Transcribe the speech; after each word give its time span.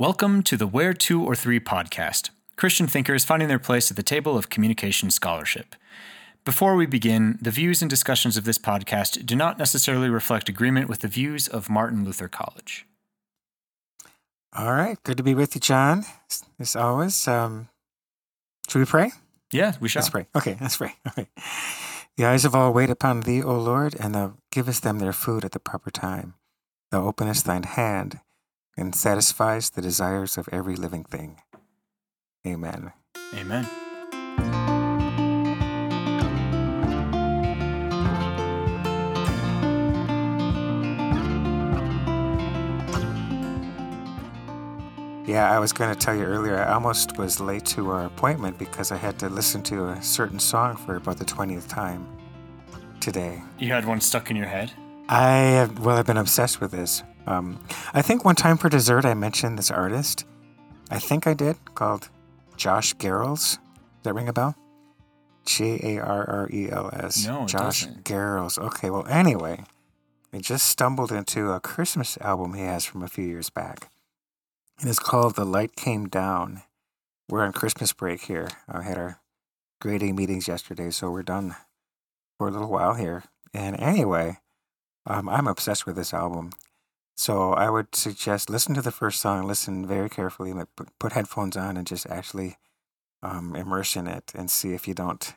Welcome 0.00 0.42
to 0.44 0.56
the 0.56 0.66
Where 0.66 0.94
Two 0.94 1.22
or 1.22 1.36
Three 1.36 1.60
podcast. 1.60 2.30
Christian 2.56 2.86
thinkers 2.86 3.22
finding 3.22 3.48
their 3.48 3.58
place 3.58 3.90
at 3.90 3.98
the 3.98 4.02
table 4.02 4.38
of 4.38 4.48
communication 4.48 5.10
scholarship. 5.10 5.76
Before 6.42 6.74
we 6.74 6.86
begin, 6.86 7.38
the 7.42 7.50
views 7.50 7.82
and 7.82 7.90
discussions 7.90 8.38
of 8.38 8.44
this 8.44 8.56
podcast 8.56 9.26
do 9.26 9.36
not 9.36 9.58
necessarily 9.58 10.08
reflect 10.08 10.48
agreement 10.48 10.88
with 10.88 11.00
the 11.00 11.06
views 11.06 11.48
of 11.48 11.68
Martin 11.68 12.02
Luther 12.02 12.28
College. 12.28 12.86
All 14.56 14.72
right, 14.72 14.96
good 15.02 15.18
to 15.18 15.22
be 15.22 15.34
with 15.34 15.54
you, 15.54 15.60
John. 15.60 16.06
As 16.58 16.74
always, 16.74 17.28
um, 17.28 17.68
should 18.70 18.78
we 18.78 18.86
pray? 18.86 19.12
Yeah, 19.52 19.74
we 19.80 19.90
shall. 19.90 20.00
Let's 20.00 20.08
pray. 20.08 20.26
Okay, 20.34 20.56
let's 20.62 20.78
pray. 20.78 20.94
All 21.04 21.12
right. 21.14 21.28
The 22.16 22.24
eyes 22.24 22.46
of 22.46 22.54
all 22.54 22.72
wait 22.72 22.88
upon 22.88 23.20
thee, 23.20 23.42
O 23.42 23.54
Lord, 23.54 23.94
and 24.00 24.14
thou 24.14 24.38
givest 24.50 24.82
them 24.82 24.98
their 24.98 25.12
food 25.12 25.44
at 25.44 25.52
the 25.52 25.60
proper 25.60 25.90
time. 25.90 26.36
Thou 26.90 27.04
openest 27.04 27.44
thine 27.44 27.64
hand 27.64 28.20
and 28.80 28.94
satisfies 28.94 29.70
the 29.70 29.82
desires 29.82 30.38
of 30.38 30.48
every 30.50 30.74
living 30.74 31.04
thing. 31.04 31.40
Amen. 32.46 32.92
Amen. 33.34 33.68
Yeah, 45.26 45.48
I 45.48 45.60
was 45.60 45.72
going 45.72 45.94
to 45.94 45.98
tell 45.98 46.16
you 46.16 46.24
earlier, 46.24 46.58
I 46.58 46.72
almost 46.72 47.18
was 47.18 47.38
late 47.38 47.64
to 47.66 47.90
our 47.90 48.06
appointment 48.06 48.58
because 48.58 48.90
I 48.90 48.96
had 48.96 49.16
to 49.20 49.28
listen 49.28 49.62
to 49.64 49.90
a 49.90 50.02
certain 50.02 50.40
song 50.40 50.76
for 50.76 50.96
about 50.96 51.18
the 51.18 51.24
20th 51.24 51.68
time 51.68 52.08
today. 52.98 53.40
You 53.58 53.68
had 53.72 53.84
one 53.84 54.00
stuck 54.00 54.30
in 54.30 54.36
your 54.36 54.46
head? 54.46 54.72
I 55.08 55.36
have, 55.36 55.78
well, 55.78 55.98
I've 55.98 56.06
been 56.06 56.16
obsessed 56.16 56.60
with 56.60 56.72
this. 56.72 57.04
Um, 57.26 57.64
I 57.92 58.02
think 58.02 58.24
one 58.24 58.34
time 58.34 58.56
for 58.56 58.68
dessert, 58.68 59.04
I 59.04 59.14
mentioned 59.14 59.58
this 59.58 59.70
artist. 59.70 60.24
I 60.90 60.98
think 60.98 61.26
I 61.26 61.34
did, 61.34 61.56
called 61.74 62.08
Josh 62.56 62.94
Garrels. 62.96 63.58
Does 63.58 64.04
that 64.04 64.14
ring 64.14 64.28
a 64.28 64.32
bell? 64.32 64.56
J 65.44 65.80
A 65.82 65.98
R 66.00 66.28
R 66.28 66.48
E 66.52 66.70
L 66.70 66.90
S. 66.92 67.26
No, 67.26 67.46
Josh 67.46 67.86
doesn't. 67.86 68.04
Garrels. 68.04 68.58
Okay, 68.58 68.90
well, 68.90 69.06
anyway, 69.06 69.64
I 70.32 70.38
just 70.38 70.66
stumbled 70.66 71.12
into 71.12 71.50
a 71.52 71.60
Christmas 71.60 72.18
album 72.18 72.54
he 72.54 72.62
has 72.62 72.84
from 72.84 73.02
a 73.02 73.08
few 73.08 73.24
years 73.24 73.50
back. 73.50 73.90
And 74.80 74.88
it's 74.88 74.98
called 74.98 75.36
The 75.36 75.44
Light 75.44 75.76
Came 75.76 76.08
Down. 76.08 76.62
We're 77.28 77.44
on 77.44 77.52
Christmas 77.52 77.92
break 77.92 78.22
here. 78.22 78.48
I 78.68 78.82
had 78.82 78.98
our 78.98 79.20
grading 79.80 80.16
meetings 80.16 80.48
yesterday, 80.48 80.90
so 80.90 81.10
we're 81.10 81.22
done 81.22 81.54
for 82.38 82.48
a 82.48 82.50
little 82.50 82.70
while 82.70 82.94
here. 82.94 83.24
And 83.52 83.78
anyway, 83.80 84.38
um, 85.06 85.28
I'm 85.28 85.46
obsessed 85.46 85.86
with 85.86 85.96
this 85.96 86.14
album. 86.14 86.50
So 87.20 87.52
I 87.52 87.68
would 87.68 87.94
suggest 87.94 88.48
listen 88.48 88.72
to 88.74 88.80
the 88.80 88.90
first 88.90 89.20
song, 89.20 89.46
listen 89.46 89.86
very 89.86 90.08
carefully, 90.08 90.54
put, 90.74 90.88
put 90.98 91.12
headphones 91.12 91.54
on, 91.54 91.76
and 91.76 91.86
just 91.86 92.06
actually 92.08 92.56
um, 93.22 93.54
immerse 93.54 93.94
in 93.94 94.06
it 94.06 94.32
and 94.34 94.50
see 94.50 94.72
if 94.72 94.88
you 94.88 94.94
don't 94.94 95.34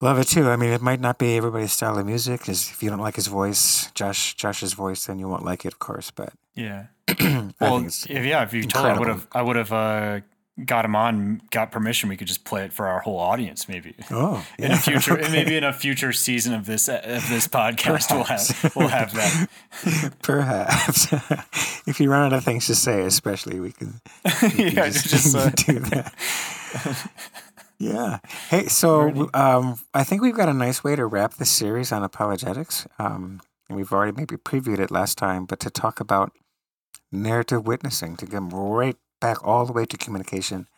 love 0.00 0.18
it 0.18 0.26
too. 0.26 0.48
I 0.50 0.56
mean, 0.56 0.70
it 0.70 0.82
might 0.82 0.98
not 0.98 1.18
be 1.20 1.36
everybody's 1.36 1.70
style 1.72 1.96
of 1.98 2.04
music. 2.04 2.40
'cause 2.40 2.68
if 2.68 2.82
you 2.82 2.90
don't 2.90 2.98
like 2.98 3.14
his 3.14 3.28
voice, 3.28 3.92
Josh 3.92 4.34
Josh's 4.34 4.72
voice, 4.72 5.06
then 5.06 5.20
you 5.20 5.28
won't 5.28 5.44
like 5.44 5.64
it, 5.64 5.72
of 5.72 5.78
course. 5.78 6.10
But 6.10 6.32
Yeah. 6.56 6.86
Well, 7.60 7.86
if, 7.86 8.08
yeah, 8.08 8.42
if 8.42 8.52
you 8.52 8.64
told, 8.64 8.86
I 8.86 8.98
would 8.98 9.06
have, 9.06 9.28
I 9.30 9.42
would 9.42 9.54
have 9.56 9.72
uh, 9.72 10.20
got 10.64 10.84
him 10.84 10.96
on, 10.96 11.42
got 11.50 11.70
permission. 11.70 12.08
We 12.08 12.16
could 12.16 12.26
just 12.26 12.44
play 12.44 12.64
it 12.64 12.72
for 12.72 12.86
our 12.86 13.00
whole 13.00 13.18
audience, 13.18 13.68
maybe. 13.68 13.94
oh, 14.10 14.44
In 14.58 14.72
a 14.72 14.76
future, 14.76 15.16
and 15.16 15.32
maybe 15.32 15.56
in 15.56 15.64
a 15.64 15.72
future 15.72 16.12
season 16.12 16.54
of 16.54 16.66
this 16.66 16.88
of 16.88 17.28
this 17.28 17.46
podcast, 17.46 18.10
we'll 18.12 18.24
have 18.24 18.76
we'll 18.76 18.88
have 18.88 19.14
that. 19.14 20.14
Perhaps. 20.22 21.12
if 21.86 22.00
you 22.00 22.10
run 22.10 22.26
out 22.26 22.32
of 22.32 22.44
things 22.44 22.66
to 22.66 22.74
say, 22.74 23.02
especially, 23.02 23.60
we 23.60 23.72
can, 23.72 24.00
we 24.42 24.50
can 24.50 24.74
yeah, 24.74 24.88
just, 24.88 25.36
uh, 25.36 25.50
do 25.50 25.78
that. 25.80 26.14
yeah. 27.78 28.18
Hey, 28.48 28.66
so 28.66 29.28
um, 29.34 29.78
I 29.92 30.04
think 30.04 30.22
we've 30.22 30.36
got 30.36 30.48
a 30.48 30.54
nice 30.54 30.82
way 30.82 30.96
to 30.96 31.06
wrap 31.06 31.34
this 31.34 31.50
series 31.50 31.92
on 31.92 32.02
apologetics. 32.02 32.86
Um, 32.98 33.40
and 33.68 33.76
we've 33.76 33.92
already 33.92 34.12
maybe 34.12 34.36
previewed 34.36 34.78
it 34.78 34.90
last 34.90 35.18
time, 35.18 35.44
but 35.44 35.60
to 35.60 35.70
talk 35.70 36.00
about 36.00 36.32
narrative 37.10 37.66
witnessing, 37.66 38.16
to 38.16 38.26
come 38.26 38.50
right 38.50 38.96
back 39.20 39.44
all 39.46 39.66
the 39.66 39.72
way 39.72 39.86
to 39.86 39.96
communication, 39.96 40.68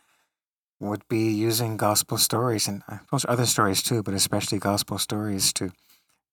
would 0.79 1.07
be 1.09 1.29
using 1.29 1.77
gospel 1.77 2.17
stories 2.17 2.67
and 2.67 2.83
I 2.87 2.99
suppose 2.99 3.25
other 3.27 3.45
stories 3.45 3.83
too, 3.83 4.01
but 4.01 4.13
especially 4.13 4.59
gospel 4.59 4.97
stories 4.97 5.51
to 5.53 5.71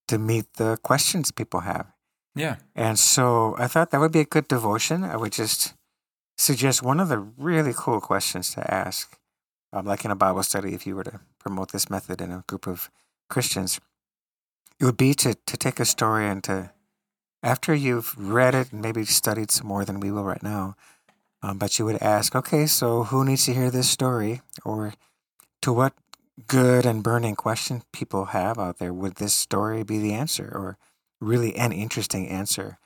to 0.07 0.17
meet 0.17 0.53
the 0.53 0.77
questions 0.83 1.31
people 1.31 1.61
have. 1.61 1.87
yeah, 2.33 2.57
And 2.75 2.97
so 2.97 3.55
I 3.57 3.67
thought 3.67 3.91
that 3.91 3.99
would 3.99 4.13
be 4.13 4.21
a 4.21 4.25
good 4.25 4.47
devotion. 4.47 5.03
I 5.03 5.17
would 5.17 5.33
just 5.33 5.73
suggest 6.37 6.81
one 6.81 6.99
of 7.01 7.09
the 7.09 7.17
really 7.17 7.73
cool 7.75 7.99
questions 7.99 8.53
to 8.53 8.73
ask, 8.73 9.17
um, 9.73 9.85
like 9.85 10.05
in 10.05 10.11
a 10.11 10.15
Bible 10.15 10.43
study, 10.43 10.73
if 10.73 10.87
you 10.87 10.95
were 10.95 11.03
to 11.03 11.19
promote 11.39 11.71
this 11.71 11.89
method 11.89 12.21
in 12.21 12.31
a 12.31 12.43
group 12.47 12.67
of 12.67 12.89
Christians, 13.29 13.81
it 14.79 14.85
would 14.85 14.97
be 14.97 15.13
to, 15.15 15.33
to 15.33 15.57
take 15.57 15.79
a 15.79 15.85
story 15.85 16.27
and 16.27 16.43
to, 16.45 16.71
after 17.43 17.73
you've 17.73 18.15
read 18.17 18.55
it 18.55 18.71
and 18.71 18.81
maybe 18.81 19.03
studied 19.03 19.51
some 19.51 19.67
more 19.67 19.83
than 19.83 19.99
we 19.99 20.11
will 20.11 20.23
right 20.23 20.43
now, 20.43 20.75
um, 21.47 21.57
but 21.57 21.79
you 21.79 21.85
would 21.85 22.01
ask, 22.01 22.35
okay, 22.35 22.65
so 22.65 23.03
who 23.03 23.23
needs 23.23 23.45
to 23.45 23.53
hear 23.53 23.71
this 23.71 23.89
story? 23.89 24.41
Or 24.65 24.93
to 25.61 25.71
what 25.71 25.93
good 26.45 26.85
and 26.85 27.01
burning 27.01 27.35
question 27.35 27.83
people 27.93 28.25
have 28.25 28.59
out 28.59 28.79
there 28.79 28.93
would 28.93 29.15
this 29.15 29.33
story 29.33 29.83
be 29.83 29.97
the 29.97 30.13
answer? 30.13 30.51
Or 30.53 30.77
really 31.21 31.55
an 31.55 31.71
interesting 31.71 32.27
answer. 32.27 32.79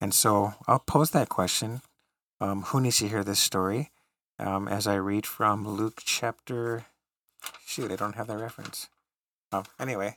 And 0.00 0.12
so 0.12 0.54
I'll 0.66 0.80
pose 0.80 1.12
that 1.12 1.28
question 1.28 1.80
um, 2.40 2.62
Who 2.62 2.80
needs 2.80 2.98
to 2.98 3.08
hear 3.08 3.22
this 3.22 3.38
story? 3.38 3.90
Um, 4.38 4.66
as 4.66 4.86
I 4.86 4.94
read 4.96 5.24
from 5.24 5.66
Luke 5.66 6.02
chapter. 6.04 6.86
Shoot, 7.64 7.92
I 7.92 7.96
don't 7.96 8.16
have 8.16 8.26
that 8.26 8.38
reference. 8.38 8.88
Oh, 9.52 9.62
anyway, 9.78 10.16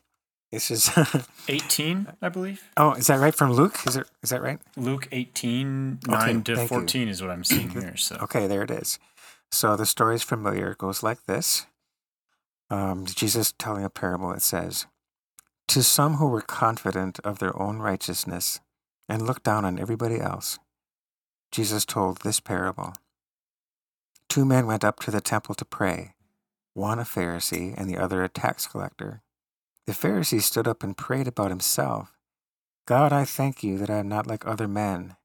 this 0.52 0.70
is. 0.72 0.90
eighteen, 1.48 2.08
I 2.22 2.30
believe. 2.30 2.62
oh, 2.78 2.94
is 2.94 3.08
that 3.08 3.20
right 3.20 3.34
from 3.36 3.54
Luke? 3.54 3.78
Is 3.86 3.96
it? 3.96 4.08
Is 4.24 4.30
that 4.32 4.42
right? 4.42 4.60
Luke 4.76 5.08
18, 5.12 6.00
9 6.08 6.44
to 6.44 6.56
thank 6.56 6.70
you. 6.72 6.78
14 6.78 7.08
is 7.08 7.22
what 7.22 7.32
I'm 7.32 7.44
seeing 7.44 7.70
here. 7.82 7.96
So, 7.98 8.18
Okay, 8.22 8.48
there 8.48 8.62
it 8.64 8.72
is. 8.72 9.00
So 9.52 9.76
the 9.76 9.86
story 9.86 10.16
is 10.16 10.24
familiar. 10.24 10.72
It 10.72 10.78
goes 10.78 11.04
like 11.04 11.26
this 11.26 11.66
um, 12.70 13.06
Jesus 13.06 13.54
telling 13.58 13.84
a 13.84 13.90
parable, 13.90 14.32
it 14.32 14.42
says, 14.42 14.86
To 15.70 15.84
some 15.84 16.16
who 16.16 16.28
were 16.28 16.42
confident 16.42 17.20
of 17.22 17.40
their 17.40 17.58
own 17.62 17.80
righteousness 17.80 18.60
and 19.10 19.22
looked 19.28 19.44
down 19.44 19.66
on 19.66 19.78
everybody 19.80 20.20
else, 20.20 20.58
Jesus 21.52 21.86
told 21.86 22.22
this 22.22 22.40
parable 22.40 22.94
Two 24.30 24.46
men 24.46 24.66
went 24.68 24.86
up 24.86 25.00
to 25.02 25.12
the 25.12 25.20
temple 25.20 25.56
to 25.56 25.66
pray, 25.66 26.14
one 26.74 27.00
a 27.00 27.04
Pharisee 27.04 27.74
and 27.78 27.90
the 27.90 27.98
other 27.98 28.24
a 28.24 28.30
tax 28.30 28.66
collector. 28.68 29.22
The 29.92 30.08
Pharisee 30.08 30.42
stood 30.42 30.70
up 30.70 30.84
and 30.84 30.96
prayed 30.96 31.28
about 31.28 31.50
himself 31.50 32.18
God, 32.86 33.12
I 33.12 33.26
thank 33.26 33.62
you 33.62 33.78
that 33.78 33.90
I 33.90 33.98
am 33.98 34.08
not 34.08 34.26
like 34.26 34.48
other 34.48 34.66
men 34.66 35.18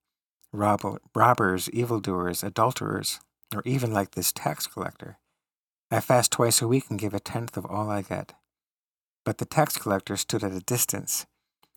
rob- 0.53 0.99
robbers, 1.15 1.71
evildoers, 1.71 2.43
adulterers, 2.43 3.21
or 3.55 3.63
even 3.65 3.93
like 3.93 4.11
this 4.11 4.33
tax 4.33 4.67
collector. 4.67 5.19
I 5.89 6.01
fast 6.01 6.33
twice 6.33 6.61
a 6.61 6.67
week 6.67 6.87
and 6.91 6.99
give 6.99 7.15
a 7.15 7.21
tenth 7.21 7.57
of 7.57 7.65
all 7.65 7.89
I 7.89 8.03
get. 8.03 8.33
But 9.25 9.39
the 9.39 9.45
tax 9.45 9.79
collector 9.79 10.17
stood 10.17 10.43
at 10.43 10.51
a 10.51 10.59
distance. 10.59 11.27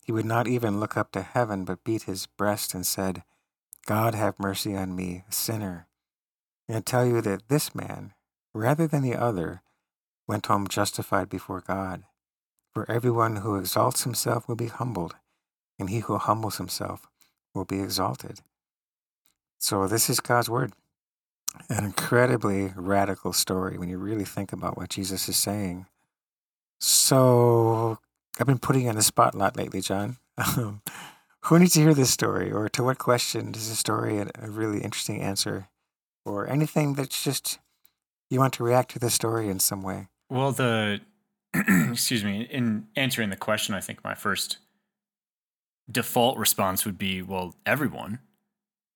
He 0.03 0.11
would 0.11 0.25
not 0.25 0.47
even 0.47 0.79
look 0.79 0.97
up 0.97 1.11
to 1.11 1.21
heaven, 1.21 1.65
but 1.65 1.83
beat 1.83 2.03
his 2.03 2.25
breast 2.25 2.73
and 2.73 2.87
said, 2.87 3.21
God 3.85 4.15
have 4.15 4.39
mercy 4.39 4.75
on 4.75 4.95
me, 4.95 5.25
a 5.29 5.31
sinner. 5.31 5.85
And 6.67 6.77
I 6.77 6.81
tell 6.81 7.05
you 7.05 7.21
that 7.21 7.49
this 7.49 7.75
man, 7.75 8.13
rather 8.51 8.87
than 8.87 9.03
the 9.03 9.15
other, 9.15 9.61
went 10.27 10.47
home 10.47 10.67
justified 10.67 11.29
before 11.29 11.61
God. 11.61 12.05
For 12.73 12.89
everyone 12.89 13.37
who 13.37 13.55
exalts 13.55 14.03
himself 14.03 14.47
will 14.47 14.55
be 14.55 14.67
humbled, 14.67 15.15
and 15.79 15.89
he 15.89 15.99
who 15.99 16.17
humbles 16.17 16.57
himself 16.57 17.07
will 17.53 17.65
be 17.65 17.81
exalted. 17.81 18.41
So, 19.59 19.87
this 19.87 20.09
is 20.09 20.19
God's 20.19 20.49
word. 20.49 20.73
An 21.67 21.83
incredibly 21.83 22.71
radical 22.75 23.33
story 23.33 23.77
when 23.77 23.89
you 23.89 23.97
really 23.97 24.23
think 24.23 24.53
about 24.53 24.77
what 24.77 24.89
Jesus 24.89 25.27
is 25.27 25.37
saying. 25.37 25.87
So, 26.79 27.99
I've 28.39 28.47
been 28.47 28.59
putting 28.59 28.83
you 28.83 28.89
on 28.89 28.95
the 28.95 29.01
spot 29.01 29.33
a 29.33 29.37
lot 29.37 29.57
lately, 29.57 29.81
John. 29.81 30.17
Um, 30.37 30.81
who 31.43 31.59
needs 31.59 31.73
to 31.73 31.81
hear 31.81 31.93
this 31.93 32.11
story? 32.11 32.51
Or 32.51 32.69
to 32.69 32.83
what 32.83 32.97
question 32.97 33.51
does 33.51 33.69
the 33.69 33.75
story 33.75 34.19
a 34.19 34.49
really 34.49 34.81
interesting 34.81 35.21
answer? 35.21 35.67
Or 36.25 36.47
anything 36.47 36.93
that's 36.93 37.23
just 37.23 37.59
you 38.29 38.39
want 38.39 38.53
to 38.53 38.63
react 38.63 38.91
to 38.91 38.99
the 38.99 39.09
story 39.09 39.49
in 39.49 39.59
some 39.59 39.81
way? 39.81 40.07
well, 40.29 40.51
the 40.51 41.01
excuse 41.91 42.23
me, 42.23 42.41
in 42.43 42.87
answering 42.95 43.29
the 43.29 43.35
question, 43.35 43.73
I 43.75 43.81
think 43.81 44.03
my 44.03 44.13
first 44.15 44.57
default 45.89 46.37
response 46.37 46.85
would 46.85 46.97
be, 46.97 47.21
well, 47.21 47.55
everyone. 47.65 48.19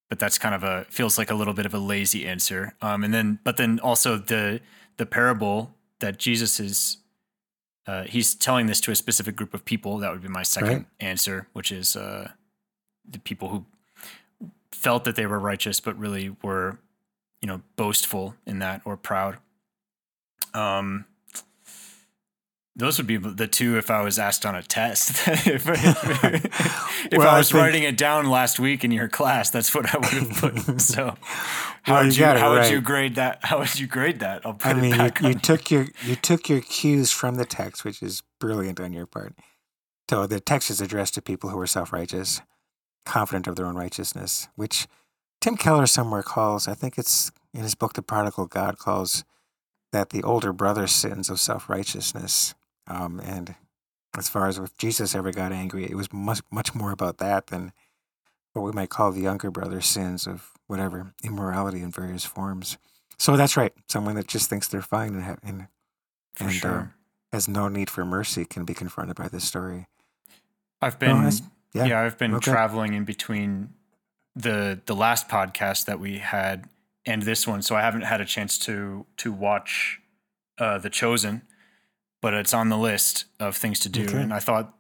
But 0.10 0.20
that's 0.20 0.38
kind 0.38 0.54
of 0.54 0.64
a 0.64 0.86
feels 0.90 1.18
like 1.18 1.32
a 1.32 1.34
little 1.34 1.56
bit 1.56 1.66
of 1.66 1.74
a 1.74 1.80
lazy 1.80 2.28
answer. 2.28 2.76
Um, 2.82 3.04
and 3.04 3.12
then, 3.14 3.40
but 3.44 3.58
then 3.58 3.80
also 3.80 4.18
the 4.18 4.62
the 4.98 5.08
parable 5.08 5.74
that 6.00 6.20
Jesus 6.20 6.60
is 6.60 6.98
uh, 7.88 8.04
he's 8.04 8.36
telling 8.36 8.68
this 8.68 8.80
to 8.82 8.92
a 8.92 8.96
specific 8.96 9.36
group 9.36 9.54
of 9.54 9.66
people. 9.66 9.98
That 9.98 10.12
would 10.12 10.22
be 10.22 10.28
my 10.28 10.44
second 10.44 10.70
Right. 10.70 10.86
answer, 11.00 11.48
which 11.54 11.72
is 11.72 11.96
uh, 11.96 12.30
the 13.10 13.20
people 13.20 13.50
who 13.50 13.66
felt 14.72 15.04
that 15.06 15.16
they 15.16 15.26
were 15.26 15.40
righteous, 15.40 15.80
but 15.80 15.98
really 15.98 16.36
were, 16.44 16.78
you 17.42 17.48
know, 17.48 17.62
boastful 17.76 18.36
in 18.46 18.60
that 18.60 18.82
or 18.86 18.96
proud. 18.96 19.38
Um, 20.54 21.06
those 22.76 22.98
would 22.98 23.06
be 23.06 23.18
the 23.18 23.48
two 23.48 23.78
if 23.78 23.92
I 23.92 24.02
was 24.02 24.18
asked 24.18 24.46
on 24.46 24.56
a 24.56 24.64
test. 24.64 25.28
if, 25.28 25.48
if, 25.48 25.68
if 25.68 27.12
well, 27.18 27.28
I 27.28 27.38
was 27.38 27.50
I 27.50 27.52
think, 27.52 27.64
writing 27.64 27.84
it 27.84 27.98
down 27.98 28.30
last 28.30 28.60
week 28.60 28.84
in 28.84 28.92
your 28.92 29.08
class, 29.08 29.52
that's 29.52 29.76
what 29.76 29.94
I 29.94 29.98
would 29.98 30.08
have 30.08 30.38
put. 30.38 30.54
So, 30.82 31.16
how 31.84 31.94
well, 31.94 32.04
would 32.06 32.18
you, 32.18 32.26
you 32.26 32.32
how 32.32 32.54
right. 32.54 32.64
would 32.64 32.72
you 32.72 32.82
grade 32.82 33.16
that? 33.16 33.40
How 33.44 33.60
would 33.60 33.80
you 33.80 33.86
grade 33.86 34.20
that? 34.20 34.46
I'll 34.46 34.54
put 34.54 34.76
I 34.76 34.82
mean, 34.82 34.96
you, 34.96 35.30
you 35.30 35.34
took 35.36 35.70
your 35.70 35.88
you 36.04 36.16
took 36.16 36.50
your 36.50 36.62
cues 36.62 37.12
from 37.12 37.36
the 37.36 37.46
text, 37.46 37.86
which 37.86 38.02
is 38.02 38.24
brilliant 38.40 38.80
on 38.80 38.92
your 38.92 39.06
part. 39.06 39.36
So 40.10 40.26
the 40.26 40.40
text 40.40 40.70
is 40.70 40.82
addressed 40.82 41.14
to 41.16 41.22
people 41.22 41.52
who 41.52 41.60
are 41.60 41.68
self 41.68 41.94
righteous, 41.94 42.42
confident 43.06 43.48
of 43.48 43.56
their 43.56 43.68
own 43.68 43.76
righteousness, 43.76 44.48
which 44.56 44.88
Tim 45.42 45.58
Keller 45.58 45.86
somewhere 45.86 46.24
calls. 46.24 46.68
I 46.68 46.74
think 46.74 46.98
it's 46.98 47.32
in 47.54 47.62
his 47.62 47.76
book, 47.76 47.94
The 47.94 48.02
Prodigal 48.02 48.48
God, 48.48 48.80
calls 48.80 49.24
that 49.92 50.10
the 50.10 50.24
older 50.24 50.52
brother 50.52 50.88
sins 50.88 51.30
of 51.30 51.40
self 51.40 51.70
righteousness 51.70 52.56
um, 52.88 53.20
and 53.20 53.56
as 54.18 54.30
far 54.30 54.48
as 54.48 54.58
if 54.58 54.78
Jesus 54.78 55.16
ever 55.16 55.32
got 55.32 55.52
angry, 55.52 55.86
it 55.86 55.96
was 55.96 56.12
much 56.14 56.42
much 56.52 56.76
more 56.76 56.92
about 56.92 57.18
that 57.18 57.48
than 57.48 57.74
what 58.54 58.64
we 58.64 58.72
might 58.72 58.90
call 58.90 59.12
the 59.12 59.22
younger 59.22 59.50
brother's 59.50 59.88
sins 59.88 60.28
of 60.28 60.52
whatever 60.68 61.14
immorality 61.24 61.82
in 61.82 61.92
various 61.92 62.24
forms. 62.24 62.78
So 63.18 63.36
that's 63.36 63.58
right. 63.58 63.74
Someone 63.88 64.16
that 64.16 64.28
just 64.28 64.50
thinks 64.50 64.68
they're 64.68 64.82
fine 64.82 65.16
and, 65.16 65.38
and, 65.44 65.68
and 66.40 66.52
sure. 66.52 66.72
uh, 66.72 66.86
has 67.32 67.48
no 67.48 67.68
need 67.68 67.90
for 67.90 68.06
mercy 68.06 68.46
can 68.46 68.66
be 68.66 68.74
confronted 68.74 69.16
by 69.16 69.28
this 69.28 69.44
story. 69.44 69.88
I've 70.82 71.00
been, 71.00 71.12
oh, 71.12 71.32
yeah. 71.74 71.86
yeah, 71.86 72.02
I've 72.02 72.18
been 72.18 72.36
okay. 72.36 72.52
traveling 72.52 72.94
in 72.94 73.06
between 73.06 73.74
the 74.36 74.82
the 74.86 74.96
last 74.96 75.30
podcast 75.30 75.86
that 75.86 76.00
we 76.00 76.18
had 76.18 76.68
and 77.06 77.22
this 77.22 77.48
one, 77.48 77.62
so 77.62 77.76
I 77.76 77.82
haven't 77.82 78.02
had 78.02 78.22
a 78.22 78.26
chance 78.26 78.58
to 78.60 79.06
to 79.18 79.32
watch 79.32 80.00
uh, 80.58 80.78
the 80.80 80.90
Chosen 80.90 81.44
but 82.24 82.34
it's 82.34 82.54
on 82.54 82.70
the 82.70 82.78
list 82.78 83.26
of 83.42 83.58
things 83.58 83.82
to 83.82 83.90
do. 83.90 84.06
Okay. 84.06 84.22
And 84.22 84.34
I 84.34 84.40
thought, 84.40 84.74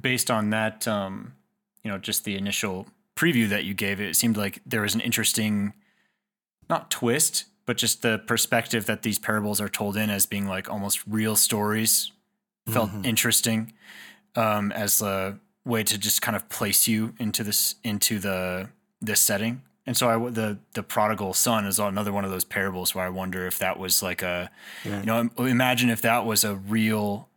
based 0.00 0.30
on 0.30 0.48
that, 0.48 0.88
um, 0.88 1.34
you 1.84 1.90
know, 1.90 1.98
just 1.98 2.24
the 2.24 2.38
initial 2.38 2.86
preview 3.14 3.50
that 3.50 3.64
you 3.64 3.74
gave, 3.74 4.00
it 4.00 4.16
seemed 4.16 4.38
like 4.38 4.62
there 4.64 4.80
was 4.80 4.94
an 4.94 5.02
interesting, 5.02 5.74
not 6.70 6.90
twist, 6.90 7.44
but 7.66 7.76
just 7.76 8.00
the 8.00 8.22
perspective 8.26 8.86
that 8.86 9.02
these 9.02 9.18
parables 9.18 9.60
are 9.60 9.68
told 9.68 9.94
in 9.94 10.08
as 10.08 10.24
being 10.24 10.46
like 10.46 10.70
almost 10.70 11.06
real 11.06 11.36
stories 11.36 12.12
felt 12.66 12.88
mm-hmm. 12.88 13.04
interesting 13.04 13.74
um, 14.34 14.72
as 14.72 15.02
a 15.02 15.38
way 15.66 15.84
to 15.84 15.98
just 15.98 16.22
kind 16.22 16.34
of 16.34 16.48
place 16.48 16.88
you 16.88 17.12
into 17.18 17.44
this 17.44 17.74
into 17.84 18.18
the 18.18 18.70
this 19.02 19.20
setting 19.20 19.60
and 19.86 19.96
so 19.96 20.08
I 20.08 20.30
the 20.30 20.58
the 20.74 20.82
prodigal 20.82 21.34
son 21.34 21.66
is 21.66 21.78
another 21.78 22.12
one 22.12 22.24
of 22.24 22.30
those 22.30 22.44
parables 22.44 22.94
where 22.94 23.04
I 23.04 23.08
wonder 23.08 23.46
if 23.46 23.58
that 23.58 23.78
was 23.78 24.02
like 24.02 24.22
a 24.22 24.50
yeah. 24.84 25.00
you 25.00 25.06
know 25.06 25.30
imagine 25.38 25.90
if 25.90 26.02
that 26.02 26.26
was 26.26 26.44
a 26.44 26.54
real 26.54 27.28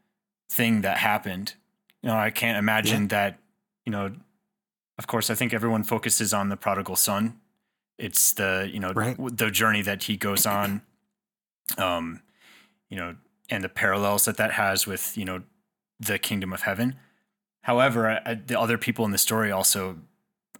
thing 0.51 0.81
that 0.81 0.97
happened. 0.97 1.55
You 2.01 2.09
know, 2.09 2.17
I 2.17 2.29
can't 2.29 2.57
imagine 2.57 3.03
yeah. 3.03 3.07
that, 3.07 3.39
you 3.85 3.91
know, 3.91 4.13
of 4.97 5.07
course 5.07 5.29
I 5.29 5.35
think 5.35 5.53
everyone 5.53 5.83
focuses 5.83 6.33
on 6.33 6.49
the 6.49 6.57
prodigal 6.57 6.95
son. 6.95 7.39
It's 7.97 8.33
the, 8.33 8.69
you 8.71 8.79
know, 8.79 8.91
right. 8.91 9.15
the 9.17 9.49
journey 9.49 9.81
that 9.81 10.03
he 10.03 10.17
goes 10.17 10.45
on 10.45 10.81
um 11.77 12.21
you 12.89 12.97
know, 12.97 13.15
and 13.49 13.63
the 13.63 13.69
parallels 13.69 14.25
that 14.25 14.37
that 14.37 14.51
has 14.51 14.85
with, 14.85 15.17
you 15.17 15.25
know, 15.25 15.41
the 15.99 16.19
kingdom 16.19 16.53
of 16.53 16.61
heaven. 16.61 16.95
However, 17.61 18.21
I, 18.25 18.35
the 18.35 18.59
other 18.59 18.77
people 18.77 19.05
in 19.05 19.11
the 19.11 19.17
story 19.17 19.51
also 19.51 19.97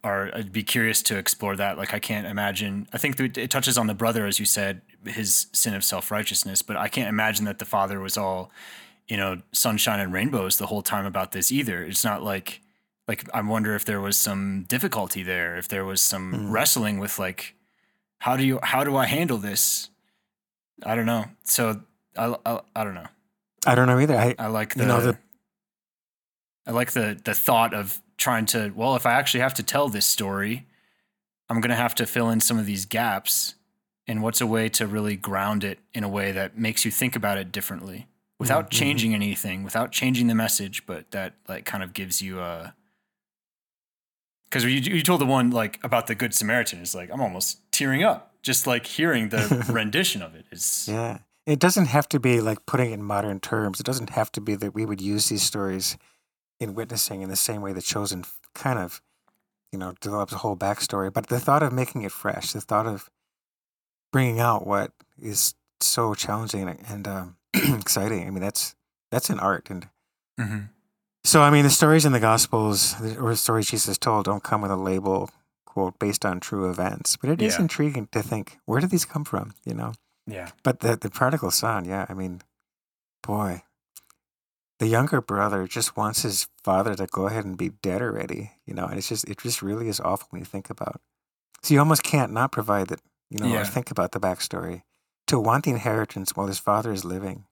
are 0.04 0.30
I'd 0.34 0.52
be 0.52 0.64
curious 0.64 1.02
to 1.04 1.18
explore 1.18 1.56
that. 1.56 1.78
Like 1.78 1.94
I 1.94 2.00
can't 2.00 2.28
imagine. 2.28 2.88
I 2.94 2.98
think 2.98 3.20
it 3.20 3.50
touches 3.50 3.78
on 3.78 3.88
the 3.88 3.94
brother, 3.94 4.26
as 4.26 4.40
you 4.40 4.46
said, 4.46 4.82
his 5.06 5.48
sin 5.54 5.74
of 5.74 5.84
self 5.84 6.12
righteousness. 6.12 6.62
But 6.62 6.78
I 6.78 6.88
can't 6.88 7.10
imagine 7.10 7.46
that 7.46 7.60
the 7.60 7.66
father 7.66 8.00
was 8.00 8.18
all, 8.18 8.52
you 9.08 9.18
know, 9.18 9.42
sunshine 9.52 10.00
and 10.00 10.12
rainbows 10.12 10.58
the 10.58 10.68
whole 10.68 10.82
time 10.82 11.06
about 11.06 11.32
this 11.32 11.52
either. 11.52 11.84
It's 11.84 12.04
not 12.04 12.24
like 12.24 12.62
like 13.08 13.30
I 13.34 13.42
wonder 13.42 13.76
if 13.76 13.86
there 13.86 14.02
was 14.02 14.18
some 14.18 14.66
difficulty 14.68 15.24
there, 15.24 15.58
if 15.58 15.68
there 15.68 15.86
was 15.86 16.02
some 16.02 16.34
mm. 16.34 16.52
wrestling 16.52 17.00
with 17.00 17.18
like, 17.20 17.56
how 18.20 18.38
do 18.38 18.46
you 18.46 18.60
how 18.62 18.84
do 18.84 18.96
I 18.96 19.06
handle 19.06 19.38
this? 19.38 19.90
I 20.86 20.96
don't 20.96 21.06
know. 21.06 21.26
So 21.44 21.82
I 22.18 22.36
I, 22.46 22.60
I 22.76 22.84
don't 22.84 22.96
know. 22.96 23.08
I 23.66 23.76
don't 23.76 23.88
know 23.88 24.00
either. 24.00 24.18
I 24.18 24.36
I 24.38 24.48
like 24.48 24.76
the, 24.76 24.82
you 24.82 24.88
know, 24.88 25.02
the 25.02 25.18
I 26.68 26.72
like 26.72 26.92
the 26.92 27.20
the 27.24 27.34
thought 27.34 27.74
of 27.74 28.02
trying 28.18 28.45
to, 28.48 28.71
well, 28.75 28.95
if 28.95 29.06
I 29.06 29.13
actually 29.13 29.42
have 29.42 29.54
to 29.56 29.63
tell 29.63 29.89
this 29.89 30.06
story, 30.06 30.68
I'm 31.50 31.62
going 31.62 31.69
to 31.69 31.75
have 31.75 31.95
to 31.95 32.06
fill 32.06 32.30
in 32.30 32.39
some 32.39 32.57
of 32.57 32.65
these 32.65 32.86
gaps. 32.86 33.56
And 34.07 34.21
what's 34.21 34.42
a 34.42 34.48
way 34.48 34.69
to 34.69 34.88
really 34.88 35.15
ground 35.15 35.63
it 35.63 35.80
in 35.94 36.04
a 36.04 36.10
way 36.10 36.31
that 36.31 36.57
makes 36.57 36.83
you 36.83 36.92
think 36.92 37.15
about 37.15 37.38
it 37.38 37.51
differently 37.51 38.07
without 38.38 38.65
mm-hmm. 38.65 38.80
changing 38.80 39.13
anything, 39.13 39.63
without 39.63 39.92
changing 39.92 40.27
the 40.27 40.36
message, 40.36 40.86
but 40.86 41.10
that 41.12 41.36
like 41.48 41.65
kind 41.65 41.83
of 41.83 41.94
gives 41.94 42.21
you 42.21 42.39
a. 42.39 42.75
Because 44.45 44.66
you, 44.66 44.71
you 44.71 45.01
told 45.01 45.21
the 45.21 45.25
one 45.25 45.51
like 45.51 45.80
about 45.83 46.07
the 46.07 46.16
Good 46.16 46.33
Samaritan, 46.33 46.80
is 46.80 46.94
like 46.94 47.09
I'm 47.12 47.21
almost 47.21 47.59
tearing 47.71 48.04
up 48.04 48.33
just 48.44 48.68
like 48.68 48.86
hearing 48.86 49.30
the 49.30 49.66
rendition 49.71 50.21
of 50.21 50.36
it. 50.36 50.45
Is 50.51 50.88
yeah, 50.92 51.19
it 51.48 51.59
doesn't 51.59 51.86
have 51.86 52.07
to 52.09 52.19
be 52.19 52.42
like 52.42 52.66
putting 52.66 52.92
it 52.92 52.95
in 52.95 53.04
modern 53.04 53.39
terms. 53.39 53.80
It 53.80 53.86
doesn't 53.86 54.12
have 54.12 54.31
to 54.33 54.42
be 54.42 54.56
that 54.56 54.75
we 54.75 54.86
would 54.86 55.01
use 55.01 55.30
these 55.30 55.42
stories 55.42 55.98
in 56.63 56.74
witnessing 56.74 57.21
in 57.21 57.30
the 57.30 57.36
same 57.36 57.62
way 57.62 57.74
the 57.74 57.81
chosen 57.81 58.24
kind 58.56 58.80
of 58.80 59.01
you 59.71 59.80
know 59.80 59.94
develops 60.01 60.33
a 60.33 60.38
whole 60.38 60.56
backstory 60.56 61.12
but 61.12 61.27
the 61.27 61.39
thought 61.39 61.63
of 61.63 61.74
making 61.74 62.04
it 62.04 62.12
fresh 62.12 62.54
the 62.54 62.62
thought 62.62 62.88
of 62.88 63.10
bringing 64.12 64.39
out 64.39 64.65
what 64.65 64.92
is 65.21 65.56
so 65.81 66.13
challenging 66.13 66.68
and, 66.68 66.80
and 66.88 67.07
um, 67.07 67.36
exciting 67.54 68.25
i 68.25 68.30
mean 68.30 68.42
that's 68.42 68.75
that's 69.12 69.30
an 69.30 69.39
art 69.39 69.69
and 69.69 69.89
mm-hmm. 70.39 70.60
so 71.24 71.42
i 71.42 71.50
mean 71.50 71.63
the 71.63 71.69
stories 71.69 72.06
in 72.06 72.12
the 72.12 72.19
gospels 72.19 72.95
or 73.18 73.31
the 73.31 73.36
stories 73.36 73.69
jesus 73.69 73.98
told 73.98 74.25
don't 74.25 74.44
come 74.44 74.62
with 74.62 74.71
a 74.71 74.77
label 74.77 75.30
quote 75.66 75.98
based 76.00 76.25
on 76.25 76.39
true 76.39 76.69
events 76.69 77.18
but 77.18 77.30
it 77.30 77.42
is 77.42 77.56
yeah. 77.56 77.62
intriguing 77.62 78.07
to 78.12 78.21
think 78.21 78.59
where 78.66 78.80
did 78.80 78.92
these 78.92 79.06
come 79.06 79.25
from 79.25 79.54
you 79.66 79.74
know 79.74 79.92
yeah 80.27 80.50
but 80.62 80.80
the 80.80 80.95
the 80.95 81.09
prodigal 81.09 81.51
son 81.51 81.83
yeah 81.83 82.06
i 82.07 82.13
mean 82.13 82.42
boy 83.24 83.62
the 84.80 84.88
younger 84.88 85.22
brother 85.22 85.68
just 85.68 85.96
wants 85.96 86.24
his 86.24 86.48
father 86.64 86.96
to 86.96 87.08
go 87.08 87.28
ahead 87.28 87.46
and 87.46 87.58
be 87.58 87.70
dead 87.70 88.02
already, 88.02 88.52
you 88.66 88.74
know, 88.74 88.86
and 88.86 88.98
it's 88.98 89.10
just 89.10 89.28
it 89.30 89.40
just 89.40 89.62
really 89.62 89.88
is 89.88 90.00
awful 90.00 90.28
when 90.31 90.42
you 90.42 90.46
think 90.46 90.70
about. 90.70 91.02
So 91.62 91.74
you 91.74 91.80
almost 91.80 92.04
can't 92.04 92.34
not 92.34 92.52
provide 92.52 92.88
that, 92.88 93.02
you 93.30 93.40
know, 93.40 93.48
yeah. 93.48 93.62
or 93.62 93.66
think 93.66 93.92
about 93.92 94.12
the 94.12 94.20
backstory. 94.20 94.84
To 95.28 95.40
want 95.40 95.64
the 95.64 95.71
inheritance 95.71 96.36
while 96.36 96.47
his 96.47 96.59
father 96.59 96.92
is 96.92 97.06
living, 97.06 97.45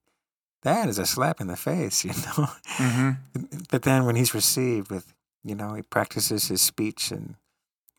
that 0.63 0.89
is 0.89 1.00
a 1.00 1.05
slap 1.05 1.39
in 1.39 1.48
the 1.48 1.55
face, 1.55 2.03
you 2.05 2.12
know. 2.12 2.50
Mm-hmm. 2.77 3.41
But 3.69 3.84
then 3.84 4.05
when 4.05 4.15
he's 4.15 4.34
received 4.34 4.91
with, 4.91 5.13
you 5.43 5.55
know, 5.55 5.74
he 5.74 5.81
practices 5.81 6.50
his 6.50 6.62
speech 6.62 7.12
and 7.12 7.36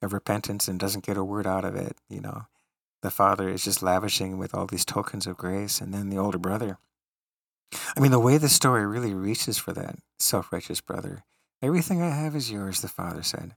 of 0.03 0.13
repentance 0.13 0.67
and 0.67 0.81
doesn't 0.81 1.05
get 1.05 1.17
a 1.17 1.25
word 1.25 1.47
out 1.47 1.65
of 1.65 1.77
it, 1.77 1.97
you 2.09 2.21
know. 2.21 2.47
The 3.03 3.11
father 3.11 3.49
is 3.49 3.65
just 3.65 3.83
lavishing 3.83 4.37
with 4.37 4.55
all 4.55 4.67
these 4.67 4.85
tokens 4.85 5.27
of 5.27 5.37
grace, 5.37 5.81
and 5.81 5.93
then 5.93 6.11
the 6.11 6.19
older 6.19 6.39
brother 6.39 6.79
I 7.97 8.01
mean, 8.01 8.11
the 8.11 8.19
way 8.19 8.39
the 8.39 8.49
story 8.49 8.87
really 8.87 9.15
reaches 9.15 9.59
for 9.59 9.73
that 9.73 9.97
self 10.19 10.53
righteous 10.53 10.81
brother. 10.81 11.25
Everything 11.63 12.03
I 12.03 12.11
have 12.11 12.35
is 12.35 12.51
yours, 12.51 12.81
the 12.81 12.89
father 12.89 13.23
said. 13.23 13.55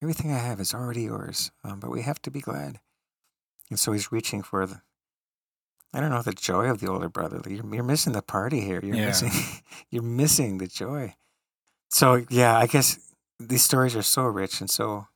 Everything 0.00 0.32
I 0.32 0.38
have 0.38 0.60
is 0.60 0.74
already 0.74 1.02
yours, 1.02 1.50
um, 1.64 1.80
but 1.80 1.90
we 1.90 2.02
have 2.02 2.22
to 2.22 2.30
be 2.30 2.40
glad. 2.40 2.78
And 3.68 3.78
so 3.78 3.92
he's 3.92 4.12
reaching 4.12 4.42
for 4.42 4.64
the, 4.64 4.80
I 5.92 6.00
don't 6.00 6.10
know, 6.10 6.22
the 6.22 6.32
joy 6.32 6.70
of 6.70 6.78
the 6.78 6.88
older 6.88 7.08
brother. 7.08 7.42
You're, 7.46 7.74
you're 7.74 7.82
missing 7.82 8.12
the 8.12 8.22
party 8.22 8.60
here. 8.60 8.80
You're 8.82 8.94
yeah. 8.94 9.06
missing, 9.06 9.32
you're 9.90 10.02
missing 10.04 10.58
the 10.58 10.68
joy. 10.68 11.14
So 11.90 12.24
yeah, 12.30 12.56
I 12.56 12.66
guess 12.66 13.12
these 13.40 13.64
stories 13.64 13.96
are 13.96 14.02
so 14.02 14.22
rich 14.22 14.60
and 14.60 14.70
so, 14.70 15.08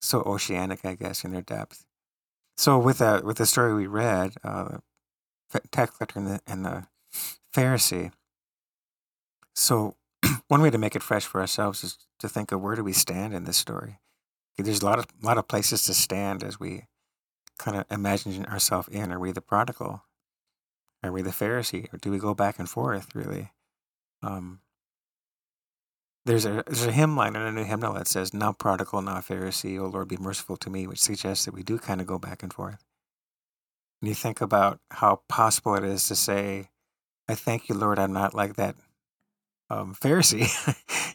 so 0.00 0.20
oceanic, 0.22 0.84
I 0.84 0.94
guess, 0.94 1.24
in 1.24 1.32
their 1.32 1.42
depth. 1.42 1.86
So 2.58 2.78
with 2.78 2.98
that, 2.98 3.24
with 3.24 3.38
the 3.38 3.46
story 3.46 3.74
we 3.74 3.86
read, 3.86 4.34
uh, 4.44 4.78
tax 5.70 5.96
collector 5.96 6.18
and 6.18 6.28
the, 6.28 6.40
and 6.46 6.64
the 6.64 6.86
Pharisee. 7.56 8.12
So, 9.54 9.96
one 10.48 10.60
way 10.60 10.70
to 10.70 10.78
make 10.78 10.94
it 10.94 11.02
fresh 11.02 11.24
for 11.24 11.40
ourselves 11.40 11.82
is 11.82 11.98
to 12.18 12.28
think 12.28 12.52
of 12.52 12.60
where 12.60 12.76
do 12.76 12.84
we 12.84 12.92
stand 12.92 13.32
in 13.32 13.44
this 13.44 13.56
story. 13.56 13.98
There's 14.58 14.82
a 14.82 14.86
lot 14.86 14.98
of 14.98 15.06
lot 15.22 15.38
of 15.38 15.48
places 15.48 15.84
to 15.84 15.94
stand 15.94 16.42
as 16.42 16.60
we 16.60 16.84
kind 17.58 17.76
of 17.76 17.84
imagine 17.90 18.46
ourselves 18.46 18.88
in. 18.88 19.12
Are 19.12 19.18
we 19.18 19.32
the 19.32 19.40
prodigal? 19.40 20.04
Are 21.02 21.12
we 21.12 21.22
the 21.22 21.30
Pharisee? 21.30 21.92
Or 21.92 21.98
do 21.98 22.10
we 22.10 22.18
go 22.18 22.34
back 22.34 22.58
and 22.58 22.68
forth? 22.68 23.14
Really? 23.14 23.52
Um, 24.22 24.60
there's 26.24 26.44
a 26.44 26.64
there's 26.66 26.86
a 26.86 26.92
hymn 26.92 27.16
line 27.16 27.36
in 27.36 27.42
a 27.42 27.52
new 27.52 27.64
hymnal 27.64 27.94
that 27.94 28.08
says, 28.08 28.34
"Now 28.34 28.52
prodigal, 28.52 29.02
now 29.02 29.18
Pharisee, 29.18 29.78
O 29.78 29.86
Lord, 29.86 30.08
be 30.08 30.16
merciful 30.16 30.56
to 30.58 30.70
me," 30.70 30.86
which 30.86 31.00
suggests 31.00 31.44
that 31.44 31.54
we 31.54 31.62
do 31.62 31.78
kind 31.78 32.00
of 32.00 32.06
go 32.06 32.18
back 32.18 32.42
and 32.42 32.52
forth. 32.52 32.84
And 34.00 34.08
you 34.08 34.14
think 34.14 34.40
about 34.40 34.80
how 34.90 35.22
possible 35.28 35.74
it 35.74 35.84
is 35.84 36.08
to 36.08 36.16
say, 36.16 36.70
I 37.28 37.34
thank 37.34 37.68
you, 37.68 37.74
Lord, 37.74 37.98
I'm 37.98 38.12
not 38.12 38.34
like 38.34 38.56
that 38.56 38.76
um, 39.70 39.94
Pharisee, 39.94 40.48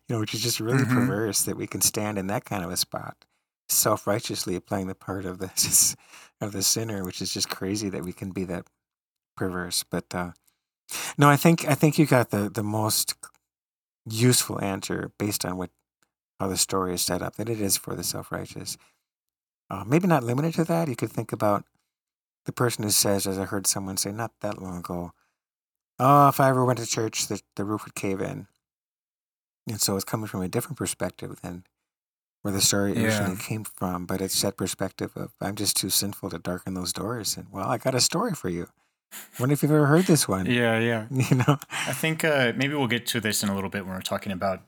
you 0.07 0.15
know, 0.15 0.19
which 0.19 0.33
is 0.33 0.41
just 0.41 0.59
really 0.59 0.83
mm-hmm. 0.83 0.93
perverse 0.95 1.43
that 1.43 1.57
we 1.57 1.67
can 1.67 1.81
stand 1.81 2.17
in 2.17 2.27
that 2.27 2.45
kind 2.45 2.63
of 2.63 2.71
a 2.71 2.77
spot. 2.77 3.25
self 3.69 4.05
righteously 4.05 4.59
playing 4.59 4.87
the 4.87 4.95
part 4.95 5.25
of 5.25 5.39
the 5.39 5.95
of 6.41 6.51
the 6.51 6.61
sinner, 6.61 7.03
which 7.03 7.21
is 7.21 7.33
just 7.33 7.49
crazy 7.49 7.89
that 7.89 8.03
we 8.03 8.13
can 8.13 8.31
be 8.31 8.43
that 8.45 8.65
perverse. 9.37 9.83
But 9.83 10.13
uh, 10.13 10.31
no, 11.17 11.29
I 11.29 11.37
think 11.37 11.67
I 11.67 11.75
think 11.75 11.97
you 11.97 12.05
got 12.05 12.31
the 12.31 12.49
the 12.49 12.63
most 12.63 13.15
useful 14.09 14.61
answer 14.61 15.11
based 15.17 15.45
on 15.45 15.57
what 15.57 15.69
how 16.39 16.47
the 16.47 16.57
story 16.57 16.93
is 16.93 17.01
set 17.01 17.21
up. 17.21 17.37
That 17.37 17.49
it 17.49 17.61
is 17.61 17.77
for 17.77 17.95
the 17.95 18.03
self 18.03 18.31
righteous. 18.31 18.77
Uh, 19.69 19.85
maybe 19.87 20.07
not 20.07 20.23
limited 20.23 20.53
to 20.55 20.65
that. 20.65 20.89
You 20.89 20.97
could 20.97 21.11
think 21.11 21.31
about 21.31 21.63
the 22.45 22.51
person 22.51 22.83
who 22.83 22.89
says, 22.89 23.25
as 23.25 23.39
I 23.39 23.45
heard 23.45 23.65
someone 23.67 23.95
say 23.95 24.11
not 24.11 24.31
that 24.41 24.61
long 24.61 24.79
ago, 24.79 25.13
"Oh, 25.99 26.27
if 26.29 26.39
I 26.39 26.49
ever 26.49 26.65
went 26.65 26.79
to 26.79 26.85
church, 26.85 27.27
the 27.27 27.41
the 27.55 27.63
roof 27.65 27.85
would 27.85 27.95
cave 27.95 28.21
in." 28.21 28.47
And 29.69 29.79
so 29.79 29.95
it's 29.95 30.05
coming 30.05 30.27
from 30.27 30.41
a 30.41 30.47
different 30.47 30.77
perspective 30.77 31.39
than 31.41 31.65
where 32.41 32.53
the 32.53 32.61
story 32.61 32.91
originally 32.93 33.35
Yeah. 33.35 33.41
came 33.47 33.63
from, 33.63 34.05
but 34.07 34.19
it's 34.21 34.41
that 34.41 34.57
perspective 34.57 35.11
of 35.15 35.31
I'm 35.39 35.55
just 35.55 35.77
too 35.77 35.89
sinful 35.91 36.31
to 36.31 36.39
darken 36.39 36.73
those 36.73 36.91
doors. 36.91 37.37
And 37.37 37.47
well, 37.51 37.69
I 37.69 37.77
got 37.77 37.93
a 37.93 38.01
story 38.01 38.33
for 38.33 38.49
you. 38.49 38.67
Wonder 39.39 39.53
if 39.53 39.61
you've 39.61 39.71
ever 39.71 39.85
heard 39.87 40.05
this 40.05 40.27
one. 40.27 40.45
Yeah, 40.47 40.79
yeah. 40.79 41.05
You 41.29 41.37
know? 41.37 41.59
I 41.69 41.93
think 41.93 42.23
uh, 42.23 42.53
maybe 42.55 42.73
we'll 42.73 42.87
get 42.87 43.05
to 43.07 43.19
this 43.21 43.43
in 43.43 43.49
a 43.49 43.55
little 43.55 43.69
bit 43.69 43.85
when 43.85 43.93
we're 43.93 44.01
talking 44.01 44.31
about 44.31 44.61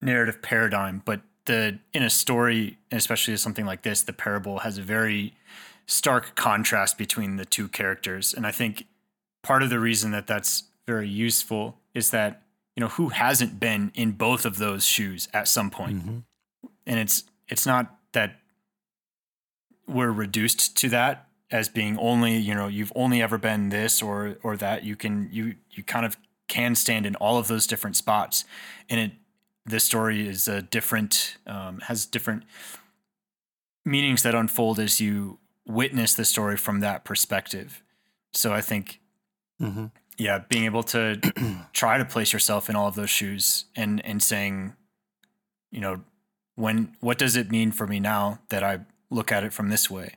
narrative 0.00 0.42
paradigm. 0.42 1.02
But 1.04 1.22
the 1.46 1.80
in 1.92 2.02
a 2.04 2.10
story, 2.10 2.78
especially 2.92 3.36
something 3.38 3.66
like 3.66 3.82
this, 3.82 4.02
the 4.02 4.12
parable 4.12 4.60
has 4.60 4.78
a 4.78 4.82
very 4.82 5.34
stark 5.86 6.36
contrast 6.36 6.96
between 6.98 7.36
the 7.36 7.44
two 7.44 7.66
characters, 7.66 8.32
and 8.32 8.46
I 8.46 8.52
think 8.52 8.86
part 9.42 9.62
of 9.62 9.70
the 9.70 9.80
reason 9.80 10.10
that 10.12 10.26
that's 10.26 10.64
very 10.86 11.08
useful 11.08 11.78
is 11.94 12.10
that 12.10 12.42
you 12.76 12.80
know 12.80 12.88
who 12.88 13.10
hasn't 13.10 13.60
been 13.60 13.92
in 13.94 14.12
both 14.12 14.44
of 14.46 14.56
those 14.58 14.84
shoes 14.86 15.28
at 15.34 15.46
some 15.48 15.70
point, 15.70 16.04
Mhm. 16.06 16.22
and 16.86 16.98
it's 17.00 17.24
it's 17.48 17.66
not 17.66 17.96
that 18.12 18.40
we're 19.86 20.10
reduced 20.12 20.76
to 20.78 20.88
that 20.88 21.28
as 21.50 21.68
being 21.68 21.98
only 21.98 22.36
you 22.38 22.54
know 22.54 22.68
you've 22.68 22.92
only 22.94 23.20
ever 23.22 23.36
been 23.38 23.68
this 23.68 24.00
or 24.02 24.38
or 24.42 24.56
that. 24.56 24.84
You 24.84 24.96
can 24.96 25.28
you 25.32 25.56
you 25.70 25.82
kind 25.82 26.06
of 26.06 26.16
can 26.48 26.74
stand 26.74 27.04
in 27.06 27.14
all 27.16 27.38
of 27.38 27.48
those 27.48 27.66
different 27.66 27.96
spots. 27.96 28.44
And 28.88 28.98
it 29.00 29.12
this 29.66 29.84
story 29.84 30.26
is 30.26 30.48
a 30.48 30.62
different 30.62 31.36
um, 31.46 31.80
has 31.80 32.06
different 32.06 32.44
meanings 33.84 34.22
that 34.22 34.34
unfold 34.34 34.78
as 34.78 35.00
you 35.00 35.38
witness 35.66 36.14
the 36.14 36.24
story 36.24 36.56
from 36.56 36.80
that 36.80 37.04
perspective. 37.04 37.82
So 38.32 38.52
i 38.52 38.60
think 38.62 38.98
Mhm. 39.62 39.92
yeah 40.18 40.40
being 40.48 40.64
able 40.64 40.82
to 40.84 41.20
try 41.72 41.98
to 41.98 42.04
place 42.04 42.32
yourself 42.32 42.68
in 42.68 42.76
all 42.76 42.88
of 42.88 42.94
those 42.94 43.10
shoes 43.10 43.66
and 43.76 44.04
and 44.04 44.22
saying 44.22 44.74
you 45.70 45.80
know 45.80 46.02
when 46.56 46.96
what 47.00 47.18
does 47.18 47.36
it 47.36 47.50
mean 47.50 47.72
for 47.72 47.86
me 47.86 48.00
now 48.00 48.38
that 48.48 48.62
i 48.64 48.80
look 49.10 49.32
at 49.32 49.44
it 49.44 49.52
from 49.52 49.68
this 49.70 49.90
way 49.90 50.14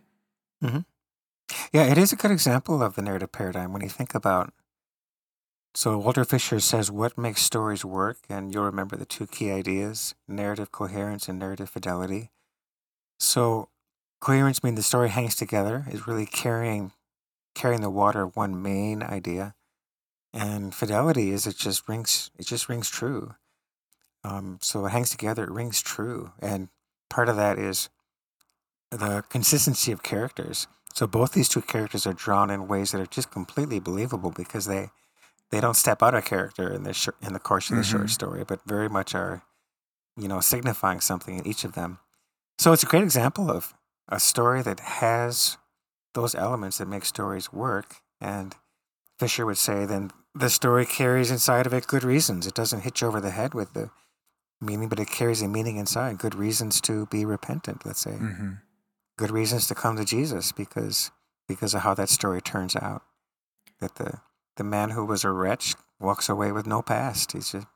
Yeah, 1.72 1.84
it 1.84 1.98
is 1.98 2.12
a 2.12 2.16
good 2.16 2.32
example 2.32 2.82
of 2.82 2.96
the 2.96 3.02
narrative 3.02 3.32
paradigm 3.32 3.72
when 3.72 3.82
you 3.84 3.90
think 3.90 4.16
about. 4.16 4.54
So, 5.75 5.98
Walter 5.98 6.24
Fisher 6.25 6.60
says, 6.60 6.90
What 6.90 7.18
makes 7.18 7.42
stories 7.42 7.84
work? 7.86 8.18
And 8.30 8.54
you'll 8.54 8.64
remember 8.66 8.96
the 8.96 9.06
two 9.06 9.28
key 9.28 9.52
ideas 9.52 10.16
narrative 10.28 10.72
coherence 10.72 11.28
and 11.28 11.38
narrative 11.38 11.70
fidelity. 11.70 12.32
So, 13.20 13.70
coherence 14.22 14.64
means 14.64 14.78
the 14.78 14.84
story 14.84 15.10
hangs 15.10 15.36
together, 15.36 15.86
is 15.92 16.08
really 16.08 16.25
carrying 16.25 16.92
carrying 17.55 17.81
the 17.81 17.89
water 17.89 18.21
of 18.24 18.35
one 18.35 18.62
main 18.62 19.01
idea. 19.01 19.55
And 20.33 20.75
fidelity 20.75 21.31
is 21.31 21.47
it 21.47 21.55
just 21.57 21.88
rings 21.88 22.29
it 22.38 22.45
just 22.45 22.69
rings 22.69 22.89
true. 22.89 23.35
Um, 24.24 24.59
so 24.62 24.85
it 24.85 24.89
hangs 24.89 25.09
together, 25.12 25.43
it 25.45 25.51
rings 25.51 25.81
true. 25.81 26.31
And 26.39 26.69
part 27.09 27.29
of 27.29 27.35
that 27.38 27.57
is 27.57 27.89
the 28.91 29.24
consistency 29.29 29.91
of 29.91 30.03
characters. 30.03 30.67
So 30.93 31.07
both 31.07 31.33
these 31.33 31.50
two 31.50 31.62
characters 31.62 32.07
are 32.07 32.13
drawn 32.13 32.50
in 32.50 32.67
ways 32.67 32.91
that 32.91 33.01
are 33.01 33.05
just 33.05 33.31
completely 33.31 33.79
believable 33.79 34.31
because 34.31 34.65
they 34.65 34.89
they 35.51 35.62
don't 35.62 35.75
step 35.75 36.01
out 36.01 36.15
of 36.15 36.25
character 36.25 36.71
in 36.74 36.83
the 36.83 36.93
shor- 36.93 37.15
in 37.21 37.33
the 37.33 37.39
course 37.39 37.69
of 37.69 37.77
the 37.77 37.83
short 37.83 38.07
Mhm. 38.07 38.09
story, 38.09 38.43
but 38.43 38.62
very 38.65 38.89
much 38.89 39.13
are, 39.13 39.43
you 40.17 40.27
know, 40.27 40.39
signifying 40.41 41.01
something 41.01 41.38
in 41.38 41.47
each 41.47 41.63
of 41.63 41.74
them. 41.74 42.00
So 42.57 42.74
it's 42.74 42.83
a 42.83 42.88
great 42.88 43.03
example 43.03 43.51
of 43.51 43.74
a 44.09 44.19
story 44.19 44.62
that 44.63 44.79
has 44.79 45.57
those 46.15 46.34
elements 46.34 46.79
that 46.79 46.88
make 46.88 47.05
stories 47.05 47.53
work. 47.53 47.98
And 48.19 48.55
Fisher 49.19 49.45
would 49.45 49.57
say, 49.57 49.86
then 49.86 50.12
the 50.34 50.50
story 50.50 50.86
carries 50.86 51.29
inside 51.29 51.67
of 51.67 51.74
it 51.74 51.88
good 51.88 52.03
reasons. 52.03 52.48
It 52.48 52.55
doesn't 52.55 52.81
hitch 52.81 53.03
over 53.03 53.22
the 53.22 53.29
head 53.29 53.53
with 53.53 53.74
the 53.74 53.91
meaning, 54.60 54.89
but 54.89 55.00
it 55.00 55.10
carries 55.10 55.41
a 55.41 55.48
meaning 55.48 55.77
inside. 55.77 56.17
Good 56.17 56.36
reasons 56.36 56.81
to 56.81 57.05
be 57.05 57.24
repentant, 57.24 57.86
let's 57.86 58.01
say 58.01 58.12
mm-hmm. 58.12 58.53
good 59.17 59.31
reasons 59.31 59.67
to 59.67 59.75
come 59.75 59.95
to 59.98 60.05
Jesus 60.05 60.51
because 60.51 61.12
because 61.48 61.75
of 61.75 61.81
how 61.81 61.93
that 61.93 62.10
story 62.10 62.41
turns 62.41 62.75
out. 62.75 63.03
That 63.79 63.95
the 63.95 64.19
the 64.57 64.63
man 64.63 64.91
who 64.91 65.05
was 65.05 65.24
a 65.24 65.31
wretch 65.31 65.75
walks 66.00 66.29
away 66.29 66.51
with 66.51 66.65
no 66.65 66.81
past. 66.81 67.34
He's 67.34 67.51
just 67.51 67.67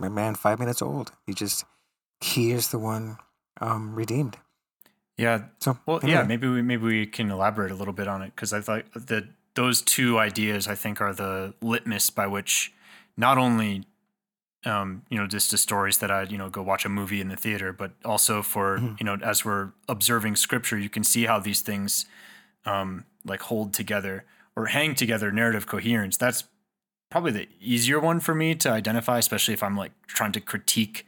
a 0.00 0.10
man 0.10 0.34
five 0.34 0.58
minutes 0.58 0.82
old. 0.82 1.12
He 1.26 1.34
just 1.34 1.64
he 2.20 2.52
is 2.52 2.68
the 2.68 2.78
one 2.78 3.18
um, 3.60 3.94
redeemed. 3.94 4.38
Yeah 5.22 5.38
So 5.64 5.70
Well, 5.86 6.00
yeah, 6.02 6.22
maybe 6.32 6.46
we 6.48 6.62
maybe 6.62 6.84
we 6.84 7.06
can 7.06 7.30
elaborate 7.30 7.70
a 7.70 7.78
little 7.80 7.94
bit 7.94 8.08
on 8.08 8.22
it 8.22 8.32
because 8.34 8.52
I 8.58 8.60
thought 8.66 8.84
that 8.94 9.24
those 9.54 9.82
two 9.82 10.18
ideas 10.28 10.66
I 10.74 10.76
think 10.82 11.00
are 11.00 11.14
the 11.14 11.54
litmus 11.60 12.10
by 12.10 12.26
which 12.26 12.72
not 13.16 13.36
only 13.38 13.84
um, 14.64 15.02
you 15.10 15.18
know 15.18 15.26
just 15.26 15.50
the 15.50 15.58
stories 15.58 15.98
that 15.98 16.10
I 16.10 16.22
you 16.32 16.38
know 16.38 16.48
go 16.50 16.62
watch 16.62 16.84
a 16.84 16.88
movie 16.88 17.20
in 17.20 17.28
the 17.28 17.36
theater, 17.36 17.72
but 17.72 17.90
also 18.04 18.42
for 18.42 18.78
Mhm. 18.78 18.98
you 19.00 19.04
know 19.06 19.16
as 19.32 19.44
we're 19.44 19.72
observing 19.88 20.36
scripture, 20.36 20.78
you 20.78 20.88
can 20.90 21.04
see 21.04 21.24
how 21.26 21.38
these 21.40 21.62
things 21.62 22.06
um, 22.64 23.04
like 23.24 23.42
hold 23.42 23.72
together 23.74 24.24
or 24.56 24.66
hang 24.66 24.94
together. 24.94 25.32
Narrative 25.32 25.66
coherence. 25.66 26.16
That's 26.16 26.44
probably 27.10 27.32
the 27.32 27.48
easier 27.60 28.00
one 28.00 28.20
for 28.20 28.34
me 28.34 28.54
to 28.54 28.70
identify, 28.70 29.18
especially 29.18 29.54
if 29.54 29.62
I'm 29.62 29.76
like 29.76 29.92
trying 30.06 30.32
to 30.32 30.40
critique 30.40 31.06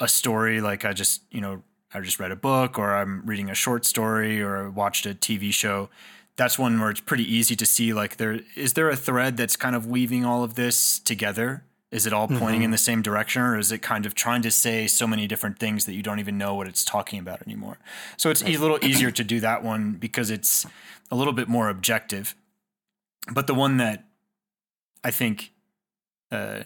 a 0.00 0.08
story. 0.08 0.60
Like 0.60 0.84
I 0.84 0.92
just 0.92 1.22
you 1.30 1.40
know 1.40 1.62
I 1.94 2.00
just 2.00 2.18
read 2.18 2.32
a 2.32 2.36
book 2.36 2.78
or 2.78 2.94
I'm 2.94 3.22
reading 3.24 3.50
a 3.50 3.54
short 3.54 3.84
story 3.84 4.42
or 4.42 4.70
watched 4.70 5.06
a 5.06 5.14
TV 5.14 5.52
show. 5.52 5.88
That's 6.36 6.58
one 6.58 6.78
where 6.80 6.90
it's 6.90 7.00
pretty 7.00 7.24
easy 7.24 7.56
to 7.56 7.66
see 7.66 7.92
like 7.92 8.16
there 8.16 8.40
is 8.54 8.74
there 8.74 8.90
a 8.90 8.96
thread 8.96 9.36
that's 9.36 9.56
kind 9.56 9.74
of 9.74 9.86
weaving 9.86 10.24
all 10.24 10.44
of 10.44 10.54
this 10.54 10.98
together? 10.98 11.64
Is 11.92 12.04
it 12.04 12.12
all 12.12 12.26
pointing 12.28 12.62
in 12.62 12.72
the 12.72 12.78
same 12.78 13.00
direction 13.00 13.42
or 13.42 13.58
is 13.58 13.70
it 13.70 13.80
kind 13.80 14.04
of 14.04 14.14
trying 14.14 14.42
to 14.42 14.50
say 14.50 14.86
so 14.86 15.06
many 15.06 15.26
different 15.26 15.58
things 15.58 15.86
that 15.86 15.94
you 15.94 16.02
don't 16.02 16.18
even 16.18 16.36
know 16.36 16.54
what 16.54 16.66
it's 16.66 16.84
talking 16.84 17.18
about 17.18 17.40
anymore? 17.46 17.78
So 18.16 18.28
it's 18.28 18.42
a 18.42 18.56
little 18.56 18.84
easier 18.84 19.10
to 19.12 19.24
do 19.24 19.40
that 19.40 19.62
one 19.62 19.92
because 19.92 20.30
it's 20.30 20.66
a 21.10 21.16
little 21.16 21.32
bit 21.32 21.48
more 21.48 21.68
objective. 21.68 22.34
But 23.32 23.46
the 23.46 23.54
one 23.54 23.76
that 23.78 24.04
I 25.02 25.10
think 25.10 25.52
uh, 26.32 26.64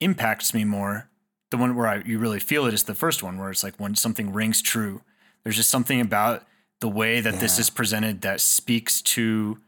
impacts 0.00 0.54
me 0.54 0.64
more, 0.64 1.08
the 1.52 1.56
one 1.56 1.76
where 1.76 1.86
I, 1.86 1.96
you 2.04 2.18
really 2.18 2.40
feel 2.40 2.66
it 2.66 2.74
is 2.74 2.82
the 2.84 2.94
first 2.94 3.22
one, 3.22 3.38
where 3.38 3.50
it's 3.50 3.62
like 3.62 3.76
when 3.78 3.94
something 3.94 4.32
rings 4.32 4.60
true. 4.60 5.02
There's 5.44 5.54
just 5.56 5.70
something 5.70 6.00
about 6.00 6.44
the 6.80 6.88
way 6.88 7.20
that 7.20 7.38
this 7.38 7.58
is 7.60 7.70
presented 7.70 8.22
that 8.22 8.40
speaks 8.40 9.00
to 9.02 9.58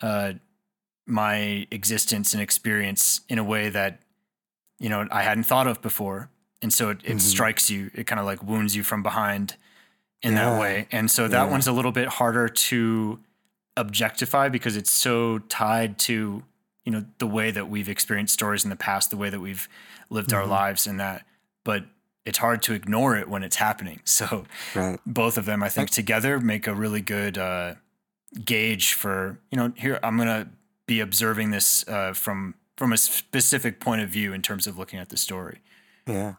uh, 0.00 0.32
my 1.06 1.66
existence 1.70 2.32
and 2.32 2.42
experience 2.42 3.20
in 3.28 3.38
a 3.38 3.44
way 3.44 3.68
that 3.68 4.00
you 4.78 4.88
know 4.88 5.06
I 5.10 5.22
hadn't 5.22 5.44
thought 5.44 5.66
of 5.66 5.82
before, 5.82 6.30
and 6.62 6.72
so 6.72 6.90
it, 6.90 6.98
it 7.04 7.16
Mhm. 7.16 7.20
strikes 7.20 7.68
you. 7.68 7.90
It 7.94 8.06
kind 8.06 8.20
of 8.20 8.26
like 8.26 8.42
wounds 8.42 8.74
you 8.76 8.82
from 8.82 9.02
behind 9.02 9.56
in 10.22 10.32
Yeah. 10.32 10.50
that 10.50 10.60
way, 10.60 10.86
and 10.92 11.10
so 11.10 11.26
that 11.28 11.44
Yeah. 11.44 11.50
one's 11.50 11.66
a 11.66 11.72
little 11.72 11.92
bit 11.92 12.08
harder 12.08 12.48
to 12.48 13.18
objectify 13.76 14.48
because 14.48 14.76
it's 14.76 14.90
so 14.90 15.38
tied 15.40 15.98
to 15.98 16.42
you 16.84 16.92
know 16.92 17.04
the 17.18 17.26
way 17.26 17.50
that 17.50 17.68
we've 17.68 17.88
experienced 17.88 18.32
stories 18.34 18.64
in 18.64 18.70
the 18.70 18.76
past, 18.76 19.10
the 19.10 19.16
way 19.16 19.30
that 19.30 19.40
we've 19.40 19.68
lived 20.10 20.32
our 20.32 20.44
Mhm. 20.44 20.48
lives, 20.48 20.86
in 20.86 20.96
that. 20.98 21.24
But 21.64 21.84
it's 22.24 22.38
hard 22.38 22.62
to 22.62 22.74
ignore 22.74 23.16
it 23.16 23.28
when 23.28 23.42
it's 23.42 23.56
happening. 23.56 24.00
So 24.04 24.44
right. 24.74 24.98
both 25.06 25.38
of 25.38 25.44
them, 25.46 25.62
I 25.62 25.68
think, 25.68 25.90
together 25.90 26.38
make 26.40 26.66
a 26.66 26.74
really 26.74 27.00
good 27.00 27.38
uh, 27.38 27.74
gauge 28.44 28.92
for 28.94 29.38
you 29.50 29.56
know. 29.56 29.72
Here, 29.76 29.98
I'm 30.02 30.16
gonna 30.18 30.48
be 30.86 31.00
observing 31.00 31.50
this 31.50 31.86
uh, 31.88 32.12
from 32.12 32.54
from 32.76 32.92
a 32.92 32.96
specific 32.96 33.80
point 33.80 34.02
of 34.02 34.08
view 34.10 34.32
in 34.32 34.42
terms 34.42 34.66
of 34.66 34.78
looking 34.78 34.98
at 34.98 35.08
the 35.08 35.16
story. 35.16 35.60
Yeah. 36.06 36.34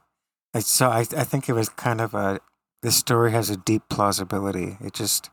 So 0.59 0.89
I 0.89 0.99
I 1.01 1.23
think 1.23 1.49
it 1.49 1.53
was 1.53 1.69
kind 1.69 2.01
of 2.01 2.13
a 2.13 2.39
this 2.81 2.95
story 2.97 3.31
has 3.31 3.49
a 3.49 3.57
deep 3.57 3.83
plausibility. 3.89 4.77
It 4.81 4.93
just 4.93 5.29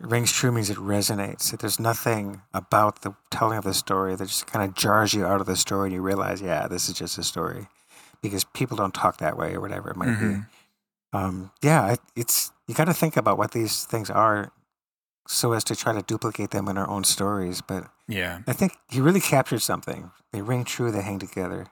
rings 0.00 0.32
true 0.32 0.52
means 0.52 0.70
it 0.70 0.76
resonates. 0.78 1.50
That 1.50 1.60
There's 1.60 1.80
nothing 1.80 2.42
about 2.54 3.02
the 3.02 3.14
telling 3.30 3.58
of 3.58 3.64
the 3.64 3.74
story 3.74 4.14
that 4.16 4.26
just 4.26 4.46
kind 4.46 4.64
of 4.68 4.74
jars 4.74 5.12
you 5.14 5.24
out 5.26 5.40
of 5.40 5.46
the 5.46 5.56
story 5.56 5.88
and 5.88 5.94
you 5.94 6.02
realize, 6.02 6.40
yeah, 6.40 6.68
this 6.68 6.88
is 6.88 6.94
just 6.96 7.18
a 7.18 7.22
story. 7.24 7.66
Because 8.22 8.44
people 8.44 8.76
don't 8.76 8.94
talk 8.94 9.18
that 9.18 9.36
way 9.36 9.54
or 9.54 9.60
whatever 9.60 9.90
it 9.90 9.96
might 9.96 10.06
be. 10.18 10.26
Mhm. 10.26 10.46
Um, 11.12 11.50
yeah, 11.62 11.92
it, 11.92 12.00
it's 12.16 12.50
you 12.66 12.74
got 12.74 12.84
to 12.86 12.94
think 12.94 13.16
about 13.16 13.38
what 13.38 13.52
these 13.52 13.84
things 13.84 14.10
are, 14.10 14.50
so 15.26 15.52
as 15.52 15.64
to 15.64 15.76
try 15.76 15.92
to 15.92 16.02
duplicate 16.02 16.50
them 16.50 16.68
in 16.68 16.76
our 16.76 16.88
own 16.88 17.04
stories. 17.04 17.60
But 17.60 17.88
Yeah. 18.08 18.40
I 18.46 18.52
think 18.52 18.76
he 18.90 19.00
really 19.00 19.20
captured 19.20 19.60
something. 19.62 20.10
They 20.32 20.42
ring 20.42 20.64
true. 20.64 20.90
They 20.90 21.02
hang 21.02 21.18
together. 21.18 21.66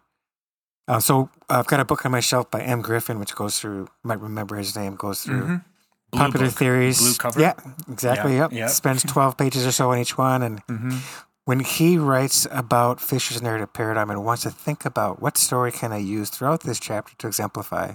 Uh, 0.89 1.01
so 1.01 1.31
I've 1.51 1.67
got 1.67 1.81
a 1.81 1.85
book 1.85 2.07
on 2.07 2.13
my 2.13 2.21
shelf 2.21 2.51
by 2.51 2.61
Em 2.63 2.81
Griffin, 2.81 3.19
which 3.19 3.35
goes 3.35 3.59
through. 3.59 3.89
Might 4.05 4.21
remember 4.21 4.57
his 4.57 4.77
name. 4.77 4.95
Goes 4.95 5.23
through 5.23 5.43
Mhm. 5.47 5.65
Blue 6.11 6.21
Popular 6.21 6.47
book, 6.47 6.55
theories. 6.59 6.99
blue 7.01 7.15
cover. 7.15 7.41
Yeah, 7.41 7.55
exactly. 7.91 8.33
Yeah, 8.35 8.43
Yep. 8.43 8.53
yep. 8.53 8.71
Spends 8.71 9.03
12 9.13 9.37
pages 9.37 9.67
or 9.67 9.73
so 9.73 9.91
on 9.91 9.99
each 9.99 10.17
one. 10.19 10.43
And 10.43 10.61
hmm 10.69 10.99
when 11.45 11.61
he 11.61 11.97
writes 11.97 12.45
about 12.51 13.01
Fisher's 13.01 13.41
narrative 13.41 13.73
paradigm 13.73 14.11
and 14.11 14.25
wants 14.25 14.43
to 14.43 14.51
think 14.51 14.85
about 14.85 15.23
what 15.23 15.39
story 15.39 15.71
can 15.71 15.93
I 15.93 15.99
use 15.99 16.29
throughout 16.29 16.63
this 16.65 16.81
chapter 16.81 17.15
to 17.19 17.29
exemplify 17.29 17.93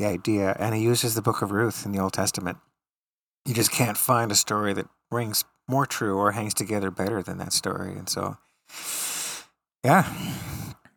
the 0.00 0.06
idea, 0.06 0.56
and 0.58 0.74
he 0.74 0.82
uses 0.82 1.14
the 1.14 1.22
book 1.22 1.42
of 1.42 1.52
Ruth 1.52 1.86
in 1.86 1.92
the 1.92 2.00
Old 2.00 2.12
Testament, 2.12 2.58
you 3.44 3.54
just 3.54 3.70
can't 3.70 3.96
find 3.96 4.32
a 4.32 4.34
story 4.34 4.72
that 4.72 4.88
rings 5.12 5.44
more 5.68 5.86
true 5.86 6.18
or 6.18 6.32
hangs 6.32 6.52
together 6.52 6.90
better 6.90 7.22
than 7.22 7.38
that 7.38 7.52
story. 7.52 7.92
And 7.92 8.08
so, 8.08 8.36
yeah, 9.84 10.12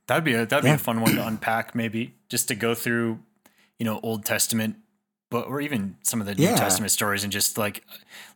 That'd 0.08 0.24
be 0.24 0.34
a 0.34 0.46
that'd 0.48 0.64
be 0.66 0.72
a 0.72 0.78
fun 0.80 1.02
one 1.02 1.16
to 1.16 1.26
unpack, 1.28 1.76
maybe 1.76 2.16
just 2.30 2.48
to 2.50 2.56
go 2.56 2.74
through, 2.76 3.20
you 3.80 3.86
know, 3.86 4.00
Old 4.04 4.26
Testament, 4.26 4.78
but 5.34 5.48
or 5.48 5.60
even 5.60 5.98
some 6.04 6.22
of 6.22 6.28
the 6.28 6.36
New 6.36 6.46
Testament 6.56 6.92
stories, 6.92 7.24
and 7.24 7.34
just 7.34 7.58
like 7.58 7.84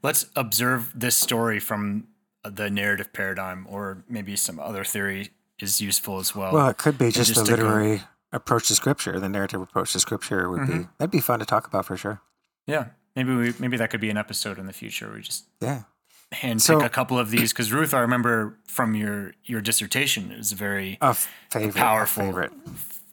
let's 0.01 0.25
observe 0.35 0.91
this 0.95 1.15
story 1.15 1.59
from 1.59 2.07
the 2.43 2.71
narrative 2.71 3.13
paradigm, 3.13 3.67
or 3.69 4.03
maybe 4.09 4.35
some 4.35 4.59
other 4.59 4.83
theory 4.83 5.29
is 5.59 5.79
useful 5.79 6.17
as 6.17 6.35
well. 6.35 6.51
well, 6.53 6.67
it 6.69 6.77
could 6.79 6.97
be 6.97 7.11
just, 7.11 7.27
just 7.33 7.45
the 7.45 7.51
to 7.55 7.61
go- 7.61 7.67
literary 7.67 8.01
approach 8.33 8.67
to 8.69 8.75
scripture, 8.75 9.19
the 9.19 9.29
narrative 9.29 9.61
approach 9.61 9.93
to 9.93 9.99
scripture 9.99 10.49
would 10.49 10.65
be 10.67 10.73
Mhm. 10.73 10.89
that'd 10.97 11.11
be 11.11 11.19
fun 11.21 11.37
to 11.39 11.45
talk 11.45 11.67
about 11.67 11.85
for 11.85 11.95
sure. 11.95 12.19
yeah, 12.65 12.85
maybe 13.15 13.33
we 13.35 13.53
maybe 13.59 13.77
that 13.77 13.91
could 13.91 14.01
be 14.01 14.09
an 14.09 14.17
episode 14.17 14.57
in 14.57 14.65
the 14.65 14.73
future. 14.73 15.11
We 15.13 15.21
just 15.21 15.45
Yeah. 15.61 15.83
hand 16.31 16.61
So- 16.63 16.77
pick 16.79 16.87
a 16.87 16.89
couple 16.89 17.19
of 17.19 17.29
these 17.29 17.53
because 17.53 17.71
Ruth, 17.71 17.93
I 17.93 17.99
remember 17.99 18.57
from 18.67 18.95
your 18.95 19.33
your 19.45 19.61
dissertation, 19.61 20.31
is 20.31 20.51
a 20.51 20.55
very 20.55 20.97
A 21.01 21.13
favorite. 21.13 21.75
a 21.75 21.77
powerful, 21.77 22.23
favorite. 22.25 22.53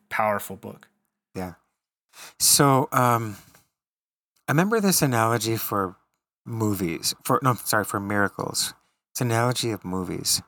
powerful 0.09 0.57
book. 0.57 0.89
Yeah. 1.35 1.55
So, 2.39 2.89
um, 2.93 3.37
I 4.49 4.53
remember 4.53 4.81
this 4.81 5.03
analogy 5.03 5.57
for 5.57 5.97
movies. 6.45 7.15
For 7.25 7.41
no, 7.43 7.55
sorry, 7.55 7.85
for 7.85 8.01
miracles. 8.01 8.75
It's 9.13 9.21
an 9.21 9.31
analogy 9.31 9.71
of 9.71 9.85
movies. 9.85 10.43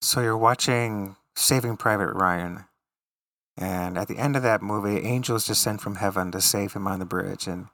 So 0.00 0.20
you're 0.20 0.36
watching 0.36 1.16
Saving 1.34 1.76
Private 1.76 2.12
Ryan, 2.12 2.64
and 3.56 3.96
at 3.96 4.08
the 4.08 4.18
end 4.18 4.36
of 4.36 4.42
that 4.42 4.62
movie, 4.62 5.00
angels 5.06 5.46
descend 5.46 5.80
from 5.80 5.96
heaven 5.96 6.30
to 6.32 6.40
save 6.40 6.72
him 6.74 6.86
on 6.86 6.98
the 6.98 7.04
bridge. 7.04 7.46
And 7.46 7.68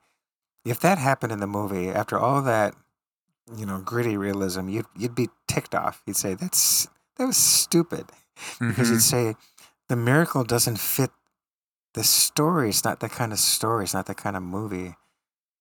if 0.65 0.81
that 0.81 0.99
happened 0.99 1.33
in 1.33 1.41
the 1.41 1.47
movie, 1.47 1.89
after 1.89 2.19
all 2.19 2.43
that, 2.43 2.75
you 3.57 3.67
know, 3.67 3.79
gritty 3.81 4.17
realism, 4.17 4.69
you'd 4.69 4.87
you'd 4.97 5.15
be 5.15 5.29
ticked 5.47 5.75
off. 5.75 6.03
You'd 6.07 6.17
say 6.17 6.35
that's 6.35 6.89
that 7.17 7.27
was 7.27 7.37
stupid 7.37 8.07
because 8.61 8.89
Mhm. 8.89 8.93
you'd 8.93 9.03
say 9.03 9.37
the 9.89 9.97
miracle 9.97 10.45
doesn't 10.45 10.79
fit 10.79 11.11
the 11.95 12.05
story. 12.05 12.69
It's 12.69 12.85
not 12.85 13.01
that 13.01 13.11
kind 13.11 13.33
of 13.33 13.39
story. 13.39 13.85
It's 13.85 13.95
not 13.95 14.07
that 14.07 14.17
kind 14.19 14.37
of 14.37 14.43
movie. 14.43 14.97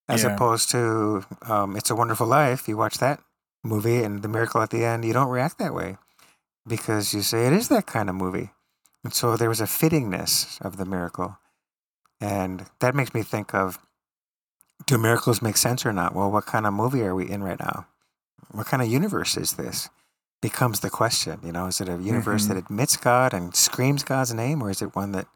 As 0.09 0.23
Yeah. 0.23 0.33
opposed 0.35 0.69
to 0.71 1.25
um, 1.41 1.75
It's 1.75 1.89
a 1.89 1.95
Wonderful 1.95 2.27
Life. 2.27 2.67
You 2.67 2.77
watch 2.77 2.97
that 2.99 3.19
movie 3.63 4.03
and 4.03 4.21
the 4.21 4.27
miracle 4.29 4.61
at 4.61 4.69
the 4.69 4.85
end, 4.85 5.03
you 5.03 5.13
don't 5.13 5.29
react 5.29 5.57
that 5.59 5.73
way 5.73 5.97
because 6.65 7.13
you 7.13 7.21
say 7.21 7.45
it 7.47 7.53
is 7.53 7.67
that 7.67 7.85
kind 7.85 8.09
of 8.09 8.15
movie. 8.15 8.51
And 9.03 9.13
so 9.13 9.35
there 9.37 9.49
was 9.49 9.61
a 9.61 9.65
fittingness 9.67 10.59
of 10.61 10.77
the 10.77 10.85
miracle. 10.85 11.37
And 12.21 12.65
that 12.79 12.95
makes 12.95 13.13
me 13.13 13.21
think 13.23 13.53
of 13.53 13.79
do 14.85 14.97
miracles 14.97 15.41
make 15.41 15.57
sense 15.57 15.85
or 15.85 15.91
not? 15.91 16.13
Well, 16.15 16.31
what 16.31 16.45
kind 16.45 16.65
of 16.65 16.73
movie 16.73 17.01
are 17.03 17.13
we 17.15 17.29
in 17.29 17.43
right 17.43 17.59
now? 17.59 17.87
What 18.51 18.67
kind 18.67 18.81
of 18.81 18.87
universe 18.87 19.35
is 19.35 19.53
this? 19.53 19.89
Becomes 20.41 20.79
the 20.79 20.89
question. 20.89 21.39
You 21.43 21.51
know, 21.51 21.65
is 21.65 21.81
it 21.81 21.89
a 21.89 21.97
universe 22.01 22.45
Mhm. 22.45 22.47
that 22.49 22.57
admits 22.57 22.95
God 22.95 23.33
and 23.33 23.55
screams 23.55 24.03
God's 24.03 24.33
name, 24.33 24.61
or 24.61 24.69
is 24.69 24.81
it 24.81 24.95
one 24.95 25.11
that 25.13 25.27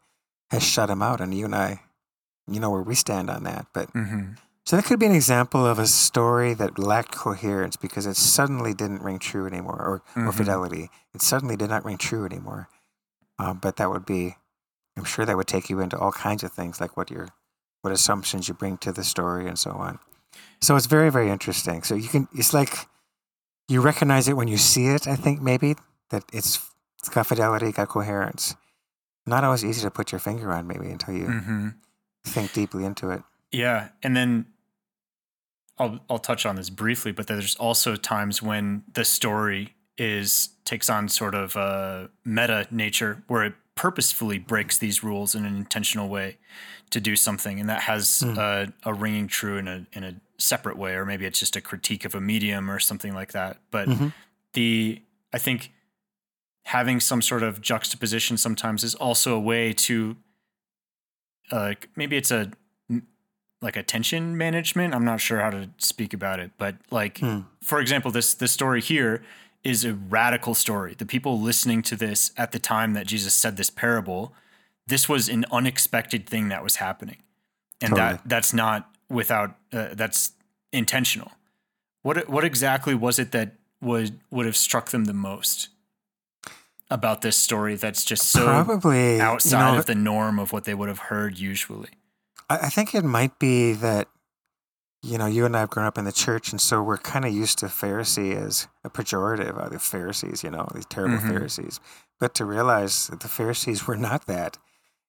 has 0.50 0.62
shut 0.62 0.88
him 0.90 1.02
out? 1.02 1.20
And 1.20 1.34
you 1.34 1.44
and 1.44 1.54
I, 1.54 1.82
you 2.46 2.60
know 2.60 2.70
where 2.70 2.82
we 2.82 2.94
stand 2.94 3.28
on 3.28 3.42
that. 3.44 3.66
But 3.74 3.92
Mhm. 3.92 4.38
So 4.64 4.76
that 4.76 4.84
could 4.84 4.98
be 5.00 5.06
an 5.06 5.14
example 5.14 5.66
of 5.66 5.78
a 5.78 5.86
story 5.86 6.54
that 6.54 6.78
lacked 6.78 7.12
coherence 7.14 7.76
because 7.76 8.06
it 8.06 8.16
suddenly 8.16 8.72
didn't 8.74 9.02
ring 9.02 9.18
true 9.18 9.46
anymore, 9.46 10.02
or, 10.16 10.22
or 10.22 10.30
Mhm. 10.32 10.34
fidelity. 10.34 10.90
It 11.14 11.22
suddenly 11.22 11.56
did 11.56 11.68
not 11.70 11.84
ring 11.84 11.98
true 11.98 12.24
anymore. 12.24 12.68
Um, 13.38 13.58
but 13.58 13.76
that 13.76 13.90
would 13.90 14.06
be, 14.06 14.36
I'm 14.96 15.04
sure 15.04 15.24
that 15.24 15.36
would 15.36 15.48
take 15.48 15.68
you 15.68 15.80
into 15.80 15.98
all 15.98 16.12
kinds 16.12 16.42
of 16.44 16.52
things, 16.52 16.80
like 16.80 16.96
what 16.96 17.10
your, 17.10 17.28
what 17.80 17.92
assumptions 17.92 18.46
you 18.48 18.54
bring 18.54 18.78
to 18.78 18.92
the 18.92 19.02
story 19.02 19.48
and 19.48 19.58
so 19.58 19.72
on. 19.72 19.98
So 20.60 20.76
it's 20.76 20.86
very, 20.86 21.10
very 21.10 21.28
interesting. 21.30 21.82
So 21.82 21.94
you 21.96 22.08
can, 22.08 22.28
it's 22.32 22.54
like 22.54 22.86
you 23.68 23.80
recognize 23.80 24.28
it 24.28 24.36
when 24.36 24.48
you 24.48 24.58
see 24.58 24.86
it. 24.86 25.08
I 25.08 25.16
think 25.16 25.40
maybe 25.42 25.74
that 26.10 26.24
it's 26.32 26.60
it's 27.00 27.08
got 27.08 27.26
fidelity, 27.26 27.72
got 27.72 27.88
coherence. 27.88 28.54
Not 29.26 29.42
always 29.42 29.64
easy 29.64 29.80
to 29.82 29.90
put 29.90 30.12
your 30.12 30.20
finger 30.20 30.52
on, 30.52 30.68
maybe 30.68 30.88
until 30.88 31.14
you 31.14 31.26
Mhm. 31.26 31.74
think 32.24 32.52
deeply 32.52 32.84
into 32.84 33.10
it. 33.10 33.24
Yeah, 33.50 33.88
and 34.04 34.16
then 34.16 34.51
I'll 35.82 36.00
I'll 36.08 36.18
touch 36.18 36.46
on 36.46 36.56
this 36.56 36.70
briefly, 36.70 37.12
but 37.12 37.26
there's 37.26 37.56
also 37.56 37.96
times 37.96 38.40
when 38.42 38.84
the 38.94 39.04
story 39.04 39.74
is 39.98 40.50
takes 40.64 40.88
on 40.88 41.08
sort 41.08 41.34
of 41.34 41.56
a 41.56 42.08
meta 42.24 42.66
nature 42.70 43.22
where 43.26 43.44
it 43.44 43.54
purposefully 43.74 44.38
breaks 44.38 44.78
these 44.78 45.02
rules 45.02 45.34
in 45.34 45.44
an 45.44 45.56
intentional 45.56 46.08
way 46.08 46.38
to 46.90 47.00
do 47.00 47.16
something, 47.16 47.58
and 47.60 47.68
that 47.68 47.82
has 47.82 48.20
Hmm. 48.20 48.38
a, 48.38 48.72
a 48.84 48.94
ringing 48.94 49.26
true 49.26 49.58
in 49.58 49.66
a 49.68 49.86
in 49.92 50.04
a 50.04 50.14
separate 50.38 50.76
way, 50.78 50.92
or 50.94 51.04
maybe 51.04 51.26
it's 51.26 51.40
just 51.40 51.56
a 51.56 51.60
critique 51.60 52.04
of 52.04 52.14
a 52.14 52.20
medium 52.20 52.70
or 52.70 52.78
something 52.78 53.14
like 53.14 53.32
that. 53.32 53.58
But 53.70 53.88
Mhm. 53.88 54.12
the 54.52 55.02
I 55.32 55.38
think 55.38 55.72
having 56.64 57.00
some 57.00 57.20
sort 57.22 57.42
of 57.42 57.60
juxtaposition 57.60 58.36
sometimes 58.36 58.84
is 58.84 58.94
also 58.94 59.34
a 59.34 59.40
way 59.40 59.72
to 59.72 60.16
uh, 61.50 61.74
maybe 61.96 62.16
it's 62.16 62.30
a 62.30 62.50
like 63.62 63.76
attention 63.76 64.36
management. 64.36 64.94
I'm 64.94 65.04
not 65.04 65.20
sure 65.20 65.40
how 65.40 65.50
to 65.50 65.70
speak 65.78 66.12
about 66.12 66.40
it, 66.40 66.50
but 66.58 66.76
like 66.90 67.18
Hmm. 67.18 67.40
for 67.62 67.80
example, 67.80 68.10
this 68.10 68.34
this 68.34 68.52
story 68.52 68.80
here 68.82 69.22
is 69.64 69.84
a 69.84 69.94
radical 69.94 70.54
story. 70.54 70.94
The 70.94 71.06
people 71.06 71.40
listening 71.40 71.82
to 71.82 71.96
this 71.96 72.32
at 72.36 72.50
the 72.52 72.58
time 72.58 72.94
that 72.94 73.06
Jesus 73.06 73.32
said 73.34 73.56
this 73.56 73.70
parable, 73.70 74.34
this 74.88 75.08
was 75.08 75.28
an 75.28 75.44
unexpected 75.52 76.28
thing 76.28 76.48
that 76.48 76.62
was 76.64 76.76
happening, 76.76 77.18
and 77.80 77.90
Totally. 77.90 78.12
that 78.14 78.20
that's 78.28 78.52
not 78.52 78.90
without 79.08 79.56
uh, 79.72 79.88
that's 79.92 80.32
intentional. 80.72 81.32
What 82.02 82.28
what 82.28 82.44
exactly 82.44 82.94
was 82.94 83.18
it 83.20 83.30
that 83.30 83.54
would 83.80 84.18
would 84.30 84.46
have 84.46 84.56
struck 84.56 84.90
them 84.90 85.04
the 85.04 85.14
most 85.14 85.68
about 86.90 87.22
this 87.22 87.36
story? 87.36 87.76
That's 87.76 88.04
just 88.04 88.24
so 88.24 88.44
Probably 88.44 89.20
outside 89.20 89.66
you 89.68 89.72
know, 89.74 89.78
of 89.78 89.86
the 89.86 89.94
norm 89.94 90.38
of 90.40 90.52
what 90.52 90.64
they 90.64 90.74
would 90.74 90.88
have 90.88 90.98
heard 91.10 91.38
usually. 91.38 91.90
I, 92.62 92.68
think 92.68 92.94
it 92.94 93.04
might 93.04 93.38
be 93.38 93.72
that 93.72 94.08
you 95.02 95.18
know 95.18 95.26
you 95.26 95.44
and 95.44 95.56
I 95.56 95.60
have 95.60 95.70
grown 95.70 95.86
up 95.86 95.98
in 95.98 96.04
the 96.04 96.12
church, 96.12 96.52
and 96.52 96.60
so 96.60 96.82
we're 96.82 96.98
kind 96.98 97.24
of 97.24 97.32
used 97.32 97.58
to 97.58 97.66
Pharisee 97.66 98.34
as 98.36 98.68
a 98.84 98.90
pejorative. 98.90 99.60
Uh, 99.60 99.68
the 99.68 99.78
Pharisees, 99.78 100.42
you 100.44 100.50
know, 100.50 100.68
these 100.74 100.86
terrible 100.86 101.18
Mhm. 101.18 101.28
Pharisees. 101.28 101.80
But 102.20 102.34
to 102.36 102.44
realize 102.44 103.08
that 103.08 103.20
the 103.20 103.28
Pharisees 103.28 103.86
were 103.86 103.96
not 103.96 104.26
that 104.26 104.58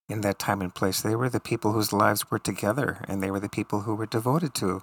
in 0.08 0.20
that 0.20 0.38
time 0.38 0.60
and 0.60 0.74
place. 0.74 1.00
They 1.00 1.16
were 1.16 1.30
the 1.30 1.40
people 1.40 1.72
whose 1.72 1.92
lives 1.92 2.30
were 2.30 2.38
together, 2.38 3.02
and 3.08 3.22
they 3.22 3.30
were 3.30 3.40
the 3.40 3.48
people 3.48 3.82
who 3.82 3.94
were 3.94 4.04
devoted 4.06 4.52
to 4.56 4.82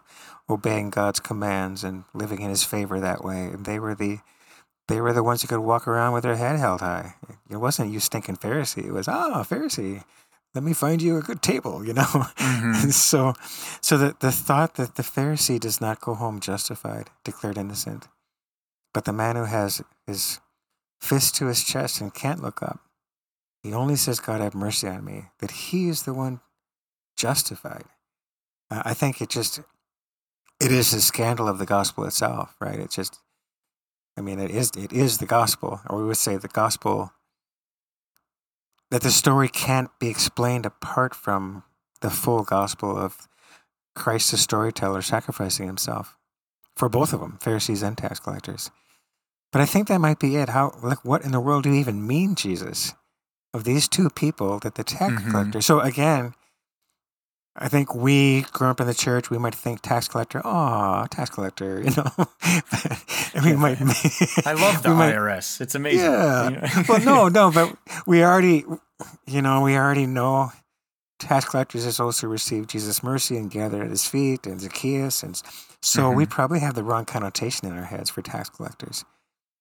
obeying 0.50 0.90
God's 0.90 1.20
commands 1.20 1.84
and 1.84 2.06
living 2.14 2.42
in 2.42 2.50
His 2.50 2.64
favor 2.64 3.00
that 3.00 3.24
way. 3.24 3.46
And 3.46 3.66
they 3.66 3.80
were 3.80 3.96
the 3.96 4.20
they 4.88 5.00
were 5.00 5.14
the 5.14 5.24
ones 5.24 5.42
who 5.42 5.48
could 5.48 5.60
walk 5.60 5.88
around 5.88 6.14
with 6.14 6.24
their 6.24 6.36
head 6.36 6.60
held 6.60 6.82
high. 6.82 7.16
It 7.50 7.58
wasn't 7.58 7.92
you 7.92 8.00
stinking 8.00 8.38
Pharisee. 8.38 8.86
It 8.86 8.92
was 8.92 9.08
ah 9.08 9.44
Pharisee. 9.48 10.04
Let 10.54 10.64
me 10.64 10.74
find 10.74 11.02
you 11.02 11.18
a 11.18 11.22
good 11.22 11.42
table, 11.42 11.86
you 11.86 11.94
know. 11.94 12.04
Mhm. 12.38 12.84
And 12.84 12.94
so, 12.94 13.34
so 13.82 13.98
the 13.98 14.16
the 14.20 14.32
thought 14.32 14.76
that 14.76 14.96
the 14.96 15.04
Pharisee 15.04 15.60
does 15.60 15.80
not 15.82 16.02
go 16.02 16.14
home 16.14 16.40
justified, 16.40 17.10
declared 17.24 17.58
innocent, 17.58 18.08
but 18.94 19.06
the 19.06 19.14
man 19.14 19.36
who 19.36 19.46
has 19.46 19.82
his 20.06 20.40
fist 21.02 21.36
to 21.36 21.48
his 21.48 21.64
chest 21.64 22.02
and 22.02 22.14
can't 22.14 22.42
look 22.42 22.62
up, 22.62 22.80
he 23.64 23.74
only 23.74 23.96
says, 23.96 24.20
"God 24.20 24.42
have 24.42 24.54
mercy 24.56 24.88
on 24.88 25.04
me," 25.06 25.30
that 25.40 25.52
he 25.52 25.88
is 25.90 26.04
the 26.04 26.14
one 26.14 26.42
justified. 27.18 27.86
Uh, 28.70 28.82
I 28.86 28.94
think 28.94 29.22
it 29.22 29.30
just 29.30 29.60
it 30.60 30.72
is 30.72 30.94
a 30.94 31.02
scandal 31.02 31.48
of 31.48 31.58
the 31.58 31.66
gospel 31.66 32.04
itself, 32.06 32.56
right? 32.60 32.80
It's 32.80 32.96
just, 32.96 33.20
I 34.18 34.22
mean, 34.22 34.40
it 34.40 34.52
is 34.52 34.72
it 34.78 34.94
is 34.94 35.18
the 35.18 35.26
gospel, 35.26 35.82
or 35.90 36.00
we 36.00 36.06
would 36.06 36.18
say 36.18 36.38
the 36.38 36.48
gospel 36.48 37.14
that 38.92 39.02
the 39.02 39.12
story 39.12 39.50
can't 39.50 39.90
be 40.00 40.10
explained 40.10 40.66
apart 40.66 41.16
from 41.16 41.64
the 42.02 42.10
full 42.10 42.44
gospel 42.44 42.96
of 42.98 43.28
Christ 43.96 44.32
the 44.32 44.38
storyteller 44.38 45.02
sacrificing 45.02 45.66
himself 45.68 46.18
for 46.76 46.88
both 46.90 47.14
of 47.14 47.20
them, 47.20 47.38
Pharisees 47.42 47.84
and 47.84 47.98
tax 47.98 48.20
collectors. 48.20 48.72
But 49.52 49.62
I 49.62 49.66
think 49.66 49.88
that 49.88 50.00
might 50.00 50.20
be 50.20 50.38
it. 50.38 50.50
How 50.50 50.74
like 50.82 51.04
what 51.04 51.24
in 51.24 51.32
the 51.32 51.40
world 51.42 51.64
do 51.64 51.70
you 51.70 51.76
even 51.80 52.06
mean, 52.08 52.36
Jesus? 52.36 52.94
Of 53.54 53.66
these 53.66 53.90
two 53.90 54.10
people 54.10 54.60
that 54.60 54.76
the 54.76 54.84
tax 54.84 55.14
Mhm. 55.22 55.32
collector. 55.32 55.62
So 55.62 55.82
again, 55.82 56.36
I 57.56 57.68
think 57.68 57.94
we 57.94 58.44
grew 58.54 58.68
up 58.70 58.80
in 58.80 58.88
the 58.88 58.94
church, 58.94 59.30
we 59.30 59.38
might 59.38 59.54
think 59.54 59.82
tax 59.82 60.08
collector, 60.08 60.42
oh, 60.46 61.06
tax 61.12 61.30
collector, 61.30 61.82
you 61.84 61.92
know. 61.98 62.28
and 63.34 63.44
we 63.46 63.56
might 63.56 63.78
I 64.46 64.54
love 64.54 64.82
the 64.84 64.90
we 64.90 64.96
might- 64.96 65.14
IRS. 65.14 65.60
It's 65.62 65.76
amazing. 65.76 66.06
yeah. 66.12 66.50
You 66.50 66.56
know? 66.58 66.84
well, 66.88 67.00
no, 67.04 67.28
no, 67.28 67.52
but 67.52 67.78
we 68.08 68.24
already, 68.24 68.64
you 69.28 69.42
know, 69.42 69.62
we 69.62 69.76
already 69.76 70.06
know 70.06 70.52
tax 71.20 71.46
collectors 71.46 71.86
is 71.86 72.00
also 72.00 72.26
received 72.28 72.70
Jesus' 72.70 73.04
mercy 73.04 73.36
and 73.38 73.52
gathered 73.52 73.84
at 73.84 73.90
his 73.90 74.08
feet, 74.08 74.48
and 74.48 74.60
Zacchaeus. 74.62 75.22
And 75.22 75.40
so 75.82 76.10
we 76.10 76.26
probably 76.26 76.60
have 76.62 76.74
the 76.74 76.84
wrong 76.84 77.06
connotation 77.06 77.68
in 77.68 77.78
our 77.78 77.84
heads 77.86 78.10
for 78.10 78.22
tax 78.22 78.50
collectors 78.50 79.04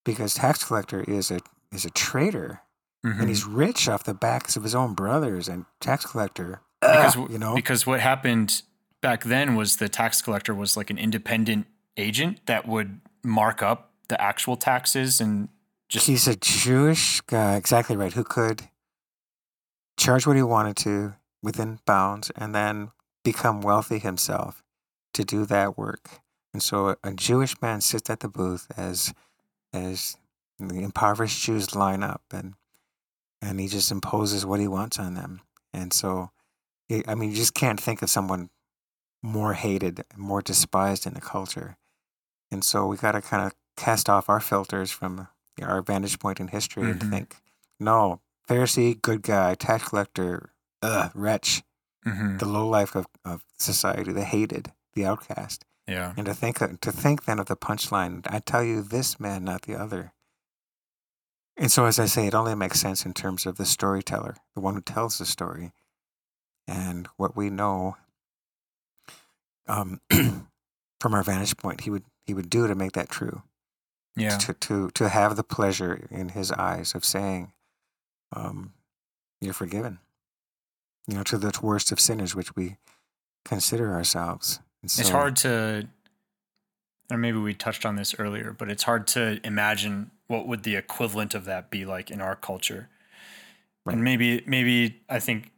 because 0.05 0.33
tax 0.35 0.65
collector 0.65 1.03
is 1.03 1.31
a 1.31 1.41
is 1.73 1.85
a 1.85 1.91
traitor 1.91 2.61
Mhm. 3.05 3.21
and 3.21 3.29
he's 3.29 3.45
rich 3.47 3.89
off 3.89 4.05
the 4.05 4.15
backs 4.15 4.57
of 4.57 4.63
his 4.63 4.75
own 4.75 4.95
brothers 4.95 5.49
and 5.49 5.65
tax 5.81 6.05
collector 6.07 6.61
because 6.81 7.17
ah, 7.17 7.23
ugh, 7.23 7.31
you 7.31 7.39
know? 7.39 7.55
because 7.55 7.87
what 7.87 8.01
happened 8.01 8.63
back 9.01 9.25
then 9.25 9.57
was 9.57 9.77
the 9.77 9.89
tax 9.89 10.23
collector 10.23 10.55
was 10.55 10.77
like 10.77 10.91
an 10.91 10.99
independent 10.99 11.67
agent 11.97 12.41
that 12.47 12.67
would 12.67 13.01
mark 13.23 13.63
up 13.63 13.93
the 14.09 14.21
actual 14.21 14.57
taxes 14.57 15.21
and 15.21 15.49
just 15.89 16.07
he's 16.07 16.27
a 16.27 16.37
jewish 16.37 17.21
guy 17.23 17.57
exactly 17.57 17.97
right 17.97 18.13
who 18.15 18.25
could 18.25 18.69
charge 20.01 20.27
what 20.27 20.37
he 20.37 20.43
wanted 20.43 20.77
to 20.77 21.15
within 21.43 21.79
bounds 21.85 22.31
and 22.37 22.55
then 22.55 22.91
become 23.23 23.61
wealthy 23.61 23.99
himself 23.99 24.63
to 25.13 25.25
do 25.25 25.45
that 25.47 25.77
work. 25.77 26.21
And 26.53 26.63
so 26.63 26.97
a 27.05 27.13
jewish 27.13 27.61
man 27.61 27.81
sits 27.81 28.11
at 28.11 28.21
the 28.21 28.29
booth 28.29 28.67
as 28.77 29.13
as 29.73 30.17
the 30.59 30.83
impoverished 30.83 31.43
jews 31.43 31.75
line 31.75 32.03
up 32.03 32.23
and 32.33 32.55
and 33.43 33.61
he 33.61 33.69
just 33.69 33.91
imposes 33.91 34.45
what 34.45 34.61
he 34.61 34.69
wants 34.69 34.99
on 34.99 35.15
them. 35.15 35.41
And 35.73 35.93
so 35.93 36.31
i 37.07 37.15
mean 37.15 37.31
you 37.31 37.37
just 37.37 37.55
can't 37.55 37.81
think 37.81 38.03
of 38.03 38.11
someone 38.11 38.51
more 39.23 39.55
hated 39.55 40.05
more 40.17 40.41
despised 40.43 41.07
in 41.07 41.15
the 41.15 41.21
culture 41.21 41.77
and 42.51 42.65
so 42.65 42.87
we 42.87 42.97
got 42.97 43.13
to 43.13 43.21
kind 43.23 43.45
of 43.47 43.53
cast 43.77 44.09
off 44.09 44.29
our 44.29 44.41
filters 44.41 44.91
from 44.91 45.29
our 45.63 45.83
vantage 45.83 46.19
point 46.19 46.41
in 46.41 46.49
history 46.49 46.91
and 46.91 47.01
Mhm. 47.01 47.11
think 47.11 47.37
no 47.79 48.21
pharisee 48.49 49.01
good 49.01 49.23
guy 49.23 49.55
tax 49.55 49.89
collector 49.89 50.53
ugh, 50.83 51.11
wretch 51.15 51.63
Mhm. 52.07 52.39
the 52.39 52.47
low 52.47 52.67
life 52.69 52.95
of, 52.97 53.07
of 53.25 53.45
society 53.59 54.13
the 54.13 54.25
hated 54.25 54.73
the 54.95 55.05
outcast 55.07 55.65
yeah 55.87 56.13
and 56.17 56.27
to 56.27 56.35
think 56.35 56.59
to 56.81 56.93
think 56.93 57.25
then 57.25 57.39
of 57.39 57.47
the 57.47 57.57
punchline, 57.57 58.27
I 58.31 58.39
tell 58.41 58.63
you 58.65 58.83
this 58.83 59.19
man, 59.21 59.45
not 59.45 59.63
the 59.63 59.75
other. 59.77 60.13
And 61.57 61.71
so, 61.71 61.85
as 61.85 61.99
I 61.99 62.07
say, 62.07 62.27
it 62.27 62.35
only 62.35 62.55
makes 62.55 62.81
sense 62.81 63.05
in 63.05 63.13
terms 63.13 63.45
of 63.45 63.57
the 63.57 63.67
storyteller, 63.67 64.37
the 64.55 64.61
one 64.61 64.75
who 64.75 64.81
tells 64.81 65.19
the 65.19 65.27
story, 65.27 65.73
and 67.01 67.09
what 67.17 67.35
we 67.37 67.49
know 67.51 67.97
um, 69.67 70.01
from 71.01 71.15
our 71.15 71.23
vantage 71.23 71.57
point. 71.57 71.83
He 71.83 71.91
would 71.91 72.05
he 72.27 72.35
would 72.35 72.51
do 72.51 72.67
to 72.67 72.75
make 72.75 72.93
that 72.93 73.09
true. 73.09 73.43
yeah 74.17 74.37
To 74.39 74.53
to 74.55 74.91
to 74.91 75.09
have 75.09 75.37
the 75.37 75.43
pleasure 75.45 76.07
in 76.11 76.31
his 76.31 76.53
eyes 76.53 76.95
of 76.95 77.05
saying, 77.05 77.53
um, 78.35 78.75
"You're 79.41 79.55
forgiven." 79.55 79.99
You 81.07 81.15
know, 81.17 81.23
to 81.25 81.39
the 81.39 81.59
worst 81.63 81.91
of 81.93 81.99
sinners, 81.99 82.35
which 82.37 82.55
we 82.55 82.77
consider 83.45 83.93
ourselves. 83.95 84.61
And 84.83 84.91
it's 84.99 85.09
hard 85.09 85.37
to 85.37 85.89
or 87.11 87.17
maybe 87.17 87.39
we 87.39 87.55
touched 87.55 87.85
on 87.85 87.97
this 87.97 88.15
earlier 88.19 88.55
but 88.57 88.71
it's 88.71 88.85
hard 88.85 89.07
to 89.07 89.41
imagine 89.45 90.11
what 90.29 90.47
would 90.47 90.63
the 90.63 90.77
equivalent 90.77 91.35
of 91.35 91.45
that 91.45 91.69
be 91.71 91.85
like 91.85 92.11
in 92.11 92.21
our 92.21 92.37
culture 92.37 92.89
Right. 93.85 93.95
and 93.95 94.05
maybe 94.05 94.43
maybe 94.47 95.01
i 95.09 95.19
think 95.19 95.51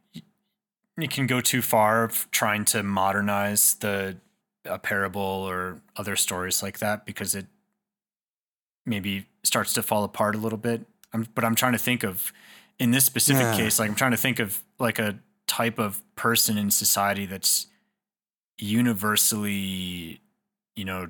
you 1.02 1.08
can 1.08 1.26
go 1.26 1.40
too 1.40 1.62
far 1.62 2.04
of 2.04 2.30
trying 2.30 2.64
to 2.66 2.82
modernize 2.82 3.74
the 3.74 4.16
a 4.64 4.78
parable 4.78 5.20
or 5.20 5.80
other 5.96 6.14
stories 6.14 6.62
like 6.62 6.78
that 6.78 7.04
because 7.04 7.34
it 7.34 7.46
maybe 8.86 9.26
starts 9.42 9.72
to 9.72 9.82
fall 9.82 10.04
apart 10.04 10.36
a 10.36 10.38
little 10.38 10.58
bit 10.58 10.86
I'm, 11.12 11.26
but 11.34 11.44
i'm 11.44 11.56
trying 11.56 11.72
to 11.72 11.78
think 11.78 12.04
of 12.04 12.32
in 12.78 12.92
this 12.92 13.04
specific 13.04 13.42
Yeah. 13.42 13.56
case 13.56 13.78
like 13.80 13.88
i'm 13.90 13.96
trying 13.96 14.12
to 14.12 14.16
think 14.16 14.38
of 14.38 14.62
like 14.78 15.00
a 15.00 15.18
type 15.48 15.78
of 15.80 16.00
person 16.14 16.56
in 16.56 16.70
society 16.70 17.26
that's 17.26 17.66
universally 18.58 20.20
you 20.76 20.84
know 20.84 21.08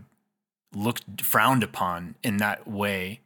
looked 0.74 1.20
frowned 1.22 1.62
upon 1.62 2.14
in 2.22 2.38
that 2.38 2.66
way 2.66 3.20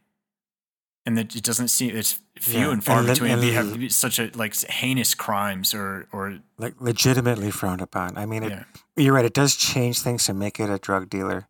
and 1.05 1.17
that 1.17 1.35
it 1.35 1.43
doesn't 1.43 1.69
seem 1.69 1.95
it's 1.95 2.19
few 2.43 2.59
Yeah, 2.59 2.71
and 2.71 2.83
far 2.83 2.99
and 2.99 3.07
between 3.07 3.31
and 3.31 3.41
they 3.41 3.51
have 3.51 3.91
such 3.91 4.19
a 4.19 4.29
like 4.35 4.55
heinous 4.69 5.13
crimes 5.15 5.73
or 5.73 6.07
or 6.11 6.39
like 6.57 6.79
legitimately 6.79 7.51
frowned 7.51 7.81
upon. 7.81 8.17
I 8.17 8.25
mean, 8.25 8.43
it, 8.43 8.49
yeah 8.51 8.63
you're 8.95 9.13
right. 9.13 9.25
It 9.25 9.33
does 9.33 9.55
change 9.55 9.99
things 9.99 10.25
to 10.25 10.33
make 10.33 10.59
it 10.59 10.69
a 10.69 10.79
drug 10.79 11.07
dealer, 11.09 11.47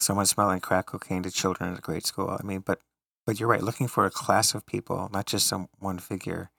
someone 0.00 0.26
smelling 0.26 0.60
crack 0.60 0.86
cocaine 0.86 1.22
to 1.22 1.30
children 1.30 1.72
at 1.72 1.78
a 1.78 1.80
grade 1.80 2.04
school. 2.06 2.36
I 2.38 2.42
mean, 2.44 2.60
but 2.60 2.80
but 3.26 3.38
you're 3.40 3.48
right. 3.48 3.62
Looking 3.62 3.88
for 3.88 4.04
a 4.04 4.10
class 4.10 4.54
of 4.54 4.66
people, 4.66 5.08
not 5.12 5.26
just 5.26 5.46
some 5.46 5.68
one 5.78 5.98
figure, 5.98 6.50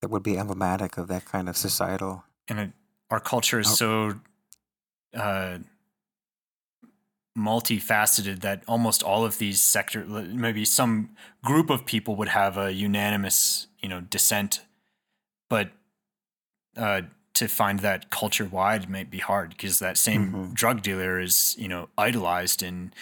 that 0.00 0.08
would 0.10 0.22
be 0.22 0.38
emblematic 0.38 0.96
of 0.98 1.08
that 1.08 1.24
kind 1.24 1.48
of 1.48 1.56
societal. 1.56 2.24
and 2.48 2.58
it, 2.60 2.70
our 3.10 3.20
culture 3.20 3.58
is 3.60 3.66
Oh. 3.68 3.74
so 3.74 4.20
uh, 5.18 5.58
multifaceted 7.36 8.40
that 8.40 8.62
almost 8.68 9.02
all 9.02 9.24
of 9.24 9.38
these 9.38 9.60
sector, 9.60 10.04
maybe 10.04 10.64
some 10.64 11.10
group 11.44 11.70
of 11.70 11.84
people 11.84 12.16
would 12.16 12.28
have 12.28 12.56
a 12.56 12.72
unanimous, 12.72 13.66
you 13.80 13.88
know, 13.88 14.00
dissent, 14.00 14.62
but 15.50 15.70
uh, 16.76 17.02
to 17.34 17.48
find 17.48 17.80
that 17.80 18.10
culture 18.10 18.44
wide 18.44 18.88
might 18.88 19.10
be 19.10 19.18
hard 19.18 19.50
because 19.50 19.78
that 19.80 19.98
same 19.98 20.32
Mhm. 20.32 20.54
drug 20.54 20.82
dealer 20.82 21.20
is, 21.20 21.56
you 21.58 21.68
know, 21.68 21.88
idolized 21.98 22.62
in 22.62 22.92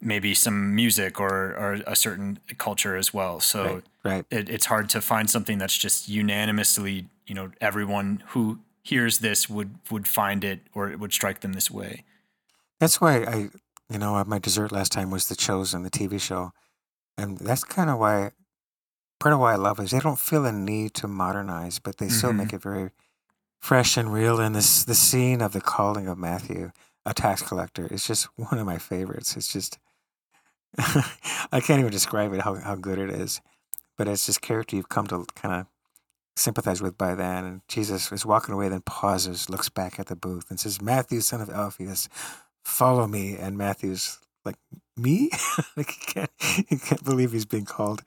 maybe 0.00 0.34
some 0.34 0.74
music 0.74 1.20
or 1.20 1.54
or 1.56 1.72
a 1.86 1.96
certain 1.96 2.38
culture 2.58 2.96
as 2.96 3.14
well. 3.14 3.40
So 3.40 3.64
right. 3.64 3.84
Right. 4.04 4.26
it, 4.30 4.48
it's 4.48 4.66
hard 4.66 4.88
to 4.90 5.00
find 5.00 5.30
something 5.30 5.58
that's 5.58 5.76
just 5.76 6.08
unanimously, 6.08 7.08
you 7.26 7.34
know, 7.34 7.52
everyone 7.60 8.22
who 8.28 8.60
hears 8.82 9.18
this 9.18 9.48
would 9.48 9.78
would 9.90 10.08
find 10.08 10.44
it 10.44 10.60
or 10.74 10.90
it 10.90 10.98
would 11.00 11.12
strike 11.12 11.40
them 11.40 11.52
this 11.54 11.70
way. 11.70 12.04
That's 12.80 13.00
why 13.00 13.24
I, 13.24 13.50
you 13.92 13.98
know, 13.98 14.22
my 14.24 14.38
dessert 14.38 14.72
last 14.72 14.92
time 14.92 15.10
was 15.10 15.28
The 15.28 15.36
Chosen, 15.36 15.82
the 15.82 15.90
TV 15.90 16.20
show, 16.20 16.52
and 17.16 17.38
that's 17.38 17.64
kind 17.64 17.90
of 17.90 17.98
why, 17.98 18.32
part 19.20 19.32
of 19.34 19.40
why 19.40 19.52
I 19.52 19.56
love 19.56 19.78
it 19.78 19.84
is 19.84 19.90
they 19.90 20.00
don't 20.00 20.18
feel 20.18 20.44
a 20.46 20.52
need 20.52 20.94
to 20.94 21.08
modernize, 21.08 21.78
but 21.78 21.98
they 21.98 22.08
still 22.08 22.32
Mhm. 22.32 22.36
make 22.36 22.52
it 22.52 22.62
very 22.62 22.90
fresh 23.60 23.96
and 23.96 24.12
real. 24.12 24.40
And 24.40 24.54
this 24.54 24.84
the 24.84 24.94
scene 24.94 25.40
of 25.42 25.52
the 25.52 25.60
calling 25.60 26.08
of 26.08 26.18
Matthew, 26.18 26.72
a 27.04 27.14
tax 27.14 27.42
collector, 27.42 27.86
is 27.86 28.06
just 28.06 28.24
one 28.36 28.58
of 28.58 28.66
my 28.66 28.78
favorites. 28.78 29.36
It's 29.36 29.52
just, 29.52 29.78
I 30.78 31.60
can't 31.60 31.80
even 31.80 31.92
describe 31.92 32.32
it 32.32 32.40
how 32.42 32.54
how 32.56 32.74
good 32.74 32.98
it 32.98 33.10
is, 33.10 33.40
but 33.98 34.08
it's 34.08 34.26
this 34.26 34.38
character 34.38 34.76
you've 34.76 34.88
come 34.88 35.06
to 35.08 35.26
kind 35.34 35.54
of 35.54 35.66
sympathize 36.34 36.80
with 36.80 36.96
by 36.96 37.14
then. 37.14 37.44
And 37.44 37.60
Jesus 37.68 38.10
is 38.10 38.24
walking 38.24 38.54
away, 38.54 38.68
then 38.70 38.80
pauses, 38.80 39.50
looks 39.50 39.68
back 39.68 39.98
at 40.00 40.06
the 40.06 40.16
booth, 40.16 40.50
and 40.50 40.58
says, 40.58 40.80
"Matthew, 40.80 41.20
son 41.20 41.40
of 41.42 41.50
Alphaeus." 41.50 42.08
Follow 42.64 43.06
me. 43.06 43.36
And 43.36 43.58
Matthew's 43.58 44.18
like, 44.44 44.56
me? 44.96 45.30
like 45.76 45.90
he 45.90 46.12
can't, 46.12 46.30
he 46.38 46.76
can't 46.78 47.04
believe 47.04 47.32
he's 47.32 47.46
being 47.46 47.64
called. 47.64 48.02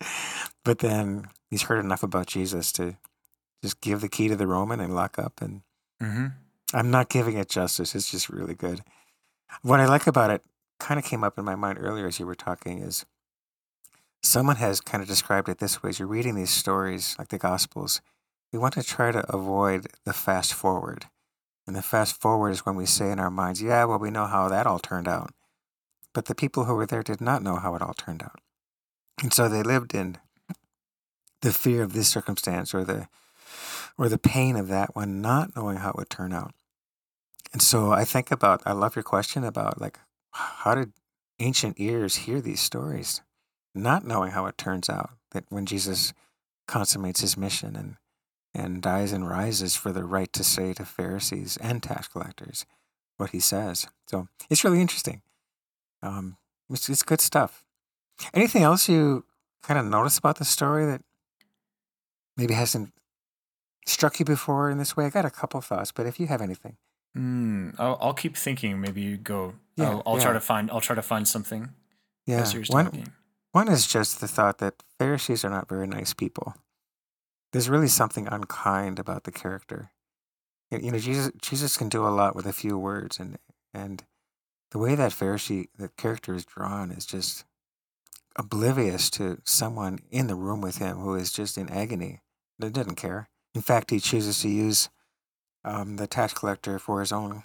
But 0.63 0.79
then 0.79 1.27
he's 1.49 1.63
heard 1.63 1.83
enough 1.83 2.03
about 2.03 2.27
Jesus 2.27 2.71
to 2.73 2.97
just 3.63 3.81
give 3.81 4.01
the 4.01 4.09
key 4.09 4.27
to 4.27 4.35
the 4.35 4.47
Roman 4.47 4.79
and 4.79 4.95
lock 4.95 5.17
up. 5.17 5.41
And 5.41 5.61
Mm-hmm. 6.01 6.27
I'm 6.73 6.91
not 6.91 7.09
giving 7.09 7.37
it 7.37 7.49
justice. 7.49 7.95
It's 7.95 8.11
just 8.11 8.29
really 8.29 8.55
good. 8.55 8.81
What 9.61 9.79
I 9.79 9.85
like 9.85 10.07
about 10.07 10.31
it 10.31 10.43
kind 10.79 10.99
of 10.99 11.05
came 11.05 11.23
up 11.23 11.37
in 11.37 11.45
my 11.45 11.55
mind 11.55 11.77
earlier 11.79 12.07
as 12.07 12.19
you 12.19 12.25
were 12.25 12.35
talking 12.35 12.79
is 12.79 13.05
someone 14.21 14.57
has 14.57 14.81
kind 14.81 15.01
of 15.01 15.07
described 15.07 15.47
it 15.47 15.59
this 15.59 15.81
way 15.81 15.89
as 15.89 15.99
you're 15.99 16.07
reading 16.07 16.35
these 16.35 16.49
stories 16.49 17.15
like 17.17 17.29
the 17.29 17.37
gospels 17.37 18.01
we 18.51 18.59
want 18.59 18.73
to 18.73 18.83
try 18.83 19.11
to 19.11 19.25
avoid 19.33 19.87
the 20.03 20.11
fast 20.11 20.53
forward 20.53 21.05
and 21.67 21.75
the 21.75 21.81
fast 21.81 22.19
forward 22.21 22.51
is 22.51 22.65
when 22.65 22.75
we 22.75 22.85
say 22.85 23.11
in 23.11 23.19
our 23.19 23.31
minds 23.31 23.61
yeah 23.61 23.85
well 23.85 23.99
we 23.99 24.11
know 24.11 24.25
how 24.25 24.47
that 24.47 24.67
all 24.67 24.79
turned 24.79 25.07
out. 25.07 25.31
But 26.13 26.25
the 26.25 26.35
people 26.35 26.65
who 26.65 26.75
were 26.75 26.85
there 26.85 27.03
did 27.03 27.19
not 27.19 27.43
know 27.43 27.57
how 27.57 27.75
it 27.75 27.81
all 27.81 27.93
turned 27.93 28.23
out. 28.23 28.39
And 29.21 29.33
so 29.33 29.49
they 29.49 29.63
lived 29.63 29.93
in 29.93 30.17
the 31.41 31.51
fear 31.51 31.83
of 31.83 31.93
this 31.93 32.07
circumstance 32.07 32.73
or 32.73 32.83
the 32.83 33.07
or 33.97 34.09
the 34.09 34.17
pain 34.17 34.55
of 34.55 34.67
that 34.67 34.95
one 34.95 35.21
not 35.21 35.55
knowing 35.55 35.77
how 35.77 35.89
it 35.89 35.95
would 35.95 36.09
turn 36.09 36.33
out. 36.33 36.53
And 37.53 37.61
so 37.61 37.91
I 37.91 38.03
think 38.03 38.31
about, 38.31 38.61
I 38.65 38.73
love 38.73 38.95
your 38.95 39.03
question 39.03 39.43
about 39.43 39.79
like, 39.79 39.99
how 40.31 40.75
did 40.75 40.91
ancient 41.39 41.79
ears 41.79 42.17
hear 42.17 42.41
these 42.41 42.59
stories, 42.59 43.21
not 43.73 44.05
knowing 44.05 44.31
how 44.31 44.45
it 44.47 44.57
turns 44.57 44.89
out 44.89 45.11
that 45.31 45.45
when 45.49 45.65
Jesus 45.65 46.13
consummates 46.67 47.21
his 47.21 47.37
mission 47.37 47.75
and, 47.75 47.95
and 48.55 48.81
dies 48.81 49.11
and 49.11 49.27
rises 49.29 49.75
for 49.75 49.91
the 49.91 50.03
right 50.05 50.31
to 50.33 50.43
say 50.43 50.73
to 50.73 50.85
Pharisees 50.85 51.57
and 51.57 51.83
tax 51.83 52.07
collectors 52.07 52.65
what 53.17 53.31
he 53.31 53.39
says. 53.39 53.87
So 54.07 54.27
it's 54.49 54.63
really 54.63 54.81
interesting. 54.81 55.21
Um, 56.01 56.37
it's, 56.69 56.89
it's 56.89 57.03
good 57.03 57.21
stuff. 57.21 57.65
Anything 58.33 58.63
else 58.63 58.87
you 58.87 59.25
kind 59.61 59.79
of 59.79 59.85
notice 59.85 60.17
about 60.17 60.37
the 60.37 60.45
story 60.45 60.85
that 60.85 61.01
maybe 62.37 62.53
hasn't 62.53 62.93
struck 63.85 64.19
you 64.19 64.25
before 64.25 64.69
in 64.69 64.77
this 64.77 64.95
way? 64.95 65.05
I 65.05 65.09
got 65.09 65.25
a 65.25 65.29
couple 65.31 65.59
thoughts, 65.61 65.91
but 65.91 66.05
if 66.05 66.19
you 66.19 66.27
have 66.27 66.41
anything. 66.41 66.77
Mm, 67.17 67.75
I'll, 67.77 67.97
I'll 68.01 68.13
keep 68.13 68.35
thinking. 68.37 68.79
Maybe 68.81 69.01
you 69.01 69.17
go. 69.17 69.55
Yeah, 69.75 69.89
I'll, 69.89 70.03
I'll 70.05 70.19
try 70.19 70.33
to 70.33 70.39
find. 70.39 70.69
I'll 70.71 70.81
try 70.81 70.95
to 70.95 71.01
find 71.01 71.27
something 71.27 71.69
Yeah. 72.25 72.45
One, 72.69 72.85
talking. 72.85 73.13
one 73.51 73.67
is 73.69 73.87
just 73.87 74.19
the 74.21 74.27
thought 74.27 74.57
that 74.59 74.83
Pharisees 74.99 75.45
are 75.45 75.49
not 75.49 75.69
very 75.69 75.87
nice 75.87 76.13
people. 76.13 76.55
There's 77.51 77.69
really 77.69 77.87
something 77.87 78.27
unkind 78.27 78.99
about 78.99 79.23
the 79.23 79.31
character. 79.31 79.91
You 80.71 80.91
know, 80.91 80.97
Jesus 80.99 81.31
Jesus 81.41 81.77
can 81.77 81.89
do 81.89 82.05
a 82.05 82.09
lot 82.09 82.35
with 82.35 82.45
a 82.45 82.53
few 82.53 82.77
words, 82.77 83.19
and 83.19 83.37
and 83.73 84.03
the 84.71 84.79
way 84.79 84.95
that 84.95 85.11
Pharisee 85.11 85.67
the 85.77 85.89
character 85.89 86.33
is 86.33 86.45
drawn 86.45 86.91
is 86.91 87.05
just 87.05 87.45
oblivious 88.35 89.09
to 89.11 89.39
someone 89.45 89.99
in 90.11 90.27
the 90.27 90.35
room 90.35 90.59
with 90.61 90.77
him 90.77 90.97
who 90.97 91.15
is 91.15 91.31
just 91.31 91.57
in 91.57 91.69
agony. 91.69 92.21
That 92.59 92.73
doesn't 92.73 92.95
care. 92.95 93.29
In 93.53 93.61
fact, 93.61 93.91
he 93.91 93.99
chooses 93.99 94.41
to 94.41 94.49
use 94.49 94.89
um, 95.63 95.95
the 95.97 96.07
tax 96.07 96.33
collector 96.33 96.77
for 96.79 96.99
his 96.99 97.11
own 97.11 97.43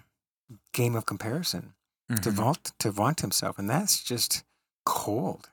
game 0.73 0.95
of 0.97 1.07
comparison 1.07 1.75
to 2.09 2.31
Mhm. 2.31 2.33
vaunt 2.33 2.73
to 2.81 2.91
vaunt 2.91 3.21
himself, 3.21 3.59
and 3.59 3.71
that's 3.71 4.03
just 4.03 4.43
cold. 4.85 5.51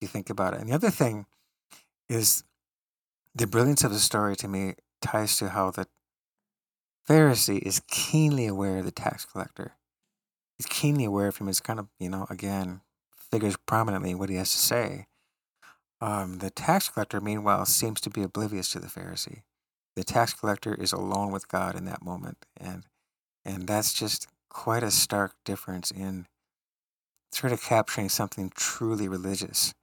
If 0.00 0.02
you 0.02 0.08
think 0.08 0.28
about 0.28 0.54
it. 0.54 0.60
And 0.60 0.68
the 0.68 0.74
other 0.74 0.90
thing 0.90 1.26
is 2.08 2.42
the 3.34 3.46
brilliance 3.46 3.84
of 3.84 3.92
the 3.92 3.98
story 3.98 4.36
to 4.36 4.48
me 4.48 4.74
ties 5.00 5.36
to 5.38 5.50
how 5.50 5.70
the 5.70 5.86
Pharisee 7.08 7.58
is 7.58 7.82
keenly 7.88 8.46
aware 8.46 8.78
of 8.78 8.84
the 8.84 8.90
tax 8.90 9.24
collector. 9.24 9.72
He's 10.56 10.66
keenly 10.66 11.04
aware 11.04 11.28
of 11.28 11.36
him. 11.36 11.48
It's 11.48 11.60
kind 11.60 11.78
of 11.78 11.88
you 11.98 12.08
know 12.08 12.26
again 12.30 12.80
figures 13.30 13.56
prominently 13.66 14.14
what 14.14 14.30
he 14.30 14.36
has 14.36 14.52
to 14.52 14.58
say. 14.58 15.06
Um, 16.00 16.38
the 16.38 16.50
tax 16.50 16.88
collector, 16.88 17.20
meanwhile, 17.20 17.66
seems 17.66 18.00
to 18.02 18.10
be 18.10 18.22
oblivious 18.22 18.70
to 18.72 18.78
the 18.78 18.86
Pharisee. 18.86 19.42
The 19.96 20.04
tax 20.04 20.34
collector 20.34 20.74
is 20.74 20.92
alone 20.92 21.32
with 21.32 21.48
God 21.48 21.76
in 21.76 21.84
that 21.86 22.04
moment, 22.04 22.46
and 22.56 22.84
and 23.44 23.66
that's 23.66 23.92
just 23.92 24.26
quite 24.48 24.82
a 24.82 24.90
stark 24.90 25.34
difference 25.44 25.90
in 25.90 26.26
sort 27.32 27.52
of 27.52 27.62
capturing 27.62 28.08
something 28.08 28.50
truly 28.54 29.08
religious 29.08 29.74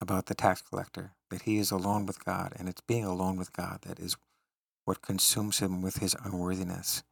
about 0.00 0.26
the 0.26 0.34
tax 0.34 0.60
collector. 0.60 1.12
That 1.30 1.42
he 1.42 1.58
is 1.58 1.70
alone 1.70 2.06
with 2.06 2.24
God, 2.24 2.52
and 2.56 2.68
it's 2.68 2.80
being 2.80 3.04
alone 3.04 3.36
with 3.36 3.52
God 3.52 3.80
that 3.82 3.98
is 3.98 4.16
what 4.84 5.02
consumes 5.02 5.58
him 5.58 5.82
with 5.82 5.96
his 5.96 6.14
unworthiness. 6.24 7.02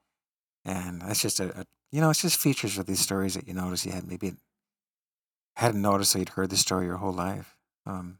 And 0.64 1.02
that's 1.02 1.20
just 1.20 1.40
a, 1.40 1.60
a 1.60 1.64
you 1.90 2.00
know, 2.00 2.10
it's 2.10 2.22
just 2.22 2.40
features 2.40 2.78
of 2.78 2.86
these 2.86 3.00
stories 3.00 3.34
that 3.34 3.46
you 3.46 3.54
notice 3.54 3.84
you 3.84 3.92
had 3.92 4.06
maybe 4.06 4.34
hadn't 5.56 5.82
noticed 5.82 6.12
that 6.12 6.20
you'd 6.20 6.28
heard 6.30 6.50
the 6.50 6.56
story 6.56 6.86
your 6.86 6.96
whole 6.96 7.12
life. 7.12 7.56
Um, 7.86 8.18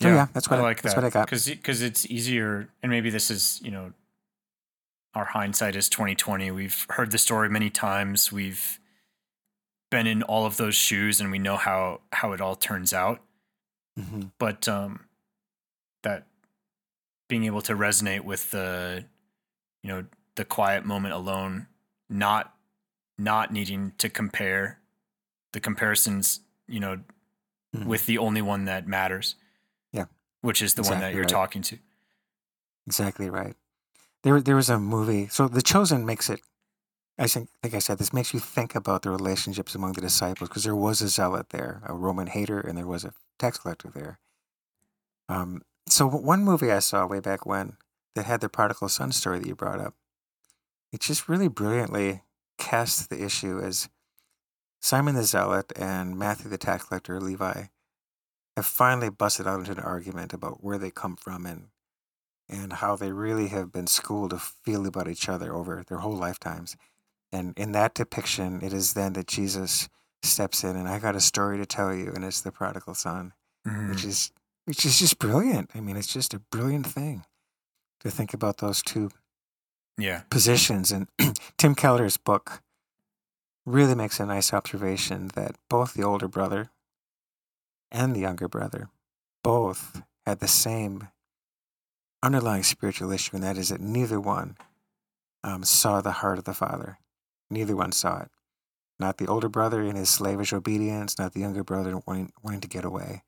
so 0.00 0.08
yeah, 0.08 0.28
that's 0.32 0.48
what 0.48 0.60
I, 0.60 0.62
like 0.62 0.80
that's 0.82 0.94
that 0.94 1.02
what 1.02 1.06
I 1.06 1.10
got. 1.10 1.28
because 1.28 1.82
it's 1.82 2.06
easier, 2.06 2.68
and 2.82 2.90
maybe 2.90 3.10
this 3.10 3.30
is 3.30 3.60
you 3.62 3.70
know, 3.70 3.92
our 5.14 5.26
hindsight 5.26 5.76
is 5.76 5.88
twenty 5.88 6.14
twenty. 6.14 6.50
We've 6.50 6.86
heard 6.90 7.10
the 7.10 7.18
story 7.18 7.50
many 7.50 7.68
times. 7.68 8.32
We've 8.32 8.80
been 9.90 10.06
in 10.06 10.22
all 10.22 10.46
of 10.46 10.56
those 10.56 10.74
shoes, 10.74 11.20
and 11.20 11.30
we 11.30 11.38
know 11.38 11.56
how 11.56 12.00
how 12.12 12.32
it 12.32 12.40
all 12.40 12.56
turns 12.56 12.94
out. 12.94 13.20
Hmm 14.00 14.22
But 14.38 14.68
um, 14.68 15.06
that 16.02 16.26
being 17.28 17.44
able 17.44 17.62
to 17.62 17.74
resonate 17.74 18.22
with 18.24 18.50
the, 18.50 19.04
you 19.82 19.88
know, 19.88 20.04
the 20.34 20.44
quiet 20.44 20.84
moment 20.84 21.14
alone, 21.14 21.66
not 22.08 22.54
not 23.18 23.52
needing 23.52 23.92
to 23.98 24.08
compare 24.08 24.78
the 25.52 25.60
comparisons, 25.60 26.40
you 26.66 26.80
know, 26.80 27.00
Mhm. 27.76 27.84
with 27.84 28.06
the 28.06 28.16
only 28.18 28.40
one 28.42 28.64
that 28.64 28.86
matters. 28.88 29.36
Yeah. 29.92 30.06
Which 30.40 30.62
is 30.62 30.74
the 30.74 30.82
one 30.82 31.00
that 31.00 31.12
you're 31.12 31.22
right. 31.22 31.28
talking 31.28 31.62
to. 31.62 31.78
Exactly 32.86 33.28
right. 33.28 33.54
There, 34.22 34.40
there 34.40 34.56
was 34.56 34.70
a 34.70 34.78
movie. 34.78 35.28
So 35.28 35.48
The 35.48 35.62
Chosen 35.62 36.04
makes 36.06 36.28
it. 36.30 36.40
I 37.20 37.26
think, 37.26 37.50
like 37.62 37.74
I 37.74 37.80
said, 37.80 37.98
this 37.98 38.14
makes 38.14 38.32
you 38.32 38.40
think 38.40 38.74
about 38.74 39.02
the 39.02 39.10
relationships 39.10 39.74
among 39.74 39.92
the 39.92 40.00
disciples 40.00 40.48
because 40.48 40.64
there 40.64 40.74
was 40.74 41.02
a 41.02 41.08
zealot 41.08 41.50
there, 41.50 41.82
a 41.86 41.92
Roman 41.92 42.28
hater, 42.28 42.58
and 42.58 42.78
there 42.78 42.86
was 42.86 43.04
a 43.04 43.12
tax 43.38 43.58
collector 43.58 43.90
there. 43.94 44.18
Um, 45.28 45.60
so 45.86 46.08
one 46.08 46.42
movie 46.42 46.72
I 46.72 46.78
saw 46.78 47.06
way 47.06 47.20
back 47.20 47.44
when 47.44 47.76
that 48.14 48.24
had 48.24 48.40
the 48.40 48.48
prodigal 48.48 48.88
son 48.88 49.12
story 49.12 49.38
that 49.38 49.46
you 49.46 49.54
brought 49.54 49.80
up, 49.80 49.94
it 50.92 51.00
just 51.00 51.28
really 51.28 51.48
brilliantly 51.48 52.22
cast 52.56 53.10
the 53.10 53.22
issue 53.22 53.60
as 53.60 53.90
Simon 54.80 55.14
the 55.14 55.24
zealot 55.24 55.74
and 55.76 56.18
Matthew 56.18 56.48
the 56.48 56.56
tax 56.56 56.86
collector, 56.86 57.20
Levi, 57.20 57.64
have 58.56 58.66
finally 58.66 59.10
busted 59.10 59.46
out 59.46 59.58
into 59.60 59.72
an 59.72 59.78
argument 59.80 60.32
about 60.32 60.64
where 60.64 60.78
they 60.78 60.90
come 60.90 61.16
from 61.16 61.44
and 61.44 61.68
and 62.48 62.72
how 62.72 62.96
they 62.96 63.12
really 63.12 63.48
have 63.48 63.70
been 63.70 63.86
schooled 63.86 64.30
to 64.30 64.38
feel 64.38 64.84
about 64.84 65.06
each 65.06 65.28
other 65.28 65.54
over 65.54 65.84
their 65.86 65.98
whole 65.98 66.16
lifetimes. 66.16 66.76
And 67.32 67.56
in 67.58 67.72
that 67.72 67.94
depiction, 67.94 68.60
it 68.62 68.72
is 68.72 68.94
then 68.94 69.12
that 69.14 69.26
Jesus 69.28 69.88
steps 70.22 70.64
in 70.64 70.76
and 70.76 70.88
I 70.88 70.98
got 70.98 71.16
a 71.16 71.20
story 71.20 71.58
to 71.58 71.66
tell 71.66 71.94
you, 71.94 72.12
and 72.14 72.24
it's 72.24 72.40
the 72.40 72.52
prodigal 72.52 72.94
son, 72.94 73.32
Mhm. 73.66 73.90
which 73.90 74.04
is 74.04 74.30
which 74.66 74.84
is 74.84 74.98
just 75.00 75.18
brilliant. 75.18 75.70
I 75.74 75.80
mean, 75.80 75.96
it's 75.96 76.12
just 76.12 76.32
a 76.34 76.38
brilliant 76.38 76.86
thing 76.86 77.24
to 78.00 78.10
think 78.10 78.32
about 78.34 78.58
those 78.58 78.82
two 78.82 79.10
Yeah. 79.96 80.22
positions. 80.30 80.92
And 80.92 81.08
Tim 81.58 81.74
Keller's 81.74 82.16
book 82.16 82.62
really 83.66 83.94
makes 83.96 84.20
a 84.20 84.26
nice 84.26 84.52
observation 84.52 85.28
that 85.34 85.56
both 85.68 85.94
the 85.94 86.04
older 86.04 86.28
brother 86.28 86.70
and 87.90 88.14
the 88.14 88.20
younger 88.20 88.46
brother 88.48 88.90
both 89.42 90.02
had 90.24 90.38
the 90.38 90.46
same 90.48 91.08
underlying 92.22 92.62
spiritual 92.62 93.10
issue, 93.10 93.34
and 93.36 93.42
that 93.42 93.56
is 93.58 93.70
that 93.70 93.80
neither 93.80 94.20
one 94.20 94.56
um, 95.42 95.64
saw 95.64 96.00
the 96.00 96.12
heart 96.20 96.38
of 96.38 96.44
the 96.44 96.54
father. 96.54 96.98
Neither 97.50 97.76
one 97.76 97.92
saw 97.92 98.20
it. 98.20 98.30
Not 98.98 99.16
the 99.18 99.26
older 99.26 99.48
brother 99.48 99.82
in 99.82 99.96
his 99.96 100.10
slavish 100.10 100.52
obedience, 100.52 101.18
not 101.18 101.32
the 101.32 101.40
younger 101.40 101.64
brother 101.64 101.98
wanting, 102.06 102.32
wanting 102.42 102.60
to 102.60 102.68
get 102.68 102.84
away. 102.84 103.22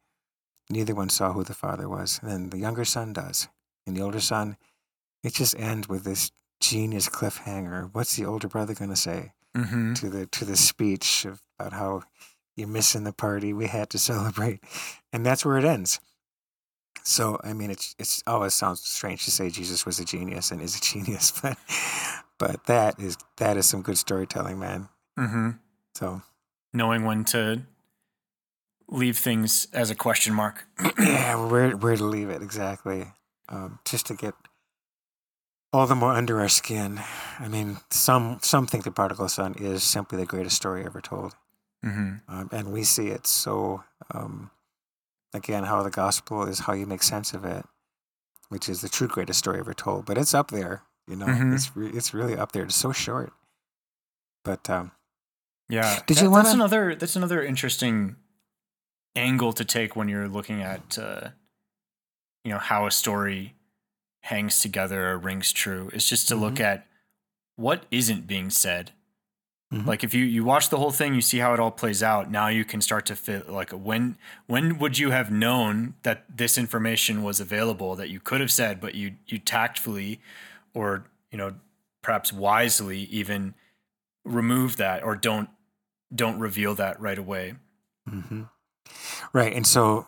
Neither 0.71 0.95
one 0.95 1.09
saw 1.09 1.33
who 1.33 1.45
the 1.45 1.55
father 1.55 1.89
was. 1.89 2.21
And 2.23 2.31
then 2.31 2.51
the 2.51 2.59
younger 2.59 2.85
son 2.85 3.13
does. 3.13 3.49
And 3.87 3.97
the 3.97 4.03
older 4.03 4.21
son, 4.21 4.57
it 5.25 5.35
just 5.35 5.59
ends 5.59 5.89
with 5.89 6.05
this 6.05 6.31
genius 6.61 7.09
cliffhanger. 7.09 7.91
What's 7.93 8.17
the 8.17 8.25
older 8.27 8.49
brother 8.49 8.75
going 8.75 8.91
to 8.91 8.97
say 8.97 9.33
hmm 9.55 9.93
to 9.95 10.09
the 10.09 10.27
to 10.27 10.45
the 10.47 10.57
speech 10.57 11.27
about 11.59 11.75
how 11.75 12.03
you're 12.57 12.69
missing 12.69 13.05
the 13.05 13.13
party 13.13 13.53
we 13.53 13.67
had 13.67 13.91
to 13.91 13.99
celebrate, 14.11 14.61
and 15.13 15.27
that's 15.27 15.45
where 15.45 15.59
it 15.59 15.65
ends. 15.65 16.01
So 17.05 17.39
I 17.43 17.53
mean, 17.53 17.71
it's 17.71 17.95
it's 17.99 18.23
always 18.27 18.55
sounds 18.55 18.83
strange 18.83 19.25
to 19.25 19.31
say 19.31 19.51
Jesus 19.51 19.85
was 19.85 19.99
a 19.99 20.05
genius 20.05 20.51
and 20.51 20.63
is 20.63 20.77
a 20.77 20.81
genius, 20.81 21.33
but 21.43 21.59
but 22.43 22.65
that 22.67 22.99
is 22.99 23.17
that 23.37 23.57
is 23.57 23.69
some 23.69 23.83
good 23.83 23.99
storytelling, 23.99 24.59
man. 24.59 24.89
hmm 25.17 25.51
So 25.95 26.23
Knowing 26.73 27.05
when 27.05 27.25
to 27.25 27.63
leave 28.89 29.17
things 29.19 29.69
as 29.73 29.91
a 29.91 29.95
question 29.95 30.35
mark. 30.35 30.67
yeah, 30.99 31.37
where 31.47 31.71
where 31.77 31.97
to 31.97 32.05
leave 32.05 32.31
it 32.31 32.43
exactly, 32.43 33.07
um, 33.49 33.79
just 33.85 34.07
to 34.07 34.15
get 34.15 34.35
all 35.73 35.87
the 35.87 35.95
more 35.95 36.13
under 36.13 36.41
our 36.41 36.49
skin. 36.49 37.01
I 37.39 37.49
mean, 37.49 37.79
some 37.91 38.39
some 38.43 38.67
think 38.67 38.85
the 38.85 38.91
prodigal 38.91 39.29
son 39.29 39.55
is 39.59 39.83
simply 39.83 40.19
the 40.19 40.27
greatest 40.27 40.57
story 40.57 40.85
ever 40.85 41.01
told. 41.01 41.35
hmm 41.83 42.15
um, 42.29 42.49
and 42.53 42.73
we 42.73 42.83
see 42.85 43.09
it 43.09 43.27
so 43.27 43.83
um, 44.15 44.51
again 45.35 45.65
how 45.65 45.83
the 45.83 45.91
gospel 45.91 46.45
is 46.49 46.61
how 46.61 46.73
you 46.73 46.87
make 46.87 47.03
sense 47.03 47.35
of 47.35 47.45
it 47.45 47.65
which 48.51 48.69
is 48.69 48.81
the 48.81 48.89
true 48.89 49.09
greatest 49.09 49.39
story 49.39 49.59
ever 49.59 49.75
told 49.75 50.07
but 50.07 50.17
it's 50.19 50.35
up 50.35 50.51
there 50.51 50.83
you 51.09 51.17
know 51.17 51.27
Mhm. 51.27 51.55
it's 51.55 51.75
re- 51.77 51.91
it's 51.91 52.15
really 52.15 52.37
up 52.37 52.53
there 52.53 52.65
it's 52.65 52.77
so 52.77 52.93
short 52.93 53.33
but 54.45 54.69
um, 54.71 54.91
Yeah. 55.69 56.01
Did 56.07 56.21
you 56.21 56.31
wanna- 56.31 56.43
That's 56.45 56.55
another. 56.55 56.95
That's 56.97 57.15
another 57.17 57.43
interesting 57.45 58.17
angle 59.15 59.53
to 59.53 59.65
take 59.65 59.95
when 59.95 60.09
you're 60.09 60.29
looking 60.29 60.63
at, 60.63 60.99
uh, 60.99 61.31
you 62.45 62.51
know, 62.53 62.59
how 62.59 62.87
a 62.87 62.91
story 62.91 63.55
hangs 64.23 64.59
together 64.59 65.11
or 65.11 65.19
rings 65.19 65.53
true. 65.53 65.91
Is 65.93 66.09
just 66.09 66.27
to 66.29 66.35
look 66.37 66.59
at 66.61 66.87
what 67.57 67.87
isn't 67.91 68.27
being 68.27 68.51
said. 68.51 68.93
Mhm. 69.73 69.87
Like 69.87 70.03
if 70.05 70.13
you 70.13 70.25
you 70.25 70.43
watch 70.45 70.69
the 70.71 70.77
whole 70.79 70.91
thing, 70.91 71.15
you 71.15 71.23
see 71.23 71.39
how 71.39 71.55
it 71.55 71.61
all 71.61 71.71
plays 71.71 72.03
out. 72.03 72.31
Now 72.31 72.49
you 72.49 72.65
can 72.65 72.81
start 72.83 73.07
to 73.07 73.17
fit 73.17 73.49
like 73.49 73.71
when 73.71 74.19
when 74.47 74.79
would 74.79 74.99
you 74.99 75.13
have 75.13 75.31
known 75.31 75.95
that 76.03 76.25
this 76.37 76.59
information 76.59 77.23
was 77.23 77.39
available 77.41 77.95
that 77.97 78.11
you 78.11 78.19
could 78.21 78.41
have 78.41 78.51
said, 78.51 78.81
but 78.81 78.95
you 78.97 79.15
you 79.27 79.39
tactfully 79.39 80.21
or 80.75 81.05
you 81.31 81.39
know 81.39 81.55
perhaps 82.03 82.33
wisely 82.33 83.01
even 83.05 83.55
remove 84.25 84.77
that 84.77 85.03
or 85.03 85.17
don't 85.17 85.49
don't 86.15 86.39
reveal 86.39 86.75
that 86.75 87.01
right 87.01 87.19
away. 87.19 87.55
hmm 88.09 88.43
right 89.33 89.53
and 89.53 89.67
so 89.67 90.07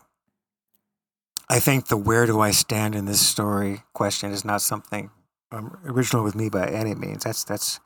i 1.48 1.58
think 1.60 1.86
the 1.88 1.96
where 1.96 2.26
do 2.26 2.40
i 2.40 2.50
stand 2.50 2.94
in 2.94 3.04
this 3.04 3.24
story 3.26 3.82
question 3.92 4.30
is 4.32 4.44
not 4.44 4.60
something 4.62 5.10
um, 5.52 5.78
original 5.84 6.24
with 6.24 6.34
me 6.34 6.48
by 6.48 6.66
any 6.66 6.94
means 6.94 7.24
that's 7.24 7.44
that's 7.44 7.80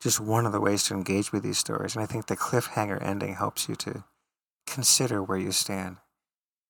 just 0.00 0.18
one 0.20 0.46
of 0.46 0.52
the 0.52 0.60
ways 0.60 0.84
to 0.84 0.94
engage 0.94 1.30
with 1.32 1.42
these 1.42 1.58
stories 1.58 1.94
and 1.94 2.02
i 2.02 2.06
think 2.06 2.26
the 2.26 2.36
cliffhanger 2.36 3.00
ending 3.02 3.34
helps 3.34 3.68
you 3.68 3.74
to 3.76 4.04
consider 4.66 5.22
where 5.22 5.38
you 5.38 5.52
stand 5.52 5.96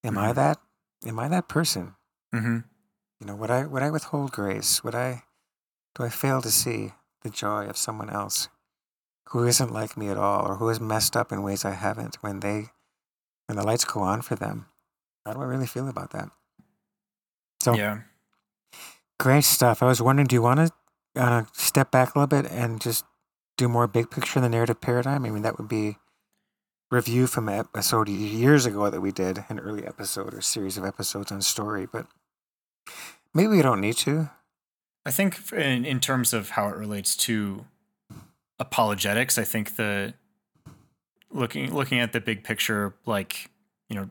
am 0.03 0.19
i 0.19 0.33
Mhm. 0.33 0.35
that 0.35 0.59
am 1.07 1.19
i 1.19 1.29
that 1.29 1.49
person 1.49 1.95
Mm-hmm. 2.35 2.59
You 3.21 3.27
know, 3.27 3.35
would 3.35 3.51
I 3.51 3.67
would 3.67 3.83
I 3.83 3.91
withhold 3.91 4.31
grace? 4.31 4.85
Would 4.85 4.95
I 4.95 5.25
do 5.95 6.05
I 6.05 6.09
fail 6.09 6.41
to 6.43 6.51
see 6.51 6.93
the 7.23 7.31
joy 7.31 7.67
of 7.67 7.77
someone 7.77 8.11
else 8.11 8.49
who 9.29 9.45
isn't 9.45 9.73
like 9.73 9.97
me 9.97 10.09
at 10.09 10.17
all 10.17 10.47
or 10.47 10.57
who 10.57 10.69
has 10.69 10.81
messed 10.81 11.17
up 11.17 11.31
in 11.33 11.43
ways 11.43 11.65
I 11.65 11.73
haven't 11.73 12.17
when 12.23 12.41
they 12.41 12.71
when 13.47 13.57
the 13.57 13.65
lights 13.65 13.85
go 13.85 14.01
on 14.01 14.23
for 14.23 14.37
them? 14.37 14.67
How 15.27 15.35
do 15.35 15.41
I 15.41 15.45
really 15.45 15.67
feel 15.67 15.89
about 15.89 16.11
that? 16.13 16.31
So 17.61 17.75
Yeah. 17.75 18.01
great 19.19 19.45
stuff. 19.45 19.83
I 19.83 19.87
was 19.87 20.01
wondering, 20.01 20.27
do 20.27 20.35
you 20.35 20.43
want 20.43 20.61
to 20.61 20.73
uh, 21.17 21.45
step 21.53 21.91
back 21.91 22.15
a 22.15 22.19
little 22.19 22.43
bit 22.43 22.51
and 22.51 22.81
just 22.81 23.05
do 23.57 23.69
more 23.69 23.87
big 23.87 24.11
picture 24.11 24.39
in 24.39 24.43
the 24.43 24.49
narrative 24.49 24.81
paradigm? 24.81 25.25
I 25.25 25.31
mean, 25.31 25.43
that 25.43 25.59
would 25.59 25.69
be 25.69 25.99
review 26.91 27.27
from 27.27 27.49
an 27.49 27.59
episode 27.59 28.09
years 28.09 28.67
ago 28.67 28.91
that 28.91 29.01
we 29.01 29.13
did, 29.13 29.45
an 29.49 29.61
early 29.61 29.87
episode 29.87 30.35
or 30.35 30.41
series 30.41 30.77
of 30.77 30.85
episodes 30.85 31.31
on 31.31 31.43
story, 31.43 31.87
but 31.87 32.07
maybe 33.35 33.49
we 33.49 33.63
don't 33.63 33.81
need 33.81 33.97
to. 33.99 34.31
I 35.07 35.11
think 35.11 35.53
in, 35.53 35.85
in 35.85 36.01
terms 36.01 36.33
of 36.33 36.51
how 36.51 36.69
it 36.69 36.77
relates 36.77 37.17
to 37.17 37.65
apologetics, 38.59 39.39
I 39.39 39.45
think 39.45 39.77
the 39.77 40.15
looking 41.31 41.73
looking 41.75 42.01
at 42.01 42.13
the 42.13 42.21
big 42.21 42.45
picture, 42.45 42.95
like 43.07 43.51
you 43.89 43.97
know, 43.97 44.11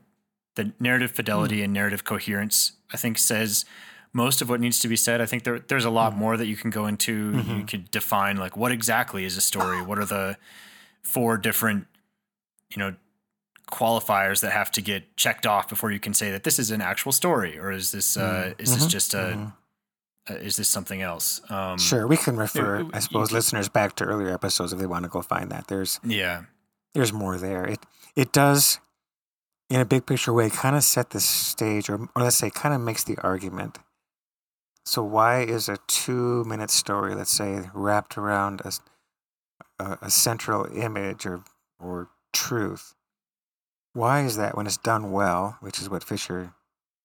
the 0.56 0.72
narrative 0.80 1.12
fidelity 1.12 1.58
mm. 1.58 1.64
and 1.64 1.72
narrative 1.72 2.04
coherence, 2.04 2.72
I 2.92 2.96
think 2.96 3.18
says 3.18 3.64
most 4.12 4.42
of 4.42 4.48
what 4.48 4.60
needs 4.60 4.80
to 4.80 4.88
be 4.88 4.96
said. 4.96 5.20
I 5.20 5.26
think 5.26 5.44
there 5.44 5.60
there's 5.60 5.84
a 5.84 5.90
lot 5.90 6.12
mm. 6.14 6.16
more 6.16 6.36
that 6.36 6.46
you 6.46 6.56
can 6.56 6.70
go 6.70 6.86
into. 6.86 7.32
Mm-hmm. 7.32 7.58
You 7.58 7.64
could 7.64 7.90
define 7.90 8.36
like 8.36 8.56
what 8.56 8.72
exactly 8.72 9.24
is 9.24 9.36
a 9.36 9.40
story. 9.40 9.82
What 9.82 9.98
are 9.98 10.04
the 10.04 10.36
four 11.02 11.38
different 11.38 11.86
you 12.74 12.78
know 12.78 12.94
qualifiers 13.70 14.40
that 14.40 14.52
have 14.52 14.70
to 14.72 14.80
get 14.80 15.16
checked 15.16 15.46
off 15.46 15.68
before 15.68 15.92
you 15.92 16.00
can 16.00 16.12
say 16.12 16.30
that 16.30 16.42
this 16.42 16.58
is 16.58 16.70
an 16.70 16.80
actual 16.80 17.12
story 17.12 17.56
or 17.58 17.70
is 17.70 17.92
this 17.92 18.16
uh, 18.16 18.50
mm-hmm. 18.50 18.62
is 18.62 18.74
this 18.74 18.86
just 18.86 19.14
a 19.14 19.18
mm-hmm. 19.18 19.46
Uh, 20.28 20.34
is 20.34 20.56
this 20.56 20.68
something 20.68 21.00
else? 21.02 21.40
Um, 21.50 21.78
sure, 21.78 22.06
we 22.06 22.16
can 22.16 22.36
refer, 22.36 22.86
I 22.92 22.98
suppose, 23.00 23.32
listeners 23.32 23.68
back 23.68 23.96
to 23.96 24.04
earlier 24.04 24.32
episodes 24.32 24.72
if 24.72 24.78
they 24.78 24.86
want 24.86 25.04
to 25.04 25.08
go 25.08 25.22
find 25.22 25.50
that. 25.50 25.68
There's 25.68 26.00
yeah, 26.04 26.42
there's 26.94 27.12
more 27.12 27.38
there. 27.38 27.64
It 27.64 27.80
it 28.16 28.32
does, 28.32 28.80
in 29.70 29.80
a 29.80 29.84
big 29.84 30.06
picture 30.06 30.32
way, 30.32 30.50
kind 30.50 30.76
of 30.76 30.84
set 30.84 31.10
the 31.10 31.20
stage, 31.20 31.88
or, 31.88 32.08
or 32.14 32.22
let's 32.22 32.36
say, 32.36 32.50
kind 32.50 32.74
of 32.74 32.80
makes 32.80 33.04
the 33.04 33.16
argument. 33.18 33.78
So 34.84 35.02
why 35.02 35.42
is 35.42 35.68
a 35.68 35.78
two 35.86 36.44
minute 36.44 36.70
story, 36.70 37.14
let's 37.14 37.30
say, 37.30 37.70
wrapped 37.72 38.18
around 38.18 38.60
a, 38.60 38.72
a, 39.82 39.98
a 40.02 40.10
central 40.10 40.66
image 40.76 41.24
or 41.24 41.44
or 41.78 42.10
truth? 42.32 42.94
Why 43.92 44.22
is 44.22 44.36
that 44.36 44.56
when 44.56 44.66
it's 44.66 44.76
done 44.76 45.12
well, 45.12 45.56
which 45.60 45.80
is 45.80 45.88
what 45.88 46.04
Fisher 46.04 46.52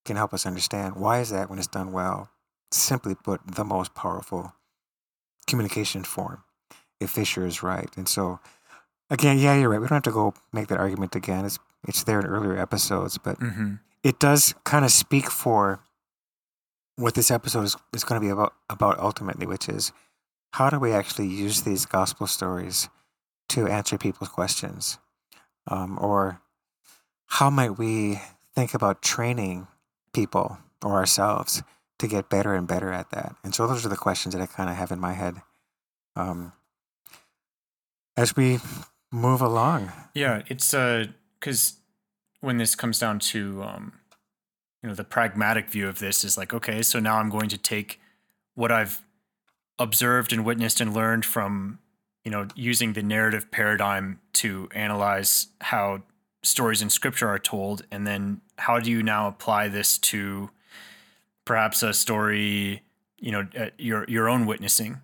can 0.04 0.18
help 0.18 0.34
us 0.34 0.46
understand? 0.46 0.96
Why 0.96 1.20
is 1.20 1.30
that 1.32 1.50
when 1.50 1.58
it's 1.58 1.68
done 1.68 1.92
well? 1.92 2.30
Simply 2.72 3.16
put, 3.16 3.42
the 3.56 3.64
most 3.64 3.94
powerful 3.94 4.54
communication 5.48 6.04
form, 6.04 6.44
if 7.00 7.12
Fisher 7.12 7.46
is 7.46 7.64
right. 7.64 7.90
And 7.96 8.08
so 8.08 8.40
Again, 9.10 9.38
yeah, 9.38 9.56
you're 9.56 9.70
right. 9.70 9.80
We 9.80 9.88
don't 9.88 9.98
have 9.98 10.04
to 10.04 10.12
go 10.12 10.34
make 10.52 10.68
that 10.68 10.80
argument 10.80 11.16
again. 11.16 11.46
It's 11.46 11.60
it's 11.88 12.04
there 12.04 12.20
in 12.20 12.26
earlier 12.26 12.58
episodes, 12.58 13.20
but 13.20 13.40
mm-hmm. 13.40 13.76
it 14.04 14.20
does 14.20 14.56
kind 14.64 14.84
of 14.84 14.92
speak 14.92 15.30
for 15.30 15.80
what 16.96 17.14
this 17.14 17.30
episode 17.30 17.64
is, 17.64 17.78
is 17.94 18.04
going 18.04 18.20
to 18.20 18.26
be 18.26 18.32
about 18.32 18.54
about 18.70 19.00
ultimately, 19.00 19.46
which 19.46 19.70
is 19.70 19.92
how 20.54 20.70
do 20.70 20.80
we 20.80 20.92
actually 20.92 21.28
use 21.28 21.62
these 21.62 21.86
gospel 21.86 22.26
stories 22.26 22.90
to 23.50 23.68
answer 23.68 23.98
people's 23.98 24.30
questions, 24.30 24.98
um, 25.68 26.00
or 26.02 26.42
how 27.28 27.52
might 27.52 27.78
we 27.78 28.20
think 28.56 28.74
about 28.74 29.04
training 29.04 29.68
people 30.14 30.58
or 30.84 30.94
ourselves 30.94 31.62
to 32.00 32.08
get 32.08 32.30
better 32.30 32.54
and 32.54 32.68
better 32.68 32.92
at 32.92 33.12
that? 33.12 33.36
And 33.44 33.54
so 33.54 33.68
those 33.68 33.86
are 33.86 33.90
the 33.90 33.96
questions 33.96 34.36
that 34.36 34.42
I 34.42 34.46
kind 34.46 34.70
of 34.70 34.76
have 34.76 34.92
in 34.92 35.00
my 35.00 35.14
head. 35.14 35.36
Um, 36.16 36.54
as 38.18 38.36
we 38.36 38.60
move 39.12 39.42
along. 39.42 39.92
Yeah, 40.14 40.42
it's 40.48 40.74
uh 40.74 41.06
because 41.40 41.76
when 42.42 42.58
this 42.58 42.76
comes 42.76 43.00
down 43.00 43.20
to 43.20 43.64
um, 43.64 43.94
you 44.82 44.90
know 44.90 44.96
the 44.96 45.04
pragmatic 45.04 45.70
view 45.70 45.88
of 45.88 46.00
this 46.00 46.24
is 46.24 46.38
like 46.38 46.54
okay, 46.54 46.82
so 46.82 47.00
now 47.00 47.18
I'm 47.18 47.30
going 47.30 47.50
to 47.50 47.58
take 47.58 48.00
what 48.54 48.72
I've 48.72 49.02
observed 49.80 50.32
and 50.32 50.46
witnessed 50.46 50.80
and 50.80 50.94
learned 50.94 51.26
from 51.26 51.80
you 52.24 52.32
know 52.32 52.48
using 52.56 52.94
the 52.94 53.04
narrative 53.04 53.52
paradigm 53.52 54.20
to 54.34 54.70
analyze 54.74 55.48
how 55.62 56.04
stories 56.44 56.82
in 56.82 56.90
scripture 56.90 57.28
are 57.28 57.40
told 57.40 57.86
and 57.92 58.06
then 58.06 58.40
how 58.58 58.80
do 58.80 58.92
you 58.92 59.02
now 59.02 59.28
apply 59.28 59.68
this 59.68 59.98
to 59.98 60.50
perhaps 61.46 61.84
a 61.84 61.94
story 61.94 62.82
you 63.20 63.32
know 63.32 63.48
uh, 63.58 63.70
your 63.78 64.06
your 64.08 64.30
own 64.30 64.46
witnessing. 64.46 65.02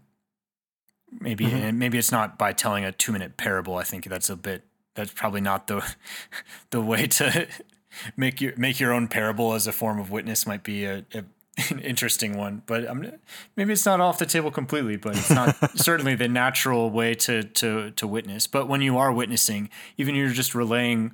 Maybe 1.19 1.45
mm-hmm. 1.45 1.56
and 1.56 1.80
maybe 1.80 1.97
it's 1.97 2.12
not 2.12 2.38
by 2.38 2.54
telling 2.54 2.86
a 2.86 2.91
two 2.91 3.12
minute 3.12 3.38
parable. 3.38 3.77
I 3.77 3.84
think 3.84 4.06
that's 4.06 4.30
a 4.30 4.36
bit 4.36 4.63
that's 4.95 5.12
probably 5.12 5.41
not 5.41 5.67
the 5.67 5.95
the 6.69 6.82
way 6.82 7.08
to 7.08 7.47
make 8.17 8.41
your 8.41 8.56
make 8.58 8.80
your 8.80 8.93
own 8.93 9.08
parable 9.08 9.54
as 9.54 9.67
a 9.67 9.71
form 9.71 9.99
of 9.99 10.12
witness 10.12 10.45
might 10.45 10.63
be 10.63 10.86
a, 10.86 11.06
a 11.13 11.23
an 11.69 11.80
interesting 11.80 12.38
one. 12.38 12.63
But 12.65 12.89
I'm, 12.89 13.12
maybe 13.56 13.73
it's 13.73 13.86
not 13.86 13.99
off 13.99 14.19
the 14.19 14.25
table 14.25 14.51
completely 14.51 14.95
but 14.97 15.17
it's 15.17 15.32
not 15.32 15.77
certainly 15.77 16.15
the 16.15 16.27
natural 16.27 16.89
way 16.89 17.13
to 17.15 17.43
to 17.43 17.91
to 17.91 18.08
witness. 18.08 18.47
But 18.47 18.67
when 18.67 18.82
you 18.82 18.97
are 18.97 19.12
witnessing 19.12 19.69
even 19.97 20.15
you're 20.15 20.30
just 20.30 20.56
relaying 20.56 21.13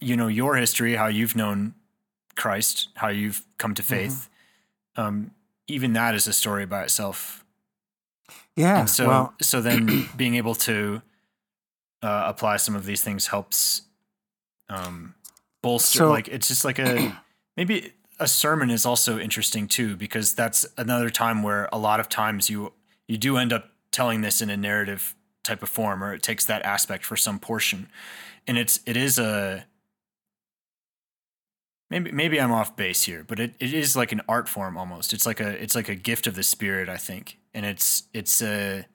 you 0.00 0.16
know 0.16 0.28
your 0.28 0.56
history 0.56 0.96
how 0.96 1.06
you've 1.06 1.36
known 1.36 1.74
christ 2.36 2.88
how 2.96 3.08
you've 3.08 3.42
come 3.58 3.74
to 3.74 3.82
faith 3.82 4.28
mm-hmm. 4.96 5.06
um, 5.08 5.30
even 5.66 5.92
that 5.94 6.14
is 6.14 6.26
a 6.26 6.32
story 6.32 6.66
by 6.66 6.82
itself 6.82 7.44
yeah. 8.56 8.80
And 8.80 8.90
so 8.90 9.06
well, 9.06 9.34
so 9.42 9.60
then 9.60 10.08
being 10.16 10.34
able 10.34 10.54
to 10.54 11.02
uh, 12.02 12.24
apply 12.26 12.56
some 12.56 12.74
of 12.74 12.86
these 12.86 13.02
things 13.02 13.28
helps 13.28 13.82
um, 14.68 15.14
bolster. 15.62 15.98
So, 15.98 16.10
like 16.10 16.28
it's 16.28 16.48
just 16.48 16.64
like 16.64 16.78
a 16.78 17.16
maybe 17.56 17.92
a 18.18 18.26
sermon 18.26 18.70
is 18.70 18.86
also 18.86 19.18
interesting 19.18 19.68
too 19.68 19.94
because 19.94 20.34
that's 20.34 20.66
another 20.78 21.10
time 21.10 21.42
where 21.42 21.68
a 21.70 21.78
lot 21.78 22.00
of 22.00 22.08
times 22.08 22.48
you 22.50 22.72
you 23.06 23.18
do 23.18 23.36
end 23.36 23.52
up 23.52 23.70
telling 23.92 24.22
this 24.22 24.40
in 24.40 24.50
a 24.50 24.56
narrative 24.56 25.14
type 25.44 25.62
of 25.62 25.68
form 25.68 26.02
or 26.02 26.12
it 26.12 26.22
takes 26.22 26.44
that 26.46 26.64
aspect 26.64 27.04
for 27.04 27.16
some 27.16 27.38
portion 27.38 27.88
and 28.48 28.58
it's 28.58 28.80
it 28.84 28.96
is 28.96 29.18
a 29.18 29.64
maybe 31.90 32.12
maybe 32.12 32.40
I'm 32.40 32.52
off 32.52 32.76
base 32.76 33.04
here, 33.04 33.24
but 33.26 33.40
it, 33.40 33.54
it 33.60 33.72
is 33.72 33.96
like 33.96 34.12
an 34.12 34.22
art 34.28 34.48
form 34.48 34.76
almost. 34.76 35.12
It's 35.12 35.26
like 35.26 35.40
a 35.40 35.50
it's 35.62 35.74
like 35.74 35.88
a 35.88 35.94
gift 35.94 36.26
of 36.26 36.34
the 36.34 36.42
spirit, 36.42 36.88
I 36.88 36.96
think. 36.96 37.38
And 37.54 37.64
it's 37.64 38.04
it's 38.12 38.42
a 38.42 38.86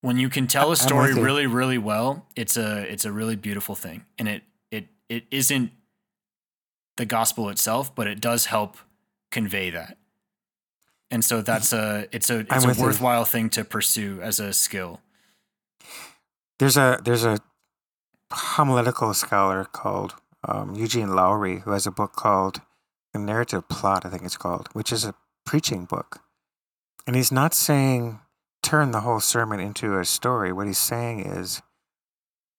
when 0.00 0.16
you 0.16 0.28
can 0.28 0.46
tell 0.46 0.72
a 0.72 0.76
story 0.76 1.14
really 1.14 1.46
really 1.46 1.78
well, 1.78 2.26
it's 2.36 2.56
a 2.56 2.80
it's 2.90 3.04
a 3.04 3.12
really 3.12 3.36
beautiful 3.36 3.74
thing. 3.74 4.04
And 4.18 4.28
it 4.28 4.42
it 4.70 4.86
it 5.08 5.24
isn't 5.30 5.72
the 6.96 7.04
gospel 7.04 7.48
itself, 7.48 7.94
but 7.94 8.06
it 8.06 8.20
does 8.20 8.46
help 8.46 8.76
convey 9.30 9.70
that. 9.70 9.98
And 11.10 11.24
so 11.24 11.42
that's 11.42 11.72
a 11.72 12.06
it's 12.12 12.30
a 12.30 12.40
it's 12.50 12.64
a 12.64 12.80
worthwhile 12.80 13.20
you. 13.20 13.26
thing 13.26 13.50
to 13.50 13.64
pursue 13.64 14.20
as 14.22 14.40
a 14.40 14.52
skill. 14.52 15.00
There's 16.58 16.76
a 16.76 17.00
there's 17.04 17.24
a 17.24 17.38
homiletical 18.32 19.12
scholar 19.12 19.64
called 19.64 20.14
um, 20.46 20.74
Eugene 20.74 21.14
Lowry, 21.14 21.60
who 21.60 21.70
has 21.72 21.86
a 21.86 21.90
book 21.90 22.14
called 22.14 22.60
The 23.12 23.18
Narrative 23.18 23.68
Plot, 23.68 24.04
I 24.04 24.08
think 24.08 24.24
it's 24.24 24.36
called, 24.36 24.68
which 24.72 24.92
is 24.92 25.04
a 25.04 25.14
preaching 25.44 25.84
book. 25.84 26.20
And 27.06 27.16
he's 27.16 27.32
not 27.32 27.54
saying 27.54 28.20
turn 28.62 28.92
the 28.92 29.00
whole 29.00 29.20
sermon 29.20 29.60
into 29.60 29.98
a 29.98 30.04
story. 30.04 30.52
What 30.52 30.66
he's 30.66 30.78
saying 30.78 31.20
is 31.20 31.62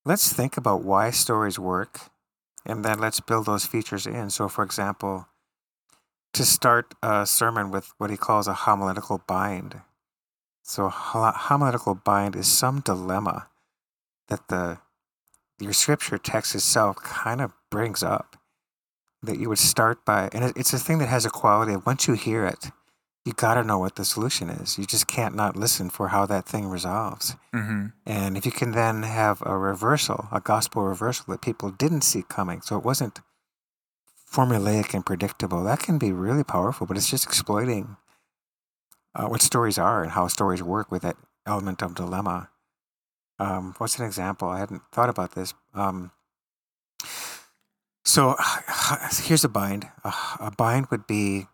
let's 0.06 0.32
think 0.32 0.58
about 0.58 0.84
why 0.84 1.12
stories 1.12 1.58
work 1.58 2.12
and 2.66 2.84
then 2.84 3.00
let's 3.00 3.20
build 3.20 3.46
those 3.46 3.66
features 3.66 4.06
in. 4.06 4.30
So, 4.30 4.48
for 4.48 4.64
example, 4.64 5.28
to 6.34 6.46
start 6.46 6.94
a 7.02 7.26
sermon 7.26 7.72
with 7.72 7.92
what 7.98 8.10
he 8.10 8.18
calls 8.18 8.48
a 8.48 8.54
homiletical 8.54 9.22
bind. 9.28 9.82
So, 10.64 10.90
homiletical 10.90 11.96
bind 11.96 12.36
is 12.36 12.48
some 12.48 12.80
dilemma 12.80 13.50
that 14.30 14.48
the 14.48 14.80
your 15.60 15.74
scripture 15.74 16.18
text 16.18 16.56
itself 16.56 16.98
kind 16.98 17.40
of 17.40 17.54
brings 17.74 18.04
up 18.04 18.38
that 19.24 19.40
you 19.40 19.50
would 19.50 19.58
start 19.74 20.06
by, 20.06 20.30
and 20.32 20.54
it's 20.56 20.74
a 20.74 20.78
thing 20.78 21.00
that 21.00 21.10
has 21.10 21.26
a 21.26 21.30
quality 21.42 21.74
of 21.74 21.86
once 21.86 22.08
you 22.08 22.14
hear 22.14 22.46
it, 22.46 22.72
you 23.26 23.34
got 23.34 23.56
to 23.56 23.64
know 23.64 23.80
what 23.80 23.96
the 23.96 24.06
solution 24.06 24.50
is. 24.50 24.78
You 24.78 24.86
just 24.86 25.08
can't 25.08 25.36
not 25.36 25.56
listen 25.56 25.90
for 25.90 26.10
how 26.10 26.26
that 26.28 26.46
thing 26.46 26.68
resolves. 26.68 27.36
Mm-hmm. 27.56 27.88
And 28.06 28.38
if 28.38 28.46
you 28.46 28.52
can 28.52 28.74
then 28.74 29.04
have 29.04 29.42
a 29.46 29.58
reversal, 29.58 30.28
a 30.32 30.40
gospel 30.40 30.84
reversal 30.84 31.26
that 31.30 31.42
people 31.42 31.72
didn't 31.72 32.02
see 32.02 32.24
coming, 32.38 32.62
so 32.62 32.78
it 32.78 32.84
wasn't 32.84 33.22
formulaic 34.32 34.94
and 34.94 35.06
predictable, 35.06 35.64
that 35.64 35.80
can 35.80 35.98
be 35.98 36.12
really 36.12 36.44
powerful. 36.44 36.86
But 36.86 36.98
it's 36.98 37.10
just 37.10 37.26
exploiting 37.26 37.98
uh, 39.16 39.28
what 39.28 39.42
stories 39.42 39.80
are 39.80 40.04
and 40.04 40.12
how 40.12 40.28
stories 40.28 40.62
work 40.62 40.92
with 40.92 41.02
that 41.02 41.18
element 41.48 41.82
of 41.82 41.96
dilemma. 41.96 42.50
Um, 43.40 43.74
what's 43.80 43.98
an 43.98 44.06
example? 44.06 44.48
I 44.50 44.60
hadn't 44.60 44.84
thought 44.92 45.10
about 45.10 45.34
this. 45.34 45.54
Um, 45.74 46.12
so 48.06 48.36
here's 49.24 49.44
a 49.44 49.50
bind. 49.50 49.88
A 50.40 50.52
bind 50.56 50.88
would 50.88 51.08
be 51.08 51.48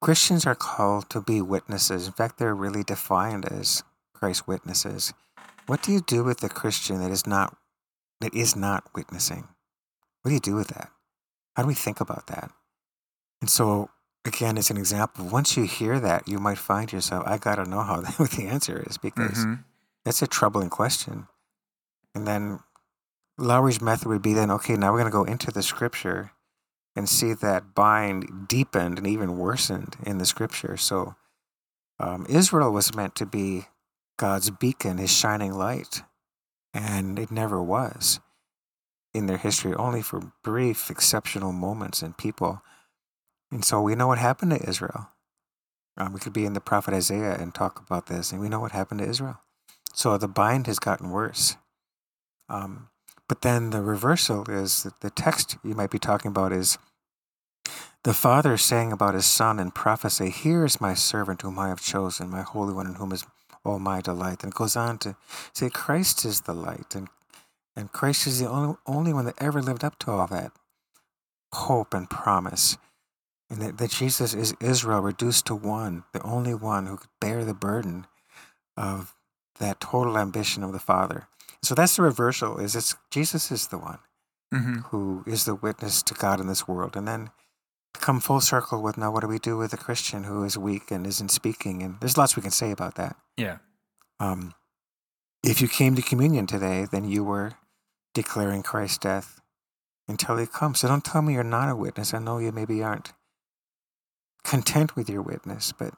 Christians 0.00 0.46
are 0.46 0.54
called 0.54 1.10
to 1.10 1.20
be 1.20 1.40
witnesses. 1.42 2.06
In 2.06 2.12
fact, 2.12 2.38
they're 2.38 2.54
really 2.54 2.84
defined 2.84 3.44
as 3.46 3.82
Christ's 4.14 4.46
witnesses. 4.46 5.12
What 5.66 5.82
do 5.82 5.92
you 5.92 6.00
do 6.00 6.22
with 6.24 6.38
the 6.40 6.48
Christian 6.48 7.00
that 7.00 7.10
is 7.10 7.26
not 7.26 7.56
that 8.20 8.34
is 8.34 8.54
not 8.56 8.84
witnessing? 8.94 9.48
What 10.22 10.30
do 10.30 10.34
you 10.34 10.40
do 10.40 10.54
with 10.54 10.68
that? 10.68 10.90
How 11.56 11.62
do 11.62 11.68
we 11.68 11.74
think 11.74 12.00
about 12.00 12.26
that? 12.28 12.50
And 13.40 13.50
so 13.50 13.90
again, 14.24 14.56
it's 14.56 14.70
an 14.70 14.76
example. 14.76 15.26
Once 15.26 15.56
you 15.56 15.64
hear 15.64 15.98
that, 16.00 16.28
you 16.28 16.38
might 16.38 16.58
find 16.58 16.92
yourself, 16.92 17.24
I 17.26 17.38
got 17.38 17.56
to 17.56 17.64
know 17.64 17.80
how 17.82 18.02
what 18.02 18.30
the 18.38 18.46
answer 18.46 18.82
is 18.88 18.98
because 18.98 19.44
Mhm. 19.44 19.64
that's 20.04 20.22
a 20.22 20.26
troubling 20.26 20.70
question. 20.70 21.26
And 22.14 22.26
then 22.26 22.60
Lowry's 23.38 23.80
method 23.80 24.08
would 24.08 24.22
be 24.22 24.34
then, 24.34 24.50
okay, 24.50 24.74
now 24.74 24.92
we're 24.92 24.98
going 24.98 25.10
to 25.10 25.16
go 25.16 25.24
into 25.24 25.50
the 25.50 25.62
scripture 25.62 26.32
and 26.96 27.08
see 27.08 27.32
that 27.32 27.74
bind 27.74 28.48
deepened 28.48 28.98
and 28.98 29.06
even 29.06 29.38
worsened 29.38 29.96
in 30.04 30.18
the 30.18 30.26
scripture. 30.26 30.76
So 30.76 31.14
um, 32.00 32.26
Israel 32.28 32.72
was 32.72 32.94
meant 32.94 33.14
to 33.16 33.26
be 33.26 33.66
God's 34.18 34.50
beacon, 34.50 34.98
his 34.98 35.12
shining 35.12 35.52
light, 35.52 36.02
and 36.74 37.18
it 37.18 37.30
never 37.30 37.62
was 37.62 38.18
in 39.14 39.26
their 39.26 39.38
history, 39.38 39.74
only 39.74 40.02
for 40.02 40.32
brief, 40.42 40.90
exceptional 40.90 41.52
moments 41.52 42.02
and 42.02 42.18
people. 42.18 42.62
And 43.50 43.64
so 43.64 43.80
we 43.80 43.94
know 43.94 44.08
what 44.08 44.18
happened 44.18 44.50
to 44.50 44.68
Israel. 44.68 45.10
Um, 45.96 46.12
we 46.12 46.20
could 46.20 46.32
be 46.32 46.44
in 46.44 46.52
the 46.52 46.60
prophet 46.60 46.94
Isaiah 46.94 47.36
and 47.38 47.54
talk 47.54 47.80
about 47.80 48.06
this, 48.06 48.32
and 48.32 48.40
we 48.40 48.48
know 48.48 48.60
what 48.60 48.72
happened 48.72 49.00
to 49.00 49.08
Israel. 49.08 49.40
So 49.94 50.18
the 50.18 50.28
bind 50.28 50.66
has 50.66 50.78
gotten 50.78 51.10
worse. 51.10 51.56
Um, 52.48 52.88
but 53.28 53.42
then 53.42 53.70
the 53.70 53.82
reversal 53.82 54.48
is 54.50 54.82
that 54.82 55.00
the 55.00 55.10
text 55.10 55.58
you 55.62 55.74
might 55.74 55.90
be 55.90 55.98
talking 55.98 56.30
about 56.30 56.52
is 56.52 56.78
the 58.04 58.14
Father 58.14 58.56
saying 58.56 58.92
about 58.92 59.14
his 59.14 59.26
Son 59.26 59.58
in 59.58 59.70
prophecy, 59.70 60.30
Here 60.30 60.64
is 60.64 60.80
my 60.80 60.94
servant 60.94 61.42
whom 61.42 61.58
I 61.58 61.68
have 61.68 61.80
chosen, 61.80 62.30
my 62.30 62.42
Holy 62.42 62.72
One 62.72 62.86
in 62.86 62.94
whom 62.94 63.12
is 63.12 63.24
all 63.64 63.78
my 63.78 64.00
delight. 64.00 64.42
And 64.42 64.54
goes 64.54 64.76
on 64.76 64.98
to 64.98 65.16
say, 65.52 65.68
Christ 65.68 66.24
is 66.24 66.42
the 66.42 66.54
light, 66.54 66.94
and, 66.94 67.08
and 67.76 67.92
Christ 67.92 68.26
is 68.26 68.38
the 68.40 68.48
only, 68.48 68.76
only 68.86 69.12
one 69.12 69.26
that 69.26 69.34
ever 69.38 69.60
lived 69.60 69.84
up 69.84 69.98
to 70.00 70.10
all 70.10 70.26
that 70.28 70.52
hope 71.52 71.92
and 71.92 72.08
promise. 72.08 72.78
And 73.50 73.60
that, 73.62 73.78
that 73.78 73.90
Jesus 73.90 74.34
is 74.34 74.54
Israel 74.60 75.00
reduced 75.00 75.46
to 75.46 75.54
one, 75.54 76.04
the 76.12 76.22
only 76.22 76.54
one 76.54 76.86
who 76.86 76.98
could 76.98 77.10
bear 77.20 77.44
the 77.44 77.54
burden 77.54 78.06
of 78.76 79.14
that 79.58 79.80
total 79.80 80.18
ambition 80.18 80.62
of 80.62 80.72
the 80.72 80.78
Father. 80.78 81.26
So 81.62 81.74
that's 81.74 81.96
the 81.96 82.02
reversal 82.02 82.58
is 82.58 82.74
it's 82.76 82.94
Jesus 83.10 83.50
is 83.50 83.66
the 83.68 83.78
one 83.78 83.98
Mhm. 84.54 84.84
who 84.86 85.24
is 85.26 85.44
the 85.44 85.54
witness 85.54 86.02
to 86.04 86.14
God 86.14 86.40
in 86.40 86.46
this 86.46 86.66
world. 86.68 86.96
And 86.96 87.06
then 87.06 87.30
come 87.94 88.20
full 88.20 88.40
circle 88.40 88.80
with 88.82 88.96
now 88.96 89.10
what 89.10 89.20
do 89.20 89.28
we 89.28 89.38
do 89.38 89.56
with 89.58 89.72
a 89.72 89.76
Christian 89.76 90.24
who 90.24 90.44
is 90.44 90.56
weak 90.56 90.90
and 90.90 91.06
isn't 91.06 91.30
speaking? 91.30 91.82
And 91.82 91.98
there's 92.00 92.16
lots 92.16 92.36
we 92.36 92.42
can 92.42 92.50
say 92.52 92.70
about 92.70 92.94
that. 92.94 93.16
Yeah. 93.36 93.58
Um, 94.20 94.54
if 95.42 95.60
you 95.60 95.68
came 95.68 95.94
to 95.96 96.02
communion 96.02 96.46
today, 96.46 96.86
then 96.90 97.04
you 97.04 97.24
were 97.24 97.52
declaring 98.14 98.62
Christ's 98.62 98.98
death 98.98 99.40
until 100.06 100.36
he 100.36 100.46
comes. 100.46 100.80
So 100.80 100.88
don't 100.88 101.04
tell 101.04 101.22
me 101.22 101.34
you're 101.34 101.44
not 101.44 101.68
a 101.68 101.76
witness. 101.76 102.14
I 102.14 102.18
know 102.18 102.38
you 102.38 102.50
maybe 102.52 102.82
aren't 102.82 103.12
content 104.44 104.96
with 104.96 105.10
your 105.10 105.22
witness, 105.22 105.72
but 105.72 105.94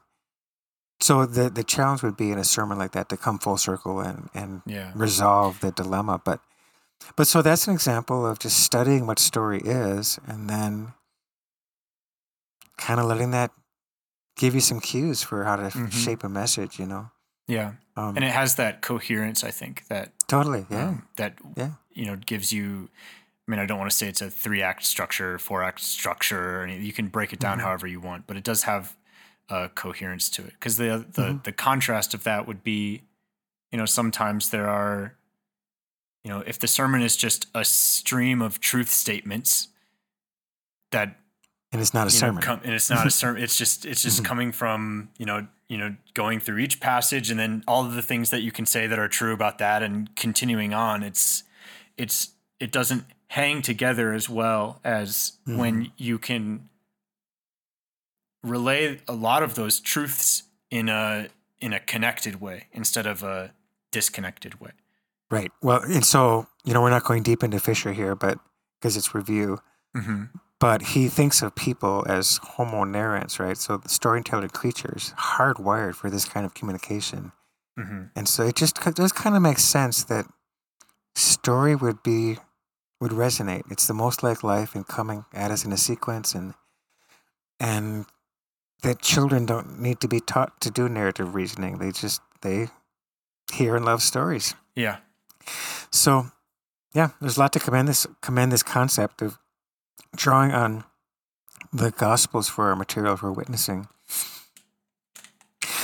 so 1.01 1.25
the 1.25 1.49
the 1.49 1.63
challenge 1.63 2.03
would 2.03 2.15
be 2.17 2.31
in 2.31 2.37
a 2.37 2.43
sermon 2.43 2.77
like 2.77 2.91
that 2.93 3.09
to 3.09 3.17
come 3.17 3.39
full 3.39 3.57
circle 3.57 3.99
and 3.99 4.29
and 4.33 4.61
Yeah. 4.65 4.91
resolve 4.95 5.59
the 5.59 5.71
dilemma. 5.71 6.21
But 6.23 6.39
but 7.15 7.27
so 7.27 7.41
that's 7.41 7.67
an 7.67 7.73
example 7.73 8.25
of 8.25 8.39
just 8.39 8.57
studying 8.63 9.07
what 9.07 9.19
story 9.19 9.61
is 9.65 10.19
and 10.27 10.49
then 10.49 10.93
kind 12.77 12.99
of 12.99 13.05
letting 13.07 13.31
that 13.31 13.51
give 14.37 14.55
you 14.55 14.61
some 14.61 14.79
cues 14.79 15.23
for 15.23 15.43
how 15.43 15.55
to 15.55 15.63
f 15.63 15.73
Mhm. 15.73 15.91
shape 15.91 16.23
a 16.23 16.29
message, 16.29 16.79
you 16.79 16.85
know. 16.85 17.11
Yeah. 17.47 17.73
Um, 17.95 18.15
And 18.15 18.23
it 18.23 18.31
has 18.31 18.55
that 18.55 18.81
coherence, 18.81 19.43
I 19.43 19.51
think, 19.51 19.87
that 19.87 20.13
totally, 20.27 20.65
yeah. 20.69 20.87
um, 20.87 21.07
that 21.17 21.33
Yeah. 21.55 21.71
you 21.91 22.05
know 22.05 22.15
gives 22.15 22.51
you. 22.53 22.89
I 23.47 23.51
mean, 23.51 23.59
I 23.59 23.65
don't 23.65 23.79
want 23.79 23.91
to 23.91 23.97
say 23.97 24.07
it's 24.07 24.21
a 24.21 24.29
three 24.29 24.61
act 24.61 24.85
structure, 24.85 25.37
four 25.37 25.61
act 25.63 25.81
structure, 25.81 26.61
or 26.61 26.67
you 26.67 26.93
can 26.93 27.09
break 27.09 27.33
it 27.33 27.39
down 27.39 27.57
Mhm. 27.57 27.63
however 27.63 27.87
you 27.87 27.99
want, 27.99 28.25
but 28.27 28.37
it 28.37 28.43
does 28.43 28.63
have 28.63 28.95
a 29.51 29.69
coherence 29.69 30.29
to 30.31 30.43
it. 30.43 30.53
Because 30.53 30.77
the 30.77 31.05
the 31.11 31.21
Mhm. 31.33 31.43
the 31.43 31.51
contrast 31.51 32.13
of 32.13 32.23
that 32.23 32.47
would 32.47 32.63
be, 32.63 33.03
you 33.71 33.77
know, 33.77 33.85
sometimes 33.85 34.49
there 34.49 34.67
are, 34.69 35.15
you 36.23 36.29
know, 36.31 36.39
if 36.47 36.57
the 36.59 36.67
sermon 36.67 37.01
is 37.01 37.15
just 37.17 37.47
a 37.53 37.63
stream 37.65 38.41
of 38.41 38.59
truth 38.59 38.89
statements 38.89 39.67
that 40.91 41.17
and 41.71 41.81
it's 41.81 41.93
not 41.93 42.07
a 42.07 42.11
you 42.11 42.19
know, 42.21 42.39
sermon. 42.41 42.61
and 42.65 42.73
it's 42.73 42.89
not 42.89 43.07
a 43.07 43.11
sermon. 43.11 43.41
It's 43.43 43.57
just 43.57 43.85
it's 43.85 44.01
just 44.01 44.21
Mhm. 44.21 44.25
coming 44.25 44.51
from 44.51 45.09
you 45.17 45.25
know 45.25 45.47
you 45.69 45.77
know 45.77 45.95
going 46.13 46.39
through 46.41 46.57
each 46.59 46.79
passage 46.81 47.29
and 47.31 47.39
then 47.39 47.63
all 47.67 47.85
of 47.85 47.93
the 47.93 48.01
things 48.01 48.29
that 48.29 48.41
you 48.41 48.51
can 48.51 48.65
say 48.65 48.87
that 48.87 48.99
are 48.99 49.07
true 49.07 49.33
about 49.33 49.57
that 49.59 49.81
and 49.83 50.13
continuing 50.15 50.73
on. 50.73 51.01
It's 51.03 51.43
it's 51.97 52.31
it 52.59 52.71
doesn't 52.71 53.05
hang 53.29 53.61
together 53.61 54.11
as 54.13 54.27
well 54.27 54.81
as 54.83 55.37
when 55.45 55.93
you 55.95 56.19
can 56.19 56.67
relay 58.43 58.99
a 59.07 59.13
lot 59.13 59.43
of 59.43 59.55
those 59.55 59.79
truths 59.79 60.43
in 60.69 60.89
a 60.89 61.27
in 61.59 61.73
a 61.73 61.79
connected 61.79 62.41
way 62.41 62.67
instead 62.71 63.05
of 63.05 63.21
a 63.23 63.53
disconnected 63.91 64.59
way. 64.59 64.71
Right. 65.29 65.51
Well, 65.61 65.81
and 65.83 66.05
so, 66.05 66.47
you 66.65 66.73
know, 66.73 66.81
we're 66.81 66.89
not 66.89 67.03
going 67.03 67.23
deep 67.23 67.43
into 67.43 67.59
Fisher 67.59 67.93
here, 67.93 68.15
but 68.15 68.39
because 68.79 68.97
it's 68.97 69.13
review, 69.15 69.59
Mm-hmm. 69.95 70.23
but 70.59 70.81
he 70.81 71.09
thinks 71.09 71.41
of 71.41 71.53
people 71.53 72.05
as 72.07 72.39
homo 72.41 72.85
narrans, 72.85 73.39
right? 73.39 73.57
So 73.57 73.75
the 73.75 73.89
storyteller 73.89 74.47
creatures 74.47 75.13
hardwired 75.17 75.95
for 75.95 76.09
this 76.09 76.23
kind 76.23 76.45
of 76.45 76.53
communication. 76.53 77.33
Mm-hmm. 77.77 78.03
And 78.15 78.27
so 78.27 78.43
it 78.47 78.55
just 78.55 78.85
it 78.87 78.95
does 78.95 79.11
kind 79.11 79.35
of 79.35 79.41
make 79.41 79.59
sense 79.59 80.03
that 80.05 80.25
story 81.15 81.75
would 81.75 82.01
be 82.03 82.37
would 83.01 83.11
resonate. 83.11 83.69
It's 83.69 83.87
the 83.87 83.93
most 83.93 84.23
like 84.23 84.43
life 84.43 84.73
and 84.73 84.87
coming 84.87 85.25
at 85.33 85.51
us 85.51 85.65
in 85.65 85.73
a 85.73 85.77
sequence 85.77 86.33
and 86.33 86.53
and 87.59 88.05
that 88.81 89.01
children 89.01 89.45
don't 89.45 89.79
need 89.79 89.99
to 90.01 90.07
be 90.07 90.19
taught 90.19 90.59
to 90.61 90.71
do 90.71 90.89
narrative 90.89 91.35
reasoning. 91.35 91.77
They 91.77 91.91
just 91.91 92.21
they 92.41 92.67
hear 93.53 93.75
and 93.75 93.85
love 93.85 94.01
stories. 94.01 94.55
Yeah. 94.75 94.97
So, 95.91 96.27
yeah, 96.93 97.09
there's 97.19 97.37
a 97.37 97.39
lot 97.39 97.53
to 97.53 97.59
commend 97.59 97.87
this 97.87 98.07
commend 98.21 98.51
this 98.51 98.63
concept 98.63 99.21
of 99.21 99.37
drawing 100.15 100.51
on 100.51 100.83
the 101.71 101.91
Gospels 101.91 102.49
for 102.49 102.69
our 102.69 102.75
material 102.75 103.17
for 103.17 103.31
witnessing. 103.31 103.87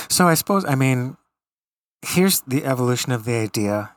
So, 0.08 0.26
I 0.26 0.34
suppose, 0.34 0.64
I 0.64 0.74
mean, 0.74 1.16
here's 2.02 2.40
the 2.40 2.64
evolution 2.64 3.12
of 3.12 3.24
the 3.24 3.34
idea 3.34 3.94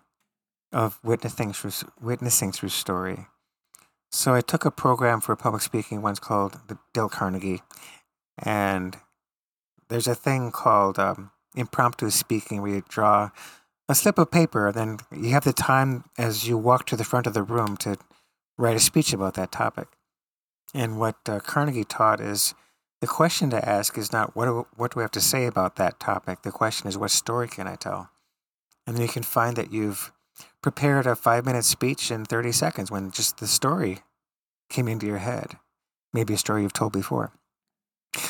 of 0.72 1.00
witnessing 1.04 1.54
through 1.54 1.72
witnessing 2.00 2.52
through 2.52 2.70
story. 2.70 3.28
So, 4.12 4.34
I 4.34 4.42
took 4.42 4.66
a 4.66 4.72
program 4.72 5.22
for 5.22 5.36
public 5.36 5.62
speaking 5.62 6.02
once 6.02 6.20
called 6.20 6.60
the 6.68 6.78
Dale 6.94 7.10
Carnegie, 7.10 7.62
and 8.38 8.98
there's 9.90 10.08
a 10.08 10.16
thing 10.16 10.52
called 10.52 10.98
um, 10.98 11.32
impromptu 11.56 12.10
speaking 12.10 12.62
where 12.62 12.76
you 12.76 12.84
draw 12.88 13.30
a 13.90 13.96
slip 13.96 14.18
of 14.18 14.32
paper, 14.32 14.72
then 14.72 14.98
you 15.12 15.32
have 15.32 15.44
the 15.44 15.54
time 15.54 16.06
as 16.18 16.48
you 16.48 16.58
walk 16.58 16.86
to 16.88 16.96
the 16.96 17.04
front 17.04 17.28
of 17.28 17.34
the 17.34 17.44
room 17.44 17.76
to 17.78 17.98
write 18.58 18.78
a 18.78 18.80
speech 18.80 19.12
about 19.12 19.34
that 19.34 19.52
topic. 19.52 19.88
And 20.74 20.98
what 20.98 21.18
uh, 21.28 21.40
Carnegie 21.40 21.84
taught 21.84 22.22
is 22.22 22.54
the 23.02 23.08
question 23.08 23.50
to 23.50 23.68
ask 23.68 23.98
is 23.98 24.14
not 24.14 24.36
what 24.36 24.46
do, 24.46 24.68
what 24.78 24.92
do 24.92 25.00
we 25.00 25.04
have 25.04 25.12
to 25.12 25.22
say 25.22 25.46
about 25.46 25.76
that 25.76 26.00
topic. 26.00 26.44
The 26.44 26.52
question 26.52 26.88
is 26.88 26.98
what 26.98 27.12
story 27.12 27.48
can 27.48 27.68
I 27.68 27.76
tell? 27.76 28.10
And 28.88 28.96
then 28.96 29.04
you 29.04 29.10
can 29.10 29.24
find 29.24 29.56
that 29.58 29.74
you've 29.74 30.12
prepared 30.62 31.06
a 31.06 31.16
five 31.16 31.46
minute 31.46 31.66
speech 31.66 32.12
in 32.12 32.26
30 32.26 32.52
seconds 32.52 32.92
when 32.92 33.12
just 33.12 33.38
the 33.38 33.48
story 33.48 34.00
came 34.70 34.88
into 34.88 35.06
your 35.06 35.18
head. 35.18 35.58
Maybe 36.14 36.34
a 36.34 36.38
story 36.38 36.62
you've 36.62 36.74
told 36.74 36.94
before. 36.94 37.34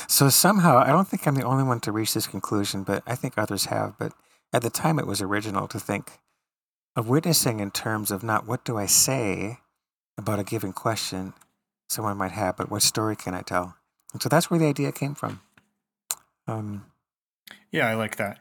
So 0.07 0.29
somehow, 0.29 0.77
I 0.77 0.87
don't 0.87 1.07
think 1.07 1.25
I'm 1.27 1.35
the 1.35 1.43
only 1.43 1.63
one 1.63 1.79
to 1.81 1.91
reach 1.91 2.13
this 2.13 2.27
conclusion, 2.27 2.83
but 2.83 3.03
I 3.07 3.15
think 3.15 3.33
others 3.37 3.65
have. 3.65 3.97
But 3.97 4.13
at 4.53 4.61
the 4.61 4.69
time, 4.69 4.99
it 4.99 5.07
was 5.07 5.21
original 5.21 5.67
to 5.67 5.79
think 5.79 6.19
of 6.95 7.07
witnessing 7.09 7.59
in 7.59 7.71
terms 7.71 8.11
of 8.11 8.23
not 8.23 8.45
what 8.45 8.63
do 8.65 8.77
I 8.77 8.85
say 8.85 9.59
about 10.17 10.39
a 10.39 10.43
given 10.43 10.73
question 10.73 11.33
someone 11.89 12.17
might 12.17 12.31
have, 12.31 12.57
but 12.57 12.69
what 12.69 12.81
story 12.81 13.15
can 13.15 13.33
I 13.33 13.41
tell? 13.41 13.75
And 14.13 14.21
so 14.21 14.29
that's 14.29 14.49
where 14.49 14.59
the 14.59 14.67
idea 14.67 14.91
came 14.91 15.15
from. 15.15 15.41
Um, 16.47 16.85
Yeah, 17.71 17.87
I 17.87 17.95
like 17.95 18.17
that 18.17 18.39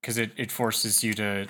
because 0.00 0.18
it, 0.18 0.32
it 0.36 0.52
forces 0.52 1.02
you 1.02 1.14
to. 1.14 1.48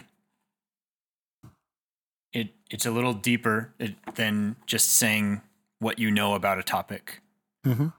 It 2.32 2.48
it's 2.70 2.86
a 2.86 2.90
little 2.90 3.14
deeper 3.14 3.74
than 4.14 4.56
just 4.66 4.90
saying 4.90 5.42
what 5.78 5.98
you 5.98 6.10
know 6.10 6.34
about 6.34 6.58
a 6.58 6.62
topic 6.62 7.22
mhm. 7.64 7.92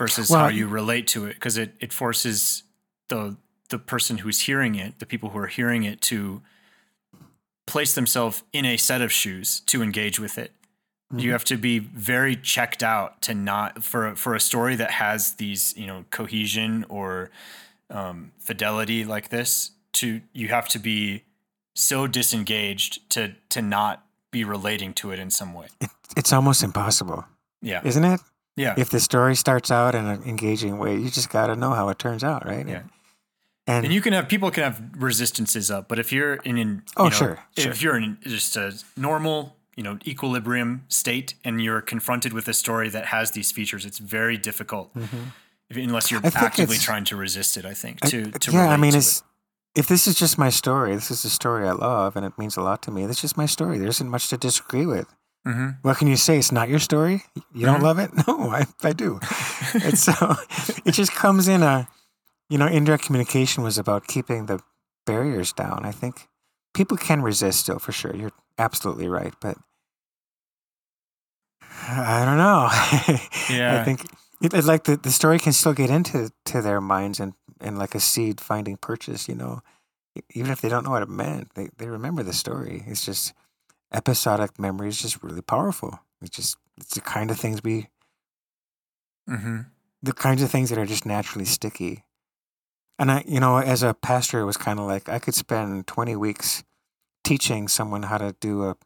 Versus 0.00 0.30
Well, 0.30 0.40
how 0.40 0.48
you 0.48 0.66
relate 0.66 1.06
to 1.08 1.26
it 1.26 1.34
because 1.34 1.58
it, 1.58 1.74
it 1.78 1.92
forces 1.92 2.62
the 3.08 3.36
the 3.68 3.78
person 3.78 4.18
who's 4.18 4.40
hearing 4.40 4.74
it, 4.74 4.98
the 4.98 5.06
people 5.06 5.28
who 5.30 5.38
are 5.38 5.46
hearing 5.46 5.84
it, 5.84 6.00
to 6.00 6.40
place 7.66 7.94
themselves 7.94 8.42
in 8.52 8.64
a 8.64 8.76
set 8.76 9.00
of 9.00 9.12
shoes 9.12 9.60
to 9.66 9.82
engage 9.82 10.18
with 10.18 10.38
it. 10.38 10.52
You 11.12 11.28
Mhm. 11.28 11.32
have 11.32 11.44
to 11.44 11.56
be 11.56 11.78
very 11.78 12.34
checked 12.36 12.82
out 12.82 13.20
to 13.22 13.34
not 13.34 13.84
for 13.84 14.14
for 14.16 14.34
a 14.34 14.40
story 14.40 14.76
that 14.76 14.90
has 14.92 15.34
these 15.34 15.76
you 15.76 15.86
know 15.86 16.04
cohesion 16.10 16.84
or 16.88 17.30
um, 17.90 18.32
fidelity 18.38 19.04
like 19.04 19.28
this. 19.28 19.72
To 19.94 20.20
you 20.32 20.48
have 20.48 20.68
to 20.68 20.78
be 20.78 21.24
so 21.74 22.06
disengaged 22.06 22.92
to 23.10 23.34
to 23.50 23.60
not 23.60 24.06
be 24.30 24.44
relating 24.44 24.94
to 24.94 25.10
it 25.12 25.18
in 25.18 25.30
some 25.30 25.52
way. 25.52 25.66
It, 25.80 25.90
it's 26.16 26.32
almost 26.32 26.62
impossible, 26.62 27.24
Yeah, 27.62 27.80
isn't 27.84 28.04
it? 28.04 28.20
Yeah. 28.60 28.74
If 28.76 28.88
the 28.90 29.00
story 29.00 29.34
starts 29.36 29.70
out 29.70 29.94
in 29.94 30.04
an 30.06 30.22
engaging 30.24 30.78
way, 30.78 30.92
you 31.02 31.08
just 31.10 31.30
got 31.30 31.46
to 31.48 31.56
know 31.56 31.72
how 31.78 31.88
it 31.88 31.98
turns 31.98 32.22
out, 32.22 32.44
right? 32.46 32.66
Yeah. 32.68 32.82
And, 33.66 33.84
And 33.86 33.94
you 33.94 34.00
can 34.00 34.12
have 34.12 34.28
people 34.28 34.50
can 34.50 34.64
have 34.64 34.80
resistances 34.96 35.70
up, 35.70 35.88
but 35.88 35.98
if 35.98 36.12
you're 36.12 36.34
in 36.50 36.58
an 36.58 36.82
Oh, 36.96 37.04
you 37.04 37.10
know, 37.10 37.16
sure, 37.16 37.38
if 37.56 37.62
sure. 37.64 37.74
you're 37.92 37.96
in 38.02 38.18
just 38.22 38.56
a 38.56 38.72
normal 38.96 39.56
you 39.76 39.84
know 39.84 39.96
equilibrium 40.06 40.70
state 40.88 41.34
and 41.44 41.62
you're 41.62 41.80
confronted 41.80 42.32
with 42.32 42.48
a 42.48 42.52
story 42.54 42.88
that 42.90 43.06
has 43.06 43.30
these 43.30 43.52
features, 43.52 43.84
it's 43.86 43.98
very 43.98 44.36
difficult 44.38 44.90
if, 45.70 45.76
unless 45.76 46.10
you're 46.10 46.20
Mm-hmm. 46.20 46.44
Actively 46.44 46.76
trying 46.78 47.04
to 47.04 47.16
resist 47.16 47.56
it. 47.56 47.64
I 47.64 47.74
think 47.74 47.98
I- 48.02 48.08
to 48.10 48.30
to 48.44 48.50
yeah, 48.52 48.68
I 48.70 48.76
mean, 48.76 48.92
to 48.92 48.98
it's 48.98 49.22
if 49.76 49.86
this 49.86 50.06
is 50.08 50.14
just 50.18 50.36
my 50.38 50.50
story, 50.50 50.94
this 50.94 51.10
is 51.10 51.24
a 51.24 51.30
story 51.30 51.68
I 51.68 51.72
love, 51.72 52.16
and 52.16 52.26
it 52.26 52.32
means 52.38 52.56
a 52.56 52.62
lot 52.62 52.82
to 52.82 52.90
me. 52.90 53.06
That's 53.06 53.20
just 53.22 53.36
my 53.36 53.46
story. 53.46 53.78
There 53.78 53.88
isn't 53.88 54.08
much 54.10 54.28
to 54.30 54.36
disagree 54.36 54.86
with. 54.86 55.06
It. 55.44 55.52
hmm 55.52 55.68
What 55.82 55.98
can 55.98 56.08
you 56.08 56.16
say? 56.16 56.38
It's 56.38 56.52
not 56.52 56.68
your 56.68 56.78
story. 56.80 57.22
You 57.54 57.66
don't 57.66 57.80
Mhm. 57.80 57.82
love 57.82 57.98
it? 57.98 58.10
No, 58.26 58.50
I, 58.50 58.66
I 58.82 58.92
do. 58.92 59.18
and 59.84 59.98
so 59.98 60.12
it 60.84 60.92
just 60.92 61.12
comes 61.12 61.48
in 61.48 61.62
a, 61.62 61.88
you 62.48 62.58
know, 62.58 62.66
indirect 62.66 63.04
communication 63.04 63.62
was 63.64 63.78
about 63.78 64.06
keeping 64.06 64.46
the 64.46 64.60
barriers 65.06 65.52
down. 65.52 65.84
I 65.84 65.92
think 65.92 66.28
people 66.74 66.96
can 66.96 67.22
resist 67.22 67.60
still 67.60 67.78
for 67.78 67.92
sure. 67.92 68.14
You're 68.14 68.32
absolutely 68.58 69.08
right, 69.08 69.34
but 69.40 69.56
I 71.88 72.24
don't 72.24 72.36
know. 72.38 72.68
Yeah. 73.56 73.80
I 73.80 73.84
think 73.84 74.04
it, 74.42 74.54
it's 74.54 74.66
like 74.66 74.84
the, 74.84 74.96
the 74.96 75.10
story 75.10 75.38
can 75.38 75.52
still 75.52 75.72
get 75.72 75.90
into 75.90 76.30
to 76.46 76.62
their 76.62 76.80
minds 76.80 77.18
and, 77.20 77.34
and 77.60 77.78
like 77.78 77.94
a 77.94 78.00
seed 78.00 78.40
finding 78.40 78.76
purchase, 78.76 79.28
you 79.28 79.34
know, 79.34 79.60
even 80.34 80.50
if 80.52 80.60
they 80.60 80.68
don't 80.68 80.84
know 80.84 80.90
what 80.90 81.02
it 81.02 81.08
meant, 81.08 81.54
they, 81.54 81.68
they 81.78 81.88
remember 81.88 82.22
the 82.22 82.32
story. 82.32 82.84
It's 82.86 83.04
just 83.04 83.32
episodic 83.92 84.58
memory 84.58 84.88
is 84.88 85.00
just 85.00 85.22
really 85.22 85.42
powerful. 85.42 86.00
It's 86.22 86.36
just, 86.36 86.56
it's 86.76 86.94
the 86.94 87.00
kind 87.00 87.30
of 87.30 87.38
things 87.38 87.62
we, 87.62 87.88
hmm 89.28 89.60
the 90.02 90.12
kinds 90.14 90.42
of 90.42 90.50
things 90.50 90.70
that 90.70 90.78
are 90.78 90.86
just 90.86 91.04
naturally 91.04 91.44
sticky. 91.44 92.04
And 92.98 93.10
I, 93.10 93.24
you 93.26 93.38
know, 93.38 93.58
as 93.58 93.82
a 93.82 93.92
pastor, 93.92 94.40
it 94.40 94.46
was 94.46 94.56
kind 94.56 94.78
of 94.80 94.86
like 94.86 95.10
I 95.10 95.18
could 95.18 95.34
spend 95.34 95.86
20 95.86 96.16
weeks 96.16 96.64
teaching 97.22 97.68
someone 97.68 98.04
how 98.04 98.16
to 98.16 98.34
do 98.40 98.64
a 98.64 98.76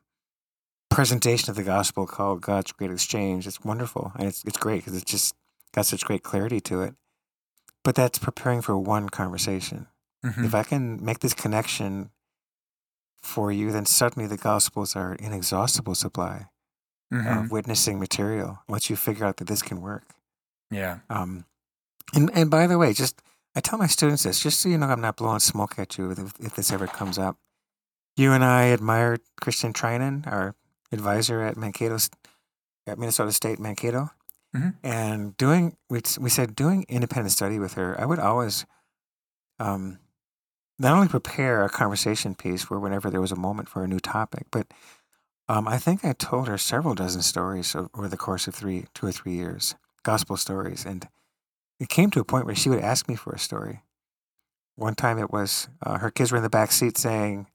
presentation 0.90 1.50
of 1.50 1.57
the 1.57 1.62
gospel 1.62 2.07
called 2.07 2.40
God's 2.40 2.72
Great 2.72 2.90
Exchange. 2.90 3.46
It's 3.46 3.64
wonderful. 3.64 4.12
And 4.18 4.26
it's, 4.26 4.44
it's 4.44 4.59
great 4.59 4.78
because 4.78 4.96
it's 4.96 5.11
just 5.11 5.36
got 5.72 5.86
such 5.86 6.05
great 6.05 6.24
clarity 6.24 6.61
to 6.62 6.82
it. 6.82 6.94
But 7.84 7.94
that's 7.94 8.18
preparing 8.18 8.61
for 8.61 8.76
one 8.76 9.09
conversation. 9.09 9.86
hmm 10.24 10.44
If 10.44 10.55
I 10.55 10.64
can 10.64 11.05
make 11.05 11.20
this 11.20 11.34
connection 11.34 12.11
for 13.24 13.50
you, 13.50 13.72
then 13.72 13.86
suddenly 13.86 14.28
the 14.28 14.36
gospels 14.36 14.94
are 14.94 15.12
an 15.12 15.18
inexhaustible 15.24 15.94
supply 15.94 16.46
hmm 17.12 17.26
of 17.26 17.50
witnessing 17.50 17.98
material 18.00 18.60
once 18.68 18.88
you 18.90 18.96
figure 18.96 19.24
out 19.26 19.36
that 19.36 19.46
this 19.46 19.62
can 19.62 19.80
work. 19.80 20.04
Yeah. 20.70 20.98
Um, 21.10 21.44
and 22.14 22.30
and 22.34 22.50
by 22.50 22.66
the 22.66 22.76
way, 22.78 22.92
just 22.92 23.22
I 23.56 23.60
tell 23.60 23.78
my 23.78 23.86
students 23.86 24.24
this, 24.24 24.42
just 24.42 24.60
so 24.60 24.68
you 24.68 24.78
know, 24.78 24.86
I'm 24.86 25.00
not 25.00 25.16
blowing 25.16 25.38
smoke 25.40 25.78
at 25.78 25.96
you 25.96 26.10
if, 26.10 26.18
if 26.40 26.54
this 26.56 26.72
ever 26.72 26.86
comes 26.86 27.18
up. 27.18 27.36
You 28.16 28.32
and 28.32 28.44
I 28.44 28.70
admire 28.70 29.18
Kristin 29.40 29.72
Treinen, 29.72 30.26
our 30.26 30.54
advisor 30.92 31.40
at 31.42 31.56
Mankato, 31.56 31.98
at 32.86 32.98
Minnesota 32.98 33.32
State 33.32 33.58
Mankato, 33.58 34.10
Mhm. 34.54 34.74
and 34.82 35.36
doing 35.36 35.76
we 35.90 36.00
we 36.20 36.30
said 36.30 36.54
doing 36.56 36.84
independent 36.88 37.32
study 37.32 37.58
with 37.58 37.74
her. 37.74 38.00
I 38.00 38.06
would 38.06 38.18
always, 38.18 38.66
um, 39.60 39.98
not 40.78 40.94
only 40.94 41.08
prepare 41.08 41.64
a 41.64 41.68
conversation 41.68 42.34
piece 42.34 42.64
for 42.64 42.80
whenever 42.80 43.10
there 43.10 43.20
was 43.20 43.32
a 43.32 43.36
moment 43.36 43.68
for 43.68 43.84
a 43.84 43.88
new 43.88 44.00
topic, 44.00 44.46
but 44.50 44.66
um, 45.48 45.68
I 45.68 45.78
think 45.78 46.04
I 46.04 46.12
told 46.12 46.48
her 46.48 46.58
several 46.58 46.94
dozen 46.94 47.22
stories 47.22 47.76
over 47.76 48.08
the 48.08 48.16
course 48.16 48.48
of 48.48 48.54
three, 48.54 48.86
two 48.94 49.06
or 49.06 49.12
three 49.12 49.34
years, 49.34 49.74
gospel 50.02 50.36
stories, 50.36 50.84
and 50.84 51.06
it 51.78 51.88
came 51.88 52.10
to 52.10 52.20
a 52.20 52.24
point 52.24 52.46
where 52.46 52.54
she 52.54 52.70
would 52.70 52.80
ask 52.80 53.08
me 53.08 53.14
for 53.14 53.32
a 53.32 53.38
story. 53.38 53.82
One 54.76 54.94
time 54.94 55.18
it 55.18 55.30
was 55.30 55.68
uh, 55.82 55.98
her 55.98 56.10
kids 56.10 56.32
were 56.32 56.38
in 56.38 56.42
the 56.42 56.50
back 56.50 56.72
seat 56.72 56.96
saying, 56.96 57.46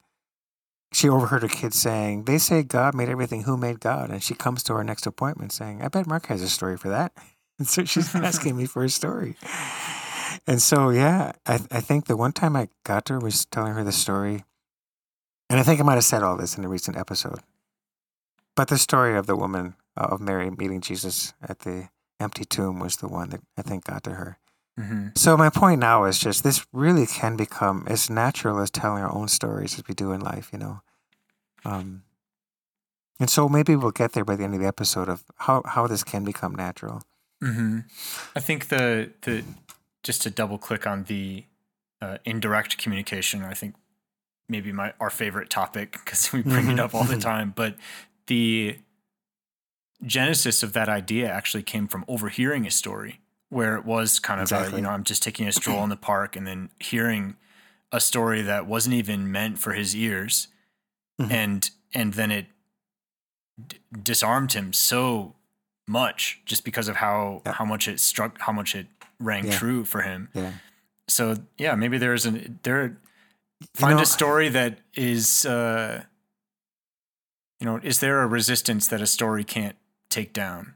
she 0.92 1.08
overheard 1.08 1.42
her 1.42 1.48
kids 1.48 1.78
saying, 1.78 2.24
They 2.24 2.38
say 2.38 2.62
God 2.62 2.94
made 2.94 3.08
everything. 3.08 3.44
Who 3.44 3.56
made 3.56 3.80
God? 3.80 4.10
And 4.10 4.22
she 4.22 4.34
comes 4.34 4.62
to 4.64 4.72
our 4.72 4.84
next 4.84 5.06
appointment 5.06 5.52
saying, 5.52 5.82
I 5.82 5.88
bet 5.88 6.06
Mark 6.06 6.26
has 6.26 6.42
a 6.42 6.48
story 6.48 6.76
for 6.76 6.88
that. 6.88 7.12
And 7.58 7.68
so 7.68 7.84
she's 7.84 8.14
asking 8.14 8.56
me 8.56 8.64
for 8.64 8.84
a 8.84 8.88
story. 8.88 9.36
And 10.50 10.60
so, 10.60 10.90
yeah, 10.90 11.30
I, 11.46 11.60
I 11.70 11.80
think 11.80 12.06
the 12.06 12.16
one 12.16 12.32
time 12.32 12.56
I 12.56 12.70
got 12.82 13.04
to 13.04 13.12
her 13.12 13.18
was 13.20 13.44
telling 13.44 13.74
her 13.74 13.84
the 13.84 13.92
story. 13.92 14.42
And 15.48 15.60
I 15.60 15.62
think 15.62 15.78
I 15.78 15.84
might 15.84 15.94
have 15.94 16.02
said 16.02 16.24
all 16.24 16.36
this 16.36 16.58
in 16.58 16.64
a 16.64 16.68
recent 16.68 16.96
episode. 16.96 17.38
But 18.56 18.66
the 18.66 18.76
story 18.76 19.16
of 19.16 19.28
the 19.28 19.36
woman, 19.36 19.76
uh, 19.96 20.08
of 20.10 20.20
Mary 20.20 20.50
meeting 20.50 20.80
Jesus 20.80 21.34
at 21.40 21.60
the 21.60 21.90
empty 22.18 22.44
tomb 22.44 22.80
was 22.80 22.96
the 22.96 23.06
one 23.06 23.30
that 23.30 23.42
I 23.56 23.62
think 23.62 23.84
got 23.84 24.02
to 24.02 24.10
her. 24.14 24.38
hmm 24.76 25.10
So 25.14 25.36
my 25.36 25.50
point 25.50 25.78
now 25.78 26.02
is 26.02 26.18
just 26.18 26.42
this 26.42 26.66
really 26.72 27.06
can 27.06 27.36
become 27.36 27.84
as 27.86 28.10
natural 28.10 28.58
as 28.58 28.72
telling 28.72 29.04
our 29.04 29.14
own 29.14 29.28
stories 29.28 29.78
as 29.78 29.84
we 29.86 29.94
do 29.94 30.10
in 30.10 30.20
life, 30.20 30.50
you 30.52 30.58
know. 30.58 30.80
Um, 31.64 32.02
and 33.20 33.30
so 33.30 33.48
maybe 33.48 33.76
we'll 33.76 33.92
get 33.92 34.14
there 34.14 34.24
by 34.24 34.34
the 34.34 34.42
end 34.42 34.54
of 34.54 34.60
the 34.60 34.66
episode 34.66 35.08
of 35.08 35.22
how, 35.36 35.62
how 35.64 35.86
this 35.86 36.02
can 36.02 36.24
become 36.24 36.56
natural. 36.56 37.04
hmm 37.40 37.80
I 38.34 38.40
think 38.40 38.66
the 38.66 39.12
the 39.22 39.44
just 40.02 40.22
to 40.22 40.30
double 40.30 40.58
click 40.58 40.86
on 40.86 41.04
the 41.04 41.44
uh, 42.00 42.18
indirect 42.24 42.78
communication. 42.78 43.42
I 43.42 43.54
think 43.54 43.74
maybe 44.48 44.72
my 44.72 44.92
our 45.00 45.10
favorite 45.10 45.50
topic 45.50 45.92
because 45.92 46.32
we 46.32 46.42
bring 46.42 46.68
it 46.70 46.80
up 46.80 46.94
all 46.94 47.04
the 47.04 47.16
mhm. 47.16 47.20
time. 47.32 47.52
But 47.54 47.76
the 48.26 48.78
genesis 50.04 50.62
of 50.62 50.72
that 50.72 50.88
idea 50.88 51.30
actually 51.30 51.62
came 51.62 51.86
from 51.86 52.04
overhearing 52.08 52.66
a 52.66 52.70
story 52.70 53.20
where 53.50 53.76
it 53.76 53.84
was 53.84 54.18
kind 54.18 54.40
of 54.40 54.50
a, 54.52 54.74
you 54.76 54.82
know 54.82 54.90
I'm 54.90 55.04
just 55.04 55.22
taking 55.22 55.46
a 55.46 55.52
stroll 55.52 55.82
in 55.84 55.90
the 55.90 55.96
park 55.96 56.36
and 56.36 56.46
then 56.46 56.70
hearing 56.78 57.36
a 57.92 58.00
story 58.00 58.40
that 58.42 58.66
wasn't 58.66 58.94
even 58.94 59.30
meant 59.30 59.58
for 59.58 59.72
his 59.72 59.94
ears, 59.96 60.48
Mhm. 61.20 61.30
and 61.32 61.70
and 61.92 62.14
then 62.14 62.30
it 62.30 62.46
d- 63.66 63.78
disarmed 64.02 64.52
him 64.52 64.72
so 64.72 65.34
much 65.88 66.40
just 66.46 66.64
because 66.64 66.86
of 66.88 66.96
how 66.96 67.42
Yeah. 67.44 67.52
how 67.54 67.64
much 67.64 67.88
it 67.88 67.98
struck 68.00 68.40
how 68.40 68.52
much 68.52 68.74
it 68.76 68.86
rang 69.20 69.44
Yeah. 69.46 69.58
true 69.58 69.84
for 69.84 70.02
him 70.02 70.28
Yeah. 70.34 70.52
so 71.06 71.36
yeah 71.58 71.74
maybe 71.76 71.98
there's 71.98 72.26
an 72.26 72.58
there 72.62 72.96
find 73.74 73.96
know- 73.96 74.02
a 74.02 74.06
story 74.06 74.48
that 74.48 74.78
is 74.94 75.44
uh 75.46 76.02
you 77.60 77.66
know 77.66 77.78
is 77.82 78.00
there 78.00 78.22
a 78.22 78.26
resistance 78.26 78.88
that 78.88 79.00
a 79.00 79.06
story 79.06 79.44
can't 79.44 79.76
take 80.08 80.32
down 80.32 80.74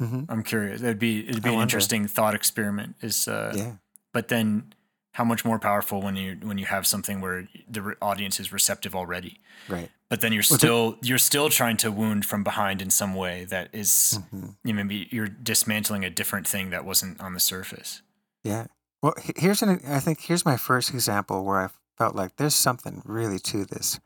hmm 0.00 0.24
i'm 0.28 0.42
curious 0.42 0.80
it'd 0.82 0.98
be 0.98 1.28
it'd 1.28 1.42
be 1.42 1.48
I 1.50 1.52
an 1.52 1.58
wonder. 1.58 1.62
interesting 1.62 2.06
thought 2.08 2.34
experiment 2.34 2.96
is 3.02 3.28
uh 3.28 3.52
Yeah. 3.54 3.72
but 4.12 4.28
then 4.28 4.72
how 5.12 5.24
much 5.24 5.44
more 5.44 5.58
powerful 5.58 6.00
when 6.00 6.16
you 6.16 6.36
when 6.42 6.58
you 6.58 6.66
have 6.66 6.86
something 6.86 7.20
where 7.20 7.48
the 7.70 7.82
re- 7.82 7.94
audience 8.00 8.40
is 8.40 8.52
receptive 8.52 8.94
already 8.94 9.40
Right. 9.68 9.90
but 10.08 10.20
then 10.20 10.32
you're 10.32 10.42
still 10.42 10.96
you're 11.02 11.18
still 11.18 11.48
trying 11.50 11.76
to 11.78 11.90
wound 11.90 12.24
from 12.26 12.42
behind 12.44 12.80
in 12.82 12.90
some 12.90 13.14
way 13.14 13.44
that 13.46 13.68
is 13.72 14.18
hmm 14.30 14.50
you 14.64 14.72
know, 14.72 14.82
maybe 14.84 15.08
you're 15.10 15.28
dismantling 15.28 16.04
a 16.04 16.10
different 16.10 16.46
thing 16.48 16.70
that 16.70 16.84
wasn't 16.84 17.20
on 17.20 17.34
the 17.34 17.40
surface 17.40 18.02
Yeah. 18.44 18.66
Well, 19.02 19.14
here's 19.36 19.62
an. 19.62 19.80
I 19.88 19.98
think 19.98 20.20
here's 20.20 20.44
my 20.44 20.56
first 20.56 20.94
example 20.94 21.44
where 21.44 21.60
I 21.64 21.68
felt 21.98 22.14
like 22.14 22.36
there's 22.36 22.54
something 22.54 23.02
really 23.04 23.40
to 23.40 23.64
this. 23.64 23.98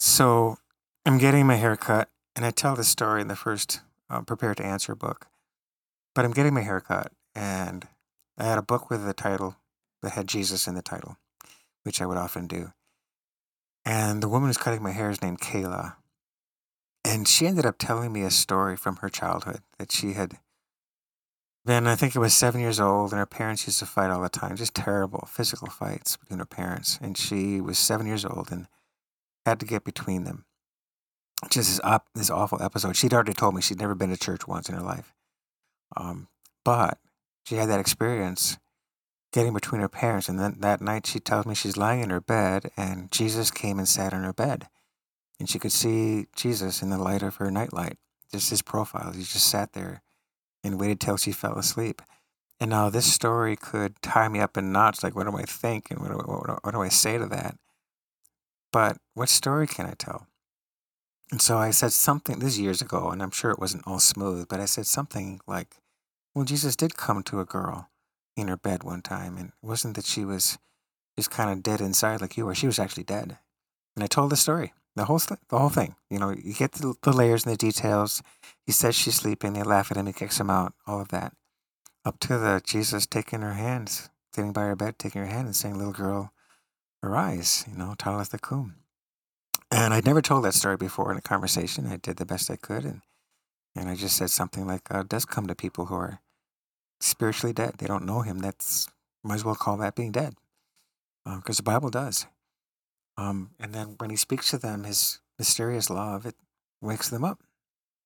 So, 0.00 0.56
I'm 1.04 1.18
getting 1.18 1.46
my 1.46 1.56
hair 1.56 1.76
cut, 1.76 2.08
and 2.34 2.44
I 2.46 2.50
tell 2.50 2.74
this 2.76 2.88
story 2.88 3.20
in 3.20 3.28
the 3.28 3.36
first 3.36 3.80
uh, 4.08 4.22
"Prepared 4.22 4.56
to 4.58 4.64
Answer" 4.64 4.94
book. 4.94 5.26
But 6.14 6.24
I'm 6.24 6.32
getting 6.32 6.54
my 6.54 6.62
hair 6.62 6.80
cut, 6.80 7.12
and 7.34 7.86
I 8.38 8.44
had 8.44 8.56
a 8.58 8.62
book 8.62 8.88
with 8.90 9.04
the 9.04 9.12
title 9.12 9.56
that 10.02 10.12
had 10.12 10.28
Jesus 10.28 10.66
in 10.66 10.74
the 10.74 10.82
title, 10.82 11.16
which 11.82 12.00
I 12.00 12.06
would 12.06 12.18
often 12.18 12.46
do. 12.46 12.72
And 13.84 14.22
the 14.22 14.28
woman 14.28 14.48
who's 14.48 14.58
cutting 14.58 14.82
my 14.82 14.92
hair 14.92 15.10
is 15.10 15.22
named 15.22 15.40
Kayla, 15.40 15.96
and 17.04 17.26
she 17.26 17.46
ended 17.46 17.64
up 17.64 17.76
telling 17.78 18.12
me 18.12 18.22
a 18.22 18.30
story 18.30 18.76
from 18.76 18.96
her 18.96 19.08
childhood 19.08 19.60
that 19.78 19.92
she 19.92 20.12
had 20.12 20.38
been, 21.64 21.86
I 21.86 21.96
think 21.96 22.14
it 22.14 22.18
was 22.18 22.34
seven 22.34 22.60
years 22.60 22.80
old, 22.80 23.12
and 23.12 23.18
her 23.18 23.26
parents 23.26 23.66
used 23.66 23.78
to 23.78 23.86
fight 23.86 24.10
all 24.10 24.22
the 24.22 24.28
time, 24.28 24.56
just 24.56 24.74
terrible 24.74 25.28
physical 25.30 25.68
fights 25.68 26.16
between 26.16 26.38
her 26.38 26.46
parents. 26.46 26.98
And 27.00 27.16
she 27.16 27.60
was 27.60 27.78
seven 27.78 28.06
years 28.06 28.24
old 28.24 28.50
and 28.50 28.66
had 29.46 29.60
to 29.60 29.66
get 29.66 29.84
between 29.84 30.24
them. 30.24 30.44
Just 31.50 31.70
this, 31.70 31.80
op- 31.84 32.08
this 32.14 32.30
awful 32.30 32.60
episode. 32.62 32.96
She'd 32.96 33.14
already 33.14 33.32
told 33.32 33.54
me 33.54 33.62
she'd 33.62 33.78
never 33.78 33.94
been 33.94 34.10
to 34.10 34.16
church 34.16 34.48
once 34.48 34.68
in 34.68 34.74
her 34.74 34.82
life. 34.82 35.14
Um, 35.96 36.28
but 36.64 36.98
she 37.44 37.54
had 37.54 37.68
that 37.68 37.80
experience 37.80 38.58
getting 39.32 39.52
between 39.52 39.80
her 39.80 39.88
parents. 39.88 40.28
And 40.28 40.38
then 40.38 40.56
that 40.60 40.80
night, 40.80 41.06
she 41.06 41.20
tells 41.20 41.46
me 41.46 41.54
she's 41.54 41.76
lying 41.76 42.00
in 42.00 42.10
her 42.10 42.20
bed, 42.20 42.70
and 42.76 43.10
Jesus 43.10 43.50
came 43.50 43.78
and 43.78 43.88
sat 43.88 44.12
on 44.12 44.24
her 44.24 44.32
bed. 44.32 44.68
And 45.38 45.48
she 45.48 45.58
could 45.58 45.72
see 45.72 46.26
Jesus 46.34 46.82
in 46.82 46.90
the 46.90 46.98
light 46.98 47.22
of 47.22 47.36
her 47.36 47.50
nightlight, 47.50 47.98
just 48.32 48.50
his 48.50 48.62
profile. 48.62 49.12
He 49.12 49.20
just 49.20 49.48
sat 49.48 49.72
there 49.72 50.02
and 50.64 50.80
waited 50.80 51.00
till 51.00 51.16
she 51.16 51.32
fell 51.32 51.58
asleep. 51.58 52.02
And 52.60 52.70
now 52.70 52.90
this 52.90 53.12
story 53.12 53.54
could 53.54 54.00
tie 54.02 54.28
me 54.28 54.40
up 54.40 54.56
in 54.56 54.72
knots. 54.72 55.04
Like, 55.04 55.14
what 55.14 55.30
do 55.30 55.36
I 55.36 55.44
think 55.44 55.90
and 55.90 56.00
what 56.00 56.10
do 56.10 56.18
I, 56.18 56.24
what, 56.24 56.46
do- 56.46 56.58
what 56.62 56.74
do 56.74 56.82
I 56.82 56.88
say 56.88 57.18
to 57.18 57.26
that? 57.26 57.56
But 58.72 58.98
what 59.14 59.28
story 59.28 59.66
can 59.66 59.86
I 59.86 59.94
tell? 59.96 60.26
And 61.30 61.40
so 61.40 61.58
I 61.58 61.70
said 61.70 61.92
something, 61.92 62.38
this 62.38 62.54
is 62.54 62.60
years 62.60 62.82
ago, 62.82 63.10
and 63.10 63.22
I'm 63.22 63.30
sure 63.30 63.50
it 63.50 63.58
wasn't 63.58 63.86
all 63.86 63.98
smooth, 63.98 64.48
but 64.48 64.60
I 64.60 64.64
said 64.64 64.86
something 64.86 65.40
like, 65.46 65.76
well, 66.34 66.44
Jesus 66.44 66.74
did 66.74 66.96
come 66.96 67.22
to 67.24 67.40
a 67.40 67.44
girl 67.44 67.90
in 68.40 68.48
her 68.48 68.56
bed 68.56 68.82
one 68.82 69.02
time, 69.02 69.36
and 69.36 69.48
it 69.48 69.66
wasn't 69.66 69.96
that 69.96 70.06
she 70.06 70.24
was 70.24 70.58
just 71.16 71.30
kind 71.30 71.50
of 71.50 71.62
dead 71.62 71.80
inside 71.80 72.20
like 72.20 72.36
you 72.36 72.46
were. 72.46 72.54
She 72.54 72.66
was 72.66 72.78
actually 72.78 73.04
dead. 73.04 73.38
And 73.96 74.04
I 74.04 74.06
told 74.06 74.30
the 74.30 74.36
story, 74.36 74.72
the 74.94 75.06
whole, 75.06 75.18
th- 75.18 75.40
the 75.48 75.58
whole 75.58 75.68
thing. 75.68 75.96
You 76.10 76.18
know, 76.18 76.30
you 76.30 76.54
get 76.54 76.72
the, 76.72 76.94
the 77.02 77.12
layers 77.12 77.44
and 77.44 77.52
the 77.52 77.56
details. 77.58 78.22
He 78.64 78.72
says 78.72 78.94
she's 78.94 79.16
sleeping. 79.16 79.52
They 79.52 79.62
laugh 79.62 79.90
at 79.90 79.96
him. 79.96 80.06
He 80.06 80.12
kicks 80.12 80.38
him 80.38 80.50
out. 80.50 80.74
All 80.86 81.00
of 81.00 81.08
that. 81.08 81.32
Up 82.04 82.20
to 82.20 82.38
the 82.38 82.62
Jesus 82.64 83.06
taking 83.06 83.42
her 83.42 83.54
hands, 83.54 84.10
sitting 84.32 84.52
by 84.52 84.62
her 84.62 84.76
bed, 84.76 84.98
taking 84.98 85.20
her 85.22 85.28
hand 85.28 85.46
and 85.46 85.56
saying, 85.56 85.76
little 85.76 85.92
girl, 85.92 86.32
arise, 87.02 87.64
you 87.70 87.76
know, 87.76 87.94
Talitha 87.98 88.38
Kum. 88.38 88.76
And 89.70 89.92
I'd 89.92 90.06
never 90.06 90.22
told 90.22 90.44
that 90.44 90.54
story 90.54 90.76
before 90.76 91.10
in 91.12 91.18
a 91.18 91.22
conversation. 91.22 91.86
I 91.86 91.96
did 91.96 92.16
the 92.16 92.24
best 92.24 92.50
I 92.50 92.56
could, 92.56 92.84
and 92.84 93.02
and 93.76 93.88
I 93.88 93.94
just 93.94 94.16
said 94.16 94.30
something 94.30 94.66
like, 94.66 94.90
uh, 94.90 94.98
"God 94.98 95.08
does 95.08 95.24
come 95.24 95.46
to 95.46 95.54
people 95.54 95.86
who 95.86 95.94
are 95.94 96.20
spiritually 97.00 97.52
dead. 97.52 97.74
They 97.78 97.86
don't 97.86 98.06
know 98.06 98.22
Him. 98.22 98.38
That's 98.38 98.88
might 99.24 99.36
as 99.36 99.44
well 99.44 99.54
call 99.54 99.76
that 99.78 99.94
being 99.94 100.12
dead, 100.12 100.34
because 101.24 101.58
uh, 101.58 101.62
the 101.62 101.70
Bible 101.70 101.90
does." 101.90 102.26
Um, 103.16 103.50
and 103.58 103.74
then 103.74 103.96
when 103.98 104.10
He 104.10 104.16
speaks 104.16 104.50
to 104.50 104.58
them, 104.58 104.84
His 104.84 105.20
mysterious 105.38 105.90
love 105.90 106.26
it 106.26 106.34
wakes 106.80 107.08
them 107.08 107.24
up. 107.24 107.42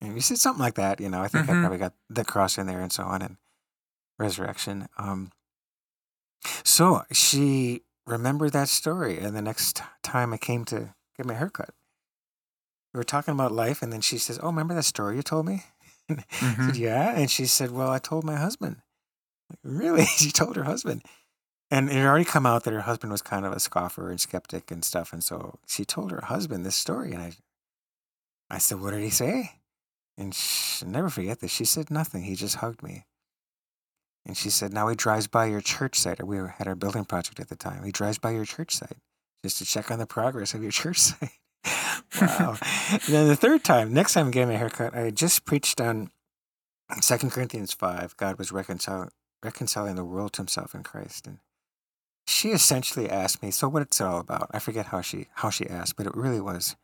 And 0.00 0.14
you 0.14 0.20
said 0.20 0.38
something 0.38 0.62
like 0.62 0.74
that, 0.74 1.00
you 1.00 1.08
know. 1.08 1.22
I 1.22 1.28
think 1.28 1.46
mm-hmm. 1.46 1.58
I 1.58 1.60
probably 1.60 1.78
got 1.78 1.94
the 2.10 2.24
cross 2.24 2.58
in 2.58 2.66
there 2.66 2.80
and 2.80 2.92
so 2.92 3.04
on, 3.04 3.22
and 3.22 3.36
resurrection. 4.18 4.88
Um, 4.98 5.30
so 6.64 7.02
she 7.12 7.82
remembered 8.06 8.52
that 8.52 8.68
story, 8.68 9.18
and 9.18 9.36
the 9.36 9.42
next 9.42 9.80
time 10.02 10.32
I 10.32 10.38
came 10.38 10.64
to 10.66 10.94
get 11.16 11.26
my 11.26 11.34
haircut. 11.34 11.70
We 12.92 12.98
were 12.98 13.04
talking 13.04 13.32
about 13.32 13.52
life, 13.52 13.80
and 13.80 13.92
then 13.92 14.00
she 14.00 14.18
says, 14.18 14.38
"Oh, 14.42 14.48
remember 14.48 14.74
that 14.74 14.84
story 14.84 15.16
you 15.16 15.22
told 15.22 15.46
me?" 15.46 15.64
mm-hmm. 16.32 16.66
said, 16.68 16.76
"Yeah," 16.76 17.14
and 17.14 17.30
she 17.30 17.46
said, 17.46 17.70
"Well, 17.70 17.90
I 17.90 17.98
told 17.98 18.24
my 18.24 18.36
husband." 18.36 18.76
Like, 19.50 19.58
really? 19.64 20.04
she 20.16 20.30
told 20.30 20.56
her 20.56 20.64
husband, 20.64 21.02
and 21.70 21.88
it 21.88 21.94
had 21.94 22.06
already 22.06 22.24
come 22.24 22.46
out 22.46 22.64
that 22.64 22.74
her 22.74 22.82
husband 22.82 23.12
was 23.12 23.22
kind 23.22 23.44
of 23.46 23.52
a 23.52 23.60
scoffer 23.60 24.10
and 24.10 24.20
skeptic 24.20 24.70
and 24.70 24.84
stuff, 24.84 25.12
and 25.12 25.22
so 25.22 25.58
she 25.66 25.84
told 25.84 26.10
her 26.10 26.22
husband 26.22 26.64
this 26.64 26.76
story, 26.76 27.12
and 27.12 27.22
I, 27.22 27.32
I 28.50 28.58
said, 28.58 28.80
"What 28.80 28.92
did 28.92 29.02
he 29.02 29.10
say?" 29.10 29.52
And 30.18 30.34
she, 30.34 30.84
never 30.84 31.08
forget 31.08 31.40
this. 31.40 31.50
She 31.50 31.64
said 31.64 31.90
nothing. 31.90 32.22
He 32.22 32.34
just 32.34 32.56
hugged 32.56 32.82
me. 32.82 33.04
And 34.24 34.36
she 34.36 34.50
said, 34.50 34.72
Now 34.72 34.88
he 34.88 34.94
drives 34.94 35.26
by 35.26 35.46
your 35.46 35.60
church 35.60 35.98
site. 35.98 36.24
We 36.24 36.36
had 36.36 36.68
our 36.68 36.74
building 36.74 37.04
project 37.04 37.40
at 37.40 37.48
the 37.48 37.56
time. 37.56 37.82
He 37.84 37.92
drives 37.92 38.18
by 38.18 38.30
your 38.30 38.44
church 38.44 38.76
site 38.76 38.98
just 39.42 39.58
to 39.58 39.64
check 39.64 39.90
on 39.90 39.98
the 39.98 40.06
progress 40.06 40.54
of 40.54 40.62
your 40.62 40.70
church 40.72 40.98
site. 40.98 41.30
Wow. 42.20 42.56
then 43.08 43.28
the 43.28 43.36
third 43.36 43.64
time, 43.64 43.92
next 43.92 44.14
time 44.14 44.26
I'm 44.26 44.30
getting 44.30 44.48
my 44.48 44.56
haircut, 44.56 44.94
I 44.94 45.10
just 45.10 45.44
preached 45.44 45.80
on 45.80 46.10
Second 47.00 47.30
Corinthians 47.30 47.72
5. 47.72 48.16
God 48.16 48.38
was 48.38 48.52
reconciling, 48.52 49.10
reconciling 49.42 49.96
the 49.96 50.04
world 50.04 50.32
to 50.34 50.40
himself 50.40 50.74
in 50.74 50.82
Christ. 50.82 51.26
And 51.26 51.38
she 52.26 52.50
essentially 52.50 53.08
asked 53.08 53.42
me, 53.42 53.50
so 53.50 53.68
what's 53.68 54.00
it 54.00 54.04
all 54.04 54.20
about? 54.20 54.50
I 54.52 54.58
forget 54.58 54.86
how 54.86 55.00
she 55.00 55.28
how 55.34 55.50
she 55.50 55.68
asked, 55.68 55.96
but 55.96 56.06
it 56.06 56.16
really 56.16 56.40
was 56.40 56.76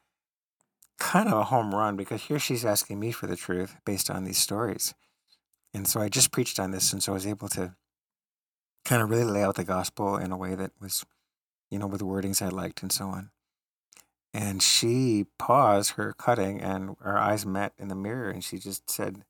kind 0.99 1.29
of 1.29 1.39
a 1.39 1.45
home 1.45 1.75
run 1.75 1.97
because 1.97 2.23
here 2.23 2.39
she's 2.39 2.65
asking 2.65 2.99
me 2.99 3.13
for 3.13 3.27
the 3.27 3.37
truth 3.37 3.77
based 3.85 4.11
on 4.11 4.25
these 4.25 4.39
stories. 4.39 4.95
And 5.73 5.87
so 5.87 6.01
I 6.01 6.09
just 6.09 6.33
preached 6.33 6.59
on 6.59 6.71
this, 6.71 6.93
and 6.93 7.03
so 7.03 7.13
I 7.13 7.15
was 7.15 7.27
able 7.27 7.49
to 7.51 7.75
kind 8.85 9.03
of 9.03 9.11
really 9.11 9.25
lay 9.25 9.45
out 9.45 9.57
the 9.57 9.65
gospel 9.65 10.17
in 10.17 10.33
a 10.33 10.37
way 10.37 10.55
that 10.55 10.73
was 10.81 11.05
you 11.71 11.79
know, 11.79 11.87
with 11.87 12.01
wordings 12.01 12.43
I 12.43 12.49
liked 12.49 12.83
and 12.83 12.93
so 12.93 13.07
on. 13.07 13.31
And 14.35 14.63
she 14.63 15.27
paused 15.39 15.93
her 15.93 16.13
cutting 16.13 16.61
and 16.61 16.97
our 17.03 17.17
eyes 17.17 17.47
met 17.47 17.73
in 17.79 17.89
the 17.89 17.95
mirror 17.95 18.31
and 18.31 18.45
she 18.45 18.59
just 18.59 18.91
said, 18.91 19.25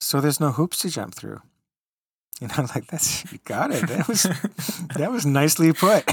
So 0.00 0.20
there's 0.20 0.40
no 0.40 0.52
hoops 0.52 0.78
to 0.78 0.90
jump 0.90 1.14
through. 1.14 1.40
And 2.38 2.52
I'm 2.52 2.66
like, 2.74 2.86
that's 2.88 3.32
you 3.32 3.38
got 3.46 3.70
it. 3.70 3.88
That 3.88 4.06
was 4.06 4.24
that 4.98 5.10
was 5.10 5.24
nicely 5.24 5.72
put. 5.72 6.04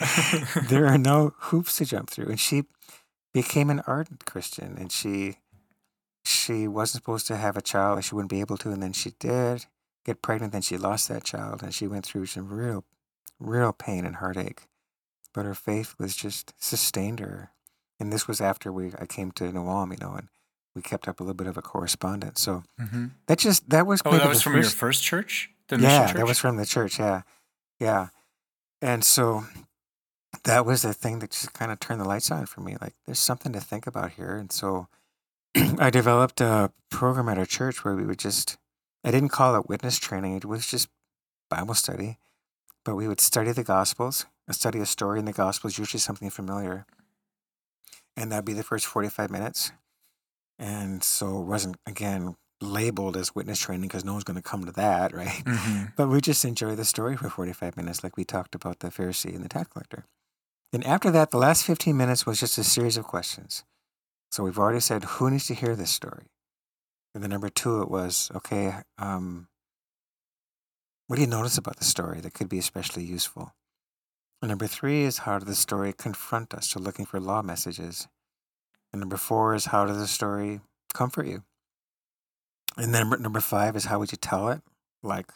there 0.68 0.86
are 0.86 0.98
no 0.98 1.32
hoops 1.38 1.78
to 1.78 1.86
jump 1.86 2.10
through. 2.10 2.26
And 2.26 2.38
she 2.38 2.64
became 3.32 3.70
an 3.70 3.80
ardent 3.86 4.26
Christian 4.26 4.76
and 4.78 4.92
she 4.92 5.38
she 6.24 6.68
wasn't 6.68 7.02
supposed 7.02 7.26
to 7.28 7.36
have 7.36 7.56
a 7.56 7.62
child 7.62 7.96
and 7.96 8.04
she 8.04 8.14
wouldn't 8.14 8.30
be 8.30 8.40
able 8.40 8.58
to, 8.58 8.70
and 8.70 8.82
then 8.82 8.92
she 8.92 9.12
did 9.18 9.64
get 10.04 10.22
pregnant, 10.22 10.52
then 10.52 10.62
she 10.62 10.76
lost 10.76 11.08
that 11.08 11.24
child 11.24 11.62
and 11.62 11.74
she 11.74 11.86
went 11.86 12.04
through 12.04 12.26
some 12.26 12.48
real 12.48 12.84
real 13.40 13.72
pain 13.72 14.04
and 14.04 14.16
heartache 14.16 14.68
but 15.32 15.44
her 15.44 15.54
faith 15.54 15.94
was 15.98 16.14
just 16.14 16.52
sustained 16.62 17.20
her. 17.20 17.50
And 17.98 18.12
this 18.12 18.26
was 18.26 18.40
after 18.40 18.72
we 18.72 18.92
I 18.98 19.06
came 19.06 19.30
to 19.32 19.52
New 19.52 19.66
Ulm, 19.66 19.92
you 19.92 19.98
know, 19.98 20.14
and 20.14 20.28
we 20.74 20.82
kept 20.82 21.08
up 21.08 21.20
a 21.20 21.22
little 21.22 21.34
bit 21.34 21.46
of 21.46 21.56
a 21.56 21.62
correspondence. 21.62 22.40
So 22.40 22.64
mm-hmm. 22.80 23.06
that 23.26 23.38
just 23.38 23.68
that 23.70 23.86
was 23.86 24.02
oh 24.04 24.10
that 24.12 24.28
was 24.28 24.42
from 24.42 24.54
first, 24.54 24.62
your 24.62 24.70
first 24.70 25.02
church. 25.02 25.50
yeah, 25.70 26.06
church? 26.06 26.16
that 26.16 26.26
was 26.26 26.38
from 26.38 26.56
the 26.56 26.66
church. 26.66 26.98
Yeah, 26.98 27.22
yeah, 27.78 28.08
and 28.80 29.04
so 29.04 29.44
that 30.44 30.66
was 30.66 30.82
the 30.82 30.94
thing 30.94 31.20
that 31.20 31.30
just 31.30 31.52
kind 31.52 31.70
of 31.70 31.78
turned 31.78 32.00
the 32.00 32.08
lights 32.08 32.30
on 32.30 32.46
for 32.46 32.60
me. 32.60 32.76
Like, 32.80 32.94
there's 33.06 33.18
something 33.18 33.52
to 33.52 33.60
think 33.60 33.86
about 33.86 34.12
here, 34.12 34.36
and 34.36 34.50
so 34.50 34.88
I 35.78 35.90
developed 35.90 36.40
a 36.40 36.72
program 36.90 37.28
at 37.28 37.38
our 37.38 37.46
church 37.46 37.84
where 37.84 37.94
we 37.94 38.04
would 38.04 38.18
just 38.18 38.58
I 39.04 39.10
didn't 39.10 39.30
call 39.30 39.56
it 39.56 39.68
witness 39.68 39.98
training; 39.98 40.36
it 40.36 40.44
was 40.44 40.66
just 40.66 40.88
Bible 41.50 41.74
study, 41.74 42.18
but 42.84 42.96
we 42.96 43.08
would 43.08 43.20
study 43.20 43.52
the 43.52 43.64
Gospels 43.64 44.26
a 44.48 44.52
study 44.52 44.80
a 44.80 44.86
story 44.86 45.18
in 45.18 45.24
the 45.24 45.32
Gospels, 45.32 45.78
usually 45.78 46.00
something 46.00 46.30
familiar. 46.30 46.86
And 48.16 48.30
that'd 48.30 48.44
be 48.44 48.52
the 48.52 48.62
first 48.62 48.86
45 48.86 49.30
minutes. 49.30 49.72
And 50.58 51.02
so 51.02 51.40
it 51.40 51.44
wasn't, 51.44 51.76
again, 51.86 52.36
labeled 52.60 53.16
as 53.16 53.34
witness 53.34 53.58
training 53.58 53.88
because 53.88 54.04
no 54.04 54.12
one's 54.12 54.24
going 54.24 54.36
to 54.36 54.42
come 54.42 54.64
to 54.64 54.72
that, 54.72 55.14
right? 55.14 55.42
Mm-hmm. 55.44 55.84
But 55.96 56.08
we 56.08 56.20
just 56.20 56.44
enjoy 56.44 56.74
the 56.74 56.84
story 56.84 57.16
for 57.16 57.28
45 57.28 57.76
minutes, 57.76 58.04
like 58.04 58.16
we 58.16 58.24
talked 58.24 58.54
about 58.54 58.80
the 58.80 58.88
Pharisee 58.88 59.34
and 59.34 59.44
the 59.44 59.48
tax 59.48 59.68
collector. 59.68 60.04
And 60.72 60.84
after 60.86 61.10
that, 61.10 61.30
the 61.30 61.38
last 61.38 61.64
15 61.64 61.96
minutes 61.96 62.26
was 62.26 62.40
just 62.40 62.58
a 62.58 62.64
series 62.64 62.96
of 62.96 63.04
questions. 63.04 63.64
So 64.30 64.44
we've 64.44 64.58
already 64.58 64.80
said, 64.80 65.04
who 65.04 65.30
needs 65.30 65.46
to 65.48 65.54
hear 65.54 65.76
this 65.76 65.90
story? 65.90 66.30
And 67.14 67.22
then 67.22 67.30
number 67.30 67.50
two, 67.50 67.82
it 67.82 67.90
was, 67.90 68.30
okay, 68.34 68.76
um, 68.98 69.48
what 71.12 71.16
do 71.16 71.20
you 71.24 71.28
notice 71.28 71.58
about 71.58 71.76
the 71.76 71.84
story 71.84 72.22
that 72.22 72.32
could 72.32 72.48
be 72.48 72.58
especially 72.58 73.04
useful? 73.04 73.52
And 74.40 74.48
number 74.48 74.66
three 74.66 75.02
is 75.02 75.18
how 75.18 75.38
does 75.38 75.46
the 75.46 75.54
story 75.54 75.92
confront 75.92 76.54
us 76.54 76.68
to 76.68 76.78
looking 76.78 77.04
for 77.04 77.20
law 77.20 77.42
messages? 77.42 78.08
And 78.90 79.00
number 79.00 79.18
four 79.18 79.54
is 79.54 79.66
how 79.66 79.84
does 79.84 79.98
the 79.98 80.06
story 80.06 80.60
comfort 80.94 81.26
you? 81.26 81.42
And 82.78 82.94
then 82.94 83.10
number 83.20 83.40
five 83.40 83.76
is 83.76 83.84
how 83.84 83.98
would 83.98 84.10
you 84.10 84.16
tell 84.16 84.48
it? 84.48 84.62
Like, 85.02 85.30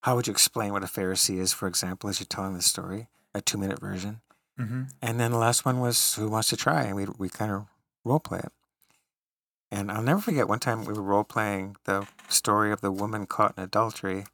how 0.00 0.16
would 0.16 0.26
you 0.26 0.32
explain 0.32 0.72
what 0.72 0.82
a 0.82 0.86
Pharisee 0.86 1.38
is, 1.38 1.52
for 1.52 1.68
example, 1.68 2.10
as 2.10 2.18
you're 2.18 2.26
telling 2.26 2.54
the 2.54 2.60
story, 2.60 3.06
a 3.36 3.40
two 3.40 3.58
minute 3.58 3.78
version? 3.78 4.20
Mm-hmm. 4.58 4.82
And 5.00 5.20
then 5.20 5.30
the 5.30 5.38
last 5.38 5.64
one 5.64 5.78
was 5.78 6.14
who 6.14 6.28
wants 6.28 6.48
to 6.48 6.56
try? 6.56 6.82
And 6.82 6.96
we, 6.96 7.06
we 7.18 7.28
kind 7.28 7.52
of 7.52 7.66
role 8.04 8.18
play 8.18 8.40
it. 8.40 8.52
And 9.70 9.92
I'll 9.92 10.02
never 10.02 10.20
forget 10.20 10.48
one 10.48 10.58
time 10.58 10.84
we 10.84 10.92
were 10.92 11.02
role 11.02 11.22
playing 11.22 11.76
the 11.84 12.08
story 12.28 12.72
of 12.72 12.80
the 12.80 12.90
woman 12.90 13.26
caught 13.26 13.54
in 13.56 13.62
adultery 13.62 14.24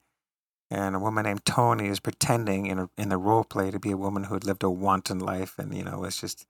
and 0.71 0.95
a 0.95 0.99
woman 0.99 1.25
named 1.25 1.45
Tony 1.45 1.89
is 1.89 2.01
pretending 2.01 2.67
in 2.67 2.79
a, 2.79 2.91
in 2.99 3.09
the 3.09 3.17
role 3.17 3.45
play 3.45 3.71
to 3.71 3.79
be 3.79 3.91
a 3.91 3.97
woman 3.97 4.25
who 4.25 4.35
had 4.35 4.45
lived 4.45 4.63
a 4.63 4.71
wanton 4.71 5.19
life 5.19 5.59
and 5.59 5.75
you 5.75 5.85
know 5.85 5.99
was 6.01 6.21
just 6.21 6.47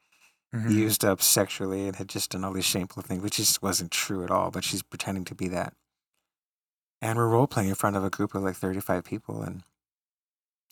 mm-hmm. 0.55 0.71
used 0.71 1.05
up 1.05 1.23
sexually 1.23 1.87
and 1.87 1.97
had 1.97 2.09
just 2.09 2.31
done 2.31 2.45
all 2.45 2.53
these 2.53 2.65
shameful 2.65 3.03
things, 3.03 3.23
which 3.23 3.37
just 3.37 3.63
wasn't 3.63 3.91
true 3.91 4.25
at 4.25 4.31
all. 4.31 4.51
But 4.51 4.65
she's 4.65 4.83
pretending 4.83 5.25
to 5.27 5.35
be 5.35 5.49
that, 5.49 5.75
and 7.01 7.17
we're 7.17 7.29
role 7.29 7.47
playing 7.47 7.69
in 7.69 7.75
front 7.75 7.97
of 7.97 8.05
a 8.05 8.11
group 8.11 8.35
of 8.35 8.43
like 8.43 8.57
thirty 8.57 8.81
five 8.81 9.05
people, 9.05 9.43
and 9.43 9.63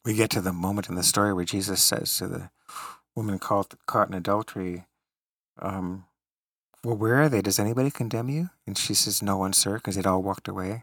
we 0.04 0.14
get 0.14 0.30
to 0.30 0.40
the 0.40 0.52
moment 0.52 0.88
in 0.88 0.94
the 0.94 1.02
story 1.02 1.32
where 1.32 1.44
Jesus 1.44 1.82
says 1.82 2.16
to 2.18 2.26
the 2.26 2.50
woman 3.14 3.38
caught 3.38 3.74
caught 3.86 4.08
in 4.08 4.14
adultery, 4.14 4.86
um, 5.60 6.06
"Well, 6.82 6.96
where 6.96 7.22
are 7.22 7.28
they? 7.28 7.42
Does 7.42 7.60
anybody 7.60 7.92
condemn 7.92 8.28
you?" 8.28 8.50
And 8.66 8.76
she 8.76 8.94
says, 8.94 9.22
"No 9.22 9.36
one, 9.36 9.52
sir," 9.52 9.74
because 9.74 9.94
they'd 9.94 10.06
all 10.06 10.22
walked 10.22 10.48
away 10.48 10.82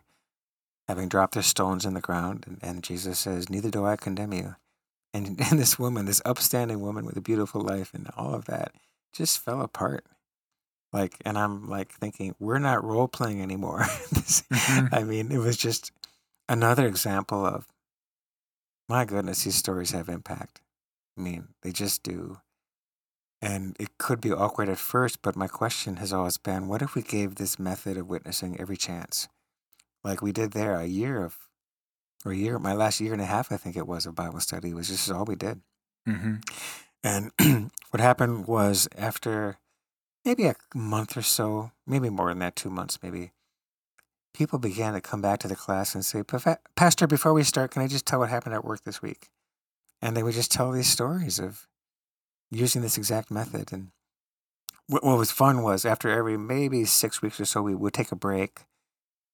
having 0.88 1.10
dropped 1.10 1.34
their 1.34 1.44
stones 1.44 1.86
in 1.86 1.94
the 1.94 2.02
ground. 2.02 2.44
And, 2.48 2.60
and 2.62 2.84
Jesus 2.84 3.20
says, 3.20 3.50
Neither 3.50 3.70
do 3.70 3.86
I 3.86 3.96
condemn 3.96 4.34
you. 4.34 4.56
And, 5.14 5.40
and 5.52 5.60
this 5.60 5.80
woman, 5.80 6.06
this 6.06 6.22
upstanding 6.26 6.82
woman 6.82 7.06
with 7.06 7.18
a 7.18 7.22
beautiful 7.22 7.62
life 7.62 7.94
and 7.94 8.10
all 8.18 8.34
of 8.34 8.46
that, 8.46 8.74
just 9.14 9.40
fell 9.40 9.62
apart. 9.62 10.06
Like, 10.92 11.18
and 11.26 11.38
I'm 11.38 11.68
like 11.68 11.92
thinking, 11.92 12.36
we're 12.40 12.60
not 12.60 12.84
role 12.84 13.08
playing 13.08 13.42
anymore. 13.42 13.80
this, 14.12 14.44
mm-hmm. 14.52 14.94
I 14.94 15.04
mean, 15.04 15.32
it 15.32 15.40
was 15.40 15.58
just 15.58 15.92
another 16.48 16.86
example 16.86 17.46
of, 17.46 17.68
my 18.88 19.06
goodness, 19.06 19.44
these 19.44 19.56
stories 19.56 19.92
have 19.92 20.10
impact. 20.10 20.62
I 21.18 21.22
mean, 21.22 21.50
they 21.64 21.72
just 21.72 22.04
do. 22.04 22.38
And 23.42 23.76
it 23.80 23.98
could 23.98 24.22
be 24.22 24.32
awkward 24.32 24.70
at 24.70 24.78
first, 24.78 25.22
but 25.22 25.36
my 25.36 25.48
question 25.48 25.98
has 25.98 26.14
always 26.14 26.38
been 26.38 26.68
what 26.68 26.82
if 26.82 26.96
we 26.96 27.02
gave 27.02 27.36
this 27.36 27.60
method 27.60 27.98
of 27.98 28.08
witnessing 28.08 28.60
every 28.60 28.78
chance? 28.78 29.28
Like 30.04 30.22
we 30.22 30.32
did 30.32 30.52
there 30.52 30.76
a 30.76 30.86
year 30.86 31.24
of 31.24 31.38
or 32.26 32.32
a 32.32 32.36
year 32.36 32.60
my 32.60 32.74
last 32.74 33.02
year 33.02 33.14
and 33.14 33.22
a 33.22 33.26
half 33.26 33.52
i 33.52 33.58
think 33.58 33.76
it 33.76 33.88
was 33.88 34.06
of 34.06 34.16
bible 34.16 34.40
study 34.40 34.74
was 34.74 34.88
just 34.88 35.10
all 35.12 35.26
we 35.26 35.36
did 35.36 35.62
mm-hmm. 36.08 36.36
and 37.04 37.32
what 37.92 38.00
happened 38.00 38.48
was 38.48 38.88
after 38.98 39.58
maybe 40.26 40.46
a 40.46 40.56
month 40.74 41.18
or 41.18 41.22
so, 41.22 41.72
maybe 41.86 42.10
more 42.10 42.30
than 42.30 42.40
that, 42.40 42.56
two 42.56 42.70
months 42.70 43.00
maybe, 43.04 43.32
people 44.34 44.60
began 44.60 44.94
to 44.94 45.02
come 45.02 45.22
back 45.22 45.40
to 45.40 45.48
the 45.48 45.56
class 45.56 45.94
and 45.94 46.06
say, 46.06 46.24
Pastor, 46.76 47.08
before 47.08 47.34
we 47.34 47.44
start, 47.44 47.72
can 47.72 47.82
I 47.82 47.88
just 47.88 48.06
tell 48.06 48.20
what 48.20 48.30
happened 48.30 48.56
at 48.56 48.66
work 48.66 48.84
this 48.84 49.02
week? 49.02 49.30
And 50.02 50.16
they 50.16 50.24
would 50.24 50.34
just 50.34 50.52
tell 50.52 50.72
these 50.72 50.88
stories 50.88 51.40
of 51.40 51.68
using 52.52 52.82
this 52.82 52.98
exact 52.98 53.32
method. 53.32 53.72
And 53.72 53.92
what, 54.88 55.04
what 55.04 55.18
was 55.18 55.32
fun 55.32 55.62
was 55.62 55.86
after 55.86 56.10
every 56.10 56.38
maybe 56.38 56.86
six 56.86 57.22
weeks 57.22 57.40
or 57.40 57.46
so, 57.46 57.62
we 57.62 57.76
would 57.76 57.94
take 57.94 58.12
a 58.12 58.18
break 58.18 58.62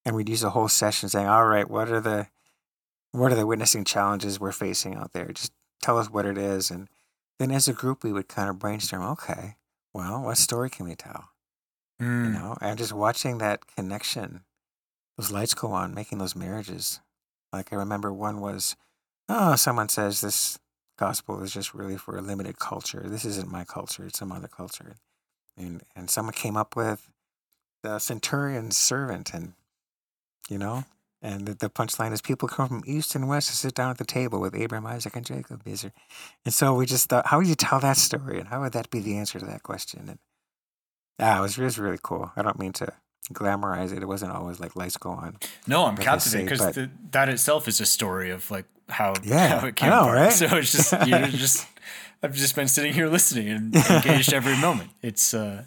and 0.05 0.15
we'd 0.15 0.29
use 0.29 0.43
a 0.43 0.51
whole 0.51 0.67
session 0.67 1.09
saying, 1.09 1.27
all 1.27 1.45
right, 1.45 1.69
what 1.69 1.89
are 1.89 2.01
the 2.01 2.27
what 3.11 3.31
are 3.31 3.35
the 3.35 3.47
witnessing 3.47 3.85
challenges 3.85 4.39
we're 4.39 4.51
facing 4.51 4.95
out 4.95 5.13
there? 5.13 5.25
Just 5.31 5.51
tell 5.81 5.97
us 5.97 6.09
what 6.09 6.25
it 6.25 6.37
is. 6.37 6.69
And 6.69 6.87
then 7.39 7.51
as 7.51 7.67
a 7.67 7.73
group, 7.73 8.03
we 8.03 8.13
would 8.13 8.27
kind 8.27 8.49
of 8.49 8.59
brainstorm, 8.59 9.01
okay, 9.01 9.55
well, 9.93 10.23
what 10.23 10.37
story 10.37 10.69
can 10.69 10.87
we 10.87 10.95
tell? 10.95 11.29
Mm. 12.01 12.25
You 12.25 12.31
know, 12.31 12.57
and 12.61 12.77
just 12.77 12.93
watching 12.93 13.39
that 13.39 13.65
connection, 13.67 14.41
those 15.17 15.31
lights 15.31 15.53
go 15.53 15.69
on, 15.69 15.93
making 15.93 16.19
those 16.19 16.35
marriages. 16.35 16.99
Like 17.51 17.73
I 17.73 17.77
remember 17.77 18.13
one 18.13 18.39
was, 18.39 18.75
oh, 19.27 19.55
someone 19.55 19.89
says 19.89 20.21
this 20.21 20.59
gospel 20.97 21.41
is 21.41 21.53
just 21.53 21.73
really 21.73 21.97
for 21.97 22.17
a 22.17 22.21
limited 22.21 22.59
culture. 22.59 23.03
This 23.05 23.25
isn't 23.25 23.51
my 23.51 23.63
culture, 23.63 24.05
it's 24.05 24.19
some 24.19 24.31
other 24.31 24.47
culture. 24.47 24.95
And 25.57 25.81
and 25.95 26.09
someone 26.09 26.33
came 26.33 26.55
up 26.55 26.75
with 26.75 27.09
the 27.81 27.99
centurion's 27.99 28.77
servant 28.77 29.33
and 29.33 29.53
you 30.47 30.57
know, 30.57 30.83
and 31.21 31.45
the, 31.45 31.53
the 31.53 31.69
punchline 31.69 32.13
is 32.13 32.21
people 32.21 32.47
come 32.47 32.67
from 32.67 32.83
east 32.85 33.13
and 33.13 33.27
west 33.27 33.49
to 33.49 33.55
sit 33.55 33.73
down 33.73 33.89
at 33.89 33.97
the 33.97 34.05
table 34.05 34.39
with 34.39 34.55
Abraham, 34.55 34.85
Isaac, 34.85 35.15
and 35.15 35.25
Jacob. 35.25 35.61
And 35.65 36.53
so 36.53 36.73
we 36.73 36.85
just 36.85 37.09
thought, 37.09 37.27
how 37.27 37.39
would 37.39 37.47
you 37.47 37.55
tell 37.55 37.79
that 37.81 37.97
story? 37.97 38.39
And 38.39 38.47
how 38.47 38.61
would 38.61 38.71
that 38.73 38.89
be 38.89 38.99
the 38.99 39.17
answer 39.17 39.37
to 39.39 39.45
that 39.45 39.63
question? 39.63 40.07
And 40.07 40.19
ah, 41.19 41.39
it 41.39 41.41
was, 41.41 41.57
it 41.57 41.63
was 41.63 41.77
really 41.77 41.99
cool. 42.01 42.31
I 42.37 42.41
don't 42.41 42.57
mean 42.57 42.71
to 42.73 42.93
glamorize 43.33 43.91
it. 43.91 44.01
It 44.01 44.07
wasn't 44.07 44.31
always 44.31 44.61
like 44.61 44.77
lights 44.77 44.95
go 44.95 45.11
on. 45.11 45.37
No, 45.67 45.85
I'm 45.85 45.97
captivated 45.97 46.49
because 46.49 46.87
that 47.11 47.27
itself 47.27 47.67
is 47.67 47.81
a 47.81 47.85
story 47.85 48.29
of 48.29 48.49
like 48.49 48.65
how, 48.87 49.13
yeah, 49.21 49.59
how 49.59 49.67
it 49.67 49.75
came 49.75 49.89
know, 49.89 50.09
Right? 50.09 50.31
So 50.33 50.45
it's 50.55 50.71
just, 50.71 50.93
you're 51.07 51.27
just, 51.27 51.67
I've 52.23 52.33
just 52.33 52.55
been 52.55 52.69
sitting 52.69 52.93
here 52.93 53.09
listening 53.09 53.49
and 53.49 53.75
engaged 53.89 54.31
every 54.31 54.57
moment. 54.57 54.91
It's, 55.01 55.33
uh, 55.33 55.65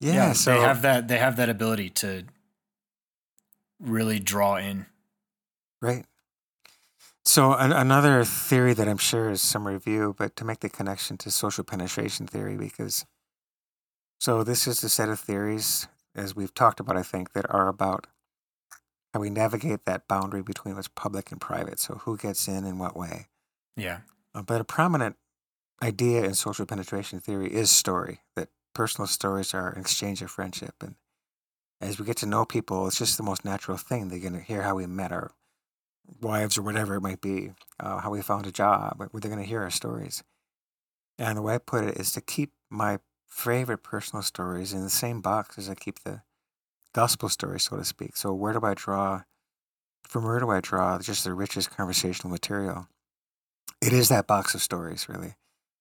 yeah, 0.00 0.12
yeah 0.12 0.32
so 0.34 0.54
they 0.54 0.60
have 0.60 0.82
that, 0.82 1.08
they 1.08 1.18
have 1.18 1.36
that 1.36 1.48
ability 1.48 1.90
to 1.90 2.24
really 3.80 4.18
draw 4.18 4.56
in. 4.56 4.86
Right. 5.80 6.04
So 7.24 7.54
an- 7.54 7.72
another 7.72 8.24
theory 8.24 8.72
that 8.74 8.88
I'm 8.88 8.98
sure 8.98 9.30
is 9.30 9.42
some 9.42 9.66
review, 9.66 10.14
but 10.16 10.36
to 10.36 10.44
make 10.44 10.60
the 10.60 10.68
connection 10.68 11.16
to 11.18 11.30
social 11.30 11.64
penetration 11.64 12.26
theory, 12.26 12.56
because 12.56 13.04
so 14.18 14.42
this 14.42 14.66
is 14.66 14.82
a 14.82 14.88
set 14.88 15.08
of 15.08 15.20
theories, 15.20 15.88
as 16.14 16.34
we've 16.34 16.54
talked 16.54 16.80
about, 16.80 16.96
I 16.96 17.02
think, 17.02 17.32
that 17.32 17.44
are 17.50 17.68
about 17.68 18.06
how 19.12 19.20
we 19.20 19.30
navigate 19.30 19.84
that 19.84 20.08
boundary 20.08 20.42
between 20.42 20.76
what's 20.76 20.88
public 20.88 21.30
and 21.30 21.40
private. 21.40 21.78
So 21.78 21.94
who 22.04 22.16
gets 22.16 22.48
in 22.48 22.64
in 22.64 22.78
what 22.78 22.96
way? 22.96 23.26
Yeah. 23.76 24.00
Uh, 24.34 24.42
but 24.42 24.60
a 24.60 24.64
prominent 24.64 25.16
idea 25.82 26.24
in 26.24 26.34
social 26.34 26.64
penetration 26.64 27.20
theory 27.20 27.52
is 27.52 27.70
story. 27.70 28.20
That 28.34 28.48
personal 28.74 29.06
stories 29.06 29.52
are 29.52 29.70
an 29.70 29.80
exchange 29.80 30.22
of 30.22 30.30
friendship, 30.30 30.74
and 30.80 30.94
as 31.80 31.98
we 31.98 32.06
get 32.06 32.16
to 32.18 32.26
know 32.26 32.44
people, 32.44 32.86
it's 32.86 32.98
just 32.98 33.16
the 33.16 33.22
most 33.22 33.44
natural 33.44 33.76
thing. 33.76 34.08
They're 34.08 34.18
going 34.18 34.32
to 34.32 34.40
hear 34.40 34.62
how 34.62 34.76
we 34.76 34.86
met 34.86 35.12
our 35.12 35.32
wives 36.20 36.56
or 36.56 36.62
whatever 36.62 36.94
it 36.94 37.02
might 37.02 37.20
be, 37.20 37.52
uh, 37.80 37.98
how 37.98 38.10
we 38.10 38.22
found 38.22 38.46
a 38.46 38.52
job. 38.52 38.98
They're 38.98 39.30
going 39.30 39.42
to 39.42 39.48
hear 39.48 39.62
our 39.62 39.70
stories. 39.70 40.22
And 41.18 41.36
the 41.36 41.42
way 41.42 41.54
I 41.54 41.58
put 41.58 41.84
it 41.84 41.96
is 41.96 42.12
to 42.12 42.20
keep 42.20 42.52
my 42.70 42.98
favorite 43.26 43.82
personal 43.82 44.22
stories 44.22 44.72
in 44.72 44.82
the 44.82 44.90
same 44.90 45.20
box 45.20 45.58
as 45.58 45.68
I 45.68 45.74
keep 45.74 46.00
the 46.00 46.22
gospel 46.92 47.28
stories, 47.28 47.64
so 47.64 47.76
to 47.76 47.84
speak. 47.84 48.16
So 48.16 48.32
where 48.32 48.52
do 48.52 48.60
I 48.62 48.74
draw? 48.74 49.22
From 50.04 50.24
where 50.24 50.38
do 50.38 50.50
I 50.50 50.60
draw 50.60 50.98
just 50.98 51.24
the 51.24 51.34
richest 51.34 51.70
conversational 51.70 52.30
material? 52.30 52.88
It 53.82 53.92
is 53.92 54.08
that 54.08 54.26
box 54.26 54.54
of 54.54 54.62
stories, 54.62 55.08
really. 55.08 55.34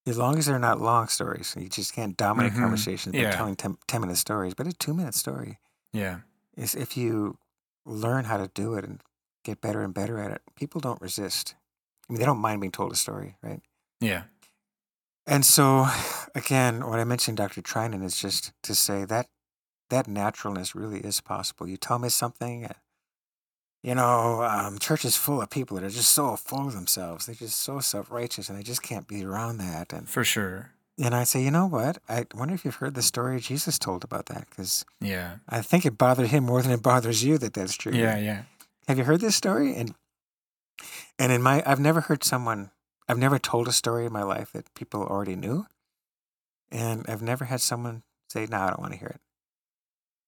As 0.07 0.17
long 0.17 0.37
as 0.37 0.45
they're 0.45 0.59
not 0.59 0.81
long 0.81 1.07
stories, 1.07 1.55
you 1.57 1.69
just 1.69 1.93
can't 1.93 2.17
dominate 2.17 2.51
mm-hmm. 2.51 2.61
conversations 2.61 3.15
yeah. 3.15 3.31
by 3.31 3.37
telling 3.37 3.55
10, 3.55 3.77
10 3.87 4.01
minute 4.01 4.17
stories, 4.17 4.53
but 4.53 4.67
a 4.67 4.73
two 4.73 4.93
minute 4.93 5.15
story 5.15 5.59
yeah. 5.95 6.19
Is 6.57 6.75
if 6.75 6.95
you 6.95 7.37
learn 7.85 8.25
how 8.25 8.37
to 8.37 8.49
do 8.53 8.75
it 8.75 8.83
and 8.83 9.01
get 9.43 9.61
better 9.61 9.81
and 9.81 9.93
better 9.93 10.19
at 10.19 10.31
it, 10.31 10.41
people 10.55 10.81
don't 10.81 11.01
resist. 11.01 11.55
I 12.07 12.13
mean, 12.13 12.19
they 12.19 12.25
don't 12.25 12.39
mind 12.39 12.61
being 12.61 12.71
told 12.71 12.91
a 12.91 12.95
story, 12.95 13.35
right? 13.41 13.61
Yeah. 13.99 14.23
And 15.27 15.45
so, 15.45 15.87
again, 16.35 16.85
what 16.87 16.99
I 16.99 17.03
mentioned, 17.03 17.37
Dr. 17.37 17.61
Treinen, 17.61 18.03
is 18.03 18.19
just 18.19 18.51
to 18.63 18.75
say 18.75 19.05
that 19.05 19.27
that 19.89 20.07
naturalness 20.07 20.75
really 20.75 20.99
is 20.99 21.21
possible. 21.21 21.67
You 21.67 21.77
tell 21.77 21.99
me 21.99 22.09
something, 22.09 22.67
you 23.83 23.95
know, 23.95 24.43
um, 24.43 24.79
church 24.79 25.05
is 25.05 25.15
full 25.15 25.41
of 25.41 25.49
people 25.49 25.77
that 25.77 25.83
are 25.83 25.89
just 25.89 26.11
so 26.11 26.35
full 26.35 26.67
of 26.67 26.73
themselves. 26.73 27.25
They're 27.25 27.35
just 27.35 27.59
so 27.59 27.79
self 27.79 28.11
righteous, 28.11 28.49
and 28.49 28.57
I 28.57 28.61
just 28.61 28.83
can't 28.83 29.07
be 29.07 29.23
around 29.23 29.57
that. 29.57 29.93
And 29.93 30.09
for 30.09 30.23
sure, 30.23 30.71
and 30.97 31.13
I 31.13 31.25
say, 31.25 31.43
you 31.43 31.51
know 31.51 31.67
what? 31.67 31.97
I 32.07 32.25
wonder 32.33 32.53
if 32.53 32.63
you've 32.63 32.75
heard 32.75 32.95
the 32.95 33.01
story 33.01 33.39
Jesus 33.39 33.77
told 33.77 34.03
about 34.03 34.27
that 34.27 34.49
because 34.49 34.85
yeah, 35.01 35.37
I 35.49 35.61
think 35.61 35.85
it 35.85 35.97
bothered 35.97 36.29
him 36.29 36.45
more 36.45 36.61
than 36.61 36.71
it 36.71 36.81
bothers 36.81 37.23
you 37.23 37.37
that 37.39 37.53
that's 37.53 37.75
true. 37.75 37.91
Yeah, 37.93 38.17
yeah. 38.17 38.43
Have 38.87 38.97
you 38.97 39.03
heard 39.03 39.21
this 39.21 39.35
story? 39.35 39.75
And 39.75 39.93
and 41.19 41.31
in 41.31 41.41
my, 41.41 41.63
I've 41.65 41.79
never 41.79 42.01
heard 42.01 42.23
someone, 42.23 42.71
I've 43.09 43.17
never 43.17 43.39
told 43.39 43.67
a 43.67 43.73
story 43.73 44.05
in 44.05 44.13
my 44.13 44.23
life 44.23 44.51
that 44.53 44.73
people 44.73 45.03
already 45.03 45.35
knew, 45.35 45.65
and 46.71 47.05
I've 47.07 47.21
never 47.21 47.45
had 47.45 47.61
someone 47.61 48.03
say, 48.29 48.47
"No, 48.49 48.57
I 48.57 48.67
don't 48.67 48.79
want 48.79 48.93
to 48.93 48.99
hear 48.99 49.09
it." 49.09 49.21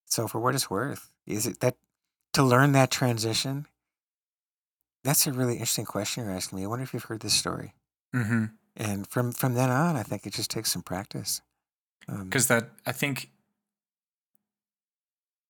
So 0.06 0.28
for 0.28 0.40
what 0.40 0.56
it's 0.56 0.70
worth, 0.70 1.12
is 1.26 1.46
it 1.46 1.62
that 1.62 1.76
to 2.34 2.44
learn 2.44 2.74
that 2.74 2.92
transition? 2.92 3.68
That's 5.04 5.28
a 5.28 5.32
really 5.32 5.54
interesting 5.54 5.86
question 5.86 6.26
you're 6.26 6.34
asking 6.34 6.58
me. 6.58 6.66
I 6.66 6.68
wonder 6.68 6.84
if 6.84 6.94
you've 6.94 7.04
heard 7.04 7.22
this 7.22 7.34
story. 7.34 7.74
Mm-hmm 8.14 8.46
and 8.78 9.08
from 9.08 9.32
from 9.32 9.56
then 9.56 9.70
on, 9.70 9.96
I 9.96 10.04
think 10.04 10.26
it 10.26 10.34
just 10.34 10.52
takes 10.52 10.72
some 10.72 10.84
practice. 10.84 11.42
Because 12.08 12.50
um, 12.50 12.60
that 12.60 12.70
I 12.86 12.92
think 12.92 13.30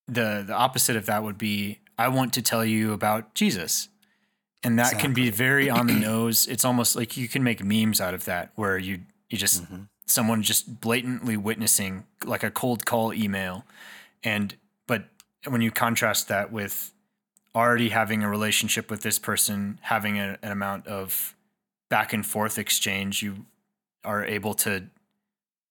the 0.07 0.43
the 0.45 0.53
opposite 0.53 0.95
of 0.95 1.05
that 1.05 1.23
would 1.23 1.37
be 1.37 1.79
I 1.97 2.07
want 2.07 2.33
to 2.33 2.41
tell 2.41 2.65
you 2.65 2.93
about 2.93 3.35
Jesus. 3.35 3.89
And 4.63 4.79
that 4.79 4.87
exactly. 4.87 5.01
can 5.01 5.13
be 5.13 5.29
very 5.29 5.69
on 5.69 5.85
the 5.87 5.93
nose. 5.99 6.47
It's 6.47 6.65
almost 6.65 6.95
like 6.95 7.15
you 7.15 7.27
can 7.27 7.43
make 7.43 7.63
memes 7.63 8.01
out 8.01 8.13
of 8.13 8.25
that 8.25 8.51
where 8.55 8.77
you 8.77 9.01
you 9.29 9.37
just 9.37 9.63
mm-hmm. 9.63 9.83
someone 10.05 10.41
just 10.41 10.81
blatantly 10.81 11.37
witnessing 11.37 12.05
like 12.25 12.43
a 12.43 12.49
cold 12.49 12.85
call 12.85 13.13
email 13.13 13.65
and 14.23 14.55
but 14.87 15.05
when 15.45 15.61
you 15.61 15.69
contrast 15.69 16.27
that 16.27 16.51
with 16.51 16.91
already 17.55 17.89
having 17.89 18.23
a 18.23 18.29
relationship 18.29 18.89
with 18.91 19.01
this 19.01 19.19
person, 19.19 19.79
having 19.83 20.19
a, 20.19 20.37
an 20.41 20.51
amount 20.51 20.87
of 20.87 21.35
back 21.89 22.13
and 22.13 22.25
forth 22.25 22.57
exchange, 22.57 23.21
you 23.21 23.45
are 24.03 24.23
able 24.23 24.53
to 24.53 24.85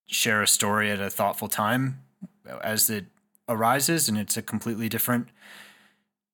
share 0.06 0.42
a 0.42 0.46
story 0.46 0.90
at 0.90 1.00
a 1.00 1.10
thoughtful 1.10 1.48
time 1.48 2.02
as 2.62 2.88
it 2.90 3.06
arises, 3.48 4.08
and 4.08 4.16
it's 4.16 4.36
a 4.36 4.42
completely 4.42 4.88
different, 4.88 5.28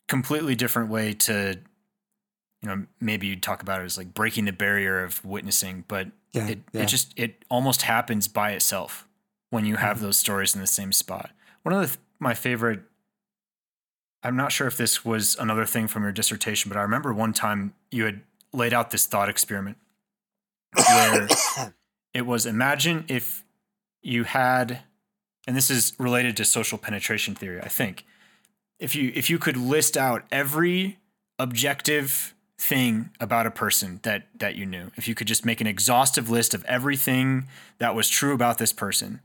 completely 0.09 0.55
different 0.55 0.91
way 0.91 1.13
to, 1.13 1.59
you 2.61 2.69
know, 2.69 2.87
maybe 3.01 3.27
you 3.27 3.37
talk 3.37 3.63
about 3.63 3.81
it 3.81 3.85
as 3.85 3.99
like 3.99 4.15
breaking 4.15 4.45
the 4.45 4.53
barrier 4.53 5.03
of 5.03 5.25
witnessing, 5.25 5.85
but 5.89 6.09
yeah, 6.33 6.49
it 6.49 6.59
yeah. 6.73 6.83
it 6.83 6.87
just 6.87 7.13
it 7.17 7.45
almost 7.51 7.83
happens 7.83 8.29
by 8.29 8.53
itself 8.53 9.07
when 9.51 9.67
you 9.67 9.77
have 9.77 9.97
mm-hmm. 9.97 10.07
those 10.07 10.17
stories 10.17 10.55
in 10.55 10.61
the 10.61 10.67
same 10.67 10.93
spot. 10.93 11.31
One 11.63 11.75
of 11.75 11.93
the, 11.93 11.99
my 12.19 12.35
favorite 12.35 12.83
I'm 14.23 14.37
not 14.37 14.53
sure 14.53 14.67
if 14.67 14.77
this 14.77 15.05
was 15.05 15.37
another 15.39 15.67
thing 15.67 15.89
from 15.89 16.05
your 16.05 16.13
dissertation, 16.13 16.69
but 16.69 16.79
I 16.79 16.83
remember 16.83 17.13
one 17.13 17.33
time 17.33 17.75
you 17.91 18.05
had 18.05 18.21
laid 18.53 18.73
out 18.73 18.91
this 18.91 19.07
thought 19.07 19.29
experiment 19.29 19.77
where 20.75 21.29
it 22.15 22.27
was 22.27 22.47
imagine 22.47 23.05
if 23.09 23.45
you 24.03 24.25
had 24.25 24.81
and 25.47 25.57
this 25.57 25.71
is 25.71 25.93
related 25.99 26.37
to 26.37 26.45
social 26.45 26.79
penetration 26.79 27.35
theory 27.35 27.61
i 27.61 27.69
think 27.69 28.05
if 28.79 28.95
you 28.95 29.13
if 29.15 29.31
you 29.31 29.39
could 29.39 29.57
list 29.57 29.97
out 29.97 30.25
every 30.31 30.99
objective 31.39 32.35
thing 32.59 33.11
about 33.21 33.47
a 33.47 33.51
person 33.51 34.01
that 34.03 34.27
that 34.39 34.55
you 34.55 34.65
knew 34.65 34.91
if 34.97 35.09
you 35.09 35.15
could 35.15 35.27
just 35.27 35.45
make 35.45 35.61
an 35.61 35.67
exhaustive 35.67 36.31
list 36.31 36.55
of 36.55 36.65
everything 36.65 37.47
that 37.79 37.95
was 37.95 38.09
true 38.09 38.35
about 38.35 38.59
this 38.59 38.73
person 38.73 39.21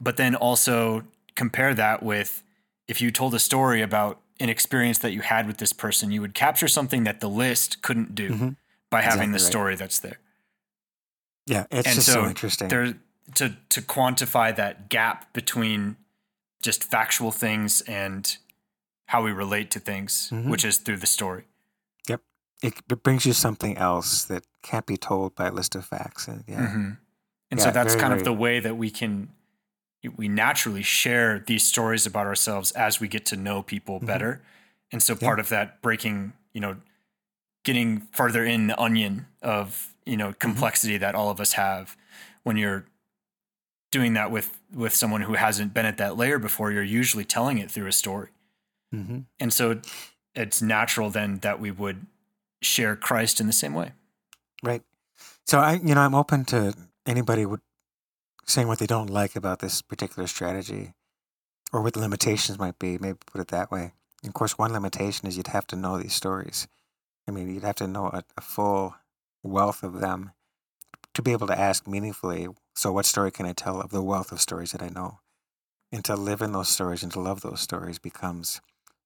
but 0.00 0.16
then 0.16 0.34
also 0.34 1.04
compare 1.34 1.74
that 1.74 2.02
with 2.02 2.42
if 2.88 3.00
you 3.00 3.10
told 3.10 3.34
a 3.34 3.38
story 3.38 3.82
about 3.82 4.18
an 4.42 4.48
experience 4.48 4.98
that 4.98 5.12
you 5.12 5.20
had 5.20 5.46
with 5.46 5.58
this 5.58 5.72
person, 5.72 6.10
you 6.10 6.20
would 6.20 6.34
capture 6.34 6.66
something 6.66 7.04
that 7.04 7.20
the 7.20 7.28
list 7.28 7.80
couldn't 7.80 8.14
do 8.14 8.30
mm-hmm. 8.30 8.48
by 8.90 9.00
having 9.00 9.30
exactly 9.30 9.32
the 9.32 9.38
story 9.38 9.70
right. 9.70 9.78
that's 9.78 10.00
there. 10.00 10.18
Yeah, 11.46 11.66
it's 11.70 11.86
and 11.86 11.94
just 11.94 12.06
so, 12.08 12.12
so 12.14 12.26
interesting. 12.26 12.68
There 12.68 12.94
to 13.36 13.56
to 13.68 13.80
quantify 13.80 14.54
that 14.56 14.88
gap 14.88 15.32
between 15.32 15.96
just 16.60 16.82
factual 16.84 17.30
things 17.30 17.82
and 17.82 18.36
how 19.06 19.22
we 19.22 19.30
relate 19.30 19.70
to 19.72 19.78
things, 19.78 20.30
mm-hmm. 20.32 20.50
which 20.50 20.64
is 20.64 20.78
through 20.78 20.96
the 20.96 21.06
story. 21.06 21.44
Yep, 22.08 22.20
it, 22.62 22.74
it, 22.90 23.02
brings 23.02 23.24
you 23.24 23.32
something 23.32 23.76
else 23.76 24.24
that 24.24 24.44
can't 24.62 24.86
be 24.86 24.96
told 24.96 25.34
by 25.36 25.48
a 25.48 25.52
list 25.52 25.74
of 25.76 25.84
facts, 25.84 26.26
and 26.26 26.42
yeah, 26.48 26.66
mm-hmm. 26.66 26.90
and 27.50 27.60
yeah, 27.60 27.64
so 27.64 27.70
that's 27.70 27.94
very, 27.94 28.00
kind 28.00 28.10
very... 28.10 28.20
of 28.20 28.24
the 28.24 28.32
way 28.32 28.58
that 28.58 28.76
we 28.76 28.90
can 28.90 29.30
we 30.16 30.28
naturally 30.28 30.82
share 30.82 31.38
these 31.38 31.66
stories 31.66 32.06
about 32.06 32.26
ourselves 32.26 32.72
as 32.72 33.00
we 33.00 33.08
get 33.08 33.24
to 33.26 33.36
know 33.36 33.62
people 33.62 34.00
Mhm. 34.00 34.06
better. 34.06 34.42
And 34.90 35.02
so 35.02 35.14
part 35.14 35.38
of 35.40 35.48
that 35.48 35.80
breaking, 35.80 36.32
you 36.52 36.60
know, 36.60 36.76
getting 37.64 38.00
farther 38.12 38.44
in 38.44 38.66
the 38.66 38.80
onion 38.80 39.26
of, 39.40 39.94
you 40.04 40.16
know, 40.16 40.32
complexity 40.32 40.96
that 40.98 41.14
all 41.14 41.30
of 41.30 41.40
us 41.40 41.52
have 41.52 41.96
when 42.42 42.56
you're 42.56 42.84
doing 43.90 44.14
that 44.14 44.30
with 44.30 44.58
with 44.72 44.94
someone 44.94 45.20
who 45.20 45.34
hasn't 45.34 45.74
been 45.74 45.84
at 45.84 45.98
that 45.98 46.16
layer 46.16 46.38
before, 46.38 46.72
you're 46.72 46.82
usually 46.82 47.24
telling 47.24 47.58
it 47.58 47.70
through 47.70 47.86
a 47.86 47.92
story. 47.92 48.30
Mm-hmm. 48.94 49.20
And 49.38 49.52
so 49.52 49.80
it's 50.34 50.62
natural 50.62 51.10
then 51.10 51.38
that 51.40 51.60
we 51.60 51.70
would 51.70 52.06
share 52.62 52.96
Christ 52.96 53.38
in 53.40 53.46
the 53.46 53.52
same 53.52 53.74
way. 53.74 53.92
Right. 54.62 54.82
So 55.46 55.58
I, 55.58 55.74
you 55.74 55.94
know, 55.94 56.00
I'm 56.00 56.14
open 56.14 56.44
to 56.46 56.74
anybody 57.06 57.44
would 57.44 57.60
saying 58.46 58.68
what 58.68 58.78
they 58.78 58.86
don't 58.86 59.10
like 59.10 59.36
about 59.36 59.60
this 59.60 59.82
particular 59.82 60.26
strategy, 60.26 60.92
or 61.72 61.82
what 61.82 61.94
the 61.94 62.00
limitations 62.00 62.58
might 62.58 62.78
be. 62.78 62.98
Maybe 62.98 63.18
put 63.26 63.40
it 63.40 63.48
that 63.48 63.70
way. 63.70 63.92
And 64.22 64.30
of 64.30 64.34
course, 64.34 64.58
one 64.58 64.72
limitation 64.72 65.26
is 65.26 65.36
you'd 65.36 65.48
have 65.48 65.66
to 65.68 65.76
know 65.76 65.98
these 65.98 66.14
stories. 66.14 66.68
I 67.26 67.30
mean, 67.30 67.52
you'd 67.52 67.64
have 67.64 67.76
to 67.76 67.86
know 67.86 68.06
a, 68.06 68.24
a 68.36 68.40
full 68.40 68.94
wealth 69.42 69.82
of 69.82 70.00
them 70.00 70.32
to 71.14 71.22
be 71.22 71.32
able 71.32 71.46
to 71.46 71.58
ask 71.58 71.86
meaningfully. 71.86 72.48
So, 72.74 72.92
what 72.92 73.06
story 73.06 73.30
can 73.30 73.46
I 73.46 73.52
tell 73.52 73.80
of 73.80 73.90
the 73.90 74.02
wealth 74.02 74.32
of 74.32 74.40
stories 74.40 74.72
that 74.72 74.82
I 74.82 74.88
know? 74.88 75.20
And 75.90 76.04
to 76.04 76.16
live 76.16 76.40
in 76.40 76.52
those 76.52 76.68
stories 76.68 77.02
and 77.02 77.12
to 77.12 77.20
love 77.20 77.42
those 77.42 77.60
stories 77.60 77.98
becomes 77.98 78.60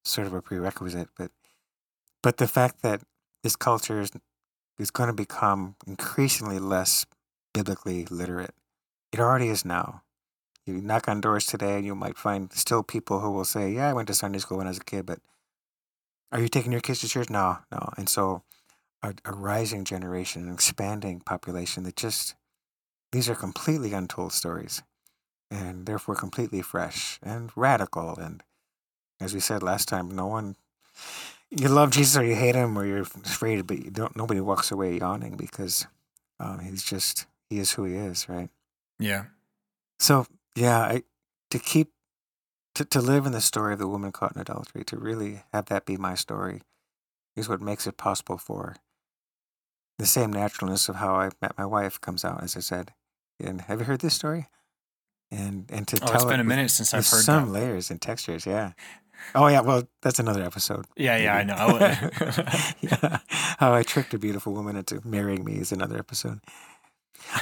sort 0.05 0.27
of 0.27 0.35
a 0.35 0.41
prerequisite. 0.41 1.09
But, 1.19 1.33
but 2.23 2.37
the 2.37 2.47
fact 2.47 2.83
that 2.83 3.03
this 3.43 3.57
culture 3.57 4.01
is 4.01 4.13
is 4.79 4.91
going 4.91 5.09
to 5.09 5.15
become 5.15 5.77
increasingly 5.87 6.59
less 6.59 7.07
biblically 7.55 8.05
literate. 8.07 8.55
It 9.17 9.21
already 9.21 9.49
is 9.49 9.65
now. 9.65 10.03
You 10.67 10.75
knock 10.75 11.09
on 11.09 11.23
doors 11.23 11.47
today, 11.47 11.77
and 11.77 11.87
you 11.87 11.95
might 11.95 12.19
find 12.19 12.53
still 12.53 12.83
people 12.83 13.21
who 13.21 13.31
will 13.31 13.47
say, 13.47 13.73
"Yeah, 13.73 13.89
I 13.89 13.95
went 13.95 14.09
to 14.09 14.15
Sunday 14.15 14.41
school 14.41 14.59
when 14.59 14.67
I 14.67 14.71
was 14.71 14.77
a 14.77 14.85
kid, 14.85 15.07
but 15.07 15.21
are 16.31 16.39
you 16.39 16.49
taking 16.49 16.71
your 16.71 16.83
kids 16.83 17.01
to 17.01 17.09
church?" 17.09 17.31
No, 17.31 17.61
no. 17.73 17.89
And 17.97 18.11
so, 18.11 18.43
a, 19.03 19.15
a 19.25 19.33
rising 19.33 19.85
generation, 19.85 20.47
an 20.47 20.53
expanding 20.53 21.21
population 21.21 21.85
that 21.85 21.97
just 21.97 22.35
these 23.11 23.27
are 23.31 23.35
completely 23.35 23.95
untold 23.95 24.35
stories, 24.35 24.83
and 25.51 25.87
therefore 25.87 26.15
completely 26.15 26.61
fresh 26.61 27.19
and 27.23 27.51
radical. 27.57 28.19
And 28.19 28.43
as 29.19 29.33
we 29.33 29.41
said 29.41 29.63
last 29.63 29.89
time, 29.89 30.11
no 30.11 30.27
one 30.27 30.57
you 31.49 31.69
love 31.71 31.91
Jesus 31.91 32.19
or 32.19 32.25
you 32.25 32.35
hate 32.35 32.55
him 32.55 32.79
or 32.79 32.85
you're 32.85 33.01
afraid, 33.01 33.67
but 33.67 33.83
you 33.83 33.91
don't. 33.91 34.15
Nobody 34.15 34.43
walks 34.43 34.71
away 34.71 34.99
yawning 34.99 35.39
because 35.39 35.87
um, 36.39 36.59
he's 36.59 36.85
just 36.85 37.25
he 37.49 37.59
is 37.59 37.73
who 37.73 37.85
he 37.85 37.95
is, 37.95 38.29
right? 38.29 38.51
Yeah. 38.99 39.25
So 39.99 40.27
yeah, 40.55 40.79
I, 40.81 41.03
to 41.51 41.59
keep 41.59 41.93
to 42.75 42.85
to 42.85 43.01
live 43.01 43.27
in 43.27 43.33
the 43.33 43.41
story 43.41 43.73
of 43.73 43.79
the 43.79 43.89
woman 43.89 44.13
caught 44.13 44.35
in 44.35 44.41
adultery, 44.41 44.85
to 44.85 44.97
really 44.99 45.43
have 45.53 45.67
that 45.67 45.87
be 45.87 45.97
my 45.97 46.15
story, 46.15 46.63
is 47.35 47.49
what 47.49 47.61
makes 47.61 47.87
it 47.87 47.97
possible 47.97 48.39
for 48.39 48.77
the 49.99 50.07
same 50.07 50.33
naturalness 50.33 50.89
of 50.89 50.97
how 50.97 51.15
I 51.15 51.31
met 51.41 51.57
my 51.57 51.65
wife 51.65 52.01
comes 52.01 52.25
out, 52.25 52.43
as 52.43 52.57
I 52.57 52.61
said. 52.61 52.93
And 53.43 53.63
have 53.63 53.81
you 53.81 53.85
heard 53.87 54.01
this 54.01 54.15
story? 54.15 54.49
And 55.31 55.67
and 55.71 55.89
to 55.89 55.97
Oh, 56.03 56.07
tell 56.07 56.15
it's 56.17 56.25
been 56.25 56.35
a 56.35 56.43
with- 56.43 56.47
minute 56.49 56.71
since 56.71 56.93
I've 56.95 57.09
heard 57.09 57.23
some 57.25 57.47
that. 57.47 57.53
layers 57.53 57.91
and 57.91 58.01
textures, 58.01 58.47
yeah. 58.47 58.73
Oh 59.35 59.47
yeah, 59.49 59.61
well 59.63 59.85
that's 60.03 60.19
another 60.19 60.43
episode. 60.45 60.85
Yeah, 60.97 61.17
yeah, 61.17 61.35
I 61.35 61.45
maybe. 61.45 61.59
know. 61.59 62.61
yeah. 62.81 63.19
How 63.59 63.73
I 63.73 63.83
tricked 63.83 64.13
a 64.13 64.19
beautiful 64.19 64.53
woman 64.53 64.77
into 64.77 65.01
marrying 65.07 65.43
me 65.45 65.55
is 65.55 65.73
another 65.73 65.99
episode. 65.99 66.41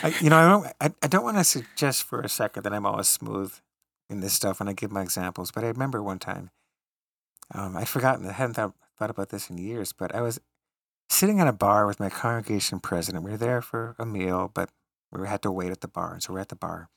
I, 0.03 0.14
you 0.20 0.31
know, 0.31 0.37
I 0.37 0.49
don't. 0.49 0.66
I, 0.81 0.93
I 1.03 1.07
don't 1.09 1.25
want 1.25 1.37
to 1.39 1.45
suggest 1.45 2.05
for 2.05 2.20
a 2.20 2.29
second 2.29 2.62
that 2.62 2.72
I'm 2.72 2.87
always 2.87 3.09
smooth 3.09 3.55
in 4.09 4.20
this 4.20 4.33
stuff 4.33 4.61
when 4.61 4.68
I 4.68 4.72
give 4.72 4.93
my 4.93 5.03
examples. 5.03 5.51
But 5.51 5.64
I 5.64 5.68
remember 5.68 6.03
one 6.03 6.18
time, 6.18 6.51
um, 7.55 7.77
I'd 7.77 7.89
forgotten. 7.89 8.27
I 8.27 8.33
hadn't 8.33 8.55
thought, 8.55 8.75
thought 8.99 9.11
about 9.11 9.31
this 9.31 9.51
in 9.51 9.59
years. 9.59 9.93
But 9.93 10.14
I 10.14 10.20
was 10.20 10.41
sitting 11.09 11.41
at 11.41 11.49
a 11.49 11.53
bar 11.53 11.87
with 11.87 12.01
my 12.01 12.11
congregation 12.11 12.81
president. 12.81 13.25
We 13.25 13.33
were 13.33 13.37
there 13.37 13.62
for 13.62 13.95
a 13.99 14.07
meal, 14.07 14.51
but 14.53 14.70
we 15.12 15.27
had 15.29 15.43
to 15.43 15.51
wait 15.51 15.70
at 15.70 15.81
the 15.81 15.89
bar, 15.89 16.14
and 16.14 16.22
so 16.22 16.33
we're 16.33 16.41
at 16.41 16.49
the 16.49 16.57
bar. 16.57 16.89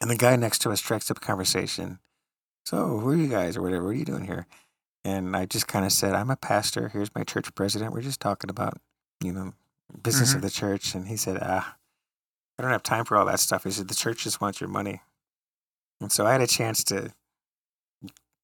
And 0.00 0.10
the 0.10 0.16
guy 0.16 0.36
next 0.36 0.58
to 0.60 0.70
us 0.70 0.80
strikes 0.80 1.10
up 1.10 1.18
a 1.18 1.20
conversation. 1.20 1.98
So, 2.66 2.98
who 2.98 3.10
are 3.10 3.16
you 3.16 3.28
guys, 3.28 3.56
or 3.56 3.62
whatever? 3.62 3.84
What 3.84 3.90
are 3.90 3.94
you 3.94 4.04
doing 4.04 4.24
here? 4.24 4.46
And 5.04 5.36
I 5.36 5.44
just 5.44 5.68
kind 5.68 5.84
of 5.84 5.92
said, 5.92 6.14
I'm 6.14 6.30
a 6.30 6.36
pastor. 6.36 6.88
Here's 6.88 7.14
my 7.14 7.24
church 7.24 7.54
president. 7.54 7.92
We're 7.92 8.00
just 8.00 8.20
talking 8.20 8.48
about, 8.48 8.78
you 9.22 9.32
know, 9.32 9.52
business 10.02 10.32
Mhm. 10.32 10.36
of 10.36 10.42
the 10.42 10.50
church. 10.50 10.94
And 10.94 11.08
he 11.08 11.16
said, 11.16 11.38
ah, 11.42 11.76
I 12.58 12.62
don't 12.62 12.70
have 12.72 12.82
time 12.82 13.04
for 13.04 13.16
all 13.16 13.26
that 13.26 13.40
stuff. 13.40 13.64
He 13.64 13.70
said, 13.70 13.88
the 13.88 13.94
church 13.94 14.24
just 14.24 14.40
wants 14.40 14.60
your 14.60 14.68
money. 14.70 15.02
And 16.00 16.10
so 16.12 16.26
I 16.26 16.32
had 16.32 16.40
a 16.40 16.46
chance 16.46 16.82
to 16.84 17.12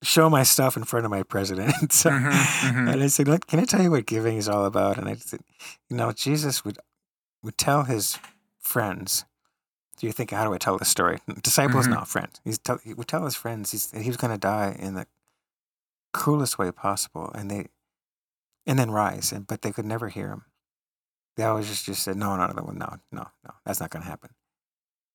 show 0.02 0.30
my 0.30 0.42
stuff 0.42 0.76
in 0.76 0.84
front 0.84 1.04
of 1.04 1.10
my 1.10 1.22
president. 1.22 1.92
so, 1.92 2.10
Mhm, 2.10 2.30
mhm. 2.32 2.92
And 2.92 3.02
I 3.02 3.06
said, 3.08 3.28
look, 3.28 3.46
can 3.46 3.60
I 3.60 3.64
tell 3.64 3.82
you 3.82 3.90
what 3.90 4.06
giving 4.06 4.36
is 4.36 4.48
all 4.48 4.64
about? 4.64 4.96
And 4.98 5.08
I 5.08 5.14
said, 5.16 5.40
you 5.88 5.96
know, 5.96 6.12
Jesus 6.12 6.64
would, 6.64 6.78
would 7.42 7.58
tell 7.58 7.84
his 7.84 8.18
friends, 8.58 9.24
do 9.98 10.06
you 10.06 10.12
think, 10.12 10.30
how 10.30 10.44
do 10.46 10.54
I 10.54 10.58
tell 10.58 10.78
this 10.78 10.88
story? 10.88 11.18
Disciples, 11.42 11.86
Mhm. 11.86 11.90
not 11.90 12.08
friends. 12.08 12.40
He's 12.44 12.58
tell, 12.58 12.78
he 12.78 12.94
would 12.94 13.08
tell 13.08 13.24
his 13.24 13.34
friends 13.34 13.72
he's, 13.72 13.90
he 13.92 14.08
was 14.08 14.16
going 14.16 14.32
to 14.32 14.38
die 14.38 14.74
in 14.78 14.94
the 14.94 15.06
cruelest 16.14 16.58
way 16.58 16.72
possible. 16.72 17.30
And 17.34 17.50
they, 17.50 17.66
and 18.66 18.78
then 18.78 18.90
rise, 18.90 19.32
and 19.32 19.46
but 19.46 19.62
they 19.62 19.72
could 19.72 19.84
never 19.86 20.08
hear 20.08 20.28
him. 20.28 20.44
They 21.40 21.46
always 21.46 21.68
just, 21.68 21.86
just 21.86 22.02
said, 22.02 22.18
no, 22.18 22.36
no, 22.36 22.48
no, 22.48 22.70
no, 22.70 22.98
no, 23.10 23.28
no, 23.42 23.54
that's 23.64 23.80
not 23.80 23.88
going 23.88 24.02
to 24.02 24.08
happen. 24.10 24.28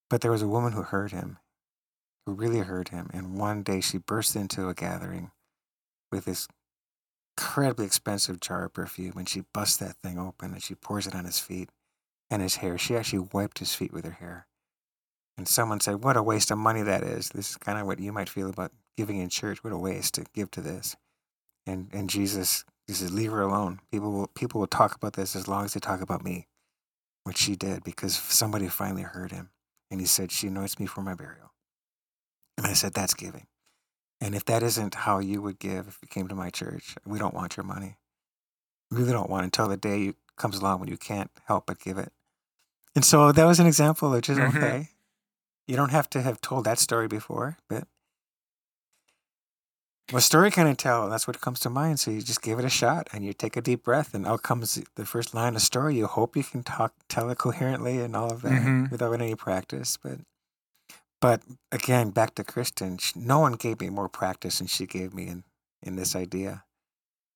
But 0.09 0.21
there 0.21 0.31
was 0.31 0.41
a 0.41 0.47
woman 0.47 0.73
who 0.73 0.81
heard 0.81 1.11
him, 1.11 1.37
who 2.25 2.33
really 2.33 2.61
heard 2.61 2.89
him. 2.89 3.11
And 3.13 3.37
one 3.37 3.61
day 3.61 3.79
she 3.79 3.99
burst 3.99 4.35
into 4.35 4.67
a 4.67 4.73
gathering 4.73 5.29
with 6.11 6.25
this 6.25 6.47
incredibly 7.37 7.85
expensive 7.85 8.39
jar 8.39 8.65
of 8.65 8.73
perfume, 8.73 9.13
and 9.17 9.29
she 9.29 9.43
busts 9.53 9.77
that 9.77 9.97
thing 10.01 10.17
open 10.17 10.53
and 10.53 10.63
she 10.63 10.73
pours 10.73 11.05
it 11.05 11.13
on 11.13 11.25
his 11.25 11.37
feet 11.37 11.69
and 12.31 12.41
his 12.41 12.55
hair. 12.55 12.79
She 12.79 12.97
actually 12.97 13.27
wiped 13.31 13.59
his 13.59 13.75
feet 13.75 13.93
with 13.93 14.03
her 14.05 14.13
hair. 14.13 14.47
And 15.37 15.47
someone 15.47 15.79
said, 15.79 16.03
What 16.03 16.17
a 16.17 16.23
waste 16.23 16.49
of 16.49 16.57
money 16.57 16.81
that 16.81 17.03
is. 17.03 17.29
This 17.29 17.51
is 17.51 17.57
kind 17.57 17.77
of 17.77 17.85
what 17.85 17.99
you 17.99 18.11
might 18.11 18.29
feel 18.29 18.49
about 18.49 18.71
giving 18.97 19.19
in 19.19 19.29
church. 19.29 19.63
What 19.63 19.73
a 19.73 19.77
waste 19.77 20.15
to 20.15 20.25
give 20.33 20.49
to 20.51 20.61
this. 20.61 20.95
And 21.67 21.89
and 21.93 22.09
Jesus, 22.09 22.65
he 22.87 22.93
says, 22.93 23.11
Leave 23.13 23.31
her 23.31 23.41
alone. 23.41 23.79
People 23.91 24.11
will 24.11 24.27
people 24.27 24.59
will 24.59 24.67
talk 24.67 24.95
about 24.95 25.13
this 25.13 25.35
as 25.35 25.47
long 25.47 25.65
as 25.65 25.73
they 25.73 25.79
talk 25.79 26.01
about 26.01 26.23
me. 26.23 26.47
Which 27.23 27.37
she 27.37 27.55
did 27.55 27.83
because 27.83 28.15
somebody 28.15 28.67
finally 28.67 29.01
heard 29.01 29.31
him. 29.31 29.49
And 29.89 29.99
he 29.99 30.05
said, 30.05 30.31
She 30.31 30.47
anoints 30.47 30.79
me 30.79 30.85
for 30.85 31.01
my 31.01 31.15
burial. 31.15 31.53
And 32.57 32.67
I 32.67 32.73
said, 32.73 32.93
That's 32.93 33.13
giving. 33.15 33.47
And 34.21 34.35
if 34.35 34.45
that 34.45 34.63
isn't 34.63 34.95
how 34.95 35.19
you 35.19 35.41
would 35.41 35.59
give 35.59 35.87
if 35.87 35.99
you 36.01 36.07
came 36.07 36.27
to 36.27 36.35
my 36.35 36.49
church, 36.49 36.95
we 37.05 37.19
don't 37.19 37.33
want 37.33 37.57
your 37.57 37.65
money. 37.65 37.97
We 38.91 38.97
really 38.99 39.11
don't 39.11 39.29
want 39.29 39.43
until 39.45 39.67
the 39.67 39.77
day 39.77 39.99
you- 39.99 40.15
comes 40.37 40.57
along 40.57 40.81
when 40.81 40.89
you 40.89 40.97
can't 40.97 41.31
help 41.45 41.65
but 41.65 41.79
give 41.79 41.97
it. 41.97 42.11
And 42.93 43.05
so 43.05 43.31
that 43.31 43.45
was 43.45 43.59
an 43.59 43.67
example 43.67 44.13
of 44.13 44.21
just, 44.21 44.39
Mhm. 44.39 44.55
okay, 44.55 44.89
you 45.65 45.77
don't 45.77 45.91
have 45.91 46.09
to 46.11 46.21
have 46.21 46.41
told 46.41 46.65
that 46.65 46.77
story 46.77 47.07
before, 47.07 47.57
but 47.69 47.87
what 50.11 50.21
story 50.21 50.51
can 50.51 50.67
I 50.67 50.73
tell? 50.73 51.09
That's 51.09 51.27
what 51.27 51.41
comes 51.41 51.59
to 51.61 51.69
mind. 51.69 51.99
So 51.99 52.11
you 52.11 52.21
just 52.21 52.41
give 52.41 52.59
it 52.59 52.65
a 52.65 52.69
shot 52.69 53.07
and 53.11 53.25
you 53.25 53.33
take 53.33 53.57
a 53.57 53.61
deep 53.61 53.83
breath, 53.83 54.13
and 54.13 54.25
out 54.27 54.43
comes 54.43 54.79
the 54.95 55.05
first 55.05 55.33
line 55.33 55.55
of 55.55 55.61
story. 55.61 55.95
You 55.97 56.07
hope 56.07 56.35
you 56.35 56.43
can 56.43 56.63
talk, 56.63 56.93
tell 57.09 57.29
it 57.29 57.37
coherently 57.37 57.99
and 57.99 58.15
all 58.15 58.31
of 58.31 58.41
that 58.43 58.51
Mhm. 58.61 58.91
without 58.91 59.13
any 59.13 59.33
practice. 59.35 59.97
But, 59.97 60.19
but 61.21 61.41
again, 61.71 62.11
back 62.11 62.35
to 62.35 62.43
Kristin, 62.43 62.99
sh- 63.01 63.15
no 63.15 63.39
one 63.39 63.53
gave 63.53 63.79
me 63.79 63.89
more 63.89 64.09
practice 64.09 64.59
than 64.59 64.67
she 64.67 64.85
gave 64.85 65.13
me 65.13 65.27
in, 65.27 65.43
in 65.81 65.95
this 65.95 66.15
idea. 66.15 66.63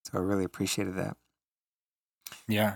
So 0.05 0.19
I 0.19 0.21
really 0.21 0.43
appreciated 0.45 0.95
that. 0.95 1.17
yeah. 2.47 2.75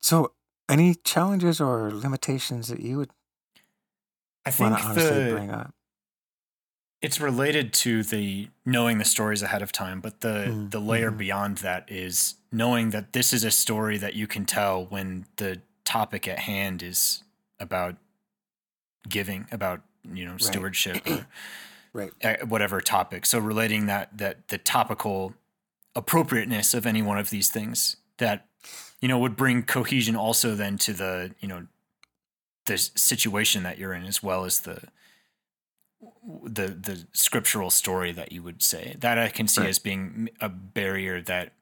So, 0.00 0.32
any 0.68 0.94
challenges 0.94 1.60
or 1.60 1.90
limitations 1.90 2.68
that 2.68 2.80
you 2.80 2.98
would 2.98 3.10
I 4.44 4.50
want 4.50 4.74
think 4.74 4.76
to 4.78 4.84
honestly 4.86 5.24
the 5.24 5.30
bring 5.34 5.50
up? 5.50 5.74
It's 7.04 7.20
related 7.20 7.72
to 7.74 8.02
the 8.02 8.48
knowing 8.64 8.98
the 8.98 9.04
stories 9.04 9.42
ahead 9.42 9.60
of 9.62 9.70
time, 9.72 10.00
but 10.00 10.20
the 10.22 10.46
Mm, 10.48 10.70
the 10.70 10.80
layer 10.80 11.10
mhm. 11.10 11.18
beyond 11.18 11.58
that 11.58 11.90
is 11.90 12.34
knowing 12.50 12.90
that 12.90 13.12
this 13.12 13.32
is 13.32 13.44
a 13.44 13.50
story 13.50 13.98
that 13.98 14.14
you 14.14 14.26
can 14.26 14.44
tell 14.46 14.86
when 14.86 15.26
the 15.36 15.60
topic 15.84 16.26
at 16.26 16.38
hand 16.40 16.82
is 16.82 17.22
about 17.60 17.96
giving, 19.08 19.46
about 19.52 19.82
you 20.12 20.24
know 20.24 20.36
stewardship 20.38 21.06
or 21.06 21.26
Right. 21.92 22.12
whatever 22.48 22.80
topic. 22.80 23.24
So 23.26 23.38
relating 23.38 23.86
that 23.86 24.18
that 24.18 24.48
the 24.48 24.58
topical 24.58 25.34
appropriateness 25.94 26.74
of 26.74 26.86
any 26.86 27.02
one 27.02 27.18
of 27.18 27.30
these 27.30 27.48
things 27.48 27.96
that 28.18 28.48
you 29.00 29.08
know 29.08 29.18
would 29.18 29.36
bring 29.36 29.62
cohesion 29.62 30.16
also 30.16 30.54
then 30.54 30.78
to 30.78 30.92
the 30.92 31.34
you 31.40 31.46
know 31.48 31.66
the 32.66 32.78
situation 32.78 33.62
that 33.62 33.78
you're 33.78 33.92
in 33.92 34.04
as 34.04 34.22
well 34.22 34.44
as 34.44 34.60
the 34.60 34.78
the 36.44 36.68
the 36.68 37.06
scriptural 37.12 37.70
story 37.70 38.12
that 38.12 38.32
you 38.32 38.42
would 38.42 38.62
say 38.62 38.96
that 38.98 39.18
I 39.18 39.28
can 39.28 39.46
see 39.48 39.62
Right. 39.62 39.70
as 39.70 39.78
being 39.78 40.28
a 40.40 40.48
barrier 40.48 41.20
that 41.22 41.52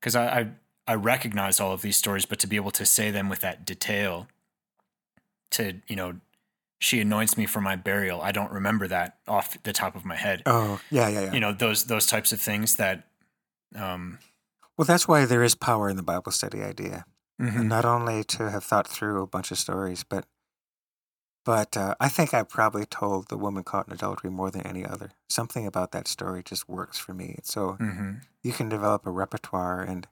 because 0.00 0.14
I, 0.16 0.26
I 0.40 0.50
I 0.86 0.94
recognize 0.94 1.60
all 1.60 1.72
of 1.72 1.82
these 1.82 1.96
stories, 1.96 2.24
but 2.24 2.38
to 2.40 2.46
be 2.46 2.56
able 2.56 2.70
to 2.72 2.86
say 2.86 3.10
them 3.10 3.28
with 3.28 3.40
that 3.40 3.64
detail, 3.66 4.28
to 5.52 5.80
you 5.86 5.96
know 5.96 6.14
she 6.80 7.00
anoints 7.00 7.36
me 7.36 7.44
for 7.46 7.60
my 7.60 7.74
burial. 7.76 8.20
I 8.22 8.30
don't 8.32 8.52
remember 8.52 8.86
that 8.88 9.18
off 9.26 9.60
the 9.64 9.72
top 9.72 9.96
of 9.96 10.04
my 10.04 10.14
head. 10.14 10.42
Oh, 10.46 10.80
yeah, 10.90 11.08
yeah, 11.08 11.20
yeah. 11.22 11.32
You 11.32 11.40
know, 11.40 11.52
those 11.52 11.84
those 11.84 12.06
types 12.06 12.32
of 12.32 12.40
things 12.40 12.76
that 12.76 13.04
um 13.74 14.18
well, 14.76 14.86
that's 14.86 15.08
why 15.08 15.24
there 15.24 15.42
is 15.42 15.54
power 15.56 15.88
in 15.90 15.96
the 15.96 16.04
Bible 16.04 16.30
study 16.30 16.62
idea. 16.62 17.04
mhm. 17.40 17.66
Not 17.66 17.84
only 17.84 18.22
to 18.24 18.48
have 18.50 18.62
thought 18.64 18.86
through 18.86 19.22
a 19.22 19.26
bunch 19.26 19.50
of 19.50 19.58
stories, 19.58 20.04
but 20.04 20.24
but 21.48 21.78
uh, 21.78 21.94
I 21.98 22.10
think 22.10 22.34
I 22.34 22.42
probably 22.42 22.84
told 22.84 23.28
the 23.28 23.38
woman 23.38 23.64
caught 23.64 23.86
in 23.86 23.94
adultery 23.94 24.28
more 24.28 24.50
than 24.50 24.66
any 24.66 24.84
other. 24.84 25.12
Something 25.30 25.66
about 25.66 25.92
that 25.92 26.06
story 26.06 26.42
just 26.42 26.68
works 26.68 26.98
for 26.98 27.14
me. 27.14 27.38
So 27.42 27.78
Mhm. 27.80 28.20
you 28.42 28.52
can 28.52 28.68
develop 28.68 29.06
a 29.06 29.10
repertoire, 29.10 29.80
and 29.80 30.06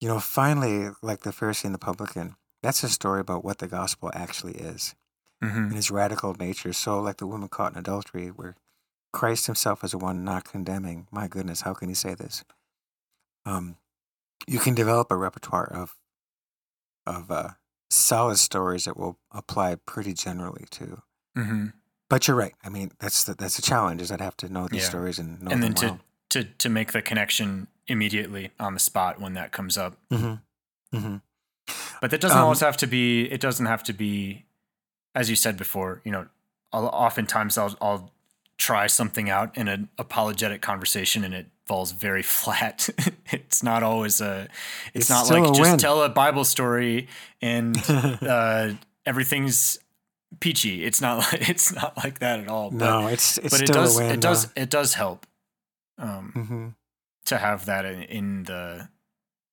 you 0.00 0.08
know, 0.08 0.18
finally, 0.18 0.90
like 1.00 1.20
the 1.20 1.30
Pharisee 1.30 1.66
and 1.66 1.74
the 1.74 1.78
publican, 1.78 2.34
that's 2.60 2.82
a 2.82 2.88
story 2.88 3.20
about 3.20 3.44
what 3.44 3.58
the 3.58 3.68
gospel 3.68 4.10
actually 4.14 4.54
is 4.54 4.96
Mhm. 5.40 5.70
in 5.70 5.76
its 5.76 5.92
radical 5.92 6.34
nature. 6.34 6.72
So, 6.72 7.00
like 7.00 7.18
the 7.18 7.28
woman 7.28 7.48
caught 7.48 7.74
in 7.74 7.78
adultery, 7.78 8.32
where 8.32 8.56
Christ 9.12 9.46
Himself 9.46 9.84
is 9.84 9.92
the 9.92 9.98
one 9.98 10.24
not 10.24 10.42
condemning. 10.42 11.06
My 11.12 11.28
goodness, 11.28 11.60
how 11.60 11.72
can 11.72 11.88
He 11.88 11.94
say 11.94 12.16
this? 12.16 12.42
Um, 13.46 13.76
you 14.48 14.58
can 14.58 14.74
develop 14.74 15.12
a 15.12 15.16
repertoire 15.16 15.72
of 15.72 16.00
of 17.06 17.30
uh, 17.30 17.50
solid 17.92 18.36
stories 18.38 18.84
that 18.84 18.96
will 18.96 19.18
apply 19.30 19.74
pretty 19.76 20.14
generally 20.14 20.64
to. 20.70 21.02
Mhm. 21.36 21.72
But 22.08 22.28
you're 22.28 22.36
right. 22.36 22.54
I 22.62 22.68
mean, 22.68 22.92
that's 22.98 23.24
the, 23.24 23.34
that's 23.34 23.58
a 23.58 23.62
challenge. 23.62 24.02
Is 24.02 24.10
I'd 24.12 24.20
have 24.20 24.36
to 24.38 24.48
know 24.48 24.68
these 24.68 24.82
Yeah. 24.82 24.88
stories 24.88 25.18
and 25.18 25.40
know 25.42 25.50
and 25.50 25.62
them 25.62 25.72
then 25.72 25.88
well. 25.90 26.00
to 26.30 26.42
to 26.44 26.48
to 26.58 26.68
make 26.68 26.92
the 26.92 27.02
connection 27.02 27.68
immediately 27.86 28.50
on 28.60 28.74
the 28.74 28.80
spot 28.80 29.20
when 29.20 29.34
that 29.34 29.52
comes 29.52 29.76
up. 29.78 29.96
Mm-hmm. 30.10 30.96
Mm-hmm. 30.96 31.16
But 32.00 32.10
that 32.10 32.20
doesn't 32.20 32.36
Um, 32.38 32.44
always 32.44 32.60
have 32.60 32.76
to 32.78 32.86
be. 32.86 33.30
It 33.30 33.40
doesn't 33.40 33.66
have 33.66 33.82
to 33.84 33.92
be, 33.92 34.44
as 35.14 35.30
you 35.30 35.36
said 35.36 35.56
before. 35.56 36.00
You 36.04 36.12
know, 36.12 36.26
I'll, 36.72 36.86
oftentimes 36.86 37.56
I'll 37.56 37.76
I'll 37.80 38.10
try 38.62 38.86
something 38.86 39.28
out 39.28 39.56
in 39.56 39.66
an 39.68 39.88
apologetic 39.98 40.62
conversation 40.62 41.24
and 41.24 41.34
it 41.34 41.46
falls 41.66 41.92
very 41.92 42.22
flat. 42.38 42.88
it's 43.32 43.62
not 43.62 43.82
always 43.82 44.20
a. 44.20 44.48
It's, 44.94 45.10
It's 45.10 45.10
not 45.10 45.28
like 45.30 45.44
just 45.54 45.60
win. 45.70 45.78
tell 45.78 46.02
a 46.02 46.08
Bible 46.08 46.44
story 46.44 47.08
and 47.40 47.76
uh, 47.88 48.74
everything's 49.04 49.78
peachy. 50.40 50.84
It's 50.84 51.00
not 51.00 51.18
like 51.18 51.48
it's 51.50 51.74
not 51.74 51.96
like 51.96 52.20
that 52.20 52.40
at 52.40 52.48
all. 52.48 52.70
But, 52.70 52.78
no, 52.78 53.06
it's 53.08 53.38
it's 53.38 53.50
but 53.50 53.62
it 53.62 53.72
does 53.72 53.98
a 53.98 54.02
win. 54.02 54.10
it 54.12 54.20
does 54.20 54.48
it 54.56 54.70
does 54.70 54.94
help. 54.94 55.26
Um, 55.98 56.32
hmm 56.32 56.68
to 57.24 57.38
have 57.38 57.66
that 57.66 57.84
in, 57.84 58.02
in 58.02 58.42
the 58.44 58.88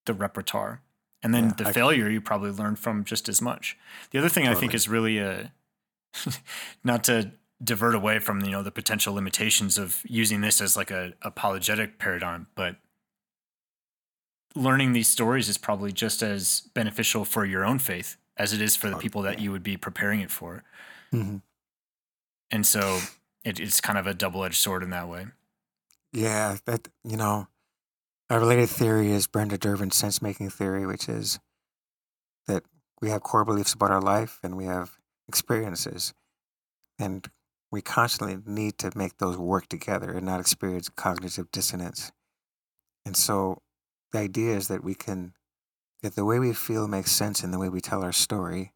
the 0.05 0.14
repertoire. 0.14 0.82
And 1.22 1.34
then 1.34 1.45
Yeah, 1.49 1.53
the 1.64 1.68
I- 1.70 1.72
failure 1.74 2.10
you 2.10 2.22
probably 2.22 2.51
learn 2.51 2.76
from 2.76 3.03
just 3.03 3.30
as 3.30 3.41
much. 3.41 3.78
The 4.12 4.20
other 4.20 4.30
thing 4.30 4.47
I 4.47 4.55
think 4.55 4.74
is 4.74 4.88
really 4.89 5.20
a 5.20 5.51
not 6.84 7.03
to 7.05 7.32
divert 7.64 7.95
away 7.95 8.20
from 8.20 8.41
you 8.41 8.51
know 8.51 8.64
the 8.64 8.72
potential 8.72 9.14
limitations 9.14 9.78
of 9.78 10.01
using 10.05 10.41
this 10.41 10.62
as 10.62 10.78
like 10.78 10.91
a 10.91 11.14
apologetic 11.22 11.99
paradigm, 11.99 12.47
but 12.55 12.78
learning 14.55 14.93
these 14.93 15.07
stories 15.07 15.49
is 15.49 15.57
probably 15.57 15.91
just 15.91 16.22
as 16.22 16.62
beneficial 16.74 17.26
for 17.26 17.45
your 17.45 17.66
own 17.66 17.80
faith 17.80 18.18
as 18.38 18.53
it 18.53 18.62
is 18.62 18.76
for 18.76 18.89
the 18.89 18.95
people 18.95 19.22
that 19.22 19.39
you 19.39 19.51
would 19.51 19.64
be 19.64 19.78
preparing 19.78 20.22
it 20.22 20.32
for. 20.32 20.64
hmm 21.12 21.38
And 22.51 22.66
so 22.66 22.99
it, 23.43 23.60
it's 23.60 23.82
kind 23.82 23.97
of 23.97 24.07
a 24.07 24.14
double 24.14 24.43
edged 24.43 24.55
sword 24.57 24.84
in 24.84 24.89
that 24.91 25.07
way. 25.07 25.28
Yeah, 26.12 26.57
that 26.66 26.88
you 27.03 27.18
know, 27.18 27.47
a 28.30 28.39
related 28.39 28.70
theory 28.70 29.12
is 29.12 29.28
Brenda 29.28 29.57
Dervin's 29.57 29.95
sense 29.97 30.22
making 30.22 30.49
theory, 30.51 30.86
which 30.86 31.10
is 31.10 31.39
that 32.47 32.64
we 33.01 33.10
have 33.10 33.24
core 33.24 33.45
beliefs 33.45 33.74
about 33.74 33.91
our 33.91 34.01
life 34.01 34.39
and 34.43 34.57
we 34.57 34.66
have 34.66 34.97
experiences, 35.28 36.14
and 36.99 37.30
we 37.72 37.82
constantly 37.82 38.38
need 38.46 38.78
to 38.80 38.92
make 38.96 39.18
those 39.18 39.38
work 39.38 39.68
together 39.68 40.12
and 40.12 40.26
not 40.26 40.40
experience 40.40 40.90
cognitive 40.90 41.52
dissonance. 41.52 42.12
And 43.06 43.16
so, 43.16 43.62
the 44.12 44.20
idea 44.20 44.56
is 44.56 44.68
that 44.70 44.84
we 44.84 44.96
can 44.96 45.34
that 46.02 46.16
the 46.16 46.26
way 46.26 46.40
we 46.40 46.54
feel 46.54 46.88
makes 46.88 47.12
sense 47.12 47.44
in 47.44 47.52
the 47.52 47.60
way 47.60 47.70
we 47.70 47.82
tell 47.82 48.04
our 48.04 48.12
story. 48.12 48.74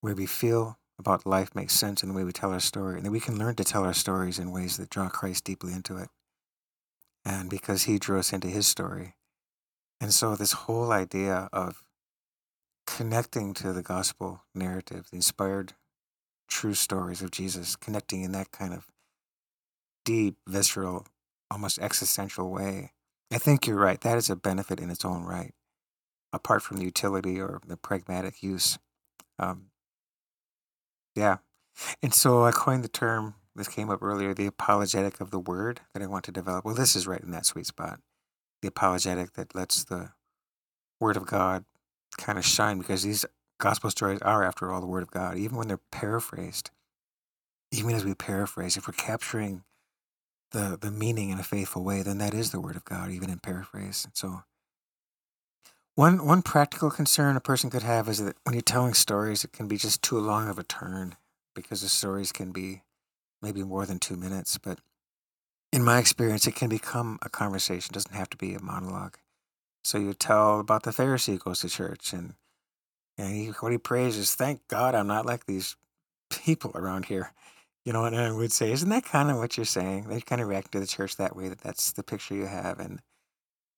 Where 0.00 0.14
we 0.14 0.26
feel 0.26 0.78
about 0.98 1.26
life 1.26 1.54
makes 1.54 1.74
sense 1.74 2.02
in 2.02 2.08
the 2.08 2.14
way 2.14 2.24
we 2.24 2.32
tell 2.32 2.52
our 2.52 2.60
story, 2.60 2.96
and 2.96 3.04
that 3.04 3.10
we 3.10 3.20
can 3.20 3.38
learn 3.38 3.54
to 3.56 3.64
tell 3.64 3.84
our 3.84 3.92
stories 3.92 4.38
in 4.38 4.50
ways 4.50 4.76
that 4.76 4.90
draw 4.90 5.08
Christ 5.08 5.44
deeply 5.44 5.72
into 5.72 5.96
it. 5.96 6.08
And 7.24 7.50
because 7.50 7.84
he 7.84 7.98
drew 7.98 8.18
us 8.18 8.32
into 8.32 8.48
his 8.48 8.66
story. 8.66 9.14
And 10.00 10.12
so, 10.12 10.36
this 10.36 10.52
whole 10.52 10.92
idea 10.92 11.48
of 11.52 11.82
connecting 12.86 13.52
to 13.54 13.72
the 13.72 13.82
gospel 13.82 14.42
narrative, 14.54 15.08
the 15.10 15.16
inspired 15.16 15.74
true 16.48 16.74
stories 16.74 17.22
of 17.22 17.30
Jesus, 17.30 17.76
connecting 17.76 18.22
in 18.22 18.32
that 18.32 18.50
kind 18.50 18.72
of 18.72 18.86
deep, 20.04 20.36
visceral, 20.46 21.06
almost 21.50 21.78
existential 21.78 22.50
way, 22.50 22.92
I 23.32 23.38
think 23.38 23.66
you're 23.66 23.76
right. 23.76 24.00
That 24.00 24.18
is 24.18 24.30
a 24.30 24.36
benefit 24.36 24.80
in 24.80 24.90
its 24.90 25.04
own 25.04 25.24
right, 25.24 25.52
apart 26.32 26.62
from 26.62 26.78
the 26.78 26.84
utility 26.84 27.40
or 27.40 27.60
the 27.66 27.76
pragmatic 27.76 28.42
use. 28.42 28.78
Um, 29.38 29.66
yeah. 31.14 31.38
And 32.02 32.14
so 32.14 32.44
I 32.44 32.52
coined 32.52 32.84
the 32.84 32.88
term, 32.88 33.34
this 33.54 33.68
came 33.68 33.90
up 33.90 34.02
earlier, 34.02 34.32
the 34.32 34.46
apologetic 34.46 35.20
of 35.20 35.30
the 35.30 35.40
word 35.40 35.80
that 35.92 36.02
I 36.02 36.06
want 36.06 36.24
to 36.26 36.32
develop. 36.32 36.64
Well, 36.64 36.74
this 36.74 36.94
is 36.94 37.06
right 37.06 37.20
in 37.20 37.32
that 37.32 37.46
sweet 37.46 37.66
spot. 37.66 38.00
The 38.62 38.68
apologetic 38.68 39.32
that 39.34 39.54
lets 39.54 39.84
the 39.84 40.10
word 41.00 41.16
of 41.16 41.26
God 41.26 41.64
kind 42.16 42.38
of 42.38 42.44
shine 42.44 42.78
because 42.78 43.02
these 43.02 43.26
gospel 43.58 43.90
stories 43.90 44.20
are, 44.22 44.42
after 44.42 44.70
all, 44.70 44.80
the 44.80 44.86
word 44.86 45.02
of 45.02 45.10
God, 45.10 45.36
even 45.36 45.56
when 45.56 45.68
they're 45.68 45.80
paraphrased. 45.90 46.70
Even 47.72 47.94
as 47.94 48.04
we 48.04 48.14
paraphrase, 48.14 48.76
if 48.76 48.86
we're 48.86 48.94
capturing 48.94 49.64
the, 50.52 50.78
the 50.80 50.90
meaning 50.90 51.30
in 51.30 51.38
a 51.38 51.44
faithful 51.44 51.82
way, 51.82 52.02
then 52.02 52.18
that 52.18 52.34
is 52.34 52.50
the 52.50 52.60
word 52.60 52.76
of 52.76 52.84
God, 52.84 53.10
even 53.10 53.30
in 53.30 53.38
paraphrase. 53.38 54.06
So, 54.14 54.42
one 55.94 56.26
one 56.26 56.42
practical 56.42 56.90
concern 56.90 57.36
a 57.36 57.40
person 57.40 57.70
could 57.70 57.82
have 57.82 58.08
is 58.08 58.22
that 58.22 58.36
when 58.44 58.54
you're 58.54 58.62
telling 58.62 58.94
stories, 58.94 59.44
it 59.44 59.52
can 59.52 59.66
be 59.66 59.78
just 59.78 60.02
too 60.02 60.18
long 60.18 60.48
of 60.48 60.58
a 60.58 60.62
turn 60.62 61.16
because 61.54 61.80
the 61.80 61.88
stories 61.88 62.32
can 62.32 62.52
be 62.52 62.82
maybe 63.40 63.62
more 63.62 63.86
than 63.86 63.98
two 63.98 64.16
minutes. 64.16 64.58
But 64.58 64.78
in 65.72 65.82
my 65.82 65.98
experience, 65.98 66.46
it 66.46 66.54
can 66.54 66.68
become 66.68 67.18
a 67.22 67.30
conversation. 67.30 67.92
It 67.92 67.94
doesn't 67.94 68.14
have 68.14 68.30
to 68.30 68.36
be 68.36 68.54
a 68.54 68.62
monologue. 68.62 69.16
So 69.84 69.98
you 69.98 70.12
tell 70.14 70.60
about 70.60 70.82
the 70.82 70.90
Pharisee 70.90 71.34
who 71.34 71.38
goes 71.38 71.60
to 71.60 71.68
church, 71.68 72.12
and 72.12 72.34
and 73.18 73.34
he, 73.34 73.46
what 73.60 73.72
he 73.72 73.78
prays 73.78 74.16
is, 74.16 74.34
"Thank 74.34 74.66
God 74.68 74.94
I'm 74.94 75.06
not 75.06 75.26
like 75.26 75.46
these 75.46 75.76
people 76.30 76.72
around 76.74 77.06
here." 77.06 77.32
You 77.84 77.92
know, 77.92 78.04
and 78.04 78.16
I 78.16 78.32
would 78.32 78.50
say, 78.50 78.72
isn't 78.72 78.88
that 78.88 79.04
kind 79.04 79.30
of 79.30 79.36
what 79.36 79.56
you're 79.56 79.64
saying? 79.64 80.08
They 80.08 80.20
kind 80.20 80.40
of 80.40 80.48
react 80.48 80.72
to 80.72 80.80
the 80.80 80.88
church 80.88 81.16
that 81.16 81.36
way. 81.36 81.48
That 81.48 81.60
that's 81.60 81.92
the 81.92 82.02
picture 82.02 82.34
you 82.34 82.46
have, 82.46 82.80
and 82.80 83.00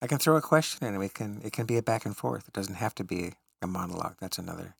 I 0.00 0.06
can 0.06 0.18
throw 0.18 0.36
a 0.36 0.40
question 0.40 0.86
in, 0.86 0.94
and 0.94 0.98
we 1.00 1.08
can 1.10 1.40
it 1.44 1.52
can 1.52 1.66
be 1.66 1.76
a 1.76 1.82
back 1.82 2.06
and 2.06 2.16
forth. 2.16 2.48
It 2.48 2.54
doesn't 2.54 2.76
have 2.76 2.94
to 2.96 3.04
be 3.04 3.34
a 3.60 3.66
monologue. 3.66 4.16
That's 4.20 4.38
another. 4.38 4.76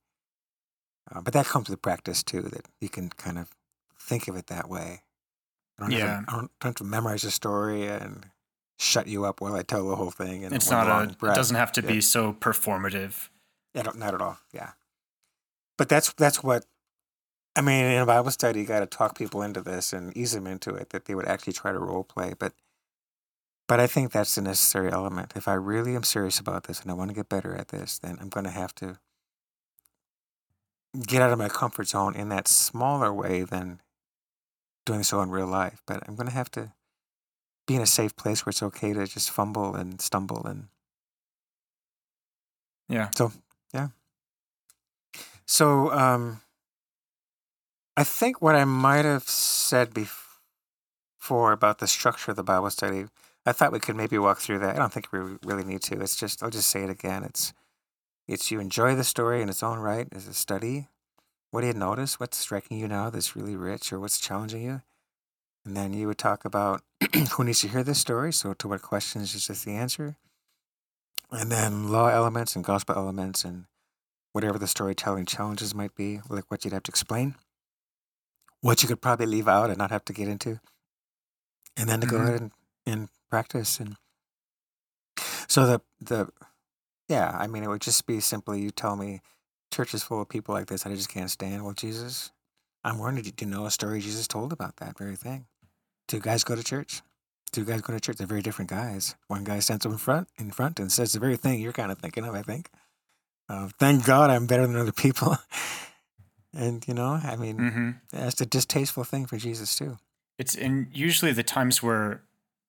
Uh, 1.10 1.20
but 1.20 1.32
that 1.34 1.46
comes 1.46 1.68
with 1.68 1.82
practice 1.82 2.22
too. 2.22 2.42
That 2.42 2.66
you 2.80 2.88
can 2.88 3.10
kind 3.10 3.38
of 3.38 3.50
think 3.98 4.28
of 4.28 4.36
it 4.36 4.46
that 4.46 4.68
way. 4.68 5.02
I 5.78 5.82
don't, 5.82 5.90
Yeah. 5.92 5.98
have, 6.16 6.26
to, 6.26 6.32
I 6.32 6.36
don't, 6.36 6.50
have 6.62 6.74
to 6.76 6.84
memorize 6.84 7.24
a 7.24 7.30
story 7.30 7.86
and 7.86 8.26
shut 8.78 9.06
you 9.06 9.24
up 9.24 9.40
while 9.40 9.54
I 9.54 9.62
tell 9.62 9.88
the 9.88 9.96
whole 9.96 10.10
thing. 10.10 10.44
And 10.44 10.54
It's 10.54 10.70
not 10.70 10.86
a. 10.88 11.10
It 11.10 11.34
doesn't 11.34 11.56
have 11.56 11.72
to 11.72 11.82
Yeah. 11.82 11.88
be 11.88 12.00
so 12.00 12.32
performative. 12.32 13.28
Not, 13.84 13.96
not 13.98 14.14
at 14.14 14.20
all. 14.20 14.38
Yeah, 14.52 14.72
but 15.76 15.88
that's 15.88 16.12
that's 16.14 16.42
what 16.42 16.64
I 17.56 17.60
mean. 17.62 17.84
In 17.86 18.00
a 18.00 18.06
Bible 18.06 18.30
study, 18.30 18.60
you 18.60 18.66
got 18.66 18.80
to 18.80 18.86
talk 18.86 19.16
people 19.16 19.42
into 19.42 19.60
this 19.62 19.92
and 19.92 20.16
ease 20.16 20.32
them 20.32 20.46
into 20.46 20.74
it 20.74 20.90
that 20.90 21.06
they 21.06 21.14
would 21.14 21.26
actually 21.28 21.54
try 21.54 21.72
to 21.72 21.78
role 21.78 22.04
play. 22.04 22.34
But 22.38 22.54
but 23.68 23.80
I 23.80 23.86
think 23.86 24.12
that's 24.12 24.34
the 24.34 24.42
necessary 24.42 24.90
element. 24.90 25.32
If 25.36 25.46
I 25.46 25.54
really 25.54 25.94
am 25.94 26.02
serious 26.02 26.38
about 26.38 26.64
this 26.64 26.80
and 26.80 26.90
I 26.90 26.94
want 26.94 27.10
to 27.10 27.14
get 27.14 27.28
better 27.28 27.54
at 27.54 27.68
this, 27.68 27.98
then 27.98 28.18
I'm 28.20 28.30
going 28.30 28.44
to 28.44 28.50
have 28.50 28.74
to 28.76 28.98
get 31.06 31.22
out 31.22 31.32
of 31.32 31.38
my 31.38 31.48
comfort 31.48 31.88
zone 31.88 32.14
in 32.16 32.28
that 32.30 32.48
smaller 32.48 33.12
way 33.12 33.42
than 33.42 33.80
doing 34.86 35.02
so 35.02 35.20
in 35.20 35.30
real 35.30 35.46
life. 35.46 35.82
But 35.86 36.02
I'm 36.08 36.16
going 36.16 36.28
to 36.28 36.34
have 36.34 36.50
to 36.52 36.72
be 37.66 37.76
in 37.76 37.82
a 37.82 37.86
safe 37.86 38.16
place 38.16 38.44
where 38.46 38.50
it's 38.50 38.62
okay 38.62 38.92
to 38.94 39.06
just 39.06 39.30
fumble 39.30 39.74
and 39.74 40.00
stumble 40.00 40.44
and 40.46 40.68
Yeah. 42.88 43.10
so. 43.14 43.32
So 45.48 45.90
um 45.92 46.42
I 47.96 48.04
think 48.04 48.40
what 48.40 48.54
I 48.54 48.64
might 48.64 49.04
have 49.04 49.28
said 49.28 49.92
before 49.92 51.50
about 51.52 51.78
the 51.78 51.88
structure 51.88 52.30
of 52.30 52.36
the 52.36 52.44
Bible 52.44 52.70
study, 52.70 53.06
I 53.44 53.50
thought 53.52 53.72
we 53.72 53.80
could 53.80 53.96
maybe 53.96 54.18
walk 54.18 54.38
through 54.38 54.60
that. 54.60 54.76
I 54.76 54.78
don't 54.78 54.92
think 54.92 55.12
we 55.12 55.18
really 55.42 55.64
need 55.64 55.82
to. 55.82 56.00
It's 56.00 56.14
just 56.14 56.42
I'll 56.42 56.50
just 56.50 56.70
say 56.70 56.84
it 56.84 56.90
again. 56.90 57.24
It's 57.24 57.52
it's 58.28 58.50
you 58.50 58.60
enjoy 58.60 58.94
the 58.94 59.04
story 59.04 59.42
in 59.42 59.48
its 59.48 59.62
own 59.62 59.78
right 59.78 60.06
as 60.12 60.28
a 60.28 60.34
study. 60.34 60.88
What 61.50 61.62
do 61.62 61.66
you 61.66 61.72
notice? 61.72 62.20
What's 62.20 62.36
striking 62.36 62.78
you 62.78 62.86
now 62.86 63.10
that's 63.10 63.34
really 63.34 63.56
rich 63.56 63.92
or 63.92 63.98
what's 63.98 64.20
challenging 64.20 64.62
you? 64.62 64.82
And 65.64 65.74
then 65.76 65.94
you 65.94 66.06
would 66.06 66.18
talk 66.18 66.44
about 66.44 66.82
who 67.32 67.44
needs 67.44 67.62
to 67.62 67.68
hear 67.68 67.82
this 67.82 67.98
story. 67.98 68.32
So 68.32 68.52
to 68.54 68.68
what 68.68 68.82
questions 68.82 69.34
is 69.34 69.46
this 69.48 69.64
the 69.64 69.72
answer? 69.72 70.16
and 71.30 71.52
then 71.52 71.88
law 71.88 72.08
elements 72.08 72.56
and 72.56 72.64
gospel 72.64 72.94
elements 72.96 73.44
and 73.44 73.66
whatever 74.32 74.58
the 74.58 74.66
storytelling 74.66 75.26
challenges 75.26 75.74
might 75.74 75.94
be, 75.94 76.20
like 76.28 76.44
what 76.50 76.64
you'd 76.64 76.74
have 76.74 76.84
to 76.84 76.90
explain, 76.92 77.34
what 78.60 78.82
you 78.82 78.88
could 78.88 79.00
probably 79.02 79.26
leave 79.26 79.48
out 79.48 79.70
and 79.70 79.78
not 79.78 79.90
have 79.90 80.04
to 80.06 80.12
get 80.12 80.28
into, 80.28 80.60
and 81.76 81.88
then 81.88 82.00
to 82.00 82.06
go 82.06 82.18
Mhm. 82.18 82.28
ahead 82.28 82.40
and, 82.40 82.52
and 82.86 83.08
practice. 83.30 83.80
And 83.80 83.96
so 85.48 85.66
the 85.66 85.80
the 86.00 86.28
yeah, 87.08 87.36
I 87.38 87.46
mean, 87.46 87.62
it 87.64 87.68
would 87.68 87.82
just 87.82 88.06
be 88.06 88.20
simply 88.20 88.60
you 88.60 88.70
tell 88.70 88.96
me 88.96 89.20
church 89.72 89.94
is 89.94 90.02
full 90.02 90.20
of 90.22 90.28
people 90.28 90.54
like 90.54 90.66
this 90.66 90.82
that 90.84 90.92
I 90.92 90.96
just 90.96 91.08
can't 91.10 91.30
stand. 91.30 91.64
Well, 91.64 91.74
Jesus, 91.74 92.32
I'm 92.84 92.98
wondering, 92.98 93.24
do 93.24 93.44
you 93.44 93.50
know 93.50 93.66
a 93.66 93.70
story 93.70 94.00
Jesus 94.00 94.28
told 94.28 94.52
about 94.52 94.76
that 94.76 94.98
very 94.98 95.16
thing? 95.16 95.46
Two 96.08 96.20
guys 96.20 96.44
go 96.44 96.54
to 96.56 96.64
church. 96.64 97.02
Two 97.52 97.64
guys 97.64 97.82
go 97.82 97.92
to 97.94 98.00
church. 98.00 98.16
They're 98.18 98.26
very 98.26 98.42
different 98.42 98.70
guys. 98.70 99.16
One 99.28 99.44
guy 99.44 99.58
stands 99.60 99.86
up 99.86 99.92
in 99.92 99.98
front, 99.98 100.28
in 100.38 100.50
front, 100.50 100.80
and 100.80 100.92
says 100.92 101.12
the 101.12 101.20
very 101.20 101.36
thing 101.36 101.60
you're 101.60 101.72
kind 101.72 101.92
of 101.92 101.98
thinking 101.98 102.24
of. 102.24 102.34
I 102.34 102.42
think. 102.42 102.70
Uh, 103.48 103.68
thank 103.78 104.04
God 104.04 104.30
I'm 104.30 104.46
better 104.46 104.66
than 104.66 104.76
other 104.76 104.92
people. 104.92 105.36
and 106.54 106.86
you 106.86 106.94
know, 106.94 107.20
I 107.22 107.36
mean, 107.36 107.58
hmm 107.58 107.90
that's 108.12 108.40
a 108.40 108.46
distasteful 108.46 109.04
thing 109.04 109.26
for 109.26 109.36
Jesus 109.36 109.76
too. 109.76 109.98
It's 110.38 110.54
and 110.54 110.86
usually 110.92 111.32
the 111.32 111.42
times 111.42 111.82
where 111.82 112.22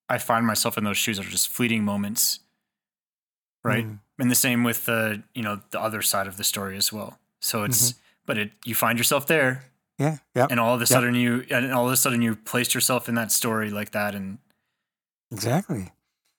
I 0.08 0.18
find 0.18 0.46
myself 0.46 0.76
in 0.78 0.84
those 0.84 0.96
shoes 0.96 1.18
are 1.20 1.24
just 1.24 1.48
fleeting 1.48 1.84
moments, 1.84 2.40
right? 3.62 3.84
Mm. 3.86 3.98
And 4.18 4.30
the 4.30 4.34
same 4.34 4.64
with 4.64 4.84
the 4.86 5.22
you 5.34 5.42
know 5.42 5.60
the 5.70 5.80
other 5.80 6.02
side 6.02 6.26
of 6.26 6.36
the 6.36 6.44
story 6.44 6.76
as 6.76 6.92
well. 6.92 7.18
So 7.40 7.62
it's 7.64 7.92
Mm-hmm. 7.92 7.98
but 8.26 8.38
it 8.38 8.50
you 8.64 8.74
find 8.74 8.98
yourself 8.98 9.26
there, 9.26 9.64
Yeah. 9.98 10.18
Yep. 10.34 10.50
and 10.50 10.60
all 10.60 10.74
of 10.74 10.80
a 10.80 10.82
Yep. 10.82 10.88
sudden 10.88 11.14
you 11.14 11.44
and 11.50 11.72
all 11.72 11.86
of 11.86 11.92
a 11.92 11.96
sudden 11.96 12.22
you 12.22 12.36
placed 12.36 12.74
yourself 12.74 13.08
in 13.08 13.14
that 13.16 13.32
story 13.32 13.70
like 13.70 13.90
that, 13.92 14.14
and 14.14 14.38
Exactly. 15.30 15.92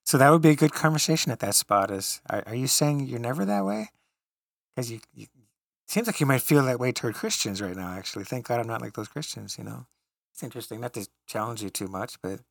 So 0.05 0.17
that 0.17 0.29
would 0.31 0.41
be 0.41 0.49
a 0.49 0.55
good 0.55 0.73
conversation 0.73 1.31
at 1.31 1.39
that 1.39 1.55
spot. 1.55 1.91
Is 1.91 2.21
are, 2.29 2.43
are 2.45 2.55
you 2.55 2.67
saying 2.67 3.01
you're 3.07 3.19
never 3.19 3.45
that 3.45 3.65
way? 3.65 3.89
Because 4.75 4.91
you, 4.91 4.99
you 5.13 5.27
seems 5.87 6.07
like 6.07 6.19
you 6.19 6.25
might 6.25 6.41
feel 6.41 6.63
that 6.65 6.79
way 6.79 6.91
toward 6.91 7.15
Christians 7.15 7.61
right 7.61 7.75
now. 7.75 7.91
Actually, 7.93 8.25
thank 8.25 8.47
God 8.47 8.59
I'm 8.59 8.67
not 8.67 8.81
like 8.81 8.93
those 8.93 9.07
Christians. 9.09 9.57
You 9.57 9.63
know, 9.65 9.87
it's 10.33 10.43
interesting. 10.43 10.79
Not 10.81 10.93
to 10.93 11.07
challenge 11.27 11.61
you 11.63 11.69
too 11.69 11.87
much, 11.87 12.21
but 12.21 12.41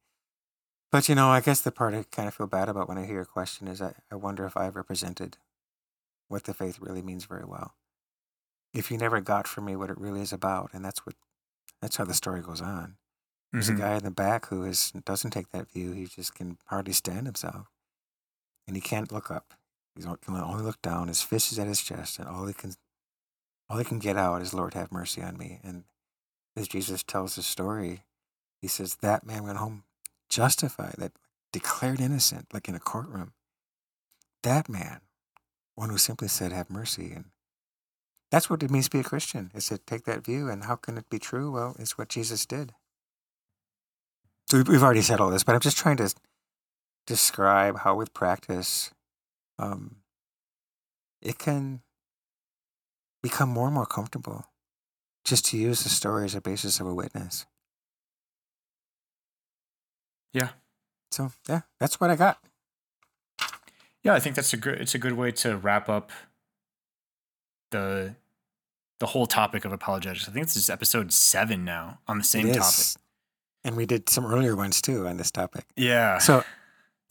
but 0.93 1.09
you 1.09 1.15
know, 1.15 1.29
I 1.31 1.41
guess 1.41 1.61
the 1.61 1.73
part 1.73 1.95
I 1.95 2.05
kind 2.05 2.29
of 2.29 2.35
feel 2.35 2.47
bad 2.47 2.69
about 2.69 2.89
when 2.89 2.99
I 2.99 3.07
hear 3.07 3.21
a 3.21 3.27
question 3.27 3.69
is 3.69 3.81
I, 3.81 3.95
I 4.11 4.17
wonder 4.17 4.45
if 4.45 4.57
I've 4.57 4.77
represented 4.77 5.39
what 6.29 6.45
the 6.45 6.55
faith 6.55 6.81
really 6.81 7.03
means 7.03 7.25
very 7.27 7.45
well. 7.45 7.75
If 8.73 8.91
you 8.91 8.99
never 8.99 9.21
got 9.21 9.47
from 9.49 9.67
me 9.67 9.77
what 9.77 9.91
it 9.91 9.99
really 9.99 10.21
is 10.23 10.33
about, 10.33 10.71
and 10.75 10.85
that's 10.85 11.07
what 11.07 11.15
that's 11.81 11.97
how 11.97 12.05
the 12.05 12.15
story 12.15 12.43
goes 12.43 12.61
on. 12.61 12.99
There's 13.53 13.71
Mhm. 13.71 13.77
a 13.77 13.79
guy 13.79 13.97
in 13.97 14.05
the 14.05 14.11
back 14.13 14.47
who 14.47 14.65
is 14.65 14.93
doesn't 14.93 15.33
take 15.33 15.51
that 15.51 15.71
view. 15.71 15.93
He 15.93 16.07
just 16.07 16.35
can 16.35 16.59
hardly 16.67 16.95
stand 16.95 17.27
himself, 17.27 17.69
and 18.67 18.77
he 18.77 18.83
can't 18.83 19.13
look 19.13 19.31
up. 19.31 19.55
He 19.97 20.03
can 20.03 20.17
only 20.37 20.63
look 20.63 20.81
down. 20.83 21.09
His 21.09 21.23
fist 21.23 21.53
is 21.53 21.59
at 21.59 21.67
his 21.67 21.83
chest, 21.83 22.19
and 22.19 22.29
all 22.29 22.47
he 22.47 22.55
can, 22.55 22.75
all 23.69 23.79
he 23.79 23.85
can 23.85 23.99
get 23.99 24.17
out 24.17 24.43
is 24.43 24.55
"Lord, 24.55 24.75
have 24.75 24.93
mercy 24.93 25.23
on 25.23 25.37
me." 25.37 25.61
And 25.63 25.85
as 26.57 26.69
Jesus 26.69 27.03
tells 27.03 27.37
the 27.37 27.43
story, 27.43 28.05
he 28.61 28.69
says 28.69 28.97
that 28.97 29.27
man 29.27 29.45
went 29.45 29.59
home 29.59 29.85
justified, 30.29 30.95
that 30.99 31.13
declared 31.53 32.01
innocent, 32.01 32.47
like 32.53 32.69
in 32.69 32.75
a 32.75 32.81
courtroom. 32.81 33.33
That 34.43 34.69
man, 34.69 35.01
one 35.75 35.91
who 35.91 35.99
simply 35.99 36.29
said, 36.29 36.53
"Have 36.53 36.71
mercy," 36.71 37.13
and 37.13 37.27
that's 38.31 38.49
what 38.49 38.63
it 38.63 38.71
means 38.71 38.87
to 38.87 38.93
be 38.93 39.01
a 39.01 39.05
Christian. 39.05 39.51
Is 39.55 39.67
to 39.69 39.79
take 39.79 40.05
that 40.05 40.25
view. 40.25 40.49
And 40.49 40.65
how 40.65 40.77
can 40.77 40.97
it 40.97 41.11
be 41.11 41.19
true? 41.19 41.51
Well, 41.51 41.75
it's 41.79 41.99
what 41.99 42.09
Jesus 42.09 42.47
did. 42.47 42.75
So 44.49 44.63
we've 44.63 44.83
already 44.83 45.03
said 45.03 45.21
all 45.21 45.31
this, 45.31 45.45
but 45.45 45.55
I'm 45.55 45.61
just 45.61 45.77
trying 45.77 45.97
to 45.99 46.15
describe 47.07 47.79
how, 47.79 47.97
with 47.97 48.15
practice, 48.15 48.91
um, 49.61 49.97
it 51.23 51.39
can 51.39 51.83
become 53.23 53.49
more 53.51 53.67
and 53.67 53.75
more 53.75 53.87
comfortable 53.87 54.47
just 55.25 55.45
to 55.47 55.59
use 55.59 55.83
the 55.83 55.91
story 55.91 56.25
as 56.25 56.35
a 56.35 56.41
basis 56.41 56.81
of 56.81 56.87
a 56.87 56.95
witness. 56.95 57.47
Yeah. 60.33 60.51
So 61.11 61.33
yeah, 61.49 61.63
that's 61.79 62.01
what 62.01 62.11
I 62.11 62.17
got. 62.17 62.39
Yeah, 64.03 64.15
I 64.15 64.21
think 64.21 64.37
that's 64.37 64.53
a 64.53 64.57
good. 64.57 64.81
It's 64.81 64.95
a 64.95 64.99
good 64.99 65.13
way 65.13 65.31
to 65.33 65.57
wrap 65.57 65.89
up 65.89 66.11
the 67.71 68.15
the 69.01 69.07
whole 69.07 69.27
topic 69.27 69.65
of 69.65 69.73
apologetics. 69.73 70.29
I 70.29 70.33
think 70.33 70.47
this 70.47 70.57
is 70.57 70.71
episode 70.71 71.13
seven 71.13 71.65
now 71.65 71.99
on 72.07 72.19
the 72.19 72.25
same 72.25 72.53
topic. 72.53 73.03
And 73.65 73.77
we 73.77 73.85
did 73.85 74.09
some 74.09 74.25
earlier 74.25 74.57
ones 74.57 74.81
too 74.81 75.07
on 75.07 75.17
this 75.17 75.31
topic. 75.31 75.65
Yeah. 75.77 76.19
So, 76.19 76.45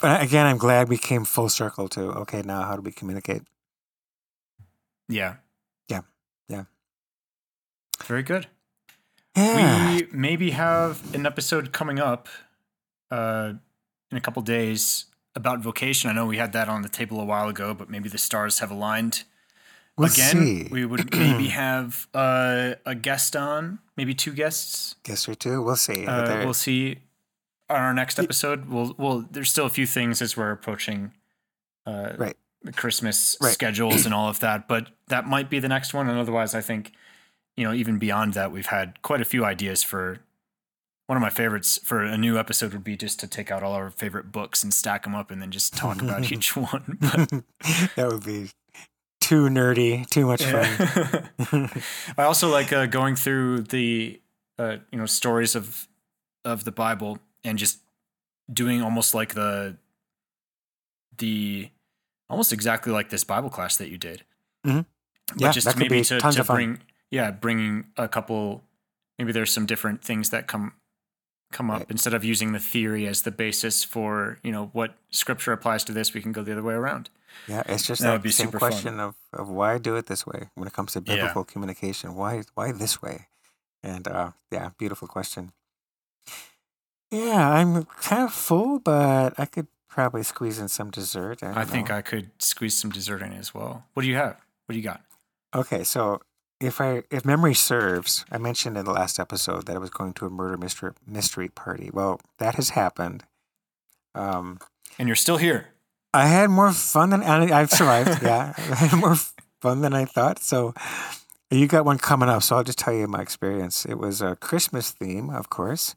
but 0.02 0.22
again, 0.22 0.46
I'm 0.46 0.58
glad 0.58 0.90
we 0.90 0.98
came 0.98 1.26
full 1.26 1.50
circle 1.50 1.88
to 1.90 2.02
okay, 2.22 2.42
now 2.44 2.64
how 2.64 2.76
do 2.76 2.82
we 2.82 2.92
communicate? 2.92 3.44
yeah. 5.08 5.36
Yeah. 5.88 6.02
Yeah. 6.48 6.64
Very 8.04 8.24
good. 8.24 8.48
Yeah. 9.36 9.96
We 9.96 10.08
maybe 10.12 10.52
have 10.52 11.14
an 11.14 11.26
episode 11.26 11.72
coming 11.72 12.00
up 12.00 12.28
uh, 13.12 13.54
in 14.12 14.18
a 14.18 14.22
couple 14.22 14.42
days 14.42 15.06
about 15.36 15.60
vocation. 15.60 16.10
I 16.10 16.14
know 16.14 16.26
we 16.26 16.38
had 16.38 16.54
that 16.54 16.68
on 16.70 16.82
the 16.82 16.90
table 16.90 17.20
a 17.20 17.26
while 17.26 17.48
ago, 17.48 17.74
but 17.74 17.90
maybe 17.90 18.10
the 18.10 18.18
stars 18.18 18.60
have 18.60 18.72
aligned 18.72 19.24
we'll 19.98 20.12
again. 20.12 20.36
see. 20.36 20.68
We 20.72 20.86
would 20.86 21.14
maybe 21.18 21.48
have 21.48 22.08
uh, 22.14 22.76
a 22.86 22.96
guest 22.96 23.36
on, 23.36 23.80
maybe 23.96 24.14
two 24.14 24.34
guests. 24.34 24.96
Guess 25.04 25.30
or 25.30 25.36
two. 25.36 25.62
We'll 25.62 25.76
see. 25.76 26.06
Uh, 26.06 26.44
we'll 26.44 26.54
see 26.54 27.00
on 27.70 27.80
our 27.80 27.94
next 27.94 28.20
episode. 28.20 28.68
We'll 28.70 28.96
we'll 28.98 29.26
there's 29.32 29.50
still 29.52 29.66
a 29.66 29.70
few 29.70 29.86
things 29.86 30.22
as 30.22 30.36
we're 30.38 30.52
approaching 30.52 31.14
uh, 31.86 32.14
Right. 32.18 32.38
Christmas 32.76 33.38
Right. 33.42 33.54
schedules 33.54 34.06
and 34.06 34.14
all 34.18 34.28
of 34.30 34.40
that, 34.42 34.68
but 34.68 34.90
that 35.08 35.28
might 35.28 35.50
be 35.50 35.60
the 35.60 35.70
next 35.70 35.94
one. 35.94 36.10
And 36.10 36.18
otherwise, 36.20 36.54
I 36.56 36.62
think 36.62 36.92
you 37.58 37.64
know 37.64 37.74
even 37.74 37.98
beyond 38.00 38.34
that, 38.34 38.52
we've 38.52 38.66
had 38.68 39.02
quite 39.02 39.22
a 39.22 39.26
few 39.26 39.46
ideas 39.46 39.84
for. 39.84 40.20
One 41.08 41.18
of 41.18 41.24
my 41.24 41.32
favorites 41.32 41.80
for 41.84 42.04
a 42.04 42.16
new 42.20 42.38
episode 42.38 42.72
would 42.72 42.84
be 42.84 42.96
just 42.96 43.20
to 43.22 43.28
take 43.28 43.50
out 43.50 43.64
all 43.64 43.74
our 43.74 43.90
favorite 43.90 44.32
books 44.32 44.62
and 44.62 44.72
stack 44.72 45.06
them 45.06 45.16
up 45.16 45.32
and 45.32 45.42
then 45.42 45.50
just 45.50 45.76
talk 45.76 46.04
about 46.04 46.32
each 46.32 46.56
one. 46.56 47.00
That 47.96 48.10
would 48.12 48.24
be 48.24 48.52
too 49.20 49.48
nerdy, 49.50 50.08
too 50.08 50.28
much 50.28 50.44
fun. 50.44 51.72
I 52.16 52.24
also 52.26 52.48
like 52.50 52.72
uh, 52.72 52.86
going 52.86 53.16
through 53.16 53.62
the 53.62 54.22
uh, 54.60 54.78
you 54.92 55.00
know 55.00 55.08
stories 55.08 55.56
of 55.56 55.88
of 56.46 56.64
the 56.64 56.72
Bible 56.72 57.18
and 57.44 57.58
just 57.58 57.80
doing 58.52 58.82
almost 58.82 59.14
like 59.14 59.34
the 59.34 59.78
the 61.18 61.70
almost 62.30 62.54
exactly 62.54 62.92
like 62.92 63.10
this 63.10 63.24
Bible 63.24 63.50
class 63.50 63.78
that 63.78 63.90
you 63.90 63.98
did. 63.98 64.24
Mhm. 64.66 64.86
But 65.34 65.42
Yeah, 65.42 65.52
just 65.52 65.78
maybe 65.78 66.00
be 66.00 66.04
to, 66.06 66.20
to 66.20 66.44
bring 66.44 66.80
yeah 67.12 67.32
bringing 67.32 67.92
a 67.98 68.08
couple 68.08 68.64
maybe 69.18 69.32
there's 69.32 69.52
some 69.52 69.66
different 69.66 70.04
things 70.04 70.30
that 70.30 70.48
come 70.48 70.74
come 71.52 71.70
up 71.72 71.80
Right. 71.80 71.92
instead 71.92 72.14
of 72.14 72.24
using 72.24 72.52
the 72.52 72.60
theory 72.60 73.08
as 73.08 73.24
the 73.24 73.32
basis 73.32 73.84
for 73.84 74.38
you 74.44 74.52
know 74.52 74.68
what 74.74 74.96
scripture 75.10 75.52
applies 75.52 75.84
to 75.86 75.94
this 75.94 76.14
we 76.14 76.22
can 76.22 76.32
go 76.32 76.44
the 76.44 76.52
other 76.52 76.64
way 76.64 76.74
around 76.76 77.10
Yeah, 77.48 77.64
it's 77.68 77.86
just 77.86 78.02
That 78.02 78.22
that, 78.24 78.32
same 78.34 78.52
fun. 78.52 78.60
question 78.60 79.00
of, 79.00 79.16
of 79.34 79.50
why 79.50 79.78
do 79.80 79.96
it 79.96 80.06
this 80.08 80.26
way 80.26 80.50
when 80.56 80.68
it 80.68 80.74
comes 80.74 80.94
to 80.94 81.00
Yeah. 81.00 81.16
biblical 81.16 81.44
communication. 81.46 82.16
Why 82.16 82.44
why 82.56 82.72
this 82.72 83.02
way? 83.02 83.28
And 83.84 84.08
uh, 84.08 84.32
yeah, 84.52 84.70
beautiful 84.78 85.08
question. 85.08 85.54
Yeah, 87.12 87.50
I'm 87.50 87.86
kind 87.86 88.24
of 88.24 88.34
full, 88.34 88.80
but 88.80 89.34
I 89.40 89.46
could 89.46 89.68
probably 89.88 90.24
squeeze 90.24 90.60
in 90.60 90.68
some 90.68 90.92
dessert. 90.92 91.42
I, 91.44 91.62
I 91.62 91.66
think. 91.66 91.90
I 91.90 92.02
could 92.02 92.30
squeeze 92.40 92.78
some 92.80 92.92
dessert 92.92 93.22
in 93.22 93.34
as 93.34 93.54
well. 93.54 93.86
What 93.94 94.04
do 94.04 94.10
you 94.10 94.16
have? 94.16 94.38
What 94.66 94.74
do 94.74 94.78
you 94.78 94.84
got? 94.84 95.02
Okay, 95.56 95.84
so 95.84 96.22
if 96.62 96.80
I 96.80 97.04
if 97.10 97.26
memory 97.26 97.56
serves, 97.56 98.26
I 98.32 98.38
mentioned 98.38 98.78
in 98.78 98.86
the 98.86 98.92
last 98.92 99.20
episode 99.20 99.66
that 99.66 99.76
I 99.76 99.80
was 99.80 99.90
going 99.90 100.14
to 100.14 100.26
a 100.26 100.30
murder 100.30 100.58
mystery 100.58 100.92
mystery 101.08 101.50
party. 101.50 101.90
Well, 101.92 102.20
that 102.38 102.56
has 102.56 102.70
happened. 102.72 103.24
Um, 104.14 104.60
And 105.00 105.08
you're 105.08 105.16
still 105.16 105.38
here. 105.38 105.70
I 106.14 106.28
had 106.28 106.50
more 106.50 106.72
fun 106.72 107.10
than 107.12 107.24
and 107.24 107.52
I've 107.52 107.72
survived. 107.72 108.22
yeah, 108.22 108.54
I 108.58 108.76
had 108.76 109.00
more 109.00 109.16
fun 109.62 109.82
than 109.82 109.94
I 109.94 110.06
thought. 110.06 110.40
So 110.40 110.74
you 111.50 111.66
got 111.68 111.86
one 111.86 111.98
coming 111.98 112.30
up. 112.30 112.44
So 112.44 112.56
I'll 112.56 112.64
just 112.64 112.78
tell 112.80 112.94
you 112.94 113.08
my 113.08 113.22
experience. 113.22 113.86
It 113.86 113.98
was 113.98 114.22
a 114.22 114.36
Christmas 114.36 114.92
theme, 114.92 115.30
of 115.32 115.50
course. 115.50 115.96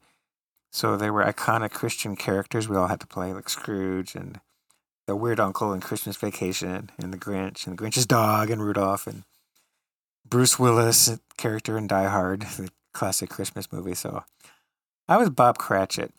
So 0.73 0.97
they 0.97 1.11
were 1.11 1.23
iconic 1.23 1.73
Christian 1.73 2.16
characters 2.16 2.69
we 2.69 2.77
all 2.77 2.89
had 2.89 3.01
to 3.01 3.07
play, 3.07 3.32
like 3.35 3.51
Scrooge 3.51 4.15
and 4.15 4.40
the 5.07 5.15
Weird 5.15 5.39
Uncle 5.39 5.73
in 5.73 5.81
Christmas 5.81 6.16
Vacation, 6.16 6.90
and 6.99 7.12
the 7.12 7.19
Grinch, 7.19 7.66
and 7.66 7.77
the 7.77 7.82
Grinch's 7.82 8.07
dog, 8.07 8.51
and 8.51 8.62
Rudolph, 8.62 9.07
and 9.07 9.24
Bruce 10.27 10.59
Willis 10.59 11.19
character 11.36 11.77
in 11.77 11.86
Die 11.86 12.09
Hard, 12.09 12.43
the 12.57 12.70
classic 12.94 13.28
Christmas 13.28 13.70
movie. 13.70 13.94
So 13.94 14.24
I 15.09 15.19
was 15.19 15.28
Bob 15.28 15.59
Cratchit, 15.59 16.12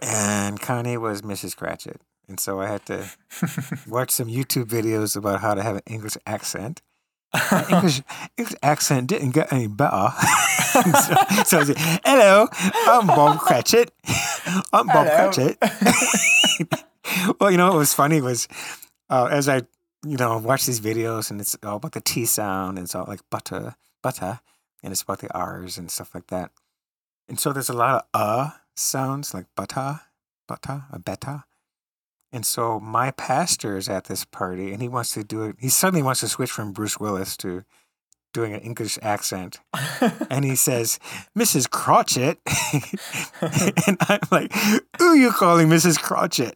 and 0.00 0.60
Connie 0.60 0.96
was 0.96 1.22
Mrs. 1.22 1.56
Cratchit. 1.56 2.00
And 2.28 2.38
so 2.38 2.60
I 2.60 2.66
had 2.66 2.86
to 2.86 3.10
watch 3.88 4.10
some 4.10 4.28
YouTube 4.28 4.66
videos 4.66 5.16
about 5.16 5.40
how 5.40 5.54
to 5.54 5.62
have 5.62 5.76
an 5.76 5.82
English 5.86 6.16
accent. 6.26 6.82
English, 7.70 8.02
English 8.36 8.56
accent 8.62 9.08
didn't 9.08 9.30
get 9.30 9.52
any 9.52 9.66
better. 9.66 10.08
so, 10.72 10.82
so 11.44 11.58
I 11.58 11.64
said, 11.64 11.76
hello, 12.04 12.48
I'm 12.86 13.06
Bob 13.06 13.38
Cratchit. 13.46 13.92
I'm 14.72 14.86
Bob 14.86 15.06
Hello. 15.06 15.32
Cratchit. 15.32 15.58
well, 17.40 17.50
you 17.50 17.56
know 17.56 17.68
what 17.68 17.78
was 17.78 17.94
funny 17.94 18.20
was 18.20 18.48
uh, 19.10 19.28
as 19.30 19.48
I 19.48 19.62
you 20.06 20.16
know, 20.16 20.38
watch 20.38 20.66
these 20.66 20.80
videos 20.80 21.30
and 21.30 21.40
it's 21.40 21.56
all 21.64 21.76
about 21.76 21.92
the 21.92 22.00
T 22.00 22.26
sound 22.26 22.78
and 22.78 22.84
it's 22.84 22.94
all 22.94 23.06
like 23.08 23.28
butter, 23.28 23.74
butter, 24.02 24.40
and 24.82 24.92
it's 24.92 25.02
about 25.02 25.18
the 25.18 25.32
R's 25.34 25.78
and 25.78 25.90
stuff 25.90 26.14
like 26.14 26.28
that. 26.28 26.52
And 27.28 27.40
so 27.40 27.52
there's 27.52 27.68
a 27.68 27.74
lot 27.74 28.06
of 28.14 28.20
uh 28.20 28.50
sounds 28.76 29.34
like 29.34 29.46
butter, 29.56 30.00
butter, 30.46 30.84
a 30.92 30.98
beta. 30.98 31.44
And 32.36 32.44
so 32.44 32.78
my 32.78 33.12
pastor 33.12 33.78
is 33.78 33.88
at 33.88 34.04
this 34.04 34.26
party 34.26 34.70
and 34.70 34.82
he 34.82 34.90
wants 34.90 35.14
to 35.14 35.24
do 35.24 35.44
it. 35.44 35.56
He 35.58 35.70
suddenly 35.70 36.02
wants 36.02 36.20
to 36.20 36.28
switch 36.28 36.50
from 36.50 36.74
Bruce 36.74 37.00
Willis 37.00 37.34
to 37.38 37.64
doing 38.34 38.52
an 38.52 38.60
English 38.60 38.98
accent. 39.00 39.60
and 40.28 40.44
he 40.44 40.54
says, 40.54 40.98
Mrs. 41.34 41.70
Crotchet. 41.70 42.36
and 43.86 43.96
I'm 44.02 44.20
like, 44.30 44.52
who 44.98 45.06
are 45.06 45.16
you 45.16 45.30
calling 45.30 45.68
Mrs. 45.68 45.98
Crotchet? 45.98 46.52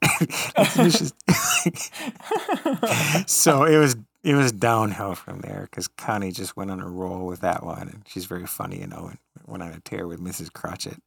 so 3.26 3.64
it 3.64 3.78
was 3.78 3.96
it 4.22 4.34
was 4.34 4.52
downhill 4.52 5.14
from 5.14 5.40
there 5.40 5.66
because 5.70 5.88
Connie 5.88 6.30
just 6.30 6.58
went 6.58 6.70
on 6.70 6.80
a 6.80 6.90
roll 6.90 7.24
with 7.24 7.40
that 7.40 7.64
one. 7.64 7.88
And 7.88 8.02
she's 8.06 8.26
very 8.26 8.44
funny, 8.44 8.80
you 8.80 8.86
know, 8.86 9.06
and 9.06 9.18
went 9.46 9.62
on 9.62 9.72
a 9.72 9.80
tear 9.80 10.06
with 10.06 10.20
Mrs. 10.20 10.52
Crotchet. 10.52 10.98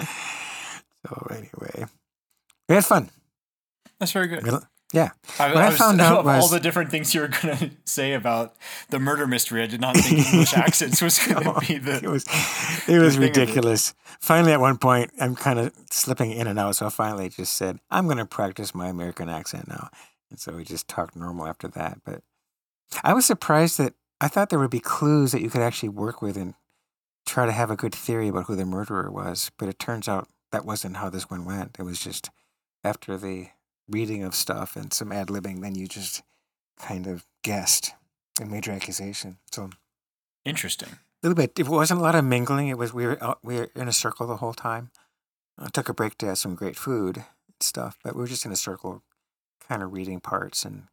So 1.06 1.28
anyway, 1.30 1.86
we 2.68 2.74
had 2.74 2.86
fun. 2.86 3.12
That's 3.99 4.11
very 4.11 4.28
good. 4.28 4.44
Yeah. 4.94 5.10
I, 5.40 5.48
what 5.48 5.57
I, 5.57 5.65
I 5.65 5.70
was, 5.70 5.78
found 5.78 5.99
out 6.02 6.20
of 6.20 6.26
was 6.26 6.44
all 6.44 6.49
the 6.49 6.60
different 6.60 6.91
things 6.91 7.14
you 7.14 7.22
were 7.22 7.28
going 7.28 7.57
to 7.57 7.72
say 7.84 8.14
about 8.14 8.56
the 8.90 8.99
murder 8.99 9.28
mystery. 9.28 9.64
I 9.64 9.65
did 9.65 9.82
not 9.82 9.98
think 9.98 10.32
English 10.32 10.53
accents 10.57 11.02
was 11.02 11.20
going 11.20 11.44
to 11.44 11.60
be 11.60 11.80
the. 11.80 11.95
It 12.03 12.10
was, 12.10 12.26
it 12.88 12.99
was 12.99 13.18
it. 13.18 13.20
ridiculous. 13.20 13.94
Finally, 14.20 14.53
at 14.53 14.61
one 14.61 14.78
point, 14.78 15.11
I'm 15.20 15.36
kind 15.36 15.60
of 15.60 15.74
slipping 15.90 16.32
in 16.32 16.48
and 16.48 16.60
out. 16.60 16.76
So 16.76 16.86
I 16.86 16.90
finally 16.90 17.28
just 17.30 17.53
said, 17.53 17.80
I'm 17.90 18.06
going 18.06 18.18
to 18.18 18.26
practice 18.26 18.76
my 18.76 18.88
American 18.88 19.30
accent 19.30 19.68
now. 19.68 19.90
And 20.30 20.40
so 20.40 20.53
we 20.53 20.64
just 20.64 20.88
talked 20.88 21.15
normal 21.15 21.48
after 21.48 21.68
that. 21.70 21.99
But 22.06 22.22
I 23.03 23.14
was 23.14 23.26
surprised 23.26 23.80
that 23.80 23.95
I 24.22 24.28
thought 24.28 24.49
there 24.49 24.60
would 24.60 24.70
be 24.70 24.80
clues 24.80 25.32
that 25.32 25.41
you 25.41 25.49
could 25.49 25.61
actually 25.61 25.90
work 25.90 26.22
with 26.22 26.38
and 26.38 26.53
try 27.26 27.45
to 27.45 27.52
have 27.52 27.72
a 27.72 27.76
good 27.76 27.95
theory 27.95 28.28
about 28.28 28.45
who 28.45 28.56
the 28.56 28.65
murderer 28.65 29.11
was. 29.11 29.52
But 29.57 29.70
it 29.70 29.80
turns 29.80 30.07
out 30.07 30.30
that 30.52 30.65
wasn't 30.65 30.98
how 30.98 31.10
this 31.10 31.32
one 31.32 31.45
went. 31.45 31.78
It 31.80 31.84
was 31.84 31.99
just 31.99 32.30
after 32.84 33.18
the 33.18 33.48
reading 33.90 34.24
of 34.24 34.36
stuff 34.36 34.76
and 34.76 34.94
some 34.94 35.12
ad 35.12 35.28
libbing, 35.28 35.62
then 35.62 35.76
you 35.76 35.88
just 35.88 36.22
kind 36.80 37.08
of 37.08 37.26
guessed 37.44 37.92
a 38.42 38.46
major 38.46 38.72
accusation. 38.72 39.38
So 39.52 39.70
Interesting. 40.46 40.90
a 40.90 41.28
little 41.28 41.36
bit. 41.36 41.58
It 41.60 41.68
wasn't 41.68 42.00
a 42.00 42.04
lot 42.04 42.16
of 42.16 42.26
mingling. 42.26 42.68
It 42.68 42.78
was 42.78 42.94
we 42.94 43.06
were 43.06 43.22
out, 43.24 43.40
we 43.44 43.56
were 43.56 43.70
in 43.76 43.88
a 43.88 43.94
circle 43.94 44.28
the 44.28 44.38
whole 44.38 44.54
time. 44.54 44.92
I 45.58 45.70
took 45.70 45.88
a 45.90 45.94
break 45.94 46.18
to 46.20 46.26
have 46.28 46.38
some 46.38 46.56
great 46.56 46.76
food 46.76 47.18
and 47.18 47.26
stuff, 47.60 47.98
but 48.04 48.16
we 48.16 48.22
were 48.22 48.28
just 48.28 48.46
in 48.46 48.52
a 48.52 48.56
circle, 48.56 49.04
kind 49.68 49.84
of 49.84 49.94
reading 49.94 50.20
parts. 50.20 50.66
And 50.66 50.88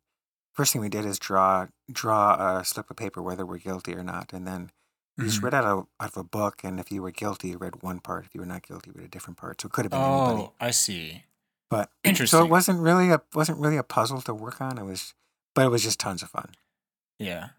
first 0.53 0.73
thing 0.73 0.83
we 0.83 0.89
did 0.89 1.05
is 1.07 1.19
draw 1.19 1.69
draw 1.91 2.59
a 2.59 2.65
slip 2.65 2.91
of 2.91 2.97
paper 2.97 3.23
whether 3.23 3.47
we're 3.47 3.59
guilty 3.59 3.95
or 3.95 4.05
not, 4.05 4.33
and 4.33 4.47
then 4.47 4.71
you 5.17 5.25
just 5.25 5.41
Mhm. 5.41 5.45
read 5.45 5.55
out 5.55 5.65
of, 5.65 5.87
out 5.99 6.11
of 6.11 6.17
a 6.17 6.25
book. 6.25 6.63
And 6.63 6.79
if 6.79 6.93
you 6.93 7.03
were 7.03 7.11
guilty, 7.11 7.49
you 7.49 7.59
read 7.59 7.83
one 7.83 8.01
part. 8.01 8.27
If 8.27 8.35
you 8.35 8.41
were 8.41 8.47
not 8.47 8.63
guilty, 8.67 8.91
you 8.91 8.99
read 9.01 9.07
a 9.07 9.11
different 9.11 9.39
part. 9.39 9.61
So 9.61 9.67
it 9.67 9.73
could 9.73 9.85
have 9.87 9.93
been 9.93 10.01
anybody. 10.01 10.43
Oh, 10.43 10.53
I 10.61 10.71
see. 10.71 11.25
But 11.71 11.91
Interesting. 12.05 12.39
so 12.41 12.45
it 12.45 12.51
wasn't 12.51 12.81
really 12.81 13.11
a 13.11 13.23
wasn't 13.35 13.59
really 13.59 13.77
a 13.77 13.83
puzzle 13.83 14.21
to 14.23 14.35
work 14.35 14.61
on. 14.61 14.77
It 14.79 14.85
was, 14.85 15.15
but 15.55 15.65
it 15.65 15.71
was 15.71 15.83
just 15.83 15.99
tons 16.01 16.23
of 16.23 16.31
fun. 16.31 16.51
Yeah. 17.19 17.51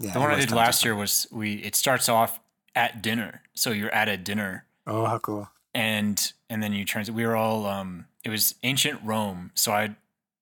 Yeah, 0.00 0.12
The 0.12 0.20
one 0.20 0.30
I 0.30 0.38
did 0.38 0.52
last 0.52 0.84
year 0.84 0.94
was 0.94 1.26
we. 1.32 1.54
It 1.54 1.74
starts 1.74 2.08
off 2.08 2.38
at 2.76 3.02
dinner, 3.02 3.42
so 3.54 3.70
you're 3.70 3.92
at 3.92 4.08
a 4.08 4.16
dinner, 4.16 4.64
Oh, 4.86 5.06
how 5.06 5.18
cool! 5.18 5.50
and 5.74 6.32
and 6.48 6.62
then 6.62 6.72
you 6.72 6.84
transit. 6.84 7.14
We 7.14 7.26
were 7.26 7.34
all. 7.34 7.66
Um, 7.66 8.06
it 8.22 8.30
was 8.30 8.54
ancient 8.62 9.00
Rome, 9.02 9.50
so 9.54 9.72
I 9.72 9.96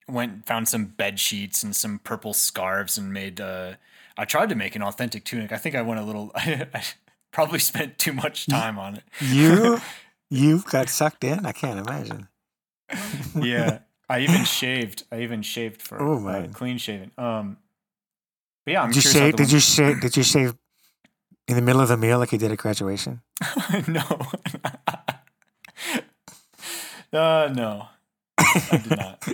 went 0.07 0.45
found 0.45 0.69
some 0.69 0.85
bed 0.85 1.19
sheets 1.19 1.63
and 1.63 1.75
some 1.75 2.01
purple 2.01 2.35
scarves 2.35 2.99
and 2.99 3.15
made. 3.15 3.41
Uh, 3.41 3.75
I 4.19 4.27
tried 4.27 4.51
to 4.51 4.55
make 4.55 4.77
an 4.77 4.83
authentic 4.83 5.25
tunic. 5.25 5.53
I 5.53 5.57
think 5.57 5.75
I 5.75 5.81
went 5.81 6.01
a 6.01 6.05
little. 6.05 6.33
I, 6.37 6.67
probably 7.33 7.59
spent 7.59 7.99
too 7.99 8.13
much 8.13 8.47
time 8.47 8.79
on 8.79 8.97
it. 8.97 9.05
You 9.21 9.81
you 10.31 10.63
got 10.71 10.91
sucked 10.91 11.25
in. 11.25 11.47
I 11.47 11.53
can't 11.53 11.79
imagine. 11.79 12.29
Yeah. 13.35 13.79
I 14.09 14.21
even 14.21 14.45
shaved. 14.45 15.03
I 15.11 15.21
even 15.23 15.43
shaved 15.43 15.83
for 15.83 16.01
Oh, 16.01 16.27
uh, 16.29 16.47
clean 16.49 16.79
shaven. 16.79 17.11
Um, 17.19 17.57
but 18.65 18.73
yeah, 18.73 18.83
I'm 18.83 18.91
Did 18.91 19.05
you 19.05 19.11
shave? 19.11 19.37
Did 19.37 19.51
you 19.51 19.59
shave? 19.61 20.01
Did 20.01 20.17
you 20.17 20.23
shave 20.23 20.55
in 21.49 21.57
the 21.57 21.63
middle 21.63 21.81
of 21.81 21.89
the 21.89 21.97
meal 21.97 22.19
like 22.19 22.31
you 22.33 22.39
did 22.39 22.53
at 22.53 22.59
graduation? 22.59 23.23
no. 23.89 24.03
uh, 27.13 27.53
no. 27.55 27.87
I 28.39 28.81
did 28.83 28.97
not. 28.97 29.29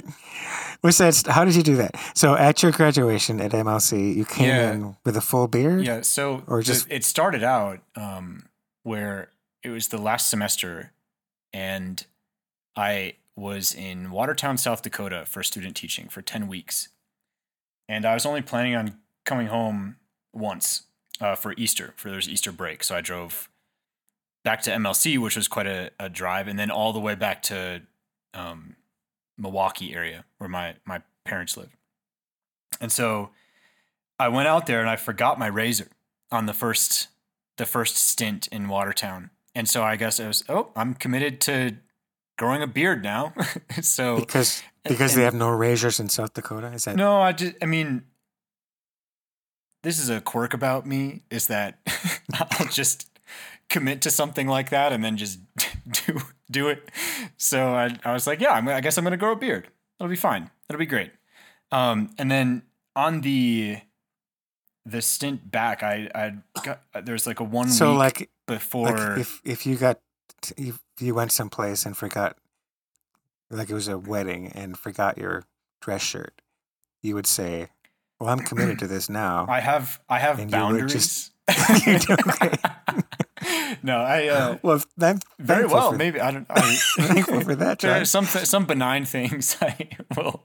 What's 0.81 0.99
that? 0.99 1.23
How 1.29 1.45
did 1.45 1.55
you 1.55 1.63
do 1.63 1.77
that? 1.77 1.95
So 2.15 2.35
at 2.35 2.63
your 2.63 2.73
graduation 2.73 3.41
at 3.41 3.53
MLC, 3.53 4.15
you 4.17 4.25
came 4.25 4.49
Yeah. 4.49 4.73
in 4.73 4.97
with 5.05 5.17
a 5.17 5.21
full 5.21 5.47
beard. 5.49 5.85
Yeah, 5.85 6.01
so 6.01 6.43
Or 6.47 6.59
the- 6.59 6.65
just- 6.65 6.91
it 6.91 7.05
started 7.05 7.43
out 7.45 7.81
um, 7.95 8.47
where 8.83 9.31
it 9.63 9.69
was 9.71 9.89
the 9.89 9.99
last 9.99 10.29
semester, 10.29 10.93
and 11.53 12.05
I 12.75 13.15
was 13.37 13.75
in 13.75 14.11
Watertown, 14.11 14.59
South 14.59 14.83
Dakota 14.83 15.25
for 15.27 15.43
student 15.43 15.77
teaching 15.77 16.09
for 16.09 16.23
10 16.23 16.49
weeks. 16.49 16.89
And 17.89 18.05
I 18.05 18.15
was 18.15 18.27
only 18.27 18.43
planning 18.43 18.75
on 18.75 18.99
coming 19.25 19.47
home 19.47 19.97
once 20.33 20.85
uh, 21.21 21.35
for 21.35 21.55
Easter, 21.57 21.95
for 21.97 22.11
there's 22.11 22.29
Easter 22.29 22.53
break. 22.53 22.85
So 22.85 22.97
I 22.97 23.01
drove 23.01 23.49
back 24.45 24.63
to 24.63 24.71
MLC, 24.71 25.19
which 25.19 25.37
was 25.37 25.49
quite 25.49 25.67
a, 25.67 25.91
a 25.99 26.09
drive, 26.09 26.49
and 26.49 26.59
then 26.59 26.71
all 26.71 26.93
the 26.93 27.01
way 27.01 27.15
back 27.15 27.43
to 27.45 27.83
um, 28.35 28.77
Milwaukee 29.39 29.95
area 29.95 30.25
where 30.39 30.49
my, 30.49 30.75
my 30.85 31.03
parents 31.25 31.57
live. 31.57 31.77
And 32.81 32.91
so 32.91 33.31
I 34.19 34.29
went 34.29 34.49
out 34.49 34.67
there 34.67 34.81
and 34.81 34.91
I 34.91 34.97
forgot 34.97 35.39
my 35.39 35.47
razor 35.47 35.89
on 36.31 36.47
the 36.47 36.55
first 36.55 37.09
the 37.59 37.67
first 37.67 37.97
stint 37.97 38.49
in 38.49 38.67
Watertown. 38.67 39.31
And 39.55 39.69
so 39.69 39.83
I 39.83 39.97
guess 39.97 40.19
I 40.19 40.27
was 40.27 40.43
oh, 40.49 40.71
I'm 40.75 40.95
committed 40.95 41.41
to 41.43 41.77
growing 42.39 42.63
a 42.63 42.67
beard 42.67 43.03
now. 43.03 43.33
so 43.83 44.19
Because 44.21 44.63
and- 44.85 44.93
because 44.93 45.15
they 45.15 45.23
have 45.23 45.35
no 45.35 45.49
razors 45.51 46.01
in 46.01 46.09
South 46.09 46.35
Dakota. 46.35 46.69
Is 46.73 46.85
that 46.85 46.97
no, 46.97 47.21
I 47.21 47.33
just 47.33 47.55
I 47.63 47.67
mean 47.67 48.05
this 49.83 49.99
is 49.99 50.09
a 50.09 50.21
quirk 50.21 50.55
about 50.55 50.87
me 50.87 51.23
is 51.31 51.47
that 51.49 51.79
I'll 52.35 52.67
just 52.69 53.09
commit 53.69 54.03
to 54.03 54.11
something 54.11 54.47
like 54.47 54.71
that 54.71 54.93
and 54.93 55.03
then 55.03 55.17
just 55.17 55.41
do 56.07 56.21
do 56.51 56.69
it. 56.69 56.91
So 57.37 57.75
I, 57.75 57.97
I 58.05 58.13
was 58.13 58.27
like, 58.27 58.41
yeah, 58.41 58.53
I'm, 58.53 58.69
I 58.69 58.81
guess 58.81 58.97
I'm 58.99 59.05
gonna 59.05 59.17
grow 59.17 59.33
a 59.33 59.37
beard. 59.37 59.69
It'll 59.99 60.11
be 60.11 60.17
fine. 60.17 60.51
It'll 60.69 60.79
be 60.79 60.87
great. 60.87 61.11
Um, 61.71 62.11
and 62.19 62.31
then 62.31 62.63
on 62.95 63.23
the 63.23 63.79
the 64.85 65.01
stint 65.01 65.51
back, 65.51 65.83
I 65.83 66.09
I 66.15 66.35
got 66.63 66.83
there's 67.05 67.27
like 67.27 67.41
a 67.41 67.45
one 67.45 67.69
so? 67.71 67.91
week 67.93 67.99
Like 67.99 68.31
before. 68.47 68.91
like 68.93 69.19
if 69.21 69.41
if 69.45 69.67
you 69.67 69.77
got 69.77 70.01
if 70.57 70.79
you 71.03 71.15
went 71.15 71.33
someplace 71.33 71.85
and 71.87 71.97
forgot, 71.97 72.37
like 73.51 73.69
it 73.71 73.75
was 73.75 73.89
a 73.89 73.99
wedding 73.99 74.49
and 74.49 74.79
forgot 74.79 75.19
your 75.19 75.45
dress 75.81 76.03
shirt, 76.03 76.41
you 77.03 77.15
would 77.15 77.27
say, 77.27 77.69
"Well, 78.21 78.31
I'm 78.31 78.41
committed 78.41 78.79
to 78.81 78.87
this 78.87 79.09
now." 79.11 79.47
I 79.49 79.61
have 79.61 80.01
I 80.09 80.19
have 80.19 80.39
And 80.39 80.51
boundaries. 80.51 80.93
just- 80.93 81.29
You 81.87 81.99
okay. 82.09 82.57
no, 83.83 83.99
I 83.99 84.29
uh, 84.29 84.59
well, 84.63 84.81
I'm 85.01 85.19
very 85.41 85.67
well. 85.67 85.93
Maybe 85.93 86.21
I 86.21 86.31
don't. 86.31 86.47
I, 86.49 86.61
thankful 86.99 87.41
for 87.41 87.55
that. 87.57 87.81
there 87.81 88.01
are 88.01 88.05
some 88.05 88.25
some 88.27 88.65
benign 88.65 89.05
things 89.05 89.57
I 89.61 89.89
will 90.17 90.45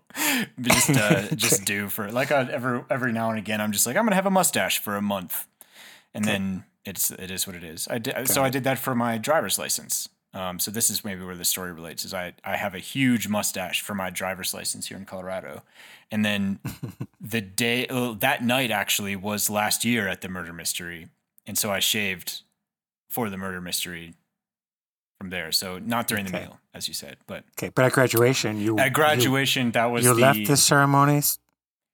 just 0.60 0.90
uh, 0.90 1.28
just 1.36 1.66
do 1.66 1.88
for 1.90 2.12
like 2.12 2.32
I, 2.32 2.50
every 2.52 2.84
every 2.90 3.14
now 3.14 3.30
and 3.30 3.38
again. 3.38 3.62
I'm 3.62 3.72
just 3.72 3.86
like 3.86 3.96
I'm 3.96 4.06
gonna 4.06 4.16
have 4.16 4.26
a 4.26 4.32
mustache 4.32 4.80
for 4.80 4.96
a 4.96 5.02
month, 5.02 5.46
and 6.16 6.26
Okay. 6.26 6.34
then 6.34 6.64
it's 6.84 7.12
it 7.12 7.30
is 7.30 7.46
what 7.46 7.56
it 7.56 7.64
is. 7.64 7.88
I 7.92 8.00
did, 8.00 8.28
so 8.28 8.44
I 8.44 8.50
did 8.50 8.64
that 8.64 8.80
for 8.80 8.96
my 8.96 9.18
driver's 9.20 9.60
license. 9.60 10.10
Um, 10.34 10.60
so 10.60 10.72
this 10.72 10.90
is 10.90 11.04
maybe 11.04 11.24
where 11.24 11.36
the 11.36 11.46
story 11.46 11.72
relates. 11.72 12.06
Is 12.06 12.14
I 12.14 12.34
I 12.44 12.58
have 12.58 12.76
a 12.76 12.80
huge 12.80 13.28
mustache 13.28 13.82
for 13.82 13.96
my 13.96 14.10
driver's 14.10 14.54
license 14.54 14.88
here 14.88 14.98
in 14.98 15.06
Colorado, 15.06 15.64
and 16.12 16.24
then 16.24 16.60
the 17.22 17.42
day 17.42 17.88
oh, 17.90 18.14
that 18.16 18.44
night 18.44 18.72
actually 18.72 19.16
was 19.16 19.50
last 19.50 19.86
year 19.86 20.08
at 20.08 20.22
the 20.22 20.30
murder 20.30 20.54
mystery, 20.54 21.08
and 21.46 21.58
so 21.58 21.72
I 21.72 21.80
shaved 21.80 22.42
for 23.10 23.30
the 23.30 23.38
murder 23.38 23.62
mystery 23.62 24.14
from 25.18 25.30
there. 25.30 25.52
So 25.52 25.80
not 25.80 26.08
during 26.08 26.26
the 26.26 26.32
meal, 26.32 26.60
as 26.74 26.88
you 26.88 26.94
said, 26.94 27.18
but 27.26 27.44
Okay, 27.58 27.72
but 27.74 27.86
at 27.86 27.94
graduation, 27.94 28.60
you 28.60 28.78
at 28.78 28.94
graduation 28.94 29.72
that 29.72 29.86
was 29.86 30.04
you, 30.04 30.12
you 30.12 30.16
the, 30.16 30.22
left 30.22 30.46
the 30.46 30.58
ceremonies. 30.58 31.40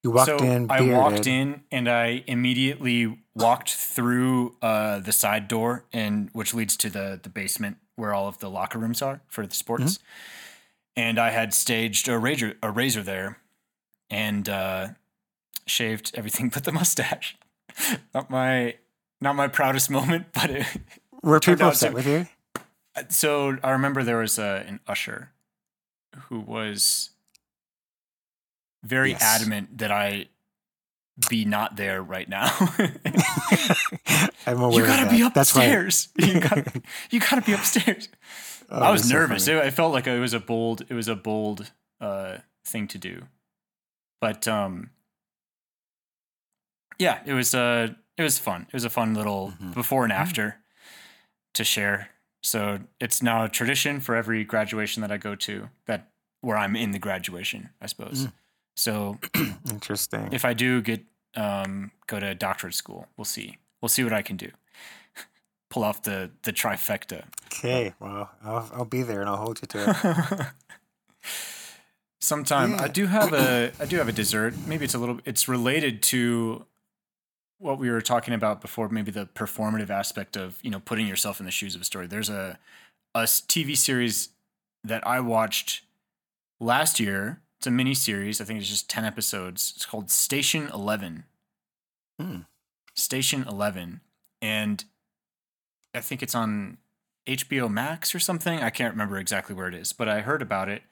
You 0.04 0.12
walked 0.12 0.28
so 0.28 0.38
in. 0.38 0.70
I 0.70 0.82
walked 0.82 1.28
in 1.28 1.62
and 1.72 1.90
I 1.90 2.24
immediately 2.28 3.18
walked 3.34 3.72
through 3.74 4.56
uh, 4.62 5.00
the 5.00 5.14
side 5.14 5.48
door 5.48 5.86
and 5.94 6.30
which 6.34 6.54
leads 6.54 6.76
to 6.78 6.90
the 6.90 7.20
the 7.22 7.30
basement 7.30 7.78
where 7.96 8.14
all 8.14 8.28
of 8.28 8.40
the 8.40 8.50
locker 8.50 8.78
rooms 8.80 9.02
are 9.02 9.22
for 9.28 9.48
the 9.48 9.56
sports. 9.56 9.84
Mm-hmm. 9.98 10.04
And 10.96 11.20
I 11.20 11.32
had 11.32 11.54
staged 11.54 12.08
a 12.10 12.18
razor 12.20 12.56
a 12.62 12.70
razor 12.70 13.02
there 13.02 13.38
and 14.10 14.48
uh, 14.50 14.90
shaved 15.66 16.12
everything 16.16 16.50
but 16.54 16.66
the 16.66 16.74
mustache. 16.74 17.38
not 18.14 18.30
my 18.30 18.76
not 19.22 19.36
my 19.36 19.48
proudest 19.48 19.90
moment, 19.90 20.28
but 20.34 20.50
it, 20.50 20.68
Were 21.24 21.40
people 21.40 21.68
upset 21.68 21.92
to- 21.92 21.96
with 21.96 22.08
you? 22.08 22.28
so 23.10 23.58
I 23.64 23.72
remember 23.72 24.04
there 24.04 24.18
was 24.18 24.38
a, 24.38 24.64
an 24.68 24.80
usher 24.86 25.32
who 26.28 26.40
was 26.40 27.10
very 28.84 29.12
Yes. 29.12 29.22
adamant 29.24 29.78
that 29.80 29.92
I 29.92 30.28
be 31.30 31.46
not 31.46 31.76
there 31.76 32.02
right 32.02 32.28
now. 32.28 32.48
I'm 34.48 34.60
aware 34.62 34.82
you 34.82 34.86
gotta 34.88 35.10
be 35.10 35.22
that. 35.22 35.34
That's 35.34 35.56
why. 35.56 35.64
upstairs. 35.66 36.10
you, 36.18 36.40
gotta, 36.40 36.82
you 37.12 37.20
gotta 37.20 37.42
be 37.42 37.54
upstairs. 37.54 38.10
Oh, 38.70 38.80
I 38.80 38.92
was 38.92 39.02
that's 39.02 39.12
so 39.12 39.18
nervous. 39.18 39.48
It, 39.48 39.58
I 39.58 39.70
felt 39.70 39.94
like 39.94 40.08
it 40.08 40.20
was 40.20 40.34
a 40.34 40.40
bold. 40.40 40.82
It 40.90 40.94
was 40.94 41.08
a 41.08 41.16
bold 41.16 41.72
uh, 42.02 42.38
thing 42.66 42.88
to 42.90 42.98
do, 42.98 43.24
but 44.22 44.48
um, 44.48 44.90
yeah, 47.00 47.20
it 47.26 47.34
was. 47.34 47.54
Uh, 47.56 47.90
it 48.18 48.24
was 48.24 48.38
fun. 48.38 48.64
It 48.68 48.74
was 48.74 48.86
a 48.86 48.90
fun 48.90 49.14
little 49.16 49.54
Mhm. 49.62 49.74
before 49.74 50.04
and 50.04 50.12
Yeah. 50.12 50.22
after 50.22 50.58
to 51.54 51.64
share. 51.64 52.10
So 52.44 52.82
it's 53.00 53.22
now 53.24 53.44
a 53.46 53.50
tradition 53.50 54.00
for 54.00 54.16
every 54.16 54.44
graduation 54.44 55.02
that 55.02 55.12
I 55.12 55.18
go 55.18 55.34
to 55.36 55.70
that 55.86 56.12
where 56.42 56.58
I'm 56.58 56.76
in 56.76 56.92
the 56.92 57.00
graduation, 57.00 57.70
I 57.82 57.86
suppose. 57.88 58.26
Mm. 58.28 58.34
So 58.76 59.20
Interesting. 59.70 60.30
if 60.32 60.46
I 60.46 60.54
do 60.54 60.82
get 60.82 61.04
um, 61.36 61.92
go 62.08 62.20
to 62.20 62.34
doctorate 62.36 62.76
school, 62.76 63.08
we'll 63.18 63.26
see. 63.26 63.58
We'll 63.82 63.90
see 63.90 64.04
what 64.04 64.14
I 64.14 64.22
can 64.22 64.38
do. 64.38 64.50
Pull 65.70 65.84
off 65.84 66.04
the 66.04 66.32
the 66.44 66.54
trifecta. 66.54 67.26
Okay, 67.46 67.94
well, 68.00 68.32
I'll, 68.44 68.70
I'll 68.74 68.86
be 68.86 69.04
there 69.04 69.22
and 69.22 69.30
I'll 69.30 69.38
hold 69.38 69.60
you 69.62 69.68
to 69.68 70.46
it. 70.46 70.48
Sometime 72.20 72.80
I 72.80 72.88
do 72.88 73.06
have 73.08 73.34
a 73.34 73.72
I 73.80 73.86
do 73.86 73.98
have 73.98 74.08
a 74.08 74.14
dessert. 74.14 74.56
Maybe 74.66 74.86
it's 74.86 74.94
a 74.94 75.00
little 75.00 75.20
it's 75.26 75.48
related 75.48 76.02
to 76.04 76.66
what 77.60 77.80
we 77.80 77.90
were 77.90 78.02
talking 78.02 78.34
about 78.34 78.62
before, 78.62 78.90
maybe 78.90 79.10
the 79.10 79.26
performative 79.26 79.90
aspect 79.90 80.36
of, 80.36 80.60
you 80.62 80.70
know, 80.70 80.80
putting 80.80 81.08
yourself 81.08 81.40
in 81.40 81.46
the 81.46 81.52
shoes 81.52 81.76
of 81.76 81.82
a 81.82 81.86
story. 81.86 82.08
There's 82.08 82.30
a 82.30 82.60
a 83.16 83.24
TV 83.24 83.78
series 83.78 84.30
that 84.84 85.06
I 85.08 85.20
watched 85.20 85.84
last 86.60 87.00
year. 87.00 87.42
It's 87.64 87.68
a 87.70 87.72
mini 87.72 87.94
series. 87.94 88.42
I 88.42 88.44
think 88.44 88.60
it's 88.60 88.68
just 88.68 88.90
10 88.90 89.06
episodes. 89.06 89.72
It's 89.78 89.86
called 89.86 90.12
Station 90.12 90.70
11. 90.74 91.24
Hmm. 92.20 92.40
Station 92.94 93.46
11 93.48 94.02
and 94.42 94.84
I 95.94 96.02
think 96.02 96.22
it's 96.22 96.36
on 96.36 96.78
HBO 97.26 97.72
Max 97.72 98.14
or 98.14 98.20
something. 98.20 98.60
I 98.60 98.70
can't 98.70 98.94
remember 98.94 99.18
exactly 99.18 99.56
where 99.56 99.70
it 99.70 99.76
is, 99.76 99.94
but 99.94 100.10
I 100.10 100.20
heard 100.20 100.42
about 100.42 100.68
it 100.68 100.84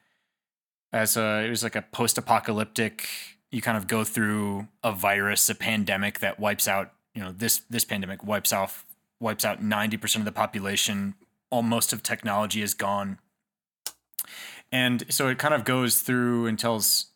as 0.94 1.14
a 1.14 1.44
it 1.44 1.50
was 1.50 1.62
like 1.62 1.76
a 1.76 1.82
post-apocalyptic 1.82 3.06
you 3.50 3.60
kind 3.60 3.76
of 3.76 3.86
go 3.86 4.02
through 4.02 4.66
a 4.82 4.92
virus, 4.92 5.50
a 5.50 5.54
pandemic 5.54 6.20
that 6.20 6.40
wipes 6.40 6.66
out, 6.66 6.92
you 7.14 7.20
know, 7.20 7.32
this 7.32 7.58
this 7.68 7.84
pandemic 7.84 8.24
wipes 8.24 8.50
off 8.50 8.86
wipes 9.20 9.44
out 9.44 9.62
90% 9.62 10.16
of 10.16 10.24
the 10.24 10.32
population. 10.32 11.16
All 11.50 11.62
most 11.62 11.92
of 11.92 12.02
technology 12.02 12.62
is 12.62 12.72
gone. 12.72 13.18
And 14.72 15.04
so 15.12 15.28
it 15.28 15.38
kind 15.38 15.54
of 15.54 15.64
goes 15.64 16.00
through 16.00 16.46
and 16.46 16.58
tells 16.58 17.06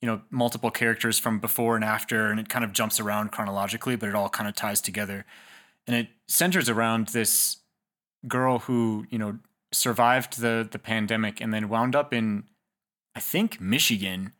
you 0.00 0.06
know 0.06 0.20
multiple 0.30 0.70
characters 0.70 1.18
from 1.18 1.40
before 1.40 1.74
and 1.74 1.84
after 1.84 2.30
and 2.30 2.38
it 2.38 2.48
kind 2.48 2.64
of 2.64 2.72
jumps 2.72 3.00
around 3.00 3.32
chronologically 3.32 3.96
but 3.96 4.10
it 4.10 4.14
all 4.14 4.28
kind 4.28 4.48
of 4.48 4.54
ties 4.54 4.80
together. 4.80 5.24
And 5.86 5.96
it 5.96 6.08
centers 6.28 6.68
around 6.68 7.08
this 7.08 7.56
girl 8.28 8.60
who 8.60 9.06
you 9.10 9.18
know 9.18 9.38
survived 9.72 10.40
the 10.40 10.68
the 10.70 10.78
pandemic 10.78 11.40
and 11.40 11.52
then 11.52 11.68
wound 11.68 11.94
up 11.94 12.14
in 12.14 12.44
i 13.14 13.20
think 13.20 13.60
michigan 13.60 14.32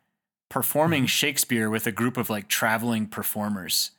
performing 0.49 1.01
mm-hmm. 1.01 1.07
shakespeare 1.07 1.69
with 1.69 1.87
a 1.87 1.91
group 1.91 2.17
of 2.17 2.29
like 2.29 2.47
traveling 2.47 3.07
performers. 3.07 3.91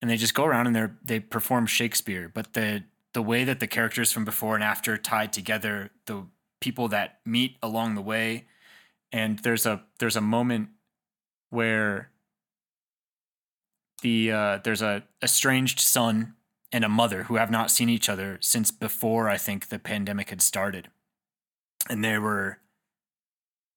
And 0.00 0.10
they 0.10 0.16
just 0.16 0.34
go 0.34 0.44
around 0.44 0.66
and 0.66 0.76
they 0.76 0.86
they 1.04 1.20
perform 1.20 1.66
shakespeare 1.66 2.30
but 2.32 2.52
the 2.52 2.84
the 3.14 3.22
way 3.22 3.42
that 3.44 3.58
the 3.58 3.66
characters 3.66 4.12
from 4.12 4.24
before 4.24 4.54
and 4.54 4.62
after 4.62 4.96
tied 4.96 5.32
together 5.32 5.90
the 6.06 6.24
people 6.60 6.88
that 6.88 7.20
meet 7.24 7.56
along 7.62 7.94
the 7.94 8.02
way. 8.02 8.46
And 9.12 9.38
there's 9.40 9.66
a 9.66 9.82
there's 9.98 10.16
a 10.16 10.20
moment 10.20 10.68
where 11.50 12.10
the 14.02 14.32
uh, 14.32 14.58
there's 14.62 14.82
a 14.82 15.04
estranged 15.22 15.80
son 15.80 16.34
and 16.70 16.84
a 16.84 16.88
mother 16.88 17.24
who 17.24 17.36
have 17.36 17.50
not 17.50 17.70
seen 17.70 17.88
each 17.88 18.08
other 18.08 18.38
since 18.40 18.70
before 18.70 19.28
I 19.28 19.38
think 19.38 19.68
the 19.68 19.78
pandemic 19.78 20.30
had 20.30 20.42
started, 20.42 20.88
and 21.88 22.04
they 22.04 22.18
were, 22.18 22.58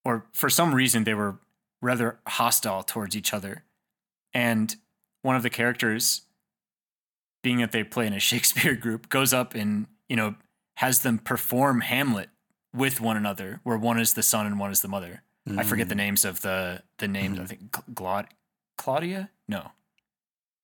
or 0.03 0.25
for 0.33 0.49
some 0.49 0.75
reason 0.75 1.05
they 1.05 1.13
were 1.13 1.39
rather 1.81 2.19
hostile 2.27 2.83
towards 2.83 3.15
each 3.15 3.33
other, 3.33 3.63
and 4.33 4.75
one 5.21 5.35
of 5.35 5.43
the 5.43 5.49
characters, 5.49 6.23
being 7.41 7.59
that 7.59 7.71
they 7.71 7.83
play 7.83 8.05
in 8.05 8.13
a 8.13 8.19
Shakespeare 8.31 8.75
group, 8.75 9.09
goes 9.09 9.33
up 9.33 9.55
and 9.55 9.87
you 10.09 10.17
know 10.17 10.35
has 10.77 10.99
them 10.99 11.19
perform 11.19 11.81
Hamlet 11.81 12.30
with 12.73 13.01
one 13.01 13.17
another, 13.17 13.59
where 13.63 13.77
one 13.77 13.99
is 13.99 14.13
the 14.13 14.23
son 14.23 14.45
and 14.45 14.59
one 14.59 14.71
is 14.71 14.81
the 14.81 14.87
mother. 14.87 15.23
I 15.57 15.63
forget 15.63 15.89
the 15.89 15.95
Mm, 15.95 15.97
names 15.97 16.25
of 16.25 16.41
the 16.41 16.83
the 16.97 17.07
names. 17.07 17.39
I 17.39 17.43
Mhm. 17.43 17.47
think 17.47 17.95
Claud 17.95 18.27
Claudia. 18.77 19.29
No, 19.47 19.71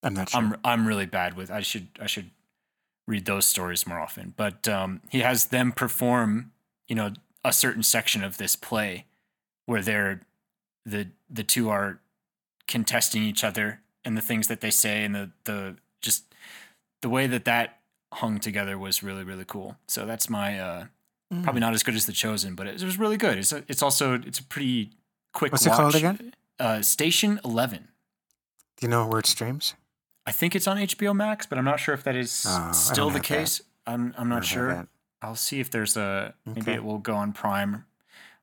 I'm 0.03 0.13
not 0.13 0.29
sure. 0.29 0.39
I'm 0.39 0.55
I'm 0.63 0.87
really 0.87 1.05
bad 1.05 1.35
with. 1.35 1.51
I 1.51 1.61
should 1.61 1.87
I 1.99 2.07
should 2.07 2.31
read 3.07 3.25
those 3.25 3.45
stories 3.45 3.87
more 3.87 3.99
often. 3.99 4.33
But 4.37 4.67
um, 4.67 5.01
he 5.09 5.19
has 5.21 5.45
them 5.47 5.71
perform, 5.71 6.51
you 6.87 6.95
know, 6.95 7.13
a 7.43 7.53
certain 7.53 7.83
section 7.83 8.23
of 8.23 8.37
this 8.37 8.55
play 8.55 9.05
where 9.65 9.81
they're 9.81 10.21
the 10.85 11.09
the 11.29 11.43
two 11.43 11.69
are 11.69 11.99
contesting 12.67 13.23
each 13.23 13.43
other 13.43 13.81
and 14.05 14.17
the 14.17 14.21
things 14.21 14.47
that 14.47 14.61
they 14.61 14.71
say 14.71 15.03
and 15.03 15.15
the 15.15 15.31
the 15.45 15.77
just 16.01 16.33
the 17.01 17.09
way 17.09 17.27
that 17.27 17.45
that 17.45 17.79
hung 18.13 18.39
together 18.39 18.77
was 18.77 19.03
really 19.03 19.23
really 19.23 19.45
cool. 19.45 19.77
So 19.87 20.05
that's 20.05 20.29
my 20.29 20.59
uh, 20.59 20.85
Mm. 21.33 21.43
probably 21.43 21.59
not 21.59 21.73
as 21.73 21.83
good 21.83 21.95
as 21.95 22.05
the 22.05 22.13
chosen, 22.13 22.55
but 22.55 22.67
it 22.67 22.81
was 22.81 22.97
really 22.97 23.17
good. 23.17 23.37
It's 23.37 23.51
a, 23.51 23.63
it's 23.67 23.83
also 23.83 24.13
it's 24.13 24.39
a 24.39 24.43
pretty 24.43 24.91
quick. 25.33 25.51
What's 25.51 25.65
it 25.65 25.71
called 25.73 25.95
again? 25.95 26.33
Uh, 26.59 26.81
Station 26.81 27.39
Eleven. 27.43 27.89
Do 28.77 28.85
you 28.85 28.89
know 28.89 29.05
where 29.07 29.19
it 29.19 29.25
streams? 29.25 29.73
I 30.25 30.31
think 30.31 30.55
it's 30.55 30.67
on 30.67 30.77
HBO 30.77 31.13
Max, 31.15 31.45
but 31.45 31.57
I'm 31.57 31.65
not 31.65 31.79
sure 31.79 31.93
if 31.93 32.03
that 32.05 32.15
is 32.15 32.45
Oh, 32.47 32.71
still 32.71 33.07
the 33.09 33.13
have 33.15 33.21
that. 33.23 33.27
case. 33.27 33.61
I'm 33.85 34.13
I'm 34.17 34.29
not 34.29 34.45
sure. 34.45 34.87
I'll 35.21 35.35
see 35.35 35.59
if 35.59 35.69
there's 35.71 35.97
a 35.97 36.33
maybe 36.45 36.61
Okay. 36.61 36.73
it 36.75 36.83
will 36.83 36.99
go 36.99 37.15
on 37.15 37.33
Prime 37.33 37.85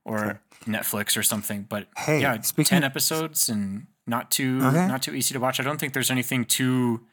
or 0.04 0.24
Okay. 0.24 0.38
Netflix 0.66 1.16
or 1.16 1.22
something. 1.22 1.62
But 1.62 1.88
Hey, 1.96 2.20
yeah, 2.20 2.36
ten 2.36 2.82
of- 2.82 2.90
episodes 2.90 3.48
and 3.48 3.86
not 4.06 4.30
too 4.30 4.60
Okay. 4.62 4.86
not 4.86 5.02
too 5.02 5.14
easy 5.14 5.32
to 5.32 5.40
watch. 5.40 5.58
I 5.58 5.62
don't 5.62 5.78
think 5.78 5.94
there's 5.94 6.10
anything 6.10 6.44
too. 6.44 7.06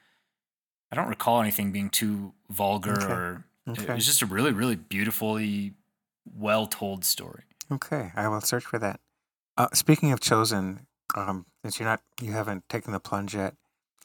I 0.91 0.95
don't 0.97 1.07
recall 1.07 1.41
anything 1.41 1.71
being 1.71 1.89
too 1.89 2.33
vulgar 2.49 3.45
Okay. 3.79 3.93
it- 3.93 3.97
it's 3.97 4.05
just 4.05 4.21
a 4.21 4.25
really 4.25 4.51
really 4.51 4.75
beautifully 4.75 5.73
well 6.25 6.67
told 6.67 7.03
story. 7.05 7.43
Okay, 7.71 8.11
I 8.15 8.27
will 8.27 8.41
search 8.41 8.65
for 8.65 8.77
that. 8.79 8.99
Uh, 9.57 9.67
speaking 9.73 10.11
of 10.11 10.19
chosen, 10.19 10.87
um, 11.15 11.45
since 11.63 11.79
you're 11.79 11.87
not, 11.87 12.01
you 12.21 12.31
haven't 12.33 12.67
taken 12.69 12.93
the 12.93 12.99
plunge 12.99 13.33
yet, 13.35 13.55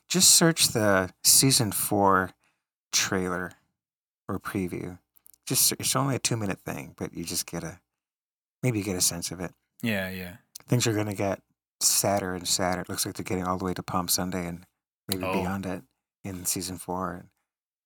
just 0.08 0.30
search 0.30 0.68
the 0.68 1.10
season 1.24 1.72
four 1.72 2.30
trailer 2.92 3.52
or 4.28 4.38
preview. 4.40 4.98
Just 5.46 5.72
it's 5.72 5.94
only 5.94 6.16
a 6.16 6.18
two 6.18 6.36
minute 6.36 6.60
thing, 6.60 6.94
but 6.96 7.14
you 7.14 7.24
just 7.24 7.46
get 7.46 7.62
a 7.62 7.80
maybe 8.62 8.78
you 8.78 8.84
get 8.84 8.96
a 8.96 9.00
sense 9.00 9.30
of 9.30 9.40
it. 9.40 9.52
Yeah, 9.82 10.08
yeah. 10.10 10.36
Things 10.66 10.86
are 10.86 10.94
gonna 10.94 11.14
get 11.14 11.42
sadder 11.80 12.34
and 12.34 12.46
sadder. 12.48 12.80
It 12.82 12.88
looks 12.88 13.04
like 13.06 13.14
they're 13.16 13.24
getting 13.24 13.44
all 13.46 13.58
the 13.58 13.64
way 13.64 13.74
to 13.74 13.82
Palm 13.82 14.08
Sunday 14.08 14.46
and 14.46 14.66
maybe 15.08 15.24
Oh. 15.24 15.32
beyond 15.32 15.66
it 15.66 15.82
in 16.24 16.44
season 16.46 16.78
four. 16.78 17.12
And, 17.12 17.28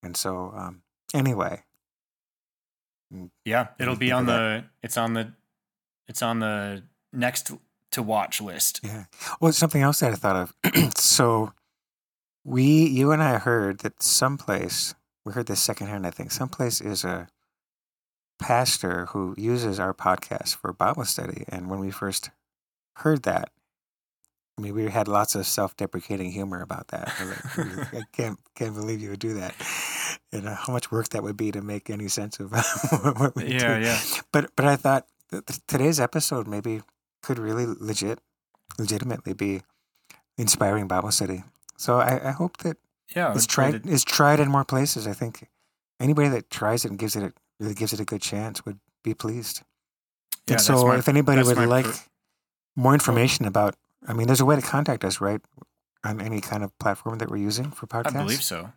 and 0.02 0.16
so, 0.16 0.52
um, 0.56 0.82
anyway, 1.12 1.64
Yeah, 3.44 3.68
it'll 3.78 3.96
be 3.96 4.12
on 4.12 4.26
the 4.26 4.64
it's 4.82 4.96
on 4.96 5.14
the 5.14 5.32
it's 6.08 6.22
on 6.22 6.40
the 6.40 6.82
next 7.12 7.50
to 7.92 8.02
watch 8.02 8.40
list. 8.40 8.80
Yeah. 8.82 9.04
Well, 9.40 9.52
something 9.52 9.82
else 9.82 10.00
that 10.00 10.12
I 10.12 10.14
thought 10.14 10.36
of. 10.64 10.94
so, 10.96 11.52
we, 12.44 12.64
you 12.64 13.12
and 13.12 13.22
I 13.22 13.38
heard 13.38 13.80
that 13.80 14.02
someplace, 14.02 14.94
we 15.24 15.32
heard 15.32 15.46
this 15.46 15.60
secondhand, 15.60 16.06
I 16.06 16.10
think, 16.10 16.30
someplace 16.30 16.80
is 16.80 17.04
a 17.04 17.28
pastor 18.38 19.06
who 19.06 19.34
uses 19.36 19.78
our 19.78 19.92
podcast 19.92 20.56
for 20.56 20.72
Bible 20.72 21.04
study. 21.04 21.44
And 21.48 21.68
when 21.68 21.80
we 21.80 21.90
first 21.90 22.30
heard 22.96 23.24
that, 23.24 23.50
I 24.56 24.62
mean, 24.62 24.74
we 24.74 24.90
had 24.90 25.08
lots 25.08 25.34
of 25.34 25.46
self-deprecating 25.46 26.32
humor 26.32 26.60
about 26.60 26.88
that. 26.88 27.12
Like, 27.56 27.94
I 27.94 28.02
can't 28.12 28.38
can't 28.54 28.74
believe 28.74 29.00
you 29.00 29.10
would 29.10 29.20
do 29.20 29.34
that, 29.34 29.54
and 30.32 30.48
uh, 30.48 30.54
how 30.54 30.72
much 30.72 30.90
work 30.90 31.08
that 31.10 31.22
would 31.22 31.36
be 31.36 31.50
to 31.52 31.60
make 31.62 31.90
any 31.90 32.08
sense 32.08 32.38
of 32.40 32.52
what 33.18 33.34
we 33.36 33.44
Yeah, 33.54 33.78
do. 33.78 33.84
yeah. 33.84 33.98
But 34.32 34.50
but 34.56 34.64
I 34.66 34.76
thought 34.76 35.06
today's 35.66 35.98
episode 36.00 36.46
maybe 36.48 36.82
could 37.22 37.38
really 37.38 37.66
legit, 37.66 38.20
legitimately 38.78 39.34
be 39.34 39.62
inspiring 40.38 40.86
Bible 40.88 41.10
study. 41.10 41.44
So 41.76 41.98
I, 41.98 42.28
I 42.28 42.30
hope 42.32 42.58
that 42.58 42.76
Yeah, 43.16 43.34
it's 43.34 43.46
tried 43.46 43.72
that- 43.74 43.86
it's 43.86 44.04
tried 44.04 44.40
in 44.40 44.48
more 44.50 44.64
places. 44.64 45.06
I 45.06 45.12
think 45.12 45.48
anybody 45.98 46.28
that 46.28 46.50
tries 46.50 46.84
it 46.84 46.90
and 46.90 46.98
gives 46.98 47.16
it 47.16 47.22
a, 47.22 47.32
really 47.58 47.74
gives 47.74 47.92
it 47.92 48.00
a 48.00 48.04
good 48.04 48.22
chance 48.22 48.64
would 48.64 48.78
be 49.02 49.14
pleased. 49.14 49.62
yeah, 50.46 50.54
and 50.54 50.60
so 50.62 50.86
my- 50.86 50.98
if 50.98 51.08
anybody 51.08 51.42
would 51.42 51.58
like 51.68 51.84
pr- 51.86 52.08
more 52.76 52.94
information 52.94 53.46
about, 53.46 53.74
I 54.08 54.12
mean, 54.14 54.26
there's 54.26 54.40
a 54.40 54.44
way 54.46 54.56
to 54.56 54.62
contact 54.62 55.04
us, 55.04 55.20
right? 55.20 55.40
On 56.04 56.20
any 56.20 56.40
kind 56.40 56.64
of 56.64 56.70
platform 56.78 57.18
that 57.18 57.28
we're 57.30 57.36
using 57.48 57.70
for 57.72 57.86
podcasts, 57.86 58.16
I 58.16 58.22
believe 58.22 58.42
so. 58.42 58.72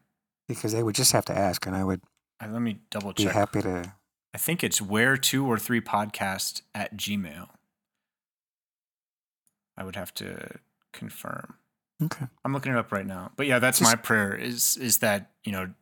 Because 0.47 0.73
they 0.73 0.83
would 0.83 0.95
just 0.95 1.11
have 1.11 1.25
to 1.25 1.37
ask, 1.37 1.65
and 1.65 1.75
I 1.75 1.83
would 1.83 2.01
Uh, 2.41 2.47
Let 2.47 2.61
me 2.61 2.79
double 2.89 3.13
check. 3.13 3.27
be 3.27 3.33
happy 3.33 3.61
to. 3.61 3.93
I 4.33 4.37
think 4.37 4.63
it's 4.63 4.81
where 4.81 5.15
two 5.17 5.45
or 5.45 5.57
three 5.59 5.79
podcast 5.81 6.61
at 6.73 6.97
Gmail. 6.97 7.49
I 9.77 9.83
would 9.83 9.95
have 9.95 10.13
to 10.15 10.59
confirm. 10.91 11.55
Okay. 12.01 12.25
I'm 12.43 12.53
looking 12.53 12.71
it 12.73 12.77
up 12.77 12.91
right 12.91 13.05
now. 13.05 13.31
But 13.35 13.47
yeah, 13.47 13.59
that's 13.59 13.79
Just- 13.79 13.91
my 13.91 13.95
prayer 13.95 14.35
is 14.35 14.77
is 14.77 14.99
that, 14.99 15.31
you 15.43 15.51
know, 15.51 15.73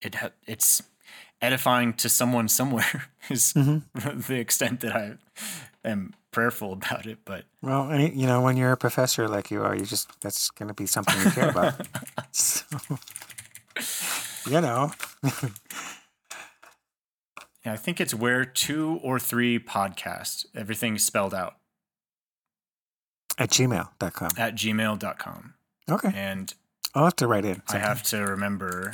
it 0.00 0.14
ha- 0.16 0.30
it's 0.46 0.82
edifying 1.40 1.92
to 1.94 2.08
someone 2.08 2.48
somewhere 2.48 3.06
is 3.30 3.52
hmm 3.52 3.78
the 3.94 4.36
extent 4.38 4.80
that 4.80 4.94
I 4.96 5.16
am 5.84 6.14
prayerful 6.30 6.72
about 6.72 7.06
it, 7.06 7.18
but 7.24 7.44
Well, 7.60 7.90
and, 7.90 8.14
you 8.18 8.26
know, 8.26 8.40
when 8.40 8.56
you're 8.56 8.72
a 8.72 8.76
professor 8.76 9.28
like 9.28 9.50
you 9.50 9.62
are, 9.62 9.74
you 9.76 9.84
just 9.84 10.08
that's 10.20 10.50
going 10.50 10.68
to 10.68 10.74
be 10.74 10.86
something 10.86 11.20
you 11.22 11.30
care 11.30 11.50
about. 11.50 11.86
so, 12.32 12.64
you 14.46 14.60
know, 14.60 14.92
yeah, 17.64 17.72
I 17.72 17.76
think 17.76 18.00
it's 18.00 18.14
where 18.14 18.44
two 18.44 19.00
or 19.02 19.18
three 19.18 19.58
podcasts, 19.58 20.46
everything's 20.54 21.04
spelled 21.04 21.34
out 21.34 21.56
at 23.38 23.50
gmail.com. 23.50 24.30
at 24.36 24.54
gmail.com. 24.54 25.54
Okay. 25.90 26.12
And 26.14 26.54
I'll 26.94 27.04
have 27.04 27.16
to 27.16 27.26
write 27.26 27.44
in. 27.44 27.62
I 27.68 27.78
have 27.78 28.02
to 28.04 28.18
remember. 28.18 28.92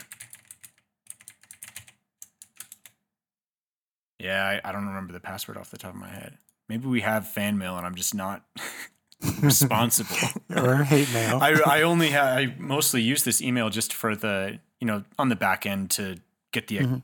Yeah, 4.18 4.60
I, 4.64 4.68
I 4.68 4.72
don't 4.72 4.86
remember 4.86 5.12
the 5.12 5.20
password 5.20 5.56
off 5.56 5.70
the 5.70 5.78
top 5.78 5.94
of 5.94 6.00
my 6.00 6.08
head. 6.08 6.38
Maybe 6.68 6.86
we 6.86 7.00
have 7.00 7.26
fan 7.28 7.56
mail 7.56 7.76
and 7.76 7.86
I'm 7.86 7.94
just 7.94 8.14
not 8.14 8.44
responsible. 9.40 10.16
or 10.56 10.84
hate 10.84 11.12
mail. 11.12 11.38
I, 11.40 11.52
I 11.66 11.82
only 11.82 12.10
have, 12.10 12.38
I 12.38 12.54
mostly 12.58 13.02
use 13.02 13.24
this 13.24 13.40
email 13.42 13.70
just 13.70 13.92
for 13.92 14.14
the, 14.16 14.58
you 14.80 14.86
know, 14.86 15.04
on 15.18 15.28
the 15.28 15.36
back 15.36 15.66
end 15.66 15.90
to 15.92 16.16
get 16.52 16.68
the, 16.68 16.78
Mhm. 16.78 17.02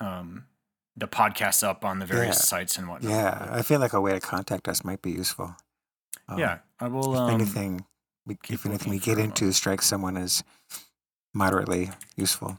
um, 0.00 0.44
the 0.96 1.08
podcasts 1.08 1.62
up 1.66 1.84
on 1.84 1.98
the 2.00 2.06
various 2.06 2.36
Yeah. 2.36 2.42
sites 2.42 2.76
and 2.78 2.86
whatnot. 2.88 3.10
yeah, 3.10 3.48
I 3.50 3.62
feel 3.62 3.80
like 3.80 3.92
a 3.94 4.00
way 4.00 4.12
to 4.12 4.20
contact 4.20 4.68
us 4.68 4.84
might 4.84 5.00
be 5.02 5.10
useful. 5.10 5.56
Um, 6.28 6.38
Yeah. 6.38 6.58
I 6.80 6.88
will, 6.88 7.14
If 7.14 7.20
um, 7.20 7.30
anything, 7.30 7.84
we, 8.26 8.36
if 8.48 8.66
anything 8.66 8.90
we 8.90 8.98
get 8.98 9.18
into 9.18 9.52
strikes 9.52 9.86
someone 9.86 10.16
as 10.16 10.44
moderately 11.32 11.90
useful. 12.16 12.58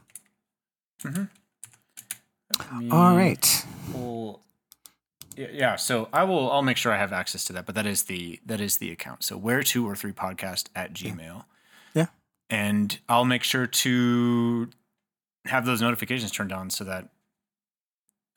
let 1.04 1.28
All 2.90 3.16
right. 3.16 3.64
pull- 3.92 4.40
yeah, 5.36 5.46
yeah, 5.52 5.76
so 5.76 6.08
I 6.12 6.24
will, 6.24 6.50
I'll 6.50 6.62
make 6.62 6.76
sure 6.76 6.92
I 6.92 6.98
have 6.98 7.12
access 7.12 7.44
to 7.46 7.52
that, 7.54 7.66
but 7.66 7.74
that 7.74 7.86
is 7.86 8.04
the, 8.04 8.40
that 8.46 8.60
is 8.60 8.76
the 8.78 8.90
account. 8.90 9.22
So 9.24 9.36
where 9.36 9.62
two 9.62 9.86
or 9.88 9.94
three 9.96 10.12
podcast 10.12 10.68
at 10.74 10.92
Gmail. 10.92 11.44
Yeah. 11.94 12.06
And 12.50 12.98
I'll 13.08 13.24
make 13.24 13.42
sure 13.42 13.66
to 13.66 14.68
have 15.46 15.66
those 15.66 15.80
notifications 15.82 16.30
turned 16.30 16.52
on 16.52 16.70
so 16.70 16.84
that, 16.84 17.08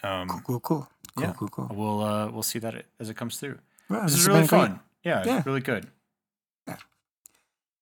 um, 0.03 0.28
Cool, 0.30 0.41
cool, 0.45 0.60
cool. 0.60 0.90
Cool, 1.15 1.26
yeah. 1.26 1.34
cool, 1.38 1.48
cool. 1.49 1.72
we'll, 1.74 2.03
uh, 2.03 2.28
we'll 2.30 2.44
see 2.44 2.60
that 2.60 2.76
it, 2.76 2.86
as 2.99 3.10
it 3.10 3.15
comes 3.18 3.38
through. 3.38 3.57
This 3.90 4.02
this 4.11 4.14
is 4.19 4.28
really 4.28 4.40
been 4.41 4.48
great. 4.48 4.60
fun. 4.68 4.80
Yeah, 5.03 5.24
Yeah. 5.26 5.44
really 5.45 5.61
good. 5.61 5.88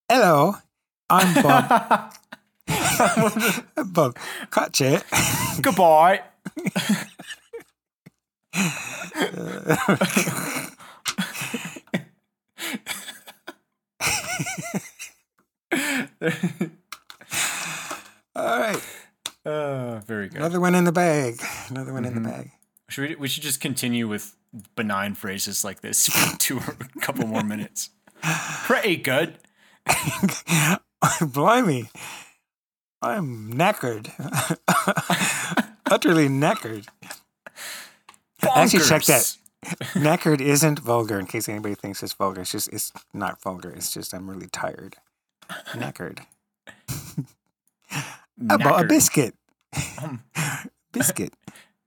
Hello, 0.09 0.53
I'm 1.09 1.33
Bob. 1.43 2.13
Bob 3.87 4.17
catch 4.51 4.81
it 4.81 5.03
Goodbye. 5.61 6.21
All 18.35 18.59
right, 18.59 18.81
uh, 19.45 19.99
very 19.99 20.27
good. 20.27 20.37
another 20.37 20.59
one 20.59 20.75
in 20.75 20.83
the 20.83 20.91
bag. 20.91 21.35
Another 21.69 21.93
one 21.93 22.05
in 22.05 22.13
Mhm. 22.13 22.23
the 22.23 22.29
bag. 22.29 22.51
Should 22.89 23.09
we, 23.09 23.15
we 23.15 23.27
should 23.27 23.43
just 23.43 23.61
continue 23.61 24.07
with 24.07 24.35
benign 24.75 25.15
phrases 25.15 25.63
like 25.63 25.81
this 25.81 26.07
for 26.07 26.37
two 26.37 26.57
or 26.59 26.75
a 26.79 26.99
couple 26.99 27.25
more 27.27 27.43
minutes. 27.43 27.89
Pretty 28.65 28.97
good. 28.97 29.37
Blimey, 31.21 31.89
I'm 33.01 33.53
knackered. 33.53 34.09
Utterly 35.85 36.27
knackered. 36.27 36.87
Actually, 38.55 38.83
check 38.85 39.03
that. 39.03 39.21
Bonkers. 39.21 39.37
Knackered 39.95 40.41
isn't 40.41 40.79
vulgar. 40.79 41.19
In 41.19 41.25
case 41.25 41.49
anybody 41.49 41.73
thinks 41.75 42.03
it's 42.03 42.13
vulgar, 42.13 42.41
it's 42.41 42.51
just 42.51 42.71
it's 42.71 42.91
not 43.13 43.41
vulgar. 43.41 43.71
It's 43.71 43.91
just 43.91 44.13
I'm 44.13 44.29
really 44.29 44.47
tired. 44.47 44.95
Knackered. 45.73 46.19
About 48.49 48.81
a 48.85 48.87
biscuit. 48.87 49.33
Um, 50.01 50.23
Biscuit. 50.91 51.33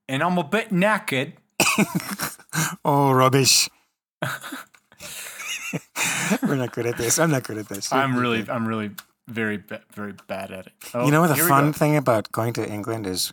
and 0.08 0.22
I'm 0.22 0.36
a 0.38 0.44
bit 0.44 0.70
knackered. 0.70 1.32
Oh, 2.84 3.12
rubbish. 3.12 3.68
We're 6.42 6.56
not 6.56 6.72
good 6.72 6.86
at 6.86 6.96
this. 6.96 7.18
I'm 7.18 7.30
not 7.30 7.44
good 7.44 7.58
at 7.58 7.68
this. 7.68 7.92
I'm 7.92 8.16
really, 8.16 8.38
good. 8.38 8.50
I'm 8.50 8.66
really 8.66 8.90
very, 9.28 9.62
very 9.92 10.14
bad 10.26 10.50
at 10.50 10.66
it. 10.66 10.72
Oh, 10.94 11.04
you 11.04 11.10
know 11.10 11.20
what 11.20 11.28
the 11.28 11.36
fun 11.36 11.72
thing 11.72 11.96
about 11.96 12.32
going 12.32 12.52
to 12.54 12.68
England 12.68 13.06
is 13.06 13.32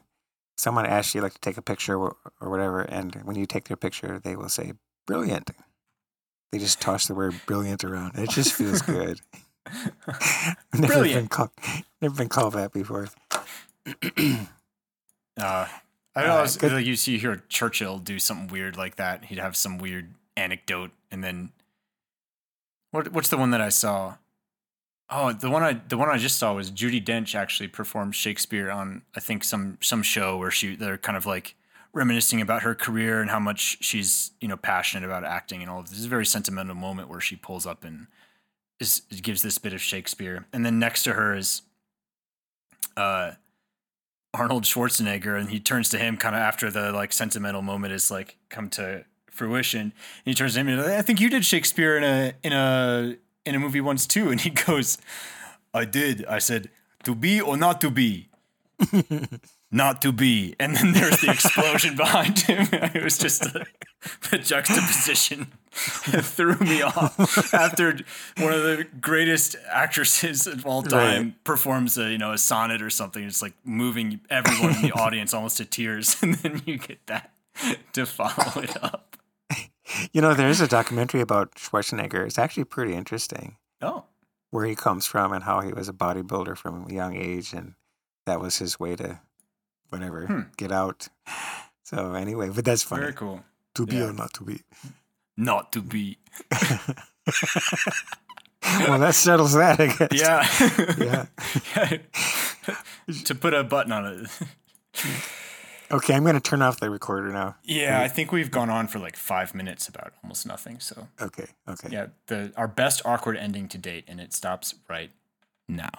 someone 0.57 0.85
asks 0.85 1.13
you 1.15 1.21
like 1.21 1.33
to 1.33 1.39
take 1.41 1.57
a 1.57 1.61
picture 1.61 1.97
or, 1.97 2.15
or 2.41 2.49
whatever, 2.49 2.81
and 2.81 3.15
when 3.23 3.35
you 3.35 3.45
take 3.45 3.65
their 3.65 3.77
picture, 3.77 4.19
they 4.23 4.35
will 4.35 4.49
say 4.49 4.73
brilliant. 5.07 5.51
They 6.51 6.59
just 6.59 6.79
toss 6.81 7.07
the 7.07 7.15
word 7.15 7.35
brilliant 7.45 7.83
around. 7.83 8.13
It 8.17 8.29
just 8.29 8.53
feels 8.53 8.81
good. 8.97 9.21
never 10.05 10.15
been 10.73 10.81
Brilliant. 10.87 11.29
called 11.31 11.49
never 12.01 12.15
been 12.15 12.29
called 12.29 12.53
that 12.53 12.71
before. 12.71 13.07
Uh, 15.37 15.67
I 16.15 16.23
Uh, 16.23 16.27
know. 16.27 16.43
it's 16.43 16.55
good- 16.55 16.71
like 16.71 16.85
you 16.85 16.95
see 16.95 17.17
hear 17.17 17.43
Churchill 17.49 17.99
do 17.99 18.19
something 18.19 18.47
weird 18.47 18.77
like 18.77 18.95
that. 18.95 19.25
He'd 19.25 19.37
have 19.39 19.57
some 19.57 19.77
weird 19.77 20.13
anecdote, 20.37 20.91
and 21.11 21.21
then 21.23 21.51
what? 22.91 23.11
What's 23.11 23.27
the 23.29 23.35
one 23.37 23.51
that 23.51 23.59
I 23.59 23.67
saw? 23.69 24.15
Oh, 25.09 25.31
the 25.33 25.49
one 25.49 25.61
I 25.61 25.73
the 25.87 25.97
one 25.97 26.09
I 26.09 26.17
just 26.17 26.39
saw 26.39 26.55
was 26.55 26.71
Judi 26.71 27.03
Dench 27.03 27.35
actually 27.35 27.67
performed 27.67 28.15
Shakespeare 28.15 28.71
on 28.71 29.03
I 29.15 29.19
think 29.19 29.43
some 29.43 29.77
some 29.81 30.01
show 30.01 30.37
where 30.37 30.51
she 30.51 30.75
they're 30.75 30.97
kind 30.97 31.15
of 31.15 31.25
like 31.25 31.55
reminiscing 31.93 32.41
about 32.41 32.63
her 32.63 32.73
career 32.73 33.21
and 33.21 33.29
how 33.29 33.39
much 33.39 33.77
she's 33.81 34.31
you 34.41 34.47
know 34.47 34.57
passionate 34.57 35.05
about 35.05 35.23
acting 35.23 35.61
and 35.61 35.69
all 35.69 35.79
of 35.79 35.85
this. 35.85 35.91
This 35.91 35.99
is 35.99 36.05
a 36.05 36.09
very 36.09 36.25
sentimental 36.25 36.75
moment 36.75 37.09
where 37.09 37.21
she 37.21 37.35
pulls 37.35 37.67
up 37.67 37.83
and 37.83 38.07
is 38.79 39.01
gives 39.21 39.43
this 39.43 39.59
bit 39.59 39.73
of 39.73 39.81
Shakespeare, 39.81 40.47
and 40.51 40.65
then 40.65 40.79
next 40.79 41.03
to 41.03 41.13
her 41.13 41.35
is 41.35 41.61
uh 42.97 43.33
Arnold 44.33 44.63
Schwarzenegger, 44.63 45.39
and 45.39 45.51
he 45.51 45.59
turns 45.59 45.89
to 45.89 45.99
him 45.99 46.17
kind 46.17 46.35
of 46.35 46.41
after 46.41 46.71
the 46.71 46.91
like 46.91 47.13
sentimental 47.13 47.61
moment 47.61 47.93
is 47.93 48.09
like 48.09 48.37
come 48.49 48.69
to 48.71 49.05
fruition. 49.29 49.81
And 49.81 49.91
he 50.25 50.33
turns 50.33 50.53
to 50.53 50.61
him 50.61 50.67
and 50.67 50.81
I 50.81 51.01
think 51.03 51.19
you 51.19 51.29
did 51.29 51.45
Shakespeare 51.45 51.95
in 51.95 52.03
a 52.03 52.33
in 52.43 52.53
a 52.53 53.17
in 53.45 53.55
a 53.55 53.59
movie 53.59 53.81
once 53.81 54.07
too, 54.07 54.29
and 54.31 54.41
he 54.41 54.49
goes, 54.67 54.97
"I 55.73 55.85
did." 55.85 56.25
I 56.25 56.39
said, 56.39 56.69
"To 57.03 57.15
be 57.15 57.39
or 57.41 57.57
not 57.57 57.81
to 57.81 57.89
be." 57.91 58.29
not 59.71 60.01
to 60.01 60.11
be, 60.11 60.53
and 60.59 60.75
then 60.75 60.91
there's 60.93 61.17
the 61.21 61.31
explosion 61.31 61.95
behind 62.05 62.39
him. 62.39 62.67
It 62.71 63.03
was 63.03 63.17
just 63.17 63.41
the, 63.43 63.65
the 64.29 64.37
juxtaposition 64.37 65.47
that 66.11 66.23
threw 66.25 66.55
me 66.59 66.81
off 66.81 67.53
after 67.53 67.97
one 68.37 68.53
of 68.53 68.63
the 68.63 68.85
greatest 69.01 69.55
actresses 69.69 70.45
of 70.47 70.65
all 70.65 70.81
time 70.83 71.23
Right. 71.23 71.43
performs 71.43 71.97
a 71.97 72.11
you 72.11 72.17
know 72.17 72.33
a 72.33 72.37
sonnet 72.37 72.81
or 72.81 72.89
something. 72.89 73.23
It's 73.23 73.41
like 73.41 73.53
moving 73.63 74.19
everyone 74.29 74.75
in 74.75 74.81
the 74.81 74.91
audience 74.91 75.33
almost 75.33 75.57
to 75.57 75.65
tears, 75.65 76.17
and 76.21 76.35
then 76.35 76.61
you 76.65 76.77
get 76.77 76.99
that 77.07 77.31
to 77.93 78.05
follow 78.05 78.61
it 78.61 78.75
up. 78.83 79.15
You 80.11 80.21
know, 80.21 80.33
there 80.33 80.49
is 80.49 80.61
a 80.61 80.67
documentary 80.67 81.21
about 81.21 81.55
Schwarzenegger. 81.55 82.25
It's 82.25 82.39
actually 82.39 82.63
pretty 82.65 82.93
interesting 82.95 83.57
Oh, 83.81 84.05
where 84.49 84.65
he 84.65 84.75
comes 84.75 85.05
from 85.05 85.31
and 85.31 85.43
how 85.43 85.59
he 85.61 85.71
was 85.73 85.87
a 85.89 85.93
bodybuilder 85.93 86.57
from 86.57 86.87
a 86.89 86.93
young 86.93 87.15
age, 87.15 87.53
and 87.53 87.75
that 88.25 88.39
was 88.39 88.57
his 88.57 88.79
way 88.79 88.95
to 88.95 89.19
whatever 89.89 90.25
Hmm. 90.27 90.41
get 90.57 90.71
out. 90.71 91.07
So 91.83 92.13
anyway, 92.13 92.49
but 92.49 92.65
that's 92.65 92.81
funny. 92.83 93.01
very 93.01 93.13
cool. 93.13 93.43
To 93.75 93.85
be 93.85 93.97
Yeah. 93.97 94.05
or 94.05 94.13
not 94.13 94.33
to 94.35 94.43
be. 94.43 94.61
Not 95.37 95.71
to 95.73 95.81
be. 95.81 96.17
well, 98.87 98.99
that 98.99 99.13
settles 99.15 99.53
that, 99.53 99.79
I 99.79 99.87
guess. 99.87 100.09
Yeah. 100.11 100.47
Yeah. 101.75 101.97
to 103.25 103.35
put 103.35 103.53
a 103.53 103.63
button 103.63 103.91
on 103.91 104.05
it. 104.05 104.29
Okay, 105.91 106.13
I'm 106.13 106.23
going 106.23 106.35
to 106.35 106.41
turn 106.41 106.61
off 106.61 106.79
the 106.79 106.89
recorder 106.89 107.29
now. 107.31 107.55
Yeah, 107.63 108.01
I 108.01 108.07
think 108.07 108.31
we've 108.31 108.51
gone 108.51 108.69
on 108.69 108.87
for 108.87 108.99
like 108.99 109.15
five 109.15 109.53
minutes 109.53 109.87
about 109.87 110.13
almost 110.23 110.45
nothing. 110.45 110.79
So 110.79 111.07
Okay, 111.21 111.47
okay. 111.67 111.89
yeah, 111.91 112.07
the 112.27 112.51
our 112.57 112.67
best 112.67 113.01
awkward 113.05 113.37
ending 113.37 113.67
to 113.69 113.77
date, 113.77 114.05
and 114.07 114.19
it 114.19 114.33
stops 114.33 114.75
right 114.89 115.11
now. 115.67 115.91